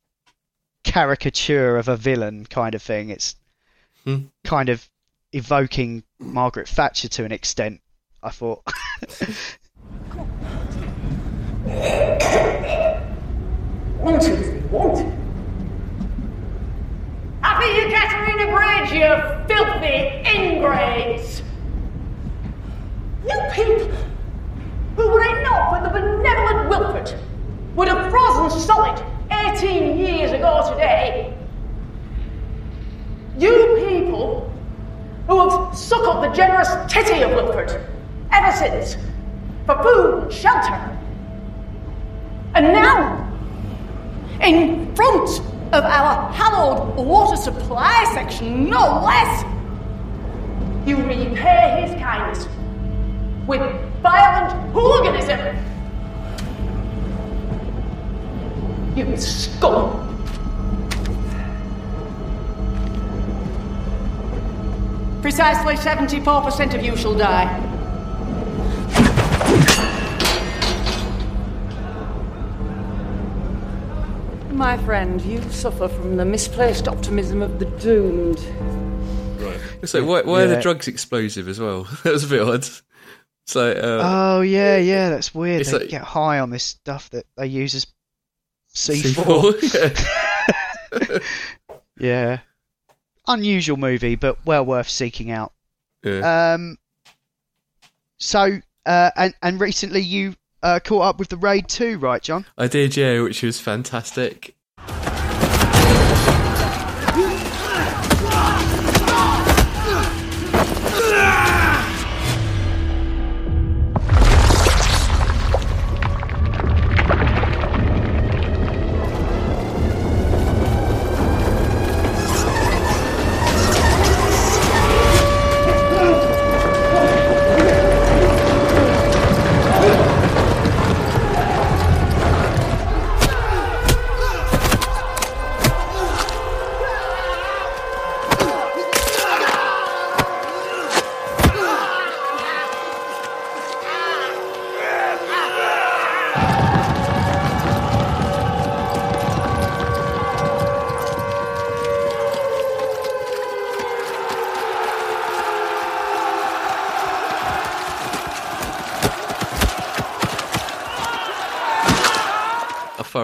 caricature 0.83 1.77
of 1.77 1.87
a 1.87 1.95
villain 1.97 2.45
kind 2.45 2.75
of 2.75 2.81
thing. 2.81 3.09
It's 3.09 3.35
Hmm. 4.05 4.25
kind 4.43 4.67
of 4.69 4.89
evoking 5.31 6.03
Margaret 6.19 6.67
Thatcher 6.67 7.07
to 7.07 7.23
an 7.25 7.31
extent. 7.31 7.79
I 8.21 8.29
thought. 8.31 8.63
One, 13.99 14.19
two, 14.19 14.35
three, 14.35 14.59
one, 14.69 14.95
two. 14.95 15.11
Happy 17.41 17.65
Yekaterina 17.65 18.45
Bridge, 18.51 18.91
you 18.93 19.09
filthy 19.47 19.95
ingrates! 20.29 21.41
You 23.25 23.39
people! 23.53 23.95
Who 24.95 25.11
would 25.11 25.21
I 25.21 25.41
know 25.43 25.67
but 25.71 25.83
the 25.83 25.99
benevolent 25.99 26.69
Wilford 26.69 27.15
would 27.75 27.87
have 27.87 28.11
frozen 28.11 28.59
solid 28.59 29.03
18 29.31 29.97
years 29.97 30.31
ago 30.31 30.69
today? 30.71 31.35
You 33.37 33.83
people 33.87 34.51
who 35.27 35.49
have 35.49 35.77
suckled 35.77 36.23
the 36.23 36.29
generous 36.29 36.69
titty 36.91 37.23
of 37.23 37.31
Wilford 37.31 37.89
ever 38.31 38.51
since 38.57 38.97
for 39.65 39.81
food 39.81 40.23
and 40.23 40.33
shelter. 40.33 40.97
And 42.55 42.67
now, 42.73 43.31
in 44.41 44.93
front 44.95 45.39
of 45.71 45.83
our 45.85 46.31
hallowed 46.33 46.95
water 46.97 47.37
supply 47.37 48.03
section, 48.13 48.69
no 48.69 49.01
less, 49.03 49.43
you 50.85 50.97
repay 50.97 51.87
his 51.87 51.99
kindness 51.99 52.47
with 53.47 53.61
violent 54.01 54.71
hooliganism. 54.71 55.57
You 58.95 59.17
scum! 59.17 60.03
Precisely 65.21 65.75
74% 65.75 66.73
of 66.73 66.83
you 66.83 66.95
shall 66.95 67.15
die. 67.15 67.59
My 74.51 74.77
friend, 74.85 75.21
you 75.21 75.41
suffer 75.43 75.87
from 75.87 76.17
the 76.17 76.25
misplaced 76.25 76.87
optimism 76.87 77.41
of 77.41 77.59
the 77.59 77.65
doomed. 77.65 78.39
Right. 79.39 79.59
So 79.89 80.03
why, 80.03 80.21
why 80.21 80.43
are 80.43 80.47
the 80.47 80.61
drugs 80.61 80.87
explosive 80.87 81.47
as 81.47 81.59
well? 81.59 81.83
that 82.03 82.13
was 82.13 82.23
a 82.23 82.27
bit 82.27 82.41
odd. 82.41 82.67
So 83.45 83.71
uh, 83.71 84.01
Oh 84.03 84.41
yeah, 84.41 84.77
yeah, 84.77 85.09
that's 85.09 85.33
weird. 85.35 85.65
They 85.65 85.71
like- 85.71 85.89
get 85.89 86.01
high 86.01 86.39
on 86.39 86.49
this 86.49 86.63
stuff 86.63 87.09
that 87.11 87.25
they 87.35 87.47
use 87.47 87.75
as 87.75 87.87
C4. 88.73 89.53
C4, 90.91 91.23
yeah. 91.99 92.39
Unusual 93.27 93.77
movie, 93.77 94.15
but 94.15 94.45
well 94.45 94.65
worth 94.65 94.89
seeking 94.89 95.31
out. 95.31 95.53
Yeah. 96.03 96.53
Um. 96.53 96.77
So, 98.17 98.59
uh, 98.85 99.11
and 99.15 99.33
and 99.41 99.59
recently 99.59 100.01
you 100.01 100.35
uh, 100.63 100.79
caught 100.83 101.03
up 101.03 101.19
with 101.19 101.29
the 101.29 101.37
Raid 101.37 101.67
2, 101.67 101.97
right, 101.97 102.21
John? 102.21 102.45
I 102.57 102.67
did, 102.67 102.95
yeah, 102.95 103.21
which 103.21 103.43
was 103.43 103.59
fantastic. 103.59 104.55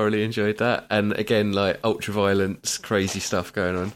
Thoroughly 0.10 0.24
enjoyed 0.24 0.58
that, 0.58 0.86
and 0.90 1.14
again, 1.14 1.54
like 1.54 1.80
ultra 1.84 2.14
violence, 2.14 2.78
crazy 2.78 3.20
stuff 3.20 3.54
going 3.54 3.76
on. 3.76 3.94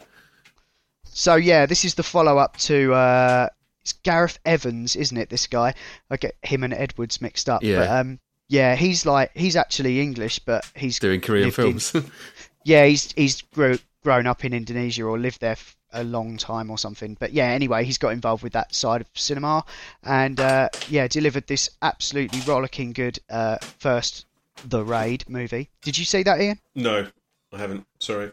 So 1.04 1.36
yeah, 1.36 1.66
this 1.66 1.84
is 1.84 1.94
the 1.94 2.02
follow 2.02 2.38
up 2.38 2.56
to 2.58 2.92
uh, 2.94 3.48
it's 3.82 3.92
Gareth 3.92 4.38
Evans, 4.44 4.96
isn't 4.96 5.16
it? 5.16 5.30
This 5.30 5.46
guy, 5.46 5.74
I 6.10 6.16
get 6.16 6.36
him 6.42 6.64
and 6.64 6.72
Edwards 6.72 7.20
mixed 7.20 7.48
up. 7.48 7.62
Yeah. 7.62 7.80
But, 7.80 7.90
um, 7.90 8.20
yeah, 8.48 8.74
he's 8.74 9.06
like 9.06 9.30
he's 9.34 9.56
actually 9.56 10.00
English, 10.00 10.40
but 10.40 10.70
he's 10.74 10.98
Doing 10.98 11.20
Korean 11.20 11.46
lived 11.46 11.58
in- 11.58 11.78
films. 11.78 12.10
yeah, 12.64 12.84
he's 12.86 13.12
he's 13.12 13.42
grew, 13.42 13.78
grown 14.02 14.26
up 14.26 14.44
in 14.44 14.52
Indonesia 14.52 15.04
or 15.04 15.18
lived 15.18 15.40
there 15.40 15.52
f- 15.52 15.76
a 15.92 16.04
long 16.04 16.36
time 16.36 16.70
or 16.70 16.78
something. 16.78 17.16
But 17.18 17.32
yeah, 17.32 17.46
anyway, 17.46 17.84
he's 17.84 17.98
got 17.98 18.12
involved 18.12 18.42
with 18.42 18.52
that 18.52 18.74
side 18.74 19.00
of 19.00 19.06
cinema, 19.14 19.64
and 20.02 20.38
uh, 20.40 20.68
yeah, 20.88 21.08
delivered 21.08 21.46
this 21.46 21.70
absolutely 21.80 22.40
rollicking 22.46 22.92
good 22.92 23.18
uh, 23.30 23.58
first 23.78 24.26
The 24.66 24.84
Raid 24.84 25.24
movie. 25.28 25.70
Did 25.82 25.98
you 25.98 26.04
see 26.04 26.22
that, 26.22 26.40
Ian? 26.40 26.58
No, 26.74 27.06
I 27.52 27.58
haven't. 27.58 27.86
Sorry. 28.00 28.32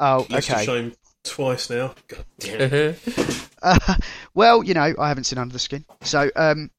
Oh, 0.00 0.26
List 0.28 0.48
of 0.48 0.54
okay. 0.56 0.64
shame 0.64 0.92
twice 1.24 1.70
now. 1.70 1.94
God 2.08 2.24
damn. 2.38 2.60
it. 2.72 3.48
Uh, 3.62 3.94
well, 4.34 4.62
you 4.62 4.74
know, 4.74 4.94
I 4.98 5.08
haven't 5.08 5.24
seen 5.24 5.38
Under 5.38 5.52
the 5.52 5.58
Skin. 5.58 5.84
So, 6.02 6.30
um, 6.36 6.70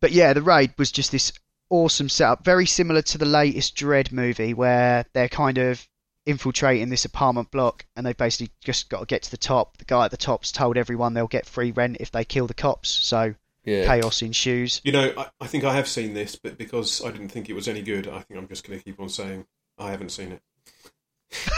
but 0.00 0.12
yeah, 0.12 0.32
the 0.32 0.42
raid 0.42 0.74
was 0.78 0.90
just 0.90 1.12
this 1.12 1.32
awesome 1.68 2.08
setup, 2.08 2.44
very 2.44 2.66
similar 2.66 3.02
to 3.02 3.18
the 3.18 3.24
latest 3.26 3.76
Dredd 3.76 4.12
movie, 4.12 4.54
where 4.54 5.04
they're 5.12 5.28
kind 5.28 5.58
of 5.58 5.86
infiltrating 6.26 6.90
this 6.90 7.04
apartment 7.04 7.50
block, 7.50 7.86
and 7.96 8.04
they 8.04 8.12
basically 8.12 8.52
just 8.60 8.88
got 8.88 9.00
to 9.00 9.06
get 9.06 9.22
to 9.22 9.30
the 9.30 9.36
top. 9.36 9.78
The 9.78 9.84
guy 9.84 10.04
at 10.06 10.10
the 10.10 10.16
top's 10.16 10.52
told 10.52 10.76
everyone 10.76 11.14
they'll 11.14 11.26
get 11.26 11.46
free 11.46 11.70
rent 11.70 11.98
if 12.00 12.10
they 12.10 12.24
kill 12.24 12.46
the 12.46 12.54
cops. 12.54 12.90
So 12.90 13.34
Yeah. 13.70 13.86
chaos 13.86 14.22
ensues. 14.22 14.80
You 14.84 14.92
know, 14.92 15.12
I, 15.16 15.26
I 15.40 15.46
think 15.46 15.64
I 15.64 15.74
have 15.74 15.86
seen 15.86 16.14
this, 16.14 16.36
but 16.36 16.58
because 16.58 17.04
I 17.04 17.10
didn't 17.10 17.28
think 17.28 17.48
it 17.48 17.54
was 17.54 17.68
any 17.68 17.82
good, 17.82 18.08
I 18.08 18.20
think 18.20 18.38
I'm 18.38 18.48
just 18.48 18.66
going 18.66 18.78
to 18.78 18.84
keep 18.84 18.98
on 19.00 19.08
saying 19.08 19.46
I 19.78 19.90
haven't 19.90 20.10
seen 20.10 20.32
it. 20.32 20.42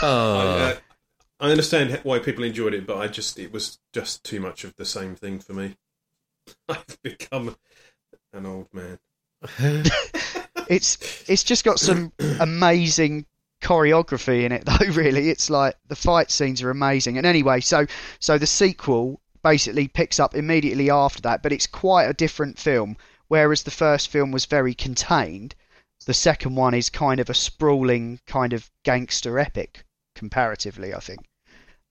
Oh. 0.03 0.37
I, 0.37 0.71
uh, 0.71 0.75
I 1.39 1.49
understand 1.51 1.99
why 2.03 2.19
people 2.19 2.43
enjoyed 2.43 2.73
it, 2.73 2.85
but 2.85 2.97
I 2.97 3.07
just 3.07 3.39
it 3.39 3.51
was 3.51 3.79
just 3.91 4.23
too 4.23 4.39
much 4.39 4.63
of 4.63 4.75
the 4.75 4.85
same 4.85 5.15
thing 5.15 5.39
for 5.39 5.53
me. 5.53 5.75
I've 6.69 7.01
become 7.01 7.55
an 8.31 8.45
old 8.45 8.67
man. 8.71 8.99
it's 10.69 11.27
it's 11.27 11.43
just 11.43 11.65
got 11.65 11.79
some 11.79 12.13
amazing 12.39 13.25
choreography 13.61 14.43
in 14.43 14.51
it 14.51 14.65
though 14.65 14.87
really 14.91 15.29
it's 15.29 15.49
like 15.49 15.75
the 15.87 15.95
fight 15.95 16.29
scenes 16.29 16.61
are 16.61 16.69
amazing 16.69 17.17
and 17.17 17.25
anyway 17.25 17.61
so 17.61 17.85
so 18.19 18.37
the 18.37 18.47
sequel 18.47 19.21
basically 19.43 19.87
picks 19.87 20.19
up 20.19 20.33
immediately 20.35 20.89
after 20.89 21.21
that 21.21 21.43
but 21.43 21.51
it's 21.51 21.67
quite 21.67 22.05
a 22.05 22.13
different 22.13 22.57
film 22.57 22.95
whereas 23.27 23.63
the 23.63 23.71
first 23.71 24.07
film 24.07 24.31
was 24.31 24.45
very 24.45 24.73
contained 24.73 25.53
the 26.05 26.13
second 26.13 26.55
one 26.55 26.73
is 26.73 26.89
kind 26.89 27.19
of 27.21 27.29
a 27.29 27.33
sprawling 27.33 28.19
kind 28.27 28.51
of 28.53 28.69
gangster 28.83 29.39
epic 29.39 29.85
comparatively 30.15 30.93
i 30.93 30.99
think 30.99 31.21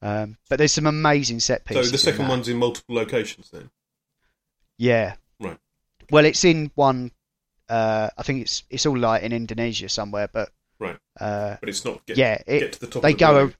um, 0.05 0.37
but 0.51 0.57
there's 0.59 0.73
some 0.73 0.87
amazing 0.87 1.39
set 1.39 1.65
pieces. 1.65 1.87
So 1.87 1.93
the 1.93 1.99
second 1.99 2.24
that. 2.24 2.29
one's 2.31 2.49
in 2.49 2.57
multiple 2.57 2.97
locations 2.97 3.51
then. 3.51 3.70
yeah 4.79 5.15
Right. 5.39 5.59
well 6.11 6.24
it's 6.24 6.45
in 6.45 6.70
one 6.74 7.12
uh, 7.69 8.11
i 8.19 8.23
think 8.23 8.43
it's 8.43 8.65
it's 8.70 8.85
all 8.87 8.99
like 8.99 9.23
in 9.23 9.33
indonesia 9.33 9.89
somewhere 9.89 10.29
but 10.33 10.51
Right. 10.79 10.99
uh, 11.20 11.57
But 11.61 11.69
it's 11.69 11.85
not 11.85 12.05
get- 12.07 12.16
yeah, 12.16 12.43
it, 12.45 12.59
get 12.59 12.73
to 12.73 12.81
the 12.81 12.87
top 12.89 13.03
They 13.03 13.12
of 13.12 13.19
the 13.19 13.55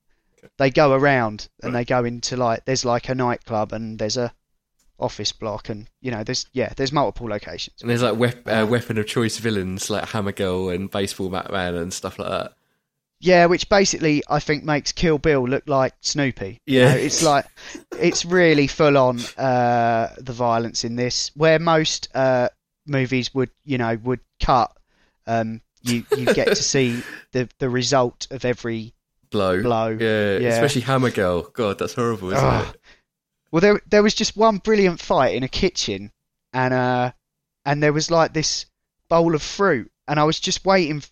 they 0.59 0.71
go 0.71 0.93
around 0.93 1.49
and 1.63 1.75
they 1.75 1.85
go 1.85 2.05
into 2.05 2.37
like 2.37 2.65
there's 2.65 2.85
like 2.85 3.09
a 3.09 3.15
nightclub 3.15 3.73
and 3.73 3.99
there's 3.99 4.17
a 4.17 4.33
office 4.99 5.33
block 5.33 5.69
and 5.69 5.89
you 6.01 6.11
know 6.13 6.23
there's 6.23 6.47
yeah 6.53 6.73
there's 6.77 6.93
multiple 6.93 7.29
locations. 7.29 7.81
And 7.81 7.91
there's 7.91 8.03
like 8.03 8.17
wep- 8.17 8.47
uh, 8.47 8.67
weapon 8.69 8.99
of 8.99 9.07
choice 9.07 9.39
villains 9.39 9.91
like 9.91 10.09
Hammer 10.11 10.33
Girl 10.33 10.69
and 10.69 10.91
Baseball 10.91 11.29
Batman 11.29 11.75
and 11.75 11.93
stuff 11.93 12.19
like 12.19 12.29
that. 12.29 12.53
Yeah, 13.21 13.47
which 13.47 13.69
basically 13.69 14.23
I 14.29 14.41
think 14.41 14.65
makes 14.65 14.91
Kill 14.91 15.17
Bill 15.19 15.47
look 15.47 15.69
like 15.69 15.95
Snoopy. 16.01 16.61
You 16.67 16.81
Yeah. 16.81 16.91
know, 16.95 16.99
it's 17.01 17.23
like 17.23 17.47
it's 18.01 18.25
really 18.25 18.67
full 18.67 18.99
on 18.99 19.21
uh, 19.39 20.09
the 20.19 20.33
violence 20.33 20.83
in 20.85 20.97
this, 20.97 21.31
where 21.37 21.61
most 21.61 22.09
uh, 22.17 22.49
movies 22.87 23.33
would 23.33 23.51
you 23.65 23.79
know 23.79 23.97
would 24.03 24.21
cut. 24.41 24.77
Um, 25.27 25.61
you 25.83 26.05
you 26.17 26.27
get 26.35 26.49
to 26.49 26.57
see 26.57 27.03
the 27.33 27.49
the 27.59 27.71
result 27.71 28.27
of 28.33 28.45
every 28.45 28.93
Blow. 29.33 29.63
blow. 29.63 29.89
Yeah, 29.99 30.39
Yeah. 30.39 30.49
especially 30.51 30.83
Hammer 30.83 31.11
Girl. 31.11 31.43
God, 31.43 31.79
that's 31.79 31.95
horrible, 31.95 32.31
isn't 32.33 32.45
Ugh. 32.45 32.75
it? 32.75 32.81
Well, 33.51 33.61
there 33.61 33.81
there 33.91 34.03
was 34.03 34.15
just 34.15 34.37
one 34.37 34.59
brilliant 34.59 35.01
fight 35.01 35.35
in 35.35 35.43
a 35.43 35.49
kitchen, 35.49 36.13
and 36.53 36.73
uh, 36.73 37.13
and 37.67 37.83
there 37.83 37.93
was 37.93 38.11
like 38.11 38.33
this 38.33 38.67
bowl 39.09 39.35
of 39.35 39.43
fruit, 39.43 39.91
and 40.09 40.19
I 40.21 40.25
was 40.25 40.39
just 40.41 40.65
waiting. 40.65 41.03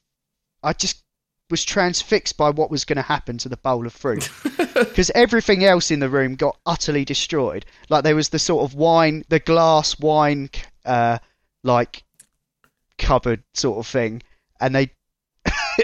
I 0.62 0.72
just 0.72 1.02
was 1.51 1.64
transfixed 1.64 2.36
by 2.36 2.48
what 2.51 2.70
was 2.70 2.84
going 2.84 2.97
to 2.97 3.02
happen 3.02 3.36
to 3.38 3.48
the 3.48 3.56
bowl 3.56 3.84
of 3.86 3.92
fruit, 3.92 4.30
because 4.74 5.10
everything 5.14 5.64
else 5.64 5.90
in 5.90 5.98
the 6.01 6.09
room 6.09 6.34
got 6.36 6.56
utterly 6.64 7.05
destroyed. 7.05 7.66
Like 7.88 8.05
there 8.05 8.14
was 8.16 8.28
the 8.28 8.38
sort 8.38 8.64
of 8.64 8.74
wine, 8.74 9.24
the 9.28 9.40
glass 9.40 9.98
wine, 9.98 10.48
uh, 10.84 11.18
like 11.64 12.05
cupboard 12.98 13.42
sort 13.55 13.78
of 13.78 13.86
thing, 13.86 14.22
and 14.60 14.74
they 14.74 14.90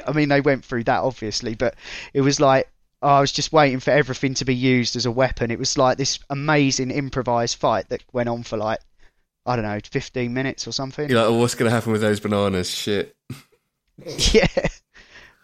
I 0.06 0.12
mean, 0.12 0.28
they 0.28 0.40
went 0.40 0.64
through 0.64 0.84
that 0.84 1.02
obviously, 1.02 1.54
but 1.54 1.74
it 2.12 2.20
was 2.20 2.40
like 2.40 2.68
I 3.02 3.20
was 3.20 3.32
just 3.32 3.52
waiting 3.52 3.80
for 3.80 3.90
everything 3.90 4.34
to 4.34 4.44
be 4.44 4.54
used 4.54 4.96
as 4.96 5.06
a 5.06 5.10
weapon. 5.10 5.50
It 5.50 5.58
was 5.58 5.76
like 5.76 5.98
this 5.98 6.18
amazing 6.30 6.90
improvised 6.90 7.58
fight 7.58 7.88
that 7.90 8.02
went 8.12 8.28
on 8.28 8.42
for 8.42 8.56
like 8.56 8.80
I 9.44 9.54
don't 9.56 9.64
know, 9.64 9.80
fifteen 9.90 10.34
minutes 10.34 10.66
or 10.66 10.72
something. 10.72 11.08
You're 11.08 11.20
like, 11.20 11.28
oh, 11.28 11.38
what's 11.38 11.54
going 11.54 11.70
to 11.70 11.74
happen 11.74 11.92
with 11.92 12.00
those 12.00 12.20
bananas? 12.20 12.70
Shit. 12.70 13.14
yeah. 14.32 14.68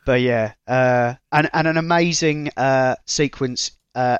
But 0.04 0.20
yeah, 0.20 0.54
uh, 0.66 1.14
and 1.30 1.48
and 1.52 1.68
an 1.68 1.76
amazing 1.76 2.50
uh, 2.56 2.96
sequence, 3.06 3.72
uh, 3.94 4.18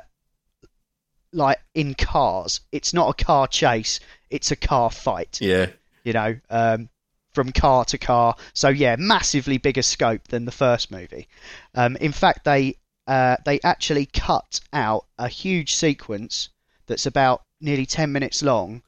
like 1.33 1.59
in 1.75 1.93
cars. 1.93 2.61
It's 2.71 2.93
not 2.93 3.09
a 3.09 3.23
car 3.23 3.47
chase; 3.47 3.99
it's 4.29 4.51
a 4.51 4.55
car 4.55 4.89
fight. 4.89 5.39
Yeah. 5.41 5.67
You 6.05 6.13
know, 6.13 6.35
um, 6.49 6.89
from 7.33 7.51
car 7.51 7.85
to 7.85 7.97
car. 7.97 8.35
So 8.53 8.69
yeah, 8.69 8.95
massively 8.97 9.57
bigger 9.57 9.81
scope 9.81 10.27
than 10.27 10.45
the 10.45 10.51
first 10.51 10.91
movie. 10.91 11.27
Um, 11.75 11.95
in 11.97 12.11
fact, 12.11 12.45
they 12.45 12.77
uh, 13.07 13.37
they 13.45 13.59
actually 13.63 14.05
cut 14.05 14.61
out 14.71 15.05
a 15.17 15.27
huge 15.27 15.75
sequence 15.75 16.49
that's 16.87 17.05
about 17.05 17.43
nearly 17.59 17.85
ten 17.85 18.11
minutes 18.11 18.41
long, 18.41 18.83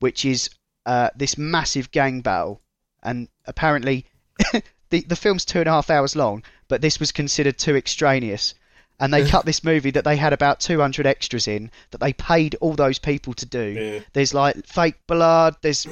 which 0.00 0.24
is 0.24 0.50
uh, 0.86 1.10
this 1.16 1.38
massive 1.38 1.90
gang 1.90 2.20
battle, 2.20 2.60
and 3.02 3.28
apparently 3.46 4.06
the 4.90 5.00
the 5.02 5.16
film's 5.16 5.44
two 5.44 5.60
and 5.60 5.68
a 5.68 5.72
half 5.72 5.90
hours 5.90 6.14
long, 6.16 6.42
but 6.68 6.80
this 6.80 7.00
was 7.00 7.12
considered 7.12 7.58
too 7.58 7.76
extraneous. 7.76 8.54
And 9.00 9.12
they 9.12 9.28
cut 9.28 9.44
this 9.44 9.64
movie 9.64 9.90
that 9.90 10.04
they 10.04 10.16
had 10.16 10.32
about 10.32 10.60
200 10.60 11.04
extras 11.04 11.48
in 11.48 11.72
that 11.90 11.98
they 11.98 12.12
paid 12.12 12.54
all 12.60 12.74
those 12.74 13.00
people 13.00 13.34
to 13.34 13.44
do. 13.44 13.74
There's 14.12 14.32
like 14.32 14.64
fake 14.66 14.94
blood, 15.08 15.56
there's 15.62 15.84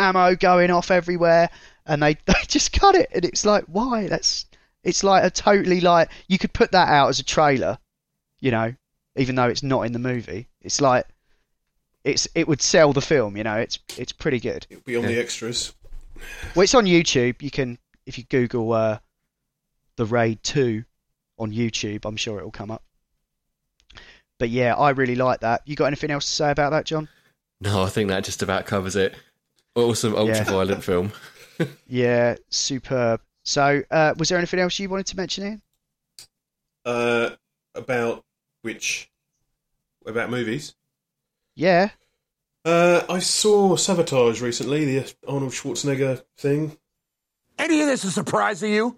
ammo 0.00 0.34
going 0.34 0.70
off 0.70 0.90
everywhere, 0.90 1.50
and 1.86 2.02
they, 2.02 2.14
they 2.26 2.34
just 2.48 2.72
cut 2.72 2.94
it. 2.94 3.10
And 3.14 3.24
it's 3.24 3.44
like, 3.44 3.64
why? 3.64 4.08
That's 4.08 4.46
it's 4.82 5.04
like 5.04 5.24
a 5.24 5.30
totally 5.30 5.80
like 5.80 6.10
you 6.28 6.38
could 6.38 6.52
put 6.52 6.72
that 6.72 6.88
out 6.88 7.08
as 7.08 7.18
a 7.18 7.24
trailer, 7.24 7.78
you 8.40 8.50
know, 8.50 8.74
even 9.16 9.34
though 9.34 9.48
it's 9.48 9.62
not 9.62 9.82
in 9.82 9.92
the 9.92 9.98
movie. 9.98 10.48
It's 10.62 10.80
like 10.80 11.06
it's 12.04 12.28
it 12.34 12.48
would 12.48 12.62
sell 12.62 12.92
the 12.92 13.02
film, 13.02 13.36
you 13.36 13.44
know. 13.44 13.56
It's 13.56 13.78
it's 13.98 14.12
pretty 14.12 14.40
good. 14.40 14.66
Be 14.84 14.96
on 14.96 15.04
the 15.04 15.18
extras. 15.18 15.74
Well, 16.54 16.64
it's 16.64 16.74
on 16.74 16.86
YouTube. 16.86 17.42
You 17.42 17.50
can 17.50 17.78
if 18.06 18.18
you 18.18 18.24
Google 18.24 18.72
uh, 18.72 18.98
the 19.96 20.06
Raid 20.06 20.42
Two 20.42 20.84
on 21.38 21.52
YouTube, 21.52 22.04
I'm 22.04 22.16
sure 22.16 22.38
it 22.38 22.44
will 22.44 22.50
come 22.50 22.70
up. 22.70 22.82
But 24.38 24.48
yeah, 24.48 24.74
I 24.74 24.90
really 24.90 25.16
like 25.16 25.40
that. 25.40 25.62
You 25.66 25.76
got 25.76 25.86
anything 25.86 26.10
else 26.10 26.24
to 26.24 26.30
say 26.30 26.50
about 26.50 26.70
that, 26.70 26.86
John? 26.86 27.08
No, 27.60 27.82
I 27.82 27.90
think 27.90 28.08
that 28.08 28.24
just 28.24 28.42
about 28.42 28.64
covers 28.64 28.96
it. 28.96 29.14
Awesome 29.80 30.14
ultra 30.14 30.44
violent 30.44 30.84
film. 30.84 31.12
Yeah, 31.86 32.36
superb. 32.48 33.20
So, 33.44 33.82
uh, 33.90 34.14
was 34.16 34.30
there 34.30 34.38
anything 34.38 34.60
else 34.60 34.78
you 34.78 34.88
wanted 34.88 35.04
to 35.08 35.16
mention, 35.18 35.44
Ian? 35.44 35.62
Uh, 36.86 37.30
about 37.74 38.24
which 38.62 39.10
about 40.06 40.30
movies? 40.30 40.74
Yeah. 41.54 41.90
Uh, 42.64 43.02
I 43.10 43.18
saw 43.18 43.76
Sabotage 43.76 44.40
recently, 44.40 44.86
the 44.86 45.14
Arnold 45.28 45.52
Schwarzenegger 45.52 46.22
thing. 46.38 46.78
Any 47.58 47.82
of 47.82 47.88
this 47.88 48.04
a 48.04 48.10
surprise 48.10 48.60
to 48.60 48.68
you? 48.68 48.96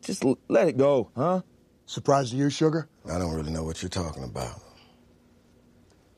Just 0.00 0.24
l- 0.24 0.38
let 0.48 0.68
it 0.68 0.78
go, 0.78 1.10
huh? 1.14 1.42
Surprise 1.84 2.30
to 2.30 2.36
you, 2.36 2.48
sugar? 2.48 2.88
I 3.10 3.18
don't 3.18 3.34
really 3.34 3.52
know 3.52 3.64
what 3.64 3.82
you're 3.82 3.90
talking 3.90 4.24
about. 4.24 4.62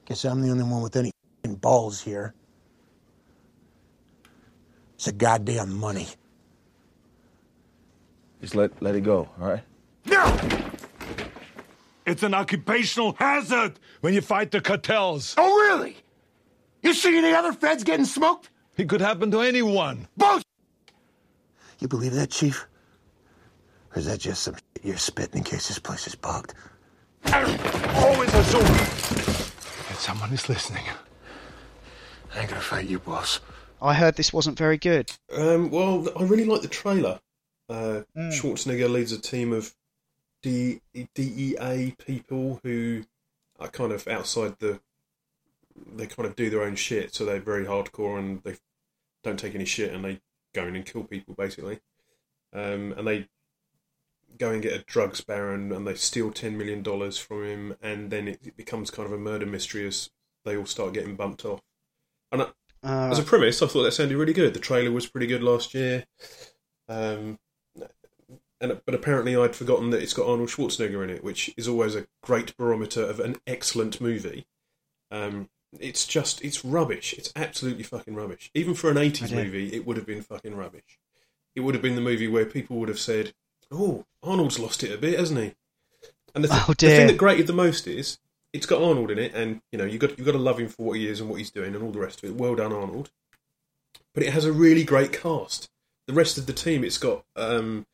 Guess 0.07 0.24
I'm 0.24 0.41
the 0.41 0.51
only 0.51 0.62
one 0.62 0.82
with 0.82 0.95
any 0.95 1.11
balls 1.45 2.01
here. 2.01 2.35
It's 5.05 5.11
the 5.11 5.19
goddamn 5.19 5.79
money. 5.79 6.09
Just 8.41 8.55
let 8.55 8.83
let 8.83 8.95
it 8.95 9.03
go, 9.03 9.29
all 9.39 9.49
right? 9.49 9.63
No! 10.07 10.39
It's 12.07 12.23
an 12.23 12.33
occupational 12.33 13.15
hazard 13.19 13.79
when 14.01 14.15
you 14.15 14.23
fight 14.23 14.51
the 14.51 14.63
cartels. 14.63 15.35
Oh, 15.37 15.55
really? 15.69 15.95
You 16.83 16.95
see 16.95 17.19
any 17.19 17.35
other 17.35 17.53
feds 17.53 17.85
getting 17.85 18.07
smoked? 18.07 18.49
It 18.79 18.89
could 18.89 19.03
happen 19.03 19.31
to 19.33 19.41
anyone. 19.41 20.09
Bullshit! 20.17 20.47
You 21.81 21.89
believe 21.89 22.15
that, 22.15 22.31
Chief? 22.31 22.67
Or 23.95 23.99
is 23.99 24.07
that 24.07 24.21
just 24.21 24.43
some 24.43 24.55
shit 24.55 24.85
you're 24.87 24.97
spitting 24.97 25.37
in 25.37 25.45
case 25.45 25.69
this 25.69 25.79
place 25.79 26.07
is 26.07 26.15
bugged? 26.15 26.55
Always 27.27 28.33
assume 28.33 28.63
that 28.63 29.99
someone 29.99 30.33
is 30.33 30.49
listening. 30.49 30.85
I 32.35 32.41
ain't 32.41 32.49
gonna 32.49 32.63
fight 32.63 32.89
you, 32.89 33.01
boss. 33.01 33.41
I 33.85 33.93
heard 33.94 34.16
this 34.16 34.32
wasn't 34.32 34.56
very 34.59 34.78
good. 34.78 35.12
Um, 35.31 35.70
well, 35.70 36.09
I 36.19 36.23
really 36.24 36.47
like 36.47 36.62
the 36.62 36.69
trailer. 36.69 37.20
Uh, 37.69 38.02
Hmm. 38.15 38.31
Schwarzenegger 38.31 38.90
leads 38.90 39.12
a 39.12 39.20
team 39.20 39.52
of 39.52 39.74
D- 40.43 40.81
DEA 41.15 41.94
people 41.98 42.61
who 42.62 43.05
are 43.61 43.69
kind 43.69 43.93
of 43.93 44.09
outside 44.09 44.59
the. 44.59 44.81
They 45.94 46.06
kind 46.06 46.27
of 46.27 46.36
do 46.36 46.51
their 46.51 46.62
own 46.62 46.77
shit, 46.77 47.15
so 47.15 47.24
they're 47.24 47.40
very 47.40 47.66
hardcore 47.66 48.19
and 48.19 48.43
they 48.43 48.56
don't 49.23 49.39
take 49.39 49.55
any 49.55 49.65
shit 49.65 49.93
and 49.93 50.05
they 50.05 50.20
go 50.55 50.66
in 50.66 50.77
and 50.77 50.86
kill 50.86 51.05
people 51.05 51.35
basically. 51.35 51.81
Um, 52.52 52.93
and 52.97 53.06
they 53.06 53.28
go 54.39 54.51
and 54.51 54.62
get 54.62 54.73
a 54.81 54.85
drugs 54.85 55.20
baron 55.20 55.73
and 55.73 55.86
they 55.86 55.94
steal 55.94 56.31
ten 56.31 56.56
million 56.56 56.82
dollars 56.82 57.19
from 57.19 57.44
him, 57.44 57.77
and 57.82 58.11
then 58.11 58.28
it, 58.28 58.40
it 58.44 58.56
becomes 58.56 58.90
kind 58.90 59.06
of 59.06 59.12
a 59.12 59.19
murder 59.19 59.47
mystery 59.47 59.86
as 59.86 60.11
they 60.44 60.56
all 60.56 60.66
start 60.66 60.94
getting 60.94 61.16
bumped 61.16 61.44
off. 61.44 61.61
And 62.31 62.43
I, 62.43 62.47
Uh, 62.85 63.09
as 63.11 63.19
a 63.19 63.23
premise, 63.23 63.62
I 63.62 63.66
thought 63.66 63.82
that 63.85 63.93
sounded 63.93 64.16
really 64.16 64.32
good. 64.35 64.52
The 64.55 64.61
trailer 64.61 64.90
was 64.93 65.06
pretty 65.06 65.27
good 65.27 65.43
last 65.43 65.73
year. 65.74 66.05
Um, 66.89 67.39
and 68.61 68.81
but 68.85 68.94
apparently 68.94 69.36
I'd 69.36 69.56
forgotten 69.56 69.90
that 69.90 70.02
it's 70.02 70.12
got 70.12 70.28
Arnold 70.28 70.48
Schwarzenegger 70.51 71.02
in 71.02 71.11
it, 71.11 71.24
which 71.24 71.52
is 71.56 71.66
always 71.69 71.94
a 71.94 72.06
great 72.23 72.56
barometer 72.56 73.02
of 73.02 73.20
an 73.20 73.36
excellent 73.47 74.01
movie. 74.01 74.47
Um, 75.11 75.48
it's 75.81 76.06
just 76.06 76.43
it's 76.44 76.65
rubbish. 76.65 77.15
It's 77.15 77.32
absolutely 77.35 77.82
fucking 77.85 78.15
rubbish. 78.15 78.51
Even 78.55 78.74
for 78.74 78.90
an 78.90 78.98
eighties 78.98 79.32
movie, 79.32 79.73
it 79.74 79.86
would 79.86 79.97
have 79.97 80.06
been 80.06 80.23
fucking 80.23 80.55
rubbish. 80.55 80.98
It 81.55 81.61
would 81.61 81.74
have 81.74 81.82
been 81.82 81.94
the 81.94 82.01
movie 82.01 82.28
where 82.28 82.44
people 82.47 82.77
would 82.78 82.89
have 82.89 82.98
said, 82.98 83.32
"Oh, 83.70 84.05
Arnold's 84.23 84.59
lost 84.59 84.82
it 84.85 84.93
a 84.93 84.98
bit, 84.98 85.19
hasn't 85.19 85.40
he?" 85.40 85.55
And 86.35 86.44
the, 86.44 86.48
th- 86.48 86.62
Oh, 86.69 86.73
the 86.73 86.86
thing 86.86 87.06
that 87.09 87.16
grated 87.19 87.47
the 87.47 87.52
most 87.52 87.86
is 87.86 88.19
it's 88.55 88.67
got 88.67 88.81
Arnold 88.81 89.11
in 89.11 89.19
it, 89.19 89.35
and 89.35 89.61
you 89.73 89.79
know 89.79 89.85
you 89.85 89.99
got 89.99 90.17
you 90.17 90.25
got 90.25 90.33
to 90.33 90.39
love 90.39 90.61
him 90.61 90.69
for 90.69 90.87
what 90.87 90.97
he 90.97 91.09
is 91.09 91.21
and 91.21 91.29
what 91.29 91.39
he's 91.39 91.51
doing 91.51 91.75
and 91.75 91.83
all 91.83 91.91
the 91.91 91.99
rest 91.99 92.23
of 92.23 92.31
it. 92.31 92.37
Well 92.37 92.55
done, 92.55 92.73
Arnold. 92.73 93.11
But 94.15 94.23
it 94.23 94.33
has 94.33 94.45
a 94.45 94.53
really 94.53 94.85
great 94.85 95.13
cast. 95.13 95.69
The 96.07 96.15
rest 96.15 96.39
of 96.39 96.47
the 96.47 96.53
team, 96.53 96.85
it's 96.85 96.97
got 96.97 97.25
um, 97.35 97.85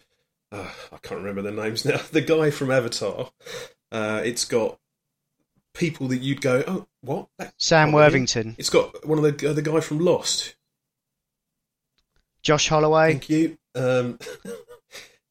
uh, 0.52 0.70
I 0.92 0.98
can't 0.98 1.20
remember 1.20 1.42
their 1.42 1.52
names 1.52 1.84
now. 1.84 2.00
The 2.12 2.20
guy 2.20 2.50
from 2.50 2.70
Avatar. 2.70 3.30
Uh, 3.90 4.20
it's 4.22 4.44
got 4.44 4.78
people 5.72 6.08
that 6.08 6.18
you'd 6.18 6.42
go, 6.42 6.62
oh, 6.66 6.86
what? 7.00 7.28
That 7.38 7.54
Sam 7.56 7.88
be." 7.88 7.94
Worthington. 7.94 8.54
It's 8.58 8.70
got 8.70 9.06
one 9.06 9.24
of 9.24 9.38
the 9.38 9.50
uh, 9.50 9.52
the 9.54 9.62
guy 9.62 9.80
from 9.80 9.98
Lost. 9.98 10.56
Josh 12.42 12.68
Holloway. 12.68 13.12
Thank 13.12 13.30
you. 13.30 13.56
Um, 13.74 14.18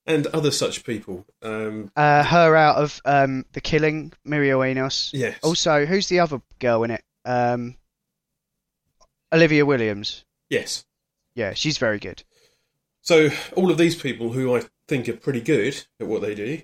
and 0.09 0.27
other 0.27 0.51
such 0.51 0.83
people. 0.83 1.25
Um, 1.41 1.91
Uh, 1.95 2.23
her 2.23 2.55
out 2.55 2.75
of 2.77 2.99
um, 3.05 3.45
The 3.53 3.61
Killing, 3.61 4.11
Mireille 4.25 4.65
Enos. 4.65 5.11
Yes. 5.13 5.37
Also, 5.41 5.85
who's 5.85 6.07
the 6.09 6.19
other 6.19 6.41
girl 6.59 6.83
in 6.83 6.91
it? 6.91 7.03
Um, 7.23 7.77
Olivia 9.31 9.65
Williams. 9.65 10.25
yes. 10.49 10.85
Yeah, 11.35 11.53
she's 11.53 11.77
very 11.77 11.99
good. 11.99 12.23
So 13.01 13.29
all 13.55 13.71
of 13.71 13.77
these 13.77 13.95
people 13.95 14.31
who 14.33 14.57
I 14.57 14.63
think 14.89 15.07
are 15.07 15.13
pretty 15.13 15.39
good 15.39 15.85
at 16.01 16.07
what 16.07 16.21
they 16.21 16.35
do, 16.35 16.61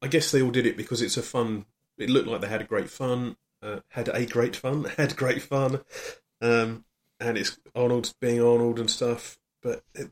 I 0.00 0.06
guess 0.08 0.30
they 0.30 0.40
all 0.40 0.50
did 0.50 0.64
it 0.64 0.76
because 0.76 1.02
it's 1.02 1.18
a 1.18 1.22
fun. 1.22 1.66
It 1.98 2.08
looked 2.08 2.28
like 2.28 2.40
they 2.40 2.48
had 2.48 2.62
a 2.62 2.64
great 2.64 2.88
fun, 2.88 3.36
uh, 3.62 3.80
had 3.88 4.08
a 4.08 4.24
great 4.24 4.56
fun, 4.56 4.84
had 4.96 5.16
great 5.16 5.42
fun, 5.42 5.80
um, 6.40 6.84
and 7.20 7.36
it's 7.36 7.58
Arnold 7.74 8.14
being 8.20 8.40
Arnold 8.40 8.78
and 8.78 8.88
stuff. 8.90 9.38
But 9.62 9.82
it, 9.94 10.10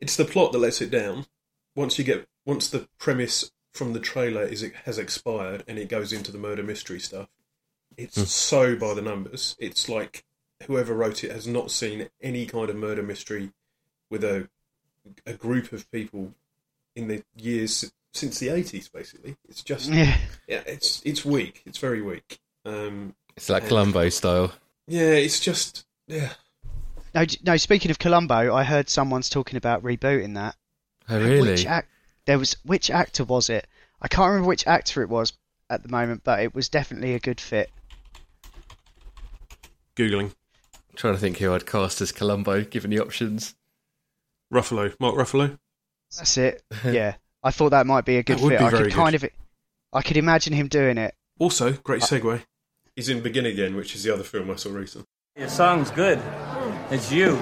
it's 0.00 0.16
the 0.16 0.24
plot 0.24 0.52
that 0.52 0.58
lets 0.58 0.80
it 0.80 0.90
down. 0.90 1.26
Once 1.74 1.98
you 1.98 2.04
get 2.04 2.26
once 2.46 2.68
the 2.68 2.88
premise 2.98 3.50
from 3.72 3.92
the 3.92 4.00
trailer 4.00 4.42
is 4.42 4.62
it 4.62 4.74
has 4.84 4.98
expired 4.98 5.62
and 5.68 5.78
it 5.78 5.88
goes 5.88 6.12
into 6.12 6.32
the 6.32 6.38
murder 6.38 6.62
mystery 6.62 6.98
stuff, 6.98 7.28
it's 7.96 8.30
so 8.30 8.76
by 8.76 8.94
the 8.94 9.02
numbers. 9.02 9.56
It's 9.58 9.88
like 9.88 10.24
whoever 10.66 10.94
wrote 10.94 11.22
it 11.24 11.30
has 11.30 11.46
not 11.46 11.70
seen 11.70 12.08
any 12.20 12.46
kind 12.46 12.68
of 12.70 12.76
murder 12.76 13.02
mystery 13.02 13.52
with 14.10 14.24
a 14.24 14.48
a 15.26 15.32
group 15.34 15.72
of 15.72 15.90
people 15.90 16.34
in 16.96 17.08
the 17.08 17.22
years 17.36 17.90
since 18.12 18.38
the 18.38 18.48
eighties. 18.48 18.88
Basically, 18.88 19.36
it's 19.48 19.62
just 19.62 19.88
Yeah. 19.90 20.16
yeah, 20.48 20.62
it's 20.66 21.00
it's 21.04 21.24
weak. 21.24 21.62
It's 21.66 21.78
very 21.78 22.02
weak. 22.02 22.40
Um, 22.64 23.14
It's 23.36 23.48
like 23.48 23.62
and- 23.62 23.68
Columbo 23.68 24.08
style. 24.08 24.52
Yeah, 24.86 25.12
it's 25.12 25.38
just 25.40 25.86
yeah. 26.08 26.32
No, 27.14 27.24
no. 27.44 27.56
Speaking 27.56 27.90
of 27.90 27.98
Columbo, 27.98 28.54
I 28.54 28.64
heard 28.64 28.88
someone's 28.88 29.28
talking 29.28 29.56
about 29.56 29.82
rebooting 29.82 30.34
that. 30.34 30.56
Oh, 31.08 31.18
really? 31.20 31.50
Which 31.50 31.66
act? 31.66 31.88
There 32.26 32.38
was 32.38 32.56
which 32.64 32.90
actor 32.90 33.24
was 33.24 33.50
it? 33.50 33.66
I 34.00 34.08
can't 34.08 34.28
remember 34.28 34.48
which 34.48 34.66
actor 34.66 35.02
it 35.02 35.08
was 35.08 35.32
at 35.68 35.82
the 35.82 35.88
moment, 35.88 36.22
but 36.24 36.40
it 36.40 36.54
was 36.54 36.68
definitely 36.68 37.14
a 37.14 37.18
good 37.18 37.40
fit. 37.40 37.70
Googling 39.96 40.32
trying 40.96 41.14
to 41.14 41.20
think 41.20 41.38
who 41.38 41.52
I'd 41.54 41.66
cast 41.66 42.00
as 42.00 42.12
Columbo, 42.12 42.62
given 42.64 42.90
the 42.90 43.00
options. 43.00 43.54
Ruffalo, 44.52 44.94
Mark 45.00 45.14
Ruffalo. 45.16 45.58
That's 46.16 46.36
it. 46.36 46.62
Yeah. 46.84 47.14
I 47.42 47.50
thought 47.52 47.70
that 47.70 47.86
might 47.86 48.04
be 48.04 48.18
a 48.18 48.22
good 48.22 48.36
That 48.36 48.42
would 48.42 48.50
fit. 48.50 48.58
be 48.58 48.64
I 48.66 48.70
very 48.70 48.84
could 48.84 48.92
kind 48.92 49.14
of, 49.14 49.24
I 49.94 50.02
could 50.02 50.18
imagine 50.18 50.52
him 50.52 50.68
doing 50.68 50.98
it. 50.98 51.14
Also, 51.38 51.72
great 51.72 52.02
uh, 52.02 52.06
segue. 52.06 52.42
He's 52.94 53.08
in 53.08 53.22
Begin 53.22 53.46
Again, 53.46 53.76
which 53.76 53.94
is 53.94 54.02
the 54.02 54.12
other 54.12 54.24
film 54.24 54.50
I 54.50 54.56
saw 54.56 54.70
recently. 54.72 55.06
Your 55.36 55.48
song's 55.48 55.90
good. 55.90 56.20
It's 56.90 57.12
you. 57.12 57.40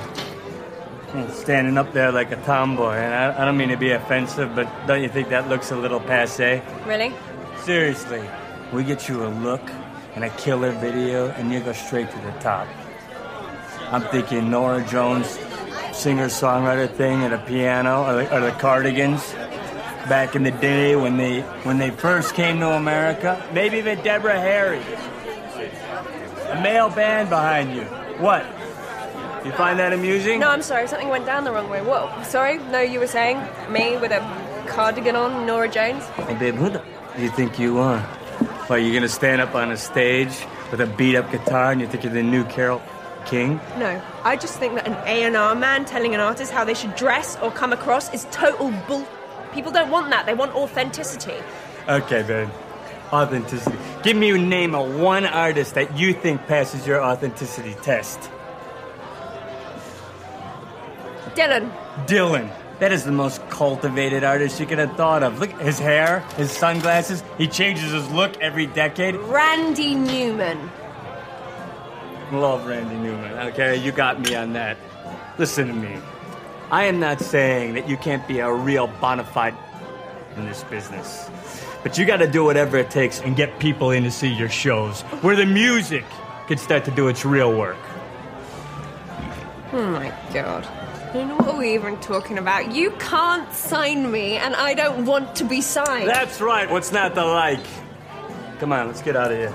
Standing 1.31 1.79
up 1.79 1.95
there 1.95 2.13
like 2.13 2.31
a 2.33 2.37
tomboy. 2.45 2.97
And 2.97 3.15
I, 3.15 3.43
I 3.43 3.45
don't 3.47 3.57
mean 3.57 3.71
to 3.71 3.79
be 3.79 3.93
offensive, 3.93 4.55
but 4.55 4.69
don't 4.87 5.03
you 5.03 5.09
think 5.09 5.31
that 5.31 5.49
looks 5.49 5.71
a 5.71 5.77
little 5.77 6.01
passe? 6.01 6.63
Really? 6.87 7.15
Seriously, 7.63 8.23
we 8.75 8.85
get 8.85 9.09
you 9.09 9.25
a 9.25 9.29
look 9.29 9.63
and 10.15 10.25
a 10.25 10.31
killer 10.31 10.73
video, 10.73 11.29
and 11.31 11.51
you 11.51 11.61
go 11.61 11.73
straight 11.73 12.11
to 12.11 12.19
the 12.19 12.31
top. 12.41 12.69
I'm 13.91 14.03
thinking 14.11 14.51
Norah 14.51 14.85
Jones, 14.85 15.39
singer 15.93 16.27
songwriter 16.27 16.93
thing 16.95 17.23
at 17.23 17.33
a 17.33 17.39
piano, 17.39 18.05
or 18.05 18.23
the, 18.23 18.37
or 18.37 18.41
the 18.41 18.51
Cardigans. 18.53 19.33
Back 20.11 20.37
in 20.37 20.43
the 20.43 20.51
day 20.51 20.95
when 20.97 21.17
they 21.17 21.41
when 21.65 21.79
they 21.79 21.91
first 21.91 22.35
came 22.35 22.61
to 22.61 22.71
America, 22.71 23.43
maybe 23.53 23.79
even 23.79 24.03
Deborah 24.03 24.41
Harry. 24.41 24.81
A 26.51 26.63
male 26.63 26.91
band 26.91 27.29
behind 27.31 27.75
you. 27.75 27.85
What? 28.23 28.45
You 29.45 29.53
find 29.53 29.79
that 29.79 29.93
amusing? 29.93 30.41
No, 30.41 30.49
I'm 30.49 30.63
sorry. 30.63 30.89
Something 30.89 31.09
went 31.09 31.27
down 31.27 31.45
the 31.45 31.53
wrong 31.53 31.71
way. 31.71 31.81
What? 31.81 32.27
Sorry? 32.27 32.59
No, 32.59 32.81
you 32.81 32.99
were 32.99 33.07
saying 33.07 33.41
me 33.71 33.97
with 33.97 34.11
a 34.11 34.21
cardigan 34.67 35.17
on, 35.17 35.47
Norah 35.47 35.69
Jones? 35.69 36.05
Hey, 36.05 36.35
babe, 36.35 36.55
who 36.57 36.71
the 36.71 36.83
you 37.19 37.31
think 37.31 37.59
you 37.59 37.79
are? 37.79 38.01
What, 38.69 38.77
you 38.77 38.93
gonna 38.93 39.09
stand 39.09 39.41
up 39.41 39.55
on 39.55 39.73
a 39.73 39.77
stage 39.77 40.33
with 40.71 40.81
a 40.81 40.87
beat 40.87 41.17
up 41.17 41.31
guitar 41.33 41.73
and 41.73 41.81
you 41.81 41.89
think 41.89 42.05
you're 42.05 42.13
the 42.13 42.23
new 42.23 42.45
Carole 42.45 42.83
King? 43.27 43.61
No, 43.77 44.01
I 44.25 44.37
just 44.37 44.59
think 44.59 44.75
that 44.75 44.87
an 44.87 44.95
A&R 45.07 45.55
man 45.55 45.85
telling 45.85 46.15
an 46.15 46.21
artist 46.21 46.53
how 46.53 46.65
they 46.65 46.75
should 46.75 46.95
dress 46.95 47.37
or 47.43 47.51
come 47.51 47.73
across 47.73 48.13
is 48.13 48.27
total 48.31 48.71
bull. 48.87 49.07
People 49.53 49.73
don't 49.73 49.91
want 49.91 50.11
that. 50.11 50.27
They 50.27 50.35
want 50.35 50.55
authenticity. 50.55 51.35
Okay, 51.89 52.23
babe. 52.23 52.49
Authenticity. 53.13 53.77
Give 54.03 54.17
me 54.17 54.31
a 54.31 54.39
name 54.39 54.75
of 54.75 54.95
one 55.01 55.25
artist 55.25 55.75
that 55.75 55.99
you 55.99 56.13
think 56.13 56.47
passes 56.47 56.87
your 56.87 57.03
authenticity 57.03 57.75
test. 57.83 58.31
Dylan, 61.39 61.71
Dylan. 62.07 62.51
That 62.81 62.91
is 62.91 63.05
the 63.05 63.13
most 63.13 63.49
cultivated 63.49 64.25
artist 64.25 64.59
you 64.59 64.67
could 64.67 64.79
have 64.79 64.97
thought 64.97 65.23
of. 65.23 65.39
Look 65.39 65.55
at 65.55 65.61
his 65.61 65.79
hair, 65.79 66.21
his 66.37 66.51
sunglasses. 66.51 67.23
He 67.37 67.47
changes 67.47 67.93
his 67.93 68.11
look 68.11 68.37
every 68.41 68.67
decade. 68.67 69.15
Randy 69.15 69.95
Newman. 69.95 70.69
Love 72.33 72.67
Randy 72.67 72.97
Newman. 72.97 73.33
Okay, 73.51 73.77
you 73.77 73.93
got 73.93 74.21
me 74.21 74.35
on 74.35 74.53
that. 74.55 74.77
Listen 75.39 75.69
to 75.69 75.75
me. 75.75 75.97
I 76.73 76.87
am 76.87 76.99
not 76.99 77.21
saying 77.21 77.75
that 77.75 77.89
you 77.89 77.97
can't 77.97 78.27
be 78.27 78.41
a 78.41 78.53
real 78.53 78.89
bona 79.01 79.23
fide 79.23 79.55
in 80.37 80.45
this 80.45 80.65
business. 80.65 81.31
But 81.85 81.97
you 81.97 82.05
got 82.05 82.17
to 82.17 82.27
do 82.27 82.43
whatever 82.43 82.79
it 82.79 82.91
takes 82.91 83.21
and 83.21 83.37
get 83.37 83.61
people 83.61 83.93
in 83.93 84.03
to 84.03 84.11
see 84.11 84.33
your 84.33 84.49
shows 84.49 85.03
where 85.23 85.37
the 85.37 85.47
music 85.47 86.05
can 86.49 86.59
start 86.59 86.85
to 86.87 86.91
do 86.91 87.07
its 87.07 87.25
real 87.25 87.57
work. 87.57 87.79
Oh 89.73 89.87
my 89.87 90.13
god. 90.33 90.67
And 91.15 91.31
what 91.39 91.55
we're 91.55 91.61
we 91.61 91.75
even 91.75 91.99
talking 92.01 92.37
about? 92.37 92.73
You 92.73 92.91
can't 92.99 93.51
sign 93.53 94.11
me, 94.13 94.37
and 94.37 94.55
I 94.55 94.75
don't 94.75 95.07
want 95.07 95.35
to 95.37 95.45
be 95.45 95.63
signed. 95.63 96.07
That's 96.07 96.39
right. 96.39 96.71
What's 96.71 96.93
not 96.93 97.15
to 97.15 97.25
like? 97.25 97.65
Come 98.59 98.73
on, 98.73 98.89
let's 98.89 99.01
get 99.01 99.17
out 99.17 99.33
of 99.33 99.39
here. 99.39 99.55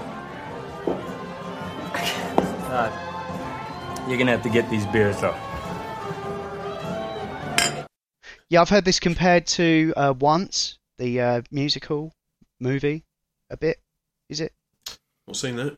Uh, 2.75 4.05
you're 4.07 4.17
gonna 4.17 4.31
have 4.31 4.41
to 4.41 4.49
get 4.49 4.67
these 4.71 4.85
beers 4.88 5.21
though. 5.21 5.35
Yeah, 8.49 8.61
I've 8.61 8.69
heard 8.69 8.85
this 8.85 8.99
compared 8.99 9.45
to 9.47 9.93
uh, 9.95 10.13
Once, 10.19 10.80
the 10.97 11.21
uh, 11.21 11.41
musical 11.51 12.13
movie, 12.59 13.03
a 13.51 13.57
bit. 13.57 13.80
Is 14.27 14.41
it? 14.41 14.53
Not 15.27 15.35
seen 15.35 15.55
that. 15.57 15.77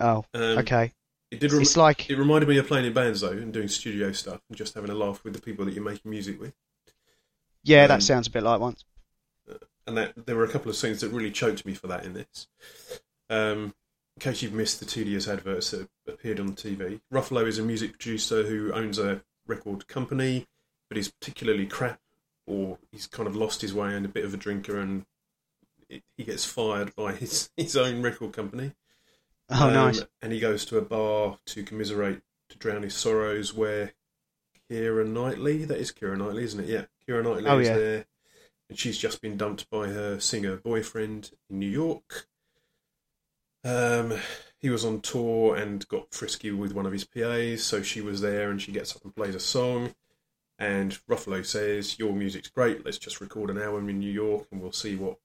Oh, 0.00 0.24
Um, 0.32 0.58
okay. 0.58 0.92
It 1.30 1.40
did. 1.40 1.52
Rem- 1.52 1.62
It's 1.62 1.76
like- 1.76 2.08
it 2.10 2.16
reminded 2.16 2.48
me 2.48 2.58
of 2.58 2.66
playing 2.66 2.86
in 2.86 2.92
bands 2.92 3.20
though, 3.20 3.32
and 3.32 3.52
doing 3.52 3.68
studio 3.68 4.12
stuff, 4.12 4.40
and 4.48 4.56
just 4.56 4.74
having 4.74 4.90
a 4.90 4.94
laugh 4.94 5.22
with 5.24 5.34
the 5.34 5.40
people 5.40 5.64
that 5.64 5.74
you're 5.74 5.84
making 5.84 6.10
music 6.10 6.40
with. 6.40 6.54
Yeah, 7.64 7.82
Um, 7.82 7.88
that 7.88 8.02
sounds 8.02 8.26
a 8.26 8.30
bit 8.30 8.42
like 8.42 8.60
Once. 8.60 8.84
and 9.86 9.96
that 9.96 10.26
there 10.26 10.36
were 10.36 10.44
a 10.44 10.50
couple 10.50 10.70
of 10.70 10.76
scenes 10.76 11.00
that 11.00 11.08
really 11.10 11.30
choked 11.30 11.64
me 11.66 11.74
for 11.74 11.86
that 11.86 12.04
in 12.04 12.12
this. 12.14 12.46
Um, 13.30 13.74
in 14.16 14.20
case 14.20 14.42
you've 14.42 14.52
missed 14.52 14.80
the 14.80 14.86
tedious 14.86 15.28
adverts 15.28 15.70
that 15.70 15.88
appeared 16.06 16.40
on 16.40 16.54
TV, 16.54 17.00
Ruffalo 17.12 17.46
is 17.46 17.58
a 17.58 17.62
music 17.62 17.92
producer 17.92 18.42
who 18.44 18.72
owns 18.72 18.98
a 18.98 19.22
record 19.46 19.86
company, 19.86 20.46
but 20.88 20.96
he's 20.96 21.10
particularly 21.10 21.66
crap, 21.66 22.00
or 22.46 22.78
he's 22.90 23.06
kind 23.06 23.26
of 23.26 23.36
lost 23.36 23.60
his 23.62 23.72
way 23.74 23.94
and 23.94 24.04
a 24.04 24.08
bit 24.08 24.24
of 24.24 24.32
a 24.34 24.36
drinker, 24.38 24.78
and 24.78 25.04
it, 25.88 26.02
he 26.16 26.24
gets 26.24 26.44
fired 26.44 26.94
by 26.94 27.12
his 27.14 27.50
his 27.56 27.76
own 27.76 28.02
record 28.02 28.32
company. 28.32 28.72
Oh, 29.50 29.70
nice. 29.70 30.04
And 30.22 30.32
he 30.32 30.40
goes 30.40 30.64
to 30.66 30.78
a 30.78 30.82
bar 30.82 31.38
to 31.46 31.62
commiserate, 31.62 32.20
to 32.50 32.58
drown 32.58 32.82
his 32.82 32.94
sorrows, 32.94 33.54
where 33.54 33.92
Keira 34.70 35.06
Knightley, 35.06 35.64
that 35.64 35.78
is 35.78 35.92
Keira 35.92 36.18
Knightley, 36.18 36.44
isn't 36.44 36.60
it? 36.60 36.68
Yeah, 36.68 36.84
Keira 37.08 37.22
Knightley 37.24 37.46
Oh, 37.50 37.58
is 37.58 37.68
yeah. 37.68 37.76
there 37.76 38.06
and 38.68 38.78
she's 38.78 38.98
just 38.98 39.20
been 39.22 39.36
dumped 39.36 39.68
by 39.70 39.88
her 39.88 40.20
singer 40.20 40.56
boyfriend 40.56 41.30
in 41.48 41.58
New 41.58 41.70
York. 41.70 42.26
Um, 43.64 44.14
he 44.58 44.70
was 44.70 44.84
on 44.84 45.00
tour 45.00 45.56
and 45.56 45.86
got 45.88 46.12
frisky 46.12 46.50
with 46.50 46.72
one 46.72 46.86
of 46.86 46.92
his 46.92 47.04
PAs, 47.04 47.62
so 47.62 47.82
she 47.82 48.00
was 48.00 48.20
there 48.20 48.50
and 48.50 48.60
she 48.60 48.72
gets 48.72 48.94
up 48.94 49.04
and 49.04 49.14
plays 49.14 49.34
a 49.34 49.40
song. 49.40 49.94
And 50.58 50.98
Ruffalo 51.08 51.46
says, 51.46 51.98
"Your 51.98 52.12
music's 52.12 52.48
great. 52.50 52.84
Let's 52.84 52.98
just 52.98 53.20
record 53.20 53.50
an 53.50 53.58
album 53.58 53.88
in 53.88 54.00
New 54.00 54.10
York, 54.10 54.48
and 54.50 54.60
we'll 54.60 54.72
see 54.72 54.96
what 54.96 55.18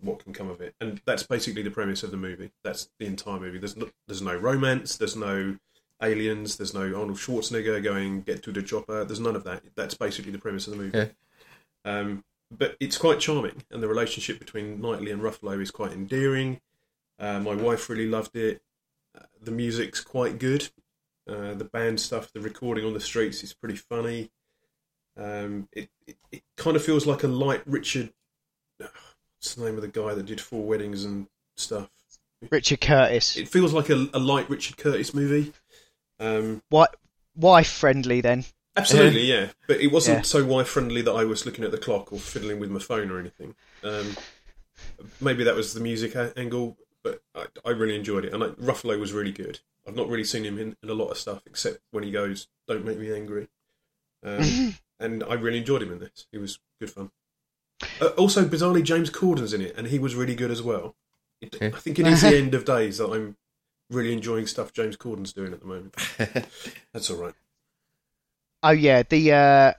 what 0.00 0.22
can 0.22 0.32
come 0.32 0.50
of 0.50 0.60
it." 0.60 0.74
And 0.80 1.00
that's 1.06 1.22
basically 1.22 1.62
the 1.62 1.70
premise 1.70 2.02
of 2.02 2.10
the 2.10 2.16
movie. 2.16 2.50
That's 2.64 2.88
the 2.98 3.06
entire 3.06 3.40
movie. 3.40 3.58
There's 3.58 3.76
no, 3.76 3.88
there's 4.06 4.22
no 4.22 4.36
romance. 4.36 4.96
There's 4.96 5.16
no 5.16 5.56
aliens. 6.02 6.56
There's 6.56 6.74
no 6.74 6.82
Arnold 6.82 7.18
Schwarzenegger 7.18 7.82
going 7.82 8.22
get 8.22 8.42
to 8.44 8.52
the 8.52 8.62
chopper. 8.62 9.04
There's 9.04 9.20
none 9.20 9.36
of 9.36 9.44
that. 9.44 9.62
That's 9.74 9.94
basically 9.94 10.32
the 10.32 10.38
premise 10.38 10.66
of 10.66 10.76
the 10.76 10.82
movie. 10.82 10.98
Yeah. 10.98 11.08
Um, 11.84 12.24
but 12.56 12.76
it's 12.80 12.98
quite 12.98 13.20
charming, 13.20 13.62
and 13.70 13.82
the 13.82 13.88
relationship 13.88 14.38
between 14.38 14.80
Knightley 14.80 15.10
and 15.10 15.22
Ruffalo 15.22 15.60
is 15.60 15.70
quite 15.70 15.92
endearing. 15.92 16.60
Uh, 17.18 17.40
my 17.40 17.54
wife 17.54 17.88
really 17.88 18.06
loved 18.06 18.36
it. 18.36 18.60
Uh, 19.16 19.24
the 19.42 19.50
music's 19.50 20.00
quite 20.00 20.38
good. 20.38 20.68
Uh, 21.28 21.54
the 21.54 21.64
band 21.64 22.00
stuff, 22.00 22.32
the 22.32 22.40
recording 22.40 22.84
on 22.84 22.92
the 22.92 23.00
streets 23.00 23.42
is 23.42 23.52
pretty 23.52 23.76
funny. 23.76 24.30
Um, 25.16 25.68
it, 25.72 25.88
it 26.06 26.16
it 26.30 26.42
kind 26.56 26.76
of 26.76 26.84
feels 26.84 27.06
like 27.06 27.24
a 27.24 27.28
light 27.28 27.62
Richard. 27.66 28.12
What's 29.38 29.54
the 29.54 29.64
name 29.64 29.76
of 29.76 29.82
the 29.82 29.88
guy 29.88 30.14
that 30.14 30.26
did 30.26 30.40
Four 30.40 30.64
Weddings 30.64 31.04
and 31.04 31.26
stuff? 31.56 31.88
Richard 32.50 32.80
Curtis. 32.80 33.36
It 33.36 33.48
feels 33.48 33.72
like 33.72 33.88
a, 33.90 34.08
a 34.12 34.18
light 34.18 34.48
Richard 34.50 34.76
Curtis 34.76 35.14
movie. 35.14 35.52
Um, 36.18 36.62
What 36.68 36.96
wife 37.34 37.70
friendly 37.70 38.20
then? 38.20 38.44
Absolutely, 38.76 39.22
yeah. 39.22 39.48
But 39.66 39.80
it 39.80 39.88
wasn't 39.88 40.18
Yeah. 40.18 40.22
so 40.22 40.44
wife 40.44 40.68
friendly 40.68 41.00
that 41.02 41.12
I 41.12 41.24
was 41.24 41.46
looking 41.46 41.64
at 41.64 41.70
the 41.70 41.78
clock 41.78 42.12
or 42.12 42.18
fiddling 42.18 42.60
with 42.60 42.70
my 42.70 42.78
phone 42.78 43.10
or 43.10 43.18
anything. 43.18 43.54
Um, 43.82 44.16
maybe 45.20 45.44
that 45.44 45.54
was 45.54 45.72
the 45.72 45.80
music 45.80 46.14
angle, 46.36 46.76
but 47.02 47.22
I, 47.34 47.46
I 47.64 47.70
really 47.70 47.96
enjoyed 47.96 48.24
it. 48.26 48.34
And 48.34 48.42
I, 48.44 48.48
Ruffalo 48.48 48.98
was 49.00 49.12
really 49.12 49.32
good. 49.32 49.60
I've 49.86 49.96
not 49.96 50.08
really 50.08 50.24
seen 50.24 50.44
him 50.44 50.58
in, 50.58 50.76
in 50.82 50.90
a 50.90 50.94
lot 50.94 51.08
of 51.10 51.16
stuff 51.18 51.42
except 51.46 51.78
when 51.92 52.02
he 52.04 52.10
goes, 52.10 52.48
"Don't 52.66 52.84
make 52.84 52.98
me 52.98 53.14
angry," 53.14 53.46
um, 54.24 54.74
and 55.00 55.22
I 55.22 55.34
really 55.34 55.58
enjoyed 55.58 55.82
him 55.82 55.92
in 55.92 56.00
this. 56.00 56.26
He 56.32 56.38
was 56.38 56.58
good 56.80 56.90
fun. 56.90 57.12
Uh, 58.00 58.06
also, 58.16 58.44
bizarrely, 58.44 58.82
James 58.82 59.10
Corden's 59.10 59.52
in 59.52 59.60
it, 59.60 59.74
and 59.76 59.86
he 59.88 59.98
was 59.98 60.14
really 60.14 60.34
good 60.34 60.50
as 60.50 60.62
well. 60.62 60.94
It, 61.40 61.56
I 61.60 61.70
think 61.70 61.98
it 61.98 62.06
is 62.06 62.22
the 62.22 62.36
end 62.36 62.54
of 62.54 62.64
days 62.64 62.98
that 62.98 63.10
I'm 63.10 63.36
really 63.90 64.12
enjoying 64.12 64.46
stuff 64.46 64.72
James 64.72 64.96
Corden's 64.96 65.32
doing 65.32 65.52
at 65.52 65.60
the 65.60 65.66
moment. 65.66 65.94
That's 66.92 67.10
all 67.10 67.18
right. 67.18 67.34
Oh 68.62 68.70
yeah, 68.70 69.02
the 69.08 69.32
uh, 69.32 69.72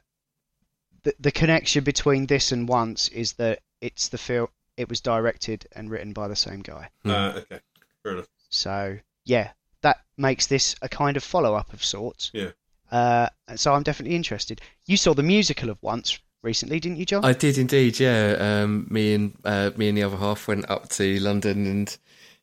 the 1.03 1.15
the 1.19 1.31
connection 1.31 1.83
between 1.83 2.27
this 2.27 2.51
and 2.51 2.67
Once 2.67 3.09
is 3.09 3.33
that 3.33 3.59
it's 3.81 4.09
the 4.09 4.17
film. 4.17 4.47
It 4.77 4.89
was 4.89 5.01
directed 5.01 5.67
and 5.71 5.89
written 5.89 6.13
by 6.13 6.27
the 6.27 6.35
same 6.35 6.61
guy. 6.61 6.89
Uh, 7.03 7.33
okay, 7.37 7.59
fair 8.03 8.11
enough. 8.13 8.27
So 8.49 8.99
yeah, 9.25 9.51
that 9.81 10.01
makes 10.17 10.47
this 10.47 10.75
a 10.81 10.89
kind 10.89 11.17
of 11.17 11.23
follow 11.23 11.55
up 11.55 11.73
of 11.73 11.83
sorts. 11.83 12.29
Yeah. 12.33 12.51
Uh, 12.91 13.27
and 13.47 13.59
so 13.59 13.73
I'm 13.73 13.83
definitely 13.83 14.15
interested. 14.15 14.61
You 14.85 14.95
saw 14.95 15.13
the 15.13 15.23
musical 15.23 15.69
of 15.69 15.81
Once 15.81 16.19
recently, 16.47 16.79
didn't 16.79 16.97
you, 16.97 17.05
John? 17.05 17.23
I 17.23 17.33
did 17.33 17.57
indeed, 17.59 17.99
yeah. 17.99 18.35
Um, 18.39 18.87
me 18.89 19.13
and 19.13 19.37
uh, 19.45 19.69
me 19.77 19.89
and 19.89 19.97
the 19.97 20.03
other 20.03 20.17
half 20.17 20.47
went 20.47 20.67
up 20.69 20.89
to 20.89 21.19
London, 21.19 21.67
and 21.67 21.97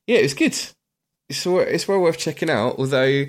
yeah, 0.06 0.18
it 0.18 0.22
was 0.22 0.34
good. 0.34 0.56
It's 1.28 1.44
well, 1.46 1.60
it's 1.60 1.88
well 1.88 2.00
worth 2.00 2.18
checking 2.18 2.50
out. 2.50 2.76
Although 2.78 3.24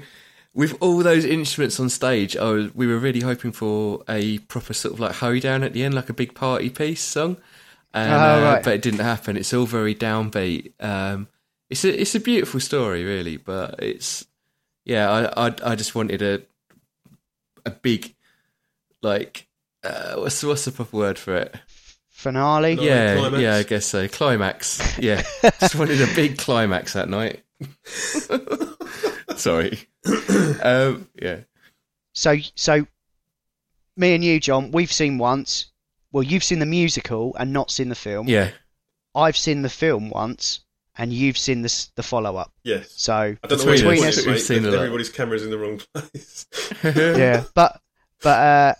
with 0.53 0.77
all 0.81 0.99
those 0.99 1.25
instruments 1.25 1.79
on 1.79 1.89
stage, 1.89 2.37
I 2.37 2.51
was, 2.51 2.75
we 2.75 2.85
were 2.87 2.99
really 2.99 3.21
hoping 3.21 3.51
for 3.51 4.03
a 4.07 4.37
proper 4.39 4.73
sort 4.73 4.93
of 4.93 4.99
like 4.99 5.15
hoedown 5.15 5.63
at 5.63 5.73
the 5.73 5.83
end, 5.83 5.93
like 5.93 6.09
a 6.09 6.13
big 6.13 6.35
party 6.35 6.69
piece 6.69 7.01
song. 7.01 7.37
And, 7.93 8.11
Oh, 8.11 8.15
uh, 8.15 8.41
right. 8.43 8.63
But 8.63 8.73
it 8.73 8.81
didn't 8.81 8.99
happen. 8.99 9.37
It's 9.37 9.53
all 9.53 9.65
very 9.65 9.95
downbeat. 9.95 10.73
Um, 10.79 11.27
it's 11.69 11.83
a 11.85 12.01
it's 12.01 12.13
a 12.13 12.19
beautiful 12.19 12.59
story, 12.59 13.03
really, 13.03 13.37
but 13.37 13.81
it's 13.81 14.25
yeah. 14.83 15.09
I 15.09 15.47
I, 15.47 15.55
I 15.63 15.75
just 15.75 15.95
wanted 15.95 16.21
a 16.21 16.41
a 17.65 17.71
big 17.71 18.13
like 19.01 19.44
uh, 19.85 20.15
what's 20.15 20.43
what's 20.43 20.65
the 20.65 20.71
proper 20.71 20.97
word 20.97 21.19
for 21.19 21.35
it? 21.35 21.55
finale. 22.15 22.73
yeah, 22.73 23.15
climax. 23.15 23.41
yeah, 23.41 23.55
I 23.55 23.63
guess 23.63 23.85
so. 23.85 24.07
Climax. 24.07 24.97
Yeah, 24.97 25.23
just 25.59 25.75
wanted 25.75 26.01
a 26.01 26.13
big 26.15 26.37
climax 26.37 26.93
that 26.93 27.09
night. 27.09 27.43
Sorry. 29.37 29.79
um, 30.63 31.07
yeah. 31.21 31.41
So, 32.13 32.37
so 32.55 32.87
me 33.97 34.15
and 34.15 34.23
you, 34.23 34.39
John, 34.39 34.71
we've 34.71 34.91
seen 34.91 35.17
once. 35.17 35.67
Well, 36.11 36.23
you've 36.23 36.43
seen 36.43 36.59
the 36.59 36.65
musical 36.65 37.35
and 37.37 37.51
not 37.51 37.69
seen 37.69 37.89
the 37.89 37.95
film. 37.95 38.27
Yeah. 38.27 38.51
I've 39.13 39.37
seen 39.37 39.61
the 39.61 39.69
film 39.69 40.09
once, 40.09 40.61
and 40.97 41.13
you've 41.13 41.37
seen 41.37 41.61
the 41.61 41.87
the 41.95 42.03
follow 42.03 42.37
up. 42.37 42.51
Yes. 42.63 42.93
So 42.95 43.13
I 43.13 43.37
don't 43.43 43.59
know 43.59 43.71
between 43.71 43.99
what 43.99 44.07
us, 44.09 44.17
it 44.17 44.27
is, 44.27 44.49
mate, 44.49 44.63
but 44.63 44.73
everybody's 44.73 45.09
camera's 45.09 45.43
in 45.43 45.51
the 45.51 45.57
wrong 45.57 45.81
place. 45.93 46.47
yeah, 46.83 47.43
but 47.53 47.81
but 48.21 48.39
uh, 48.39 48.73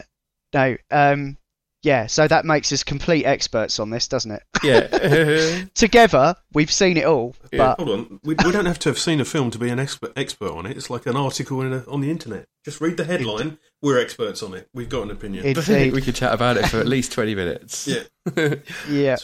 no, 0.55 0.75
um, 0.89 1.37
yeah. 1.83 2.07
So 2.07 2.27
that 2.27 2.45
makes 2.45 2.71
us 2.71 2.83
complete 2.83 3.25
experts 3.25 3.79
on 3.79 3.91
this, 3.91 4.07
doesn't 4.07 4.31
it? 4.31 4.41
Yeah. 4.63 5.65
Together, 5.75 6.35
we've 6.53 6.71
seen 6.71 6.97
it 6.97 7.05
all. 7.05 7.35
But 7.51 7.77
Hold 7.77 7.89
on, 7.89 8.19
we, 8.23 8.33
we 8.43 8.51
don't 8.51 8.65
have 8.65 8.79
to 8.79 8.89
have 8.89 8.97
seen 8.97 9.19
a 9.21 9.25
film 9.25 9.51
to 9.51 9.59
be 9.59 9.69
an 9.69 9.79
expert 9.79 10.11
expert 10.15 10.51
on 10.51 10.65
it. 10.65 10.75
It's 10.75 10.89
like 10.89 11.05
an 11.05 11.15
article 11.15 11.61
in 11.61 11.73
a, 11.73 11.83
on 11.87 12.01
the 12.01 12.09
internet. 12.09 12.47
Just 12.63 12.81
read 12.81 12.97
the 12.97 13.05
headline. 13.05 13.59
We're 13.83 13.99
experts 13.99 14.41
on 14.41 14.55
it. 14.55 14.67
We've 14.73 14.89
got 14.89 15.03
an 15.03 15.11
opinion. 15.11 15.45
I 15.45 15.53
think 15.61 15.93
we 15.93 16.01
could 16.01 16.15
chat 16.15 16.33
about 16.33 16.57
it 16.57 16.65
for 16.67 16.79
at 16.79 16.87
least 16.87 17.11
20 17.11 17.35
minutes. 17.35 17.87
Yeah. 17.87 18.55
yeah. 18.89 19.17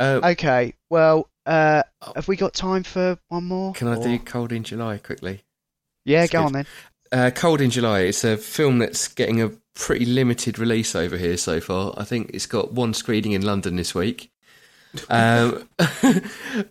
Uh, 0.00 0.20
okay. 0.24 0.72
Well, 0.88 1.28
uh, 1.44 1.82
have 2.14 2.26
we 2.26 2.36
got 2.36 2.54
time 2.54 2.82
for 2.84 3.18
one 3.28 3.44
more? 3.44 3.74
Can 3.74 3.88
I 3.88 3.96
Or- 3.96 4.02
do 4.02 4.18
Cold 4.20 4.52
in 4.52 4.64
July 4.64 4.96
quickly? 4.98 5.44
Yeah, 6.06 6.22
It's 6.24 6.32
go 6.32 6.38
good. 6.40 6.46
on 6.46 6.52
then. 6.52 6.66
Uh, 7.12 7.30
Cold 7.34 7.60
in 7.60 7.70
July. 7.70 8.00
It's 8.00 8.24
a 8.24 8.36
film 8.36 8.78
that's 8.78 9.08
getting 9.08 9.42
a 9.42 9.50
pretty 9.74 10.04
limited 10.04 10.58
release 10.58 10.94
over 10.94 11.16
here 11.16 11.36
so 11.36 11.60
far. 11.60 11.94
I 11.96 12.04
think 12.04 12.30
it's 12.32 12.46
got 12.46 12.72
one 12.72 12.94
screening 12.94 13.32
in 13.32 13.42
London 13.42 13.76
this 13.76 13.94
week. 13.94 14.30
Um, 15.08 15.68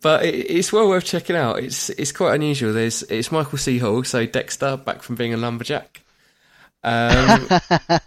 but 0.02 0.26
it, 0.26 0.36
it's 0.50 0.72
well 0.72 0.88
worth 0.88 1.06
checking 1.06 1.36
out. 1.36 1.60
It's 1.60 1.90
it's 1.90 2.12
quite 2.12 2.36
unusual. 2.36 2.74
There's 2.74 3.04
it's 3.04 3.32
Michael 3.32 3.58
C. 3.58 3.80
Hall, 3.80 4.04
so 4.04 4.26
Dexter, 4.26 4.78
back 4.78 5.02
from 5.02 5.16
being 5.16 5.34
a 5.34 5.38
lumberjack. 5.38 6.02
Um, 6.84 7.48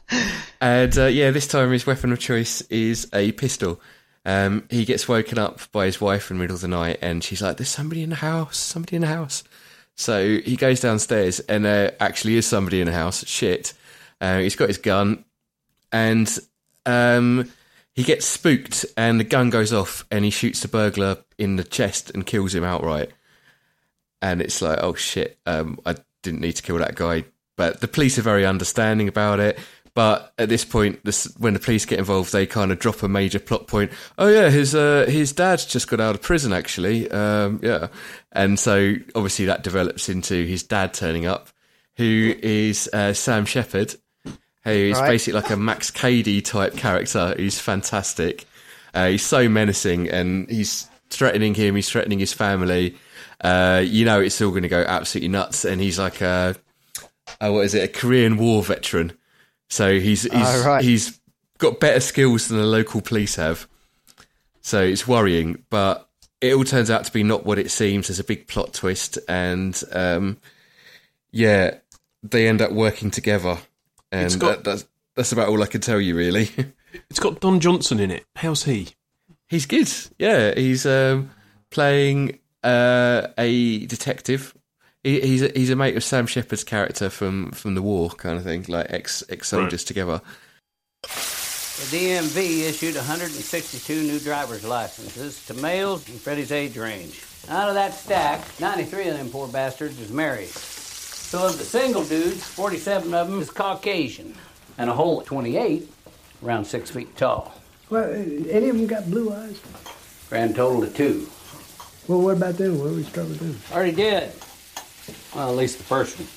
and 0.60 0.98
uh, 0.98 1.06
yeah, 1.06 1.30
this 1.30 1.46
time 1.46 1.70
his 1.70 1.86
weapon 1.86 2.12
of 2.12 2.18
choice 2.18 2.62
is 2.62 3.08
a 3.12 3.32
pistol. 3.32 3.80
Um, 4.24 4.64
he 4.70 4.84
gets 4.84 5.06
woken 5.06 5.38
up 5.38 5.60
by 5.70 5.86
his 5.86 6.00
wife 6.00 6.30
in 6.30 6.36
the 6.36 6.42
middle 6.42 6.56
of 6.56 6.62
the 6.62 6.68
night, 6.68 6.98
and 7.02 7.22
she's 7.22 7.42
like, 7.42 7.58
"There's 7.58 7.68
somebody 7.68 8.02
in 8.02 8.10
the 8.10 8.16
house. 8.16 8.56
Somebody 8.56 8.96
in 8.96 9.02
the 9.02 9.08
house." 9.08 9.44
So 9.94 10.38
he 10.38 10.56
goes 10.56 10.80
downstairs, 10.80 11.40
and 11.40 11.64
there 11.64 11.94
actually 12.00 12.36
is 12.36 12.46
somebody 12.46 12.80
in 12.80 12.86
the 12.86 12.92
house. 12.92 13.26
Shit. 13.26 13.72
Uh, 14.20 14.38
he's 14.38 14.56
got 14.56 14.68
his 14.68 14.78
gun, 14.78 15.24
and 15.92 16.38
um, 16.84 17.50
he 17.94 18.02
gets 18.02 18.26
spooked, 18.26 18.84
and 18.96 19.20
the 19.20 19.24
gun 19.24 19.50
goes 19.50 19.72
off, 19.72 20.04
and 20.10 20.24
he 20.24 20.30
shoots 20.30 20.60
the 20.60 20.68
burglar 20.68 21.18
in 21.38 21.56
the 21.56 21.64
chest 21.64 22.10
and 22.10 22.26
kills 22.26 22.54
him 22.54 22.64
outright. 22.64 23.10
And 24.22 24.40
it's 24.40 24.62
like, 24.62 24.78
oh 24.82 24.94
shit, 24.94 25.38
um, 25.46 25.78
I 25.84 25.96
didn't 26.22 26.40
need 26.40 26.56
to 26.56 26.62
kill 26.62 26.78
that 26.78 26.94
guy. 26.94 27.24
But 27.56 27.80
the 27.80 27.88
police 27.88 28.18
are 28.18 28.22
very 28.22 28.44
understanding 28.44 29.08
about 29.08 29.40
it. 29.40 29.58
But 29.96 30.34
at 30.36 30.50
this 30.50 30.62
point, 30.62 31.02
this, 31.06 31.24
when 31.38 31.54
the 31.54 31.58
police 31.58 31.86
get 31.86 31.98
involved, 31.98 32.30
they 32.30 32.44
kind 32.44 32.70
of 32.70 32.78
drop 32.78 33.02
a 33.02 33.08
major 33.08 33.38
plot 33.38 33.66
point. 33.66 33.90
Oh 34.18 34.28
yeah, 34.28 34.50
his 34.50 34.74
uh, 34.74 35.06
his 35.08 35.32
dad's 35.32 35.64
just 35.64 35.88
got 35.88 36.00
out 36.00 36.14
of 36.14 36.20
prison 36.20 36.52
actually. 36.52 37.10
Um, 37.10 37.60
yeah, 37.62 37.88
and 38.30 38.58
so 38.58 38.96
obviously 39.14 39.46
that 39.46 39.62
develops 39.62 40.10
into 40.10 40.44
his 40.44 40.62
dad 40.62 40.92
turning 40.92 41.24
up, 41.24 41.48
who 41.96 42.34
is 42.42 42.90
uh, 42.92 43.14
Sam 43.14 43.46
Shepard, 43.46 43.94
is 44.74 44.98
Right. 44.98 45.08
basically 45.08 45.40
like 45.40 45.50
a 45.50 45.56
Max 45.56 45.90
Cady 45.90 46.40
type 46.42 46.76
character. 46.76 47.34
He's 47.38 47.58
fantastic. 47.60 48.44
Uh, 48.94 49.08
he's 49.08 49.24
so 49.24 49.48
menacing, 49.48 50.08
and 50.08 50.48
he's 50.50 50.88
threatening 51.10 51.54
him. 51.54 51.76
He's 51.76 51.88
threatening 51.88 52.18
his 52.18 52.32
family. 52.32 52.96
Uh, 53.40 53.82
you 53.84 54.04
know, 54.04 54.20
it's 54.20 54.40
all 54.40 54.50
going 54.50 54.62
to 54.62 54.68
go 54.68 54.82
absolutely 54.82 55.28
nuts. 55.28 55.64
And 55.64 55.80
he's 55.80 55.98
like 55.98 56.20
a, 56.20 56.56
a 57.40 57.52
what 57.52 57.64
is 57.66 57.74
it? 57.74 57.84
A 57.84 57.88
Korean 57.88 58.36
War 58.38 58.62
veteran. 58.62 59.12
So 59.68 59.98
he's 60.00 60.22
he's 60.22 60.32
Oh, 60.34 60.64
right. 60.66 60.82
he's 60.84 61.18
got 61.58 61.78
better 61.80 62.00
skills 62.00 62.48
than 62.48 62.58
the 62.58 62.64
local 62.66 63.00
police 63.00 63.36
have. 63.36 63.66
So 64.62 64.82
it's 64.82 65.06
worrying, 65.06 65.62
but 65.70 66.08
it 66.40 66.54
all 66.54 66.64
turns 66.64 66.90
out 66.90 67.04
to 67.04 67.12
be 67.12 67.22
not 67.22 67.44
what 67.46 67.58
it 67.58 67.70
seems. 67.70 68.08
There's 68.08 68.18
a 68.20 68.24
big 68.24 68.48
plot 68.48 68.72
twist, 68.74 69.18
and 69.28 69.80
um, 69.92 70.38
yeah, 71.30 71.74
they 72.22 72.48
end 72.48 72.60
up 72.62 72.72
working 72.72 73.10
together, 73.10 73.58
and 74.16 74.26
It's 74.26 74.36
got- 74.36 74.64
that, 74.64 74.64
that's 74.64 74.86
that's 75.14 75.32
about 75.32 75.48
all 75.48 75.62
I 75.62 75.66
can 75.66 75.80
tell 75.80 76.00
you, 76.00 76.16
really. 76.16 76.50
It's 77.10 77.20
got 77.20 77.40
Don 77.40 77.60
Johnson 77.60 78.00
in 78.00 78.10
it. 78.10 78.24
How's 78.36 78.64
he? 78.64 78.88
He's 79.48 79.66
good. 79.66 79.90
Yeah, 80.18 80.54
he's 80.54 80.86
um, 80.86 81.30
playing 81.70 82.38
uh, 82.64 83.26
a 83.36 83.84
detective. 83.86 84.54
He, 85.04 85.20
he's 85.20 85.42
a, 85.42 85.48
he's 85.54 85.68
a 85.68 85.76
mate 85.76 85.94
of 85.96 86.02
Sam 86.02 86.26
Shepard's 86.26 86.64
character 86.64 87.10
from, 87.10 87.50
from 87.50 87.74
the 87.74 87.82
war, 87.82 88.08
kind 88.10 88.38
of 88.38 88.44
thing, 88.44 88.64
like 88.68 88.86
ex 88.90 89.22
ex 89.28 89.48
soldiers 89.48 89.84
together. 89.84 90.22
The 91.02 91.08
DMV 91.98 92.68
issued 92.68 92.94
162 92.96 94.02
new 94.04 94.18
driver's 94.18 94.64
licenses 94.64 95.44
to 95.46 95.54
males 95.54 96.08
in 96.08 96.18
Freddie's 96.18 96.50
age 96.50 96.78
range. 96.78 97.22
Out 97.50 97.68
of 97.68 97.74
that 97.74 97.92
stack, 97.92 98.40
93 98.58 99.08
of 99.08 99.18
them 99.18 99.28
poor 99.28 99.48
bastards 99.48 100.00
is 100.00 100.10
married. 100.10 100.48
So 101.26 101.44
of 101.44 101.58
the 101.58 101.64
single 101.64 102.04
dudes, 102.04 102.44
47 102.44 103.12
of 103.12 103.28
them 103.28 103.40
is 103.40 103.50
Caucasian, 103.50 104.36
and 104.78 104.88
a 104.88 104.92
whole 104.92 105.22
28 105.22 105.90
around 106.44 106.64
six 106.66 106.88
feet 106.88 107.16
tall. 107.16 107.52
Well, 107.90 108.08
any 108.12 108.68
of 108.68 108.76
them 108.76 108.86
got 108.86 109.10
blue 109.10 109.32
eyes? 109.32 109.60
Grand 110.28 110.54
total 110.54 110.84
of 110.84 110.96
two. 110.96 111.28
Well, 112.06 112.20
what 112.20 112.36
about 112.36 112.58
them? 112.58 112.78
What 112.78 112.90
do 112.90 112.94
we 112.94 113.02
start 113.02 113.26
with 113.26 113.40
them? 113.40 113.58
Already 113.74 113.90
did. 113.90 114.30
Well, 115.34 115.50
at 115.50 115.56
least 115.56 115.78
the 115.78 115.84
first 115.84 116.16
one. 116.16 116.28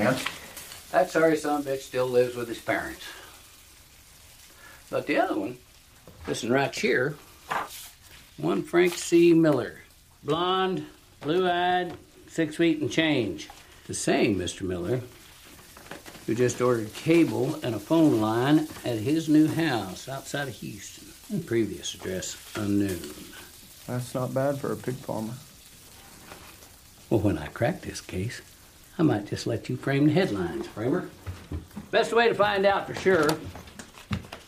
And? 0.00 0.16
That 0.92 1.10
sorry 1.10 1.36
son 1.36 1.62
of 1.62 1.66
bitch 1.66 1.80
still 1.80 2.06
lives 2.06 2.36
with 2.36 2.46
his 2.46 2.60
parents. 2.60 3.02
But 4.88 5.08
the 5.08 5.18
other 5.18 5.36
one, 5.36 5.58
this 6.26 6.44
one 6.44 6.52
right 6.52 6.72
here, 6.72 7.16
one 8.36 8.62
Frank 8.62 8.94
C. 8.94 9.34
Miller. 9.34 9.80
Blonde, 10.22 10.86
blue 11.20 11.50
eyed, 11.50 11.96
six 12.34 12.56
feet 12.56 12.80
and 12.80 12.90
change. 12.90 13.48
The 13.86 13.94
same 13.94 14.36
Mr. 14.36 14.62
Miller, 14.62 15.00
who 16.26 16.34
just 16.34 16.60
ordered 16.60 16.92
cable 16.92 17.54
and 17.62 17.76
a 17.76 17.78
phone 17.78 18.20
line 18.20 18.66
at 18.84 18.98
his 18.98 19.28
new 19.28 19.46
house 19.46 20.08
outside 20.08 20.48
of 20.48 20.54
Houston. 20.54 21.42
Previous 21.42 21.94
address 21.94 22.36
unknown. 22.56 23.00
That's 23.86 24.14
not 24.16 24.34
bad 24.34 24.58
for 24.58 24.72
a 24.72 24.76
pig 24.76 24.96
farmer. 24.96 25.34
Well, 27.08 27.20
when 27.20 27.38
I 27.38 27.46
crack 27.46 27.82
this 27.82 28.00
case, 28.00 28.42
I 28.98 29.04
might 29.04 29.26
just 29.26 29.46
let 29.46 29.68
you 29.68 29.76
frame 29.76 30.06
the 30.06 30.12
headlines, 30.12 30.66
Framer. 30.66 31.08
Best 31.92 32.12
way 32.12 32.28
to 32.28 32.34
find 32.34 32.66
out 32.66 32.88
for 32.88 32.96
sure, 32.96 33.28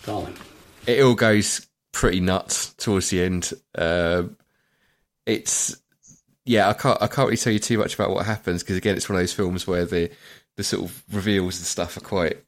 call 0.03 0.25
him. 0.25 0.35
It 0.89 1.05
all 1.05 1.15
goes 1.15 1.69
pretty 1.93 2.19
nuts 2.19 2.75
towards 2.75 3.11
the 3.11 3.23
end. 3.23 3.53
Um 3.77 4.37
it's 5.25 5.77
yeah, 6.47 6.69
I 6.69 6.73
can't 6.73 6.97
I 7.03 7.07
can't 7.09 7.27
really 7.27 7.37
tell 7.37 7.53
you 7.53 7.59
too 7.59 7.77
much 7.79 7.95
about 7.95 8.11
what 8.11 8.25
happens 8.25 8.63
because 8.63 8.77
again, 8.77 8.97
it's 8.97 9.09
one 9.09 9.17
of 9.17 9.23
those 9.23 9.33
films 9.35 9.67
where 9.67 9.85
the 9.85 10.11
the 10.57 10.65
sort 10.65 10.85
of 10.85 11.03
reveals 11.13 11.59
and 11.59 11.67
stuff 11.67 11.97
are 11.99 12.01
quite 12.01 12.43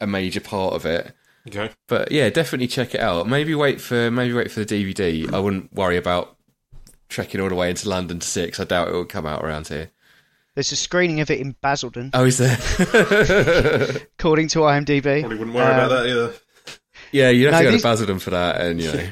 a 0.00 0.06
major 0.06 0.40
part 0.40 0.74
of 0.74 0.84
it. 0.86 1.12
Okay. 1.46 1.70
But 1.86 2.10
yeah, 2.12 2.28
definitely 2.30 2.66
check 2.66 2.94
it 2.94 3.00
out. 3.00 3.28
Maybe 3.28 3.54
wait 3.54 3.80
for 3.80 4.10
maybe 4.10 4.32
wait 4.34 4.50
for 4.50 4.64
the 4.64 4.66
DVD. 4.66 5.32
I 5.32 5.38
wouldn't 5.38 5.72
worry 5.72 5.96
about 5.96 6.36
trekking 7.08 7.40
all 7.40 7.48
the 7.48 7.54
way 7.54 7.70
into 7.70 7.88
London 7.88 8.18
to 8.18 8.26
see 8.26 8.42
it 8.42 8.50
'cause 8.50 8.60
I 8.60 8.64
doubt 8.64 8.88
it 8.88 8.92
will 8.94 9.04
come 9.04 9.24
out 9.26 9.42
around 9.44 9.68
here. 9.68 9.90
There's 10.54 10.72
a 10.72 10.76
screening 10.76 11.20
of 11.20 11.30
it 11.30 11.38
in 11.40 11.54
Basildon. 11.62 12.10
Oh, 12.14 12.24
is 12.24 12.38
there? 12.38 12.58
According 14.18 14.48
to 14.48 14.58
IMDb. 14.60 15.20
Probably 15.20 15.38
wouldn't 15.38 15.54
worry 15.56 15.72
about 15.72 15.90
Um, 15.92 15.96
that 15.96 16.06
either. 16.10 16.32
Yeah, 17.12 17.30
you'd 17.30 17.44
have 17.46 17.52
No, 17.52 17.58
to 17.58 17.64
go 17.64 17.70
these- 17.72 17.82
to 17.82 17.88
Basildon 17.88 18.18
for 18.18 18.30
that, 18.30 18.60
and 18.60 18.80
you 18.82 18.92
know, 18.92 19.08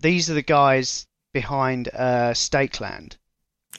These 0.00 0.30
are 0.30 0.34
the 0.34 0.42
guys 0.42 1.06
behind 1.32 1.88
uh, 1.88 2.34
Stake 2.34 2.80
Land. 2.80 3.16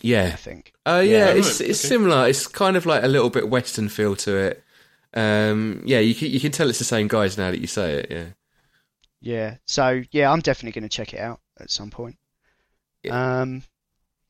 yeah, 0.01 0.31
I 0.33 0.35
think. 0.35 0.73
Uh, 0.85 1.01
yeah, 1.05 1.27
Yeah. 1.27 1.33
it's 1.33 1.61
it's 1.61 1.83
okay. 1.83 1.89
similar. 1.89 2.27
It's 2.27 2.47
kind 2.47 2.75
of 2.77 2.85
like 2.85 3.03
a 3.03 3.07
little 3.07 3.29
bit 3.29 3.49
Western 3.49 3.89
feel 3.89 4.15
to 4.17 4.35
it. 4.37 4.63
Um, 5.13 5.81
yeah, 5.85 5.99
you 5.99 6.15
can, 6.15 6.29
you 6.29 6.39
can 6.39 6.51
tell 6.51 6.69
it's 6.69 6.79
the 6.79 6.85
same 6.85 7.07
guys 7.07 7.37
now 7.37 7.51
that 7.51 7.59
you 7.61 7.67
say 7.67 7.93
it. 7.99 8.07
Yeah. 8.09 8.25
Yeah. 9.21 9.55
So 9.65 10.01
yeah, 10.11 10.31
I'm 10.31 10.39
definitely 10.41 10.79
going 10.79 10.89
to 10.89 10.95
check 10.97 11.13
it 11.13 11.19
out 11.19 11.39
at 11.59 11.69
some 11.71 11.89
point. 11.91 12.17
Um, 13.09 13.63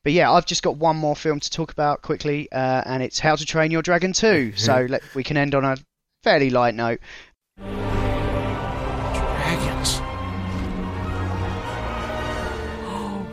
but 0.02 0.12
yeah, 0.12 0.30
I've 0.30 0.46
just 0.46 0.62
got 0.62 0.76
one 0.76 0.96
more 0.96 1.16
film 1.16 1.40
to 1.40 1.50
talk 1.50 1.72
about 1.72 2.02
quickly, 2.02 2.50
uh, 2.52 2.82
and 2.84 3.02
it's 3.02 3.18
How 3.18 3.36
to 3.36 3.44
Train 3.46 3.70
Your 3.70 3.82
Dragon 3.82 4.12
2. 4.12 4.52
so 4.56 4.86
let, 4.88 5.02
we 5.14 5.24
can 5.24 5.36
end 5.36 5.54
on 5.54 5.64
a 5.64 5.76
fairly 6.22 6.50
light 6.50 6.74
note. 6.74 7.00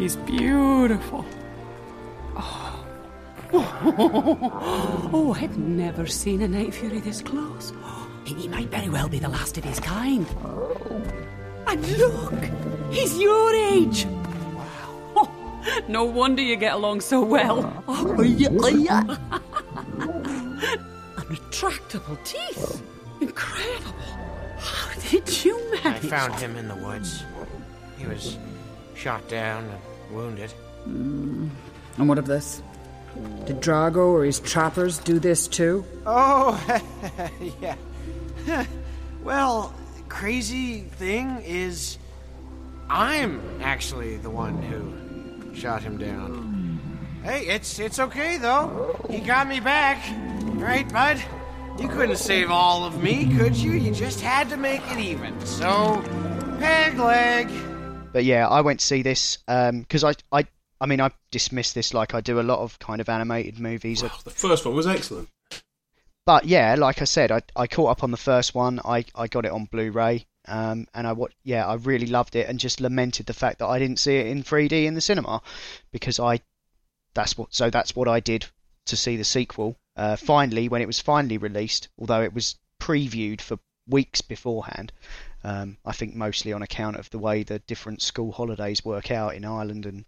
He's 0.01 0.15
beautiful. 0.15 1.25
Oh. 2.35 2.85
oh, 3.53 5.35
I've 5.37 5.57
never 5.57 6.07
seen 6.07 6.41
a 6.41 6.47
night 6.47 6.73
fury 6.73 6.99
this 6.99 7.21
close. 7.21 7.73
He 8.23 8.47
might 8.47 8.69
very 8.69 8.89
well 8.89 9.09
be 9.09 9.19
the 9.19 9.29
last 9.29 9.57
of 9.57 9.63
his 9.63 9.79
kind. 9.79 10.25
And 11.67 11.97
look, 11.97 12.43
he's 12.91 13.17
your 13.19 13.53
age. 13.53 14.05
Wow. 14.05 15.13
Oh, 15.15 15.81
no 15.87 16.05
wonder 16.05 16.41
you 16.41 16.55
get 16.55 16.73
along 16.73 17.01
so 17.01 17.23
well. 17.23 17.83
Oh, 17.87 18.21
yeah, 18.21 18.49
oh, 18.51 18.67
yeah. 18.67 19.01
and 19.99 21.27
retractable 21.27 22.23
teeth. 22.23 22.81
Incredible. 23.19 23.93
How 24.57 24.99
did 25.09 25.43
you 25.43 25.57
manage? 25.71 26.05
I 26.05 26.07
found 26.07 26.35
him 26.35 26.55
in 26.55 26.67
the 26.67 26.75
woods. 26.75 27.23
He 27.97 28.07
was 28.07 28.37
shot 28.95 29.27
down 29.27 29.65
and 29.65 29.79
wounded. 30.11 30.51
Hmm. 30.83 31.49
And 31.97 32.09
what 32.09 32.17
of 32.17 32.25
this? 32.25 32.61
Did 33.45 33.61
Drago 33.61 34.07
or 34.13 34.23
his 34.23 34.39
trappers 34.39 34.97
do 34.99 35.19
this 35.19 35.47
too? 35.47 35.85
Oh, 36.05 36.59
yeah. 37.61 37.75
well, 39.23 39.73
crazy 40.07 40.81
thing 40.81 41.41
is, 41.45 41.97
I'm 42.89 43.41
actually 43.61 44.17
the 44.17 44.29
one 44.29 44.61
who 44.61 45.55
shot 45.55 45.83
him 45.83 45.97
down. 45.97 46.79
Hey, 47.23 47.47
it's 47.47 47.77
it's 47.77 47.99
okay 47.99 48.37
though. 48.37 48.99
He 49.09 49.19
got 49.19 49.47
me 49.47 49.59
back, 49.59 50.03
right, 50.55 50.91
bud? 50.91 51.21
You 51.79 51.87
couldn't 51.87 52.17
save 52.17 52.51
all 52.51 52.83
of 52.83 53.01
me, 53.01 53.35
could 53.37 53.55
you? 53.55 53.71
You 53.71 53.93
just 53.93 54.21
had 54.21 54.49
to 54.49 54.57
make 54.57 54.81
it 54.91 54.99
even. 54.99 55.39
So, 55.45 56.03
peg 56.59 56.97
leg. 56.97 57.49
But 58.11 58.25
yeah, 58.25 58.47
I 58.47 58.61
went 58.61 58.79
to 58.79 58.85
see 58.85 59.01
this 59.01 59.37
because 59.47 60.03
I, 60.03 60.13
I, 60.31 60.45
I 60.79 60.85
mean, 60.85 60.99
I 60.99 61.11
dismiss 61.31 61.73
this 61.73 61.93
like 61.93 62.13
I 62.13 62.21
do 62.21 62.39
a 62.39 62.41
lot 62.41 62.59
of 62.59 62.77
kind 62.79 63.01
of 63.01 63.09
animated 63.09 63.59
movies. 63.59 64.01
The 64.01 64.09
first 64.09 64.65
one 64.65 64.75
was 64.75 64.87
excellent. 64.87 65.29
But 66.25 66.45
yeah, 66.45 66.75
like 66.77 67.01
I 67.01 67.05
said, 67.05 67.31
I, 67.31 67.41
I 67.55 67.67
caught 67.67 67.89
up 67.89 68.03
on 68.03 68.11
the 68.11 68.17
first 68.17 68.53
one. 68.53 68.79
I, 68.85 69.05
I 69.15 69.27
got 69.27 69.45
it 69.45 69.51
on 69.51 69.65
Blu-ray, 69.65 70.27
um, 70.47 70.87
and 70.93 71.07
I 71.07 71.13
what 71.13 71.31
yeah, 71.43 71.65
I 71.67 71.75
really 71.75 72.07
loved 72.07 72.35
it, 72.35 72.47
and 72.47 72.59
just 72.59 72.79
lamented 72.79 73.25
the 73.25 73.33
fact 73.33 73.59
that 73.59 73.67
I 73.67 73.79
didn't 73.79 73.99
see 73.99 74.17
it 74.17 74.27
in 74.27 74.43
3D 74.43 74.85
in 74.85 74.93
the 74.93 75.01
cinema, 75.01 75.41
because 75.91 76.19
I 76.19 76.41
that's 77.13 77.37
what 77.37 77.53
so 77.53 77.69
that's 77.69 77.95
what 77.95 78.07
I 78.07 78.19
did 78.19 78.45
to 78.85 78.95
see 78.95 79.17
the 79.17 79.23
sequel. 79.23 79.77
Uh, 79.95 80.15
finally, 80.15 80.69
when 80.69 80.81
it 80.81 80.87
was 80.87 80.99
finally 80.99 81.37
released, 81.37 81.89
although 81.97 82.21
it 82.21 82.33
was 82.33 82.55
previewed 82.79 83.41
for 83.41 83.57
weeks 83.87 84.21
beforehand, 84.21 84.91
um, 85.43 85.77
I 85.85 85.91
think 85.91 86.15
mostly 86.15 86.53
on 86.53 86.61
account 86.61 86.97
of 86.97 87.09
the 87.09 87.19
way 87.19 87.43
the 87.43 87.59
different 87.59 88.01
school 88.01 88.31
holidays 88.31 88.85
work 88.85 89.11
out 89.11 89.35
in 89.35 89.45
Ireland 89.45 89.85
and 89.85 90.05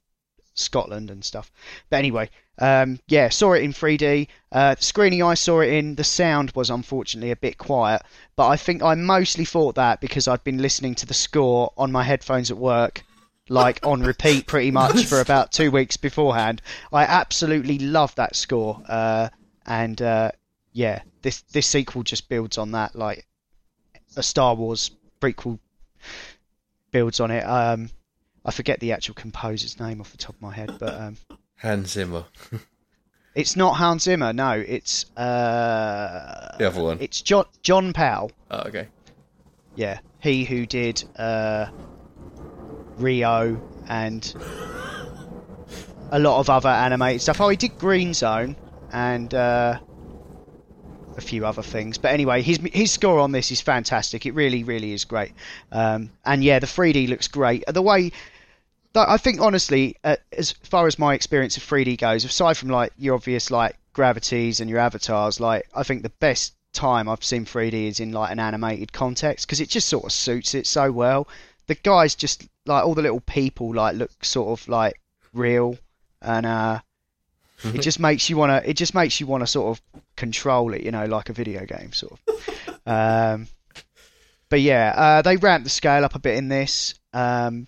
Scotland 0.53 1.09
and 1.09 1.25
stuff. 1.25 1.51
But 1.89 1.97
anyway, 1.97 2.29
um, 2.59 2.99
yeah, 3.07 3.29
saw 3.29 3.53
it 3.53 3.63
in 3.63 3.73
3D. 3.73 4.27
Uh, 4.51 4.75
the 4.75 4.83
screening 4.83 5.23
I 5.23 5.33
saw 5.33 5.61
it 5.61 5.69
in, 5.73 5.95
the 5.95 6.03
sound 6.03 6.51
was 6.51 6.69
unfortunately 6.69 7.31
a 7.31 7.35
bit 7.35 7.57
quiet, 7.57 8.03
but 8.35 8.47
I 8.47 8.57
think 8.57 8.83
I 8.83 8.93
mostly 8.95 9.45
thought 9.45 9.75
that 9.75 9.99
because 9.99 10.27
I'd 10.27 10.43
been 10.43 10.61
listening 10.61 10.95
to 10.95 11.05
the 11.05 11.13
score 11.13 11.73
on 11.77 11.91
my 11.91 12.03
headphones 12.03 12.51
at 12.51 12.57
work, 12.57 13.03
like 13.49 13.79
on 13.83 14.03
repeat 14.03 14.45
pretty 14.45 14.71
much 14.71 15.05
for 15.05 15.19
about 15.21 15.51
two 15.51 15.71
weeks 15.71 15.97
beforehand. 15.97 16.61
I 16.91 17.03
absolutely 17.03 17.79
love 17.79 18.13
that 18.15 18.35
score, 18.35 18.81
uh, 18.87 19.29
and 19.65 19.99
uh, 20.01 20.31
yeah, 20.71 21.01
this 21.23 21.41
this 21.41 21.65
sequel 21.65 22.03
just 22.03 22.29
builds 22.29 22.59
on 22.59 22.71
that, 22.71 22.95
like 22.95 23.25
a 24.15 24.21
Star 24.21 24.53
Wars 24.53 24.91
prequel 25.23 25.59
builds 26.91 27.19
on 27.19 27.31
it. 27.31 27.41
Um, 27.43 27.89
I 28.45 28.51
forget 28.51 28.79
the 28.79 28.91
actual 28.91 29.15
composer's 29.15 29.79
name 29.79 30.01
off 30.01 30.11
the 30.11 30.17
top 30.17 30.35
of 30.35 30.41
my 30.41 30.53
head, 30.53 30.75
but 30.79 30.93
um, 30.93 31.17
Hans 31.55 31.91
Zimmer. 31.91 32.25
it's 33.35 33.55
not 33.55 33.77
Hans 33.77 34.03
Zimmer. 34.03 34.33
No, 34.33 34.51
it's 34.51 35.05
uh, 35.15 36.55
The 36.57 36.67
other 36.67 36.83
one. 36.83 36.97
It's 36.99 37.21
John 37.21 37.45
John 37.61 37.93
Powell. 37.93 38.31
Oh, 38.51 38.63
okay. 38.67 38.87
Yeah, 39.75 39.99
he 40.19 40.43
who 40.43 40.65
did 40.65 41.03
uh, 41.15 41.67
Rio 42.97 43.61
and 43.87 44.33
a 46.11 46.19
lot 46.19 46.39
of 46.39 46.49
other 46.49 46.69
animated 46.69 47.21
stuff. 47.21 47.39
Oh, 47.41 47.49
he 47.49 47.57
did 47.57 47.77
Green 47.79 48.13
Zone 48.13 48.55
and 48.91 49.33
uh, 49.33 49.79
few 51.23 51.45
other 51.45 51.63
things. 51.63 51.97
But 51.97 52.11
anyway, 52.11 52.41
his 52.41 52.59
his 52.71 52.91
score 52.91 53.19
on 53.19 53.31
this 53.31 53.51
is 53.51 53.61
fantastic. 53.61 54.25
It 54.25 54.33
really, 54.33 54.63
really 54.63 54.93
is 54.93 55.05
great. 55.05 55.31
Um, 55.71 56.11
and 56.25 56.43
yeah, 56.43 56.59
the 56.59 56.67
3D 56.67 57.07
looks 57.09 57.27
great. 57.27 57.63
The 57.67 57.81
way 57.81 58.11
I 58.95 59.17
think, 59.17 59.41
honestly, 59.41 59.97
uh, 60.03 60.17
as 60.37 60.51
far 60.51 60.85
as 60.85 60.99
my 60.99 61.15
experience 61.15 61.57
of 61.57 61.63
3D 61.63 61.97
goes, 61.97 62.23
aside 62.23 62.57
from 62.57 62.69
like 62.69 62.93
your 62.97 63.15
obvious 63.15 63.49
like 63.49 63.75
gravities 63.93 64.59
and 64.59 64.69
your 64.69 64.79
avatars, 64.79 65.39
like 65.39 65.67
I 65.73 65.83
think 65.83 66.03
the 66.03 66.09
best 66.09 66.53
time 66.73 67.09
I've 67.09 67.23
seen 67.23 67.45
3D 67.45 67.87
is 67.87 67.99
in 67.99 68.11
like 68.11 68.31
an 68.31 68.39
animated 68.39 68.93
context 68.93 69.47
because 69.47 69.61
it 69.61 69.69
just 69.69 69.89
sort 69.89 70.05
of 70.05 70.11
suits 70.11 70.53
it 70.53 70.67
so 70.67 70.91
well. 70.91 71.27
The 71.67 71.75
guys 71.75 72.13
just 72.13 72.47
like 72.65 72.83
all 72.83 72.93
the 72.93 73.01
little 73.01 73.21
people 73.21 73.73
like 73.73 73.95
look 73.95 74.11
sort 74.23 74.59
of 74.59 74.67
like 74.67 74.99
real 75.33 75.77
and 76.21 76.45
uh 76.45 76.79
it 77.65 77.81
just 77.81 77.99
makes 77.99 78.29
you 78.29 78.37
want 78.37 78.51
to 78.51 78.69
it 78.69 78.75
just 78.75 78.93
makes 78.93 79.19
you 79.19 79.27
want 79.27 79.41
to 79.41 79.47
sort 79.47 79.77
of 79.77 80.01
control 80.15 80.73
it 80.73 80.81
you 80.81 80.91
know 80.91 81.05
like 81.05 81.29
a 81.29 81.33
video 81.33 81.65
game 81.65 81.91
sort 81.93 82.19
of. 82.27 82.49
Um 82.85 83.47
but 84.49 84.59
yeah 84.59 84.93
uh 84.95 85.21
they 85.21 85.37
ramp 85.37 85.63
the 85.63 85.69
scale 85.69 86.03
up 86.03 86.15
a 86.15 86.19
bit 86.19 86.37
in 86.37 86.49
this. 86.49 86.95
Um 87.13 87.67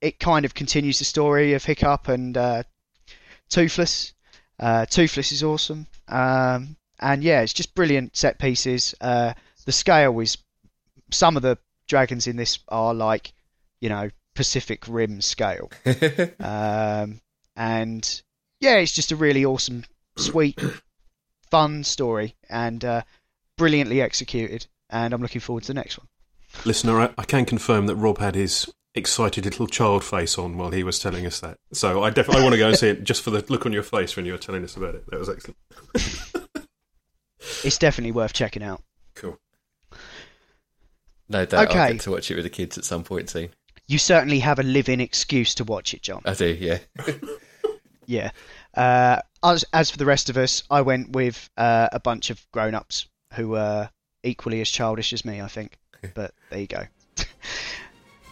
it 0.00 0.20
kind 0.20 0.44
of 0.44 0.54
continues 0.54 1.00
the 1.00 1.04
story 1.04 1.54
of 1.54 1.64
hiccup 1.64 2.06
and 2.08 2.36
uh 2.36 2.62
toothless. 3.48 4.12
Uh 4.60 4.86
toothless 4.86 5.32
is 5.32 5.42
awesome. 5.42 5.86
Um 6.06 6.76
and 7.00 7.24
yeah 7.24 7.40
it's 7.40 7.52
just 7.52 7.74
brilliant 7.74 8.16
set 8.16 8.38
pieces. 8.38 8.94
Uh 9.00 9.32
the 9.66 9.72
scale 9.72 10.18
is 10.20 10.38
some 11.10 11.36
of 11.36 11.42
the 11.42 11.58
dragons 11.88 12.26
in 12.28 12.36
this 12.36 12.60
are 12.68 12.94
like 12.94 13.32
you 13.80 13.88
know 13.88 14.10
pacific 14.34 14.84
rim 14.86 15.20
scale. 15.20 15.70
Um 16.38 17.20
and 17.56 18.22
yeah, 18.60 18.76
it's 18.76 18.92
just 18.92 19.12
a 19.12 19.16
really 19.16 19.44
awesome, 19.44 19.84
sweet, 20.16 20.58
fun 21.50 21.84
story 21.84 22.34
and 22.50 22.84
uh, 22.84 23.02
brilliantly 23.56 24.00
executed. 24.02 24.66
And 24.90 25.12
I'm 25.12 25.20
looking 25.22 25.40
forward 25.40 25.62
to 25.64 25.68
the 25.68 25.74
next 25.74 25.98
one. 25.98 26.08
Listener, 26.64 26.98
I, 27.00 27.10
I 27.18 27.24
can 27.24 27.44
confirm 27.44 27.86
that 27.86 27.96
Rob 27.96 28.18
had 28.18 28.34
his 28.34 28.72
excited 28.94 29.44
little 29.44 29.66
child 29.66 30.02
face 30.02 30.38
on 30.38 30.56
while 30.56 30.70
he 30.70 30.82
was 30.82 30.98
telling 30.98 31.26
us 31.26 31.40
that. 31.40 31.58
So 31.72 32.02
I 32.02 32.10
definitely 32.10 32.42
want 32.42 32.54
to 32.54 32.58
go 32.58 32.68
and 32.68 32.76
see 32.76 32.88
it 32.88 33.04
just 33.04 33.22
for 33.22 33.30
the 33.30 33.44
look 33.48 33.66
on 33.66 33.72
your 33.72 33.82
face 33.82 34.16
when 34.16 34.24
you 34.26 34.32
were 34.32 34.38
telling 34.38 34.64
us 34.64 34.76
about 34.76 34.94
it. 34.94 35.04
That 35.10 35.20
was 35.20 35.28
excellent. 35.28 35.56
It's 37.64 37.78
definitely 37.78 38.12
worth 38.12 38.32
checking 38.32 38.62
out. 38.62 38.82
Cool. 39.14 39.38
No 41.28 41.44
doubt 41.44 41.68
I'll 41.68 41.82
Okay. 41.82 41.92
get 41.92 42.00
to 42.02 42.10
watch 42.10 42.30
it 42.30 42.34
with 42.36 42.44
the 42.44 42.50
kids 42.50 42.78
at 42.78 42.84
some 42.84 43.04
point 43.04 43.28
soon. 43.30 43.50
You 43.86 43.98
certainly 43.98 44.40
have 44.40 44.58
a 44.58 44.62
live-in 44.62 45.00
excuse 45.00 45.54
to 45.56 45.64
watch 45.64 45.94
it, 45.94 46.02
John. 46.02 46.22
I 46.24 46.34
do, 46.34 46.46
yeah. 46.58 46.78
Yeah. 48.08 48.30
Uh, 48.74 49.20
as 49.44 49.64
as 49.72 49.90
for 49.90 49.98
the 49.98 50.06
rest 50.06 50.30
of 50.30 50.36
us, 50.36 50.64
I 50.68 50.80
went 50.80 51.10
with 51.10 51.48
uh, 51.56 51.88
a 51.92 52.00
bunch 52.00 52.30
of 52.30 52.44
grown-ups 52.50 53.06
who 53.34 53.50
were 53.50 53.90
equally 54.24 54.60
as 54.60 54.68
childish 54.68 55.12
as 55.12 55.24
me, 55.24 55.40
I 55.40 55.46
think. 55.46 55.78
But 56.14 56.32
there 56.50 56.60
you 56.60 56.68
go. 56.68 56.84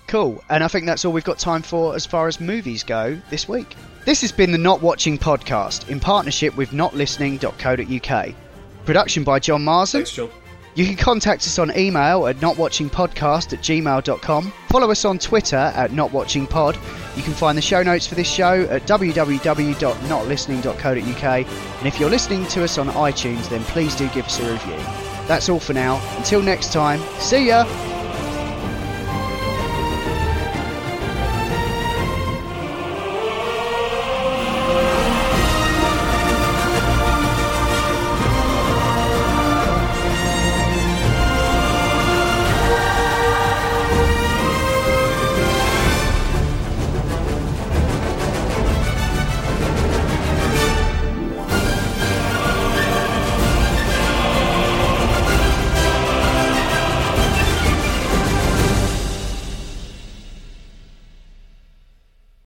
cool. 0.07 0.43
And 0.49 0.63
I 0.63 0.69
think 0.69 0.87
that's 0.87 1.05
all 1.05 1.13
we've 1.13 1.25
got 1.25 1.41
time 1.41 1.63
for 1.63 1.97
as 1.97 2.07
far 2.07 2.29
as 2.29 2.41
movies 2.41 2.85
go 2.85 3.21
this 3.29 3.49
week. 3.49 3.77
This 4.05 4.21
has 4.21 4.31
been 4.31 4.53
the 4.53 4.59
Not 4.59 4.81
Watching 4.81 5.19
podcast 5.19 5.89
in 5.89 5.99
partnership 5.99 6.57
with 6.57 6.71
notlistening.co.uk. 6.71 8.35
Production 8.85 9.25
by 9.25 9.41
John 9.41 9.65
Marsden. 9.65 10.03
Thanks, 10.03 10.13
John. 10.13 10.31
You 10.77 10.85
can 10.85 10.97
contact 10.97 11.47
us 11.47 11.59
on 11.59 11.77
email 11.77 12.27
at 12.27 12.37
notwatchingpodcast 12.37 13.55
at 13.55 13.61
gmail.com. 13.61 14.53
Follow 14.69 14.91
us 14.91 15.07
on 15.07 15.19
Twitter 15.19 15.57
at 15.57 15.93
notwatchingpod. 15.93 17.17
You 17.17 17.23
can 17.23 17.33
find 17.33 17.57
the 17.57 17.63
show 17.63 17.83
notes 17.83 18.07
for 18.07 18.15
this 18.15 18.31
show 18.31 18.65
at 18.65 18.83
www.notlistening.co.uk. 18.83 21.47
And 21.79 21.87
if 21.87 21.99
you're 21.99 22.11
listening 22.11 22.45
to 22.49 22.63
us 22.63 22.77
on 22.77 22.89
iTunes, 22.89 23.49
then 23.49 23.65
please 23.65 23.97
do 23.97 24.07
give 24.11 24.27
us 24.27 24.39
a 24.39 24.53
review. 24.53 24.77
That's 25.27 25.49
all 25.49 25.61
for 25.61 25.73
now. 25.73 25.99
Until 26.19 26.43
next 26.43 26.75
time, 26.75 27.01
see 27.21 27.49
ya! 27.49 27.65